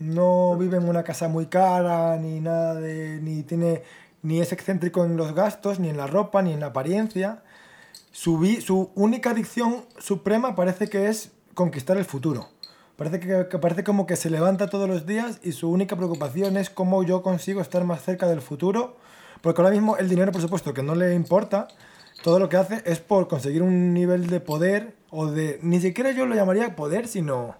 No 0.00 0.56
vive 0.56 0.78
en 0.78 0.88
una 0.88 1.04
casa 1.04 1.28
muy 1.28 1.46
cara, 1.46 2.16
ni 2.16 2.40
nada 2.40 2.74
de. 2.74 3.20
ni 3.20 3.42
tiene. 3.42 3.82
ni 4.22 4.40
es 4.40 4.52
excéntrico 4.52 5.04
en 5.04 5.16
los 5.16 5.34
gastos, 5.34 5.78
ni 5.78 5.90
en 5.90 5.98
la 5.98 6.06
ropa, 6.06 6.42
ni 6.42 6.52
en 6.52 6.60
la 6.60 6.66
apariencia. 6.66 7.42
Su, 8.10 8.90
única 8.96 9.30
adicción 9.30 9.84
suprema 9.98 10.56
parece 10.56 10.88
que 10.88 11.08
es 11.08 11.32
conquistar 11.54 11.96
el 11.96 12.04
futuro. 12.04 12.48
Parece 13.00 13.18
que, 13.18 13.48
que 13.48 13.58
parece 13.58 13.82
como 13.82 14.06
que 14.06 14.14
se 14.14 14.28
levanta 14.28 14.68
todos 14.68 14.86
los 14.86 15.06
días 15.06 15.40
y 15.42 15.52
su 15.52 15.70
única 15.70 15.96
preocupación 15.96 16.58
es 16.58 16.68
cómo 16.68 17.02
yo 17.02 17.22
consigo 17.22 17.62
estar 17.62 17.82
más 17.84 18.02
cerca 18.02 18.28
del 18.28 18.42
futuro. 18.42 18.98
Porque 19.40 19.62
ahora 19.62 19.72
mismo 19.72 19.96
el 19.96 20.06
dinero, 20.10 20.32
por 20.32 20.42
supuesto, 20.42 20.74
que 20.74 20.82
no 20.82 20.94
le 20.94 21.14
importa, 21.14 21.68
todo 22.22 22.38
lo 22.38 22.50
que 22.50 22.58
hace 22.58 22.82
es 22.84 23.00
por 23.00 23.26
conseguir 23.26 23.62
un 23.62 23.94
nivel 23.94 24.26
de 24.26 24.40
poder 24.40 24.96
o 25.08 25.28
de... 25.28 25.58
Ni 25.62 25.80
siquiera 25.80 26.10
yo 26.10 26.26
lo 26.26 26.34
llamaría 26.34 26.76
poder, 26.76 27.08
sino 27.08 27.56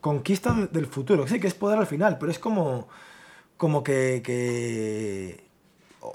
conquista 0.00 0.52
de- 0.52 0.68
del 0.68 0.86
futuro. 0.86 1.26
Sí, 1.26 1.40
que 1.40 1.48
es 1.48 1.54
poder 1.54 1.80
al 1.80 1.88
final, 1.88 2.16
pero 2.18 2.30
es 2.30 2.38
como, 2.38 2.86
como 3.56 3.82
que... 3.82 4.22
que 4.24 5.45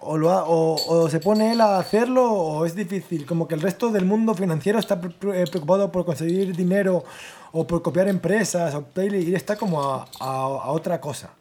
o, 0.02 0.18
lo 0.18 0.30
ha- 0.32 0.46
o- 0.46 0.76
o 0.88 1.10
se 1.10 1.20
pone 1.20 1.52
él 1.52 1.62
a 1.62 1.78
hacerlo 1.78 2.32
o 2.32 2.66
es 2.66 2.76
difícil. 2.76 3.26
Como 3.26 3.48
que 3.48 3.56
el 3.56 3.62
resto 3.62 3.92
del 3.92 4.06
mundo 4.06 4.34
financiero 4.34 4.80
está 4.80 5.00
pre- 5.02 5.12
preocupado 5.46 5.92
por 5.92 6.06
conseguir 6.06 6.56
dinero 6.56 7.04
o 7.52 7.68
por 7.68 7.82
copiar 7.82 8.08
empresas 8.08 8.74
o 8.76 8.86
y 9.16 9.36
está 9.36 9.56
como 9.56 9.82
a, 9.84 10.06
a- 10.20 10.34
a 10.64 10.72
otra 10.72 11.00
cosa. 11.02 11.32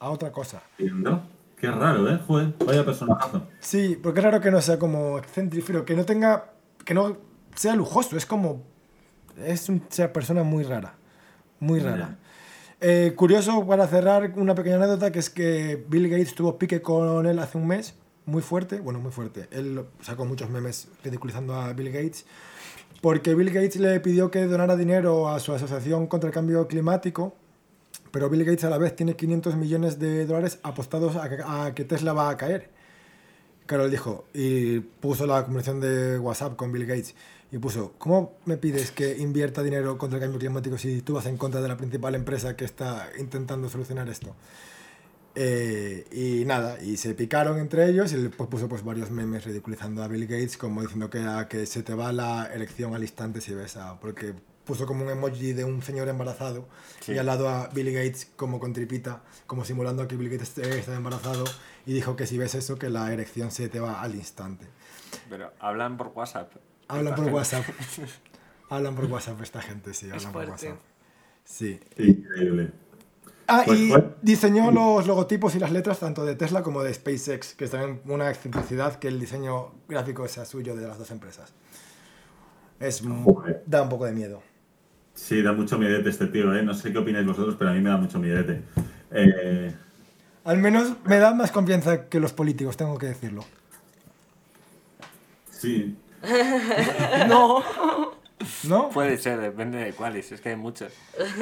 A 0.00 0.10
otra 0.10 0.30
cosa. 0.32 0.62
¿Entiendo? 0.78 1.22
Qué 1.60 1.70
raro, 1.70 2.08
¿eh? 2.08 2.20
Joder, 2.26 2.54
vaya 2.64 2.84
personajazo. 2.84 3.42
Sí, 3.58 3.98
porque 4.00 4.20
es 4.20 4.24
raro 4.24 4.40
que 4.40 4.50
no 4.52 4.60
sea 4.60 4.78
como 4.78 5.18
excéntrico, 5.18 5.84
que 5.84 5.96
no 5.96 6.04
tenga, 6.04 6.52
que 6.84 6.94
no 6.94 7.16
sea 7.56 7.74
lujoso, 7.74 8.16
es 8.16 8.24
como, 8.24 8.62
es 9.44 9.68
un- 9.68 9.82
una 9.98 10.12
persona 10.12 10.44
muy 10.44 10.62
rara, 10.62 10.94
muy 11.58 11.80
rara. 11.80 12.16
Eh, 12.80 13.12
curioso 13.16 13.66
para 13.66 13.86
cerrar 13.88 14.32
una 14.36 14.54
pequeña 14.54 14.76
anécdota 14.76 15.10
que 15.10 15.18
es 15.18 15.30
que 15.30 15.84
Bill 15.88 16.08
Gates 16.08 16.34
tuvo 16.34 16.58
pique 16.58 16.80
con 16.80 17.26
él 17.26 17.38
hace 17.38 17.58
un 17.58 17.66
mes, 17.66 17.94
muy 18.24 18.42
fuerte, 18.42 18.80
bueno, 18.80 19.00
muy 19.00 19.10
fuerte. 19.10 19.48
Él 19.50 19.84
sacó 20.00 20.24
muchos 20.24 20.48
memes 20.50 20.88
ridiculizando 21.02 21.54
a 21.54 21.72
Bill 21.72 21.90
Gates 21.90 22.24
porque 23.00 23.34
Bill 23.34 23.50
Gates 23.50 23.76
le 23.76 23.98
pidió 24.00 24.30
que 24.30 24.44
donara 24.46 24.76
dinero 24.76 25.28
a 25.28 25.40
su 25.40 25.52
asociación 25.52 26.06
contra 26.06 26.28
el 26.28 26.34
cambio 26.34 26.68
climático 26.68 27.34
pero 28.10 28.30
Bill 28.30 28.44
Gates 28.44 28.64
a 28.64 28.70
la 28.70 28.78
vez 28.78 28.96
tiene 28.96 29.16
500 29.16 29.56
millones 29.56 29.98
de 29.98 30.26
dólares 30.26 30.58
apostados 30.62 31.16
a 31.16 31.74
que, 31.74 31.84
Tesla 31.84 32.12
va 32.12 32.30
a 32.30 32.36
caer. 32.36 32.70
Claro, 33.66 33.84
él 33.84 33.90
dijo, 33.90 34.24
y 34.32 34.80
puso 34.80 35.26
la 35.26 35.44
conversación 35.44 35.80
de 35.80 36.18
WhatsApp 36.18 36.56
con 36.56 36.72
Bill 36.72 36.86
Gates, 36.86 37.14
y 37.50 37.58
puso, 37.58 37.94
¿cómo 37.98 38.34
me 38.44 38.56
pides 38.58 38.90
que 38.90 39.16
invierta 39.18 39.62
dinero 39.62 39.96
contra 39.96 40.18
el 40.18 40.22
cambio 40.22 40.38
climático 40.38 40.76
si 40.78 41.00
tú 41.02 41.14
vas 41.14 41.26
en 41.26 41.36
contra 41.38 41.60
de 41.62 41.68
la 41.68 41.76
principal 41.76 42.14
empresa 42.14 42.56
que 42.56 42.64
está 42.64 43.08
intentando 43.18 43.68
solucionar 43.68 44.08
esto? 44.08 44.34
Eh, 45.34 46.04
y 46.10 46.44
nada, 46.46 46.82
y 46.82 46.96
se 46.96 47.14
picaron 47.14 47.58
entre 47.58 47.88
ellos 47.88 48.12
y 48.12 48.28
pues, 48.28 48.48
puso 48.48 48.68
pues, 48.68 48.82
varios 48.84 49.10
memes 49.10 49.44
ridiculizando 49.44 50.02
a 50.02 50.08
Bill 50.08 50.26
Gates 50.26 50.56
como 50.56 50.82
diciendo 50.82 51.10
que, 51.10 51.20
a- 51.20 51.46
que 51.48 51.64
se 51.66 51.82
te 51.82 51.94
va 51.94 52.12
la 52.12 52.46
elección 52.52 52.94
al 52.94 53.02
instante 53.02 53.40
si 53.40 53.54
ves 53.54 53.76
a... 53.76 54.00
Porque 54.00 54.34
puso 54.64 54.84
como 54.84 55.04
un 55.04 55.10
emoji 55.10 55.52
de 55.52 55.64
un 55.64 55.80
señor 55.82 56.08
embarazado 56.08 56.66
Sí. 57.00 57.12
y 57.12 57.18
al 57.18 57.26
lado 57.26 57.48
a 57.48 57.68
Bill 57.68 57.92
Gates 57.92 58.28
como 58.36 58.58
con 58.60 58.72
tripita, 58.72 59.22
como 59.46 59.64
simulando 59.64 60.06
que 60.08 60.16
Bill 60.16 60.28
Gates 60.28 60.58
estaba 60.58 60.96
embarazado 60.96 61.44
y 61.86 61.92
dijo 61.94 62.16
que 62.16 62.26
si 62.26 62.36
ves 62.36 62.54
eso 62.56 62.76
que 62.78 62.90
la 62.90 63.10
erección 63.12 63.50
se 63.52 63.68
te 63.68 63.78
va 63.80 64.02
al 64.02 64.14
instante. 64.16 64.66
Pero 65.30 65.52
hablan 65.60 65.96
por 65.96 66.08
WhatsApp. 66.08 66.52
Hablan 66.88 67.14
por 67.14 67.26
WhatsApp. 67.26 67.64
Hablan 68.70 68.94
por 68.94 69.04
WhatsApp 69.06 69.40
esta 69.42 69.62
gente, 69.62 69.94
sí, 69.94 70.10
hablan 70.10 70.32
por. 70.32 70.48
WhatsApp. 70.48 70.78
Sí. 71.44 71.80
Increíble. 71.96 72.70
Ah, 73.46 73.62
Pues, 73.64 73.80
y 73.80 73.88
pues. 73.88 74.04
diseñó 74.20 74.70
los 74.70 75.06
logotipos 75.06 75.54
y 75.54 75.58
las 75.58 75.72
letras 75.72 75.98
tanto 76.00 76.24
de 76.26 76.34
Tesla 76.34 76.62
como 76.62 76.82
de 76.82 76.92
SpaceX, 76.92 77.54
que 77.54 77.64
es 77.64 77.70
también 77.70 78.02
una 78.04 78.28
excentricidad 78.28 78.96
que 78.98 79.08
el 79.08 79.18
diseño 79.18 79.72
gráfico 79.88 80.28
sea 80.28 80.44
suyo 80.44 80.76
de 80.76 80.86
las 80.86 80.98
dos 80.98 81.10
empresas. 81.10 81.54
Es, 82.78 83.02
Joder. 83.24 83.62
da 83.66 83.82
un 83.82 83.88
poco 83.88 84.04
de 84.04 84.12
miedo. 84.12 84.42
Sí, 85.14 85.40
da 85.42 85.52
mucho 85.52 85.78
miedete 85.78 86.10
este 86.10 86.26
tío, 86.26 86.54
¿eh? 86.54 86.62
No 86.62 86.74
sé 86.74 86.92
qué 86.92 86.98
opináis 86.98 87.26
vosotros, 87.26 87.56
pero 87.58 87.70
a 87.70 87.72
mí 87.72 87.80
me 87.80 87.88
da 87.88 87.96
mucho 87.96 88.18
miedete. 88.18 88.62
Eh, 89.12 89.74
Al 90.44 90.58
menos 90.58 90.92
me 91.06 91.16
da 91.18 91.32
más 91.34 91.50
confianza 91.50 92.08
que 92.10 92.20
los 92.20 92.34
políticos, 92.34 92.76
tengo 92.76 92.98
que 92.98 93.06
decirlo. 93.06 93.44
sí. 95.50 95.96
No. 97.28 97.62
¿No? 98.64 98.88
Puede 98.94 99.18
ser, 99.18 99.40
depende 99.40 99.78
de 99.78 99.92
cuáles, 99.92 100.30
es 100.32 100.40
que 100.40 100.50
hay 100.50 100.56
muchos. 100.56 100.92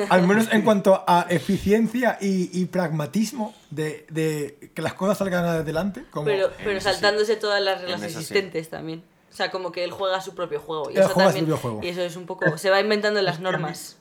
Al 0.09 0.27
menos 0.27 0.48
en 0.53 0.62
cuanto 0.62 1.05
a 1.07 1.27
eficiencia 1.28 2.19
y, 2.20 2.51
y 2.59 2.65
pragmatismo 2.66 3.55
de, 3.70 4.07
de 4.11 4.70
que 4.74 4.82
las 4.82 4.94
cosas 4.94 5.19
salgan 5.19 5.44
adelante. 5.44 6.05
Como 6.11 6.27
Pero, 6.27 6.51
pero 6.59 6.70
eso 6.73 6.89
sí. 6.89 6.94
saltándose 6.94 7.36
todas 7.36 7.62
las 7.62 7.81
reglas 7.82 8.01
En 8.01 8.07
eso 8.09 8.19
sí. 8.20 8.24
existentes 8.24 8.70
también. 8.70 9.03
O 9.31 9.36
sea, 9.36 9.51
como 9.51 9.70
que 9.70 9.85
él 9.85 9.90
juega 9.90 10.20
su 10.23 10.35
propio 10.35 10.59
juego. 10.61 10.90
Y 10.90 10.94
Él 10.94 11.01
eso 11.03 11.11
juega 11.11 11.31
su 11.31 11.36
también, 11.36 11.47
propio 11.47 11.62
juego. 11.70 11.81
Y 11.85 11.89
eso 11.89 12.01
es 12.03 12.16
un 12.16 12.24
poco. 12.24 12.57
Se 12.57 12.70
va 12.70 12.81
inventando 12.81 13.20
las 13.20 13.40
normas. 13.40 13.98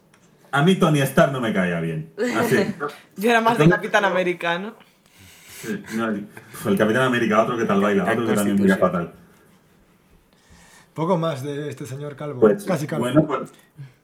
A 0.52 0.62
mí 0.62 0.76
Tony 0.76 1.02
Stark 1.02 1.34
no 1.34 1.42
me 1.42 1.54
caía 1.54 1.82
bien. 1.82 2.14
Así. 2.38 2.74
Yo 3.18 3.30
era 3.30 3.42
más 3.42 3.58
de 3.58 3.68
Capitán 3.68 4.06
América, 4.06 4.58
¿no? 4.58 4.76
Sí, 5.62 5.84
no, 5.96 6.08
el 6.10 6.78
Capitán 6.78 7.02
América, 7.04 7.42
otro 7.44 7.58
que 7.58 7.66
tal 7.66 7.82
baila, 7.82 8.06
La 8.06 8.12
otro 8.14 8.26
que 8.28 8.34
también 8.36 8.58
Constitución. 8.58 8.92
fatal. 8.92 9.14
Poco 10.96 11.18
más 11.18 11.44
de 11.44 11.70
este 11.70 11.86
señor 11.86 12.16
Calvo. 12.16 12.40
Pues, 12.42 12.64
Casi 12.64 12.88
Calvo. 12.88 13.04
bueno, 13.06 13.28
pues, 13.28 13.52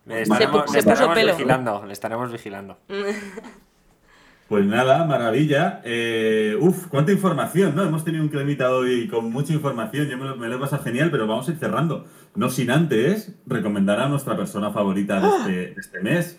Le 0.05 0.15
Se 0.17 0.21
estaremos, 0.23 0.61
le 0.61 0.67
se 0.67 0.77
puso 0.83 0.89
estaremos 0.93 1.15
pelo. 1.15 1.31
vigilando, 1.33 1.85
le 1.87 1.93
estaremos 1.93 2.31
vigilando. 2.31 2.77
pues 4.49 4.65
nada, 4.65 5.05
maravilla. 5.05 5.81
Eh, 5.85 6.57
uf, 6.59 6.87
cuánta 6.87 7.11
información, 7.13 7.73
¿no? 7.75 7.83
Hemos 7.83 8.03
tenido 8.03 8.21
un 8.23 8.29
cremita 8.29 8.71
hoy 8.71 9.07
con 9.07 9.31
mucha 9.31 9.53
información. 9.53 10.07
Yo 10.09 10.17
me 10.17 10.25
lo, 10.25 10.35
me 10.35 10.47
lo 10.49 10.57
he 10.57 10.59
pasado 10.59 10.83
genial, 10.83 11.09
pero 11.11 11.25
vamos 11.27 11.47
a 11.47 11.51
ir 11.51 11.57
cerrando. 11.57 12.05
No 12.35 12.49
sin 12.49 12.69
antes 12.69 13.33
recomendar 13.45 14.01
a 14.01 14.09
nuestra 14.09 14.35
persona 14.35 14.71
favorita 14.71 15.19
de 15.21 15.27
este, 15.29 15.51
de 15.51 15.79
este 15.79 15.99
mes, 16.01 16.37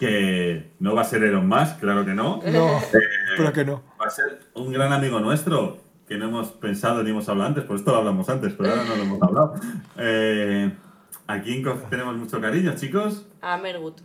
que 0.00 0.72
no 0.80 0.94
va 0.96 1.02
a 1.02 1.04
ser 1.04 1.22
Elon 1.22 1.46
Musk, 1.48 1.78
claro 1.78 2.04
que 2.04 2.14
no. 2.14 2.38
No, 2.44 2.78
Eh, 2.78 2.82
pero 3.36 3.52
que 3.52 3.64
no. 3.64 3.82
Va 4.00 4.06
a 4.06 4.10
ser 4.10 4.40
un 4.54 4.72
gran 4.72 4.92
amigo 4.92 5.20
nuestro 5.20 5.78
que 6.08 6.16
no 6.16 6.26
hemos 6.26 6.48
pensado 6.52 7.02
ni 7.02 7.10
hemos 7.10 7.28
hablado 7.28 7.48
antes, 7.48 7.64
por 7.64 7.76
esto 7.76 7.90
lo 7.92 7.98
hablamos 7.98 8.28
antes, 8.28 8.52
pero 8.56 8.70
ahora 8.70 8.84
no 8.84 8.96
lo 8.96 9.02
hemos 9.02 9.22
hablado. 9.22 9.54
Eh, 9.98 10.72
¿A 11.26 11.40
quién 11.40 11.64
tenemos 11.90 12.16
mucho 12.16 12.40
cariño, 12.40 12.74
chicos? 12.76 13.26
A 13.42 13.56
Mergut. 13.56 14.00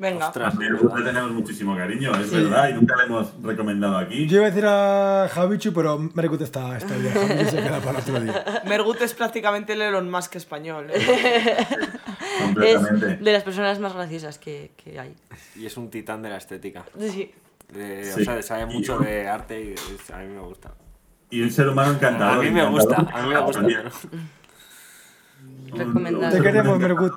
Venga. 0.00 0.28
Ostras, 0.28 0.54
A 0.54 0.56
Mergut 0.56 0.96
le 0.96 1.04
tenemos 1.04 1.32
muchísimo 1.32 1.76
cariño, 1.76 2.14
es 2.16 2.30
verdad, 2.30 2.68
y 2.68 2.74
nunca 2.74 2.94
le 2.96 3.04
hemos 3.04 3.32
recomendado 3.42 3.98
aquí. 3.98 4.26
Yo 4.28 4.36
iba 4.38 4.46
a 4.46 4.50
decir 4.50 4.64
a 4.66 5.28
Javichu, 5.32 5.72
pero 5.72 5.98
Mergut 6.14 6.40
está, 6.40 6.76
está 6.76 6.94
bien. 6.96 7.12
Javichu 7.12 7.50
se 7.50 7.56
queda 7.62 7.80
para 7.80 7.98
otro 7.98 8.20
día. 8.20 8.62
Mergut 8.66 9.00
es 9.02 9.14
prácticamente 9.14 9.72
el 9.72 9.82
Elon 9.82 10.08
Musk 10.10 10.36
español. 10.36 10.86
¿eh? 10.90 11.56
Es 12.38 12.44
Completamente. 12.44 13.16
de 13.16 13.32
las 13.32 13.42
personas 13.42 13.78
más 13.80 13.92
graciosas 13.94 14.38
que, 14.38 14.70
que 14.76 14.98
hay. 14.98 15.14
Y 15.56 15.66
es 15.66 15.76
un 15.76 15.90
titán 15.90 16.22
de 16.22 16.30
la 16.30 16.36
estética. 16.36 16.84
Sí. 16.98 17.32
De- 17.72 18.04
Sí. 18.14 18.22
O 18.22 18.24
sea, 18.24 18.40
sabe 18.42 18.66
mucho 18.66 18.98
de 18.98 19.28
arte 19.28 19.60
y 19.60 19.72
es- 19.72 20.10
a 20.10 20.18
mí 20.18 20.28
me 20.28 20.40
gusta. 20.40 20.72
Y 21.30 21.42
un 21.42 21.50
ser 21.50 21.68
humano 21.68 21.92
encantador. 21.92 22.38
A 22.38 22.42
mí 22.42 22.50
me 22.50 22.60
encantador. 22.60 22.96
gusta, 22.96 23.18
a 23.18 23.22
mí 23.22 23.28
me 23.28 23.40
gusta. 23.40 23.60
También. 23.60 23.80
Recomendado. 25.72 26.36
Te 26.36 26.42
queremos, 26.42 26.78
Mergut. 26.78 27.12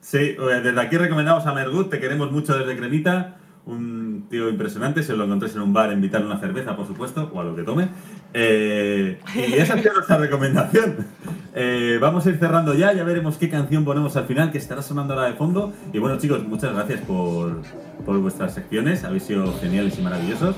Sí, 0.00 0.36
desde 0.62 0.80
aquí 0.80 0.96
recomendamos 0.96 1.46
a 1.46 1.52
Mergut, 1.52 1.90
te 1.90 2.00
queremos 2.00 2.32
mucho 2.32 2.56
desde 2.56 2.76
Cremita. 2.76 3.36
Un 3.66 4.26
tío 4.30 4.48
impresionante, 4.48 5.02
si 5.02 5.12
lo 5.12 5.24
encontréis 5.24 5.54
en 5.54 5.60
un 5.60 5.74
bar, 5.74 5.92
invitarle 5.92 6.26
una 6.26 6.38
cerveza, 6.38 6.74
por 6.74 6.86
supuesto, 6.86 7.30
o 7.34 7.40
a 7.40 7.44
lo 7.44 7.54
que 7.54 7.62
tome. 7.62 7.90
Eh, 8.32 9.20
y 9.34 9.52
esa 9.52 9.74
ha 9.74 9.78
sido 9.78 9.92
nuestra 9.92 10.16
recomendación. 10.16 11.06
Eh, 11.54 11.98
vamos 12.00 12.24
a 12.24 12.30
ir 12.30 12.38
cerrando 12.38 12.72
ya, 12.72 12.94
ya 12.94 13.04
veremos 13.04 13.36
qué 13.36 13.50
canción 13.50 13.84
ponemos 13.84 14.16
al 14.16 14.24
final, 14.24 14.50
que 14.50 14.56
estará 14.56 14.80
sonando 14.80 15.12
ahora 15.12 15.26
de 15.26 15.34
fondo. 15.34 15.74
Y 15.92 15.98
bueno, 15.98 16.16
chicos, 16.16 16.42
muchas 16.44 16.72
gracias 16.72 17.02
por, 17.02 17.60
por 18.06 18.18
vuestras 18.18 18.54
secciones, 18.54 19.04
habéis 19.04 19.24
sido 19.24 19.52
geniales 19.60 19.98
y 19.98 20.02
maravillosos. 20.02 20.56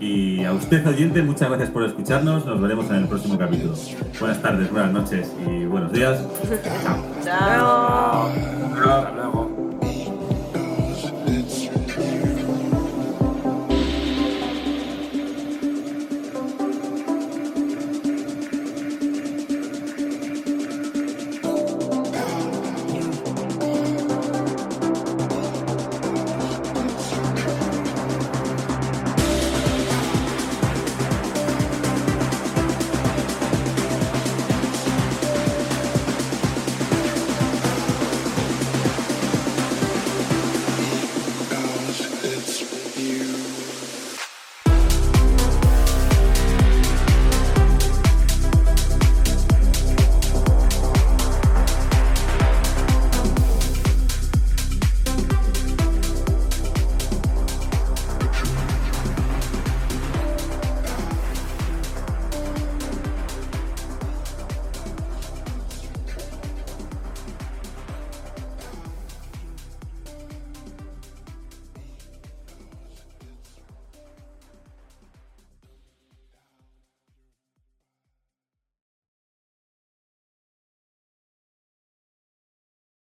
Y 0.00 0.44
a 0.44 0.52
usted, 0.52 0.86
oyente, 0.86 1.22
muchas 1.22 1.48
gracias 1.48 1.70
por 1.70 1.84
escucharnos. 1.84 2.44
Nos 2.44 2.60
veremos 2.60 2.88
en 2.90 2.96
el 2.96 3.08
próximo 3.08 3.38
capítulo. 3.38 3.74
Buenas 4.20 4.42
tardes, 4.42 4.70
buenas 4.70 4.92
noches 4.92 5.32
y 5.46 5.64
buenos 5.64 5.92
días. 5.92 6.22
Chao. 7.22 7.24
Chao. 7.24 8.28
Hasta 8.28 9.12
luego. 9.12 9.43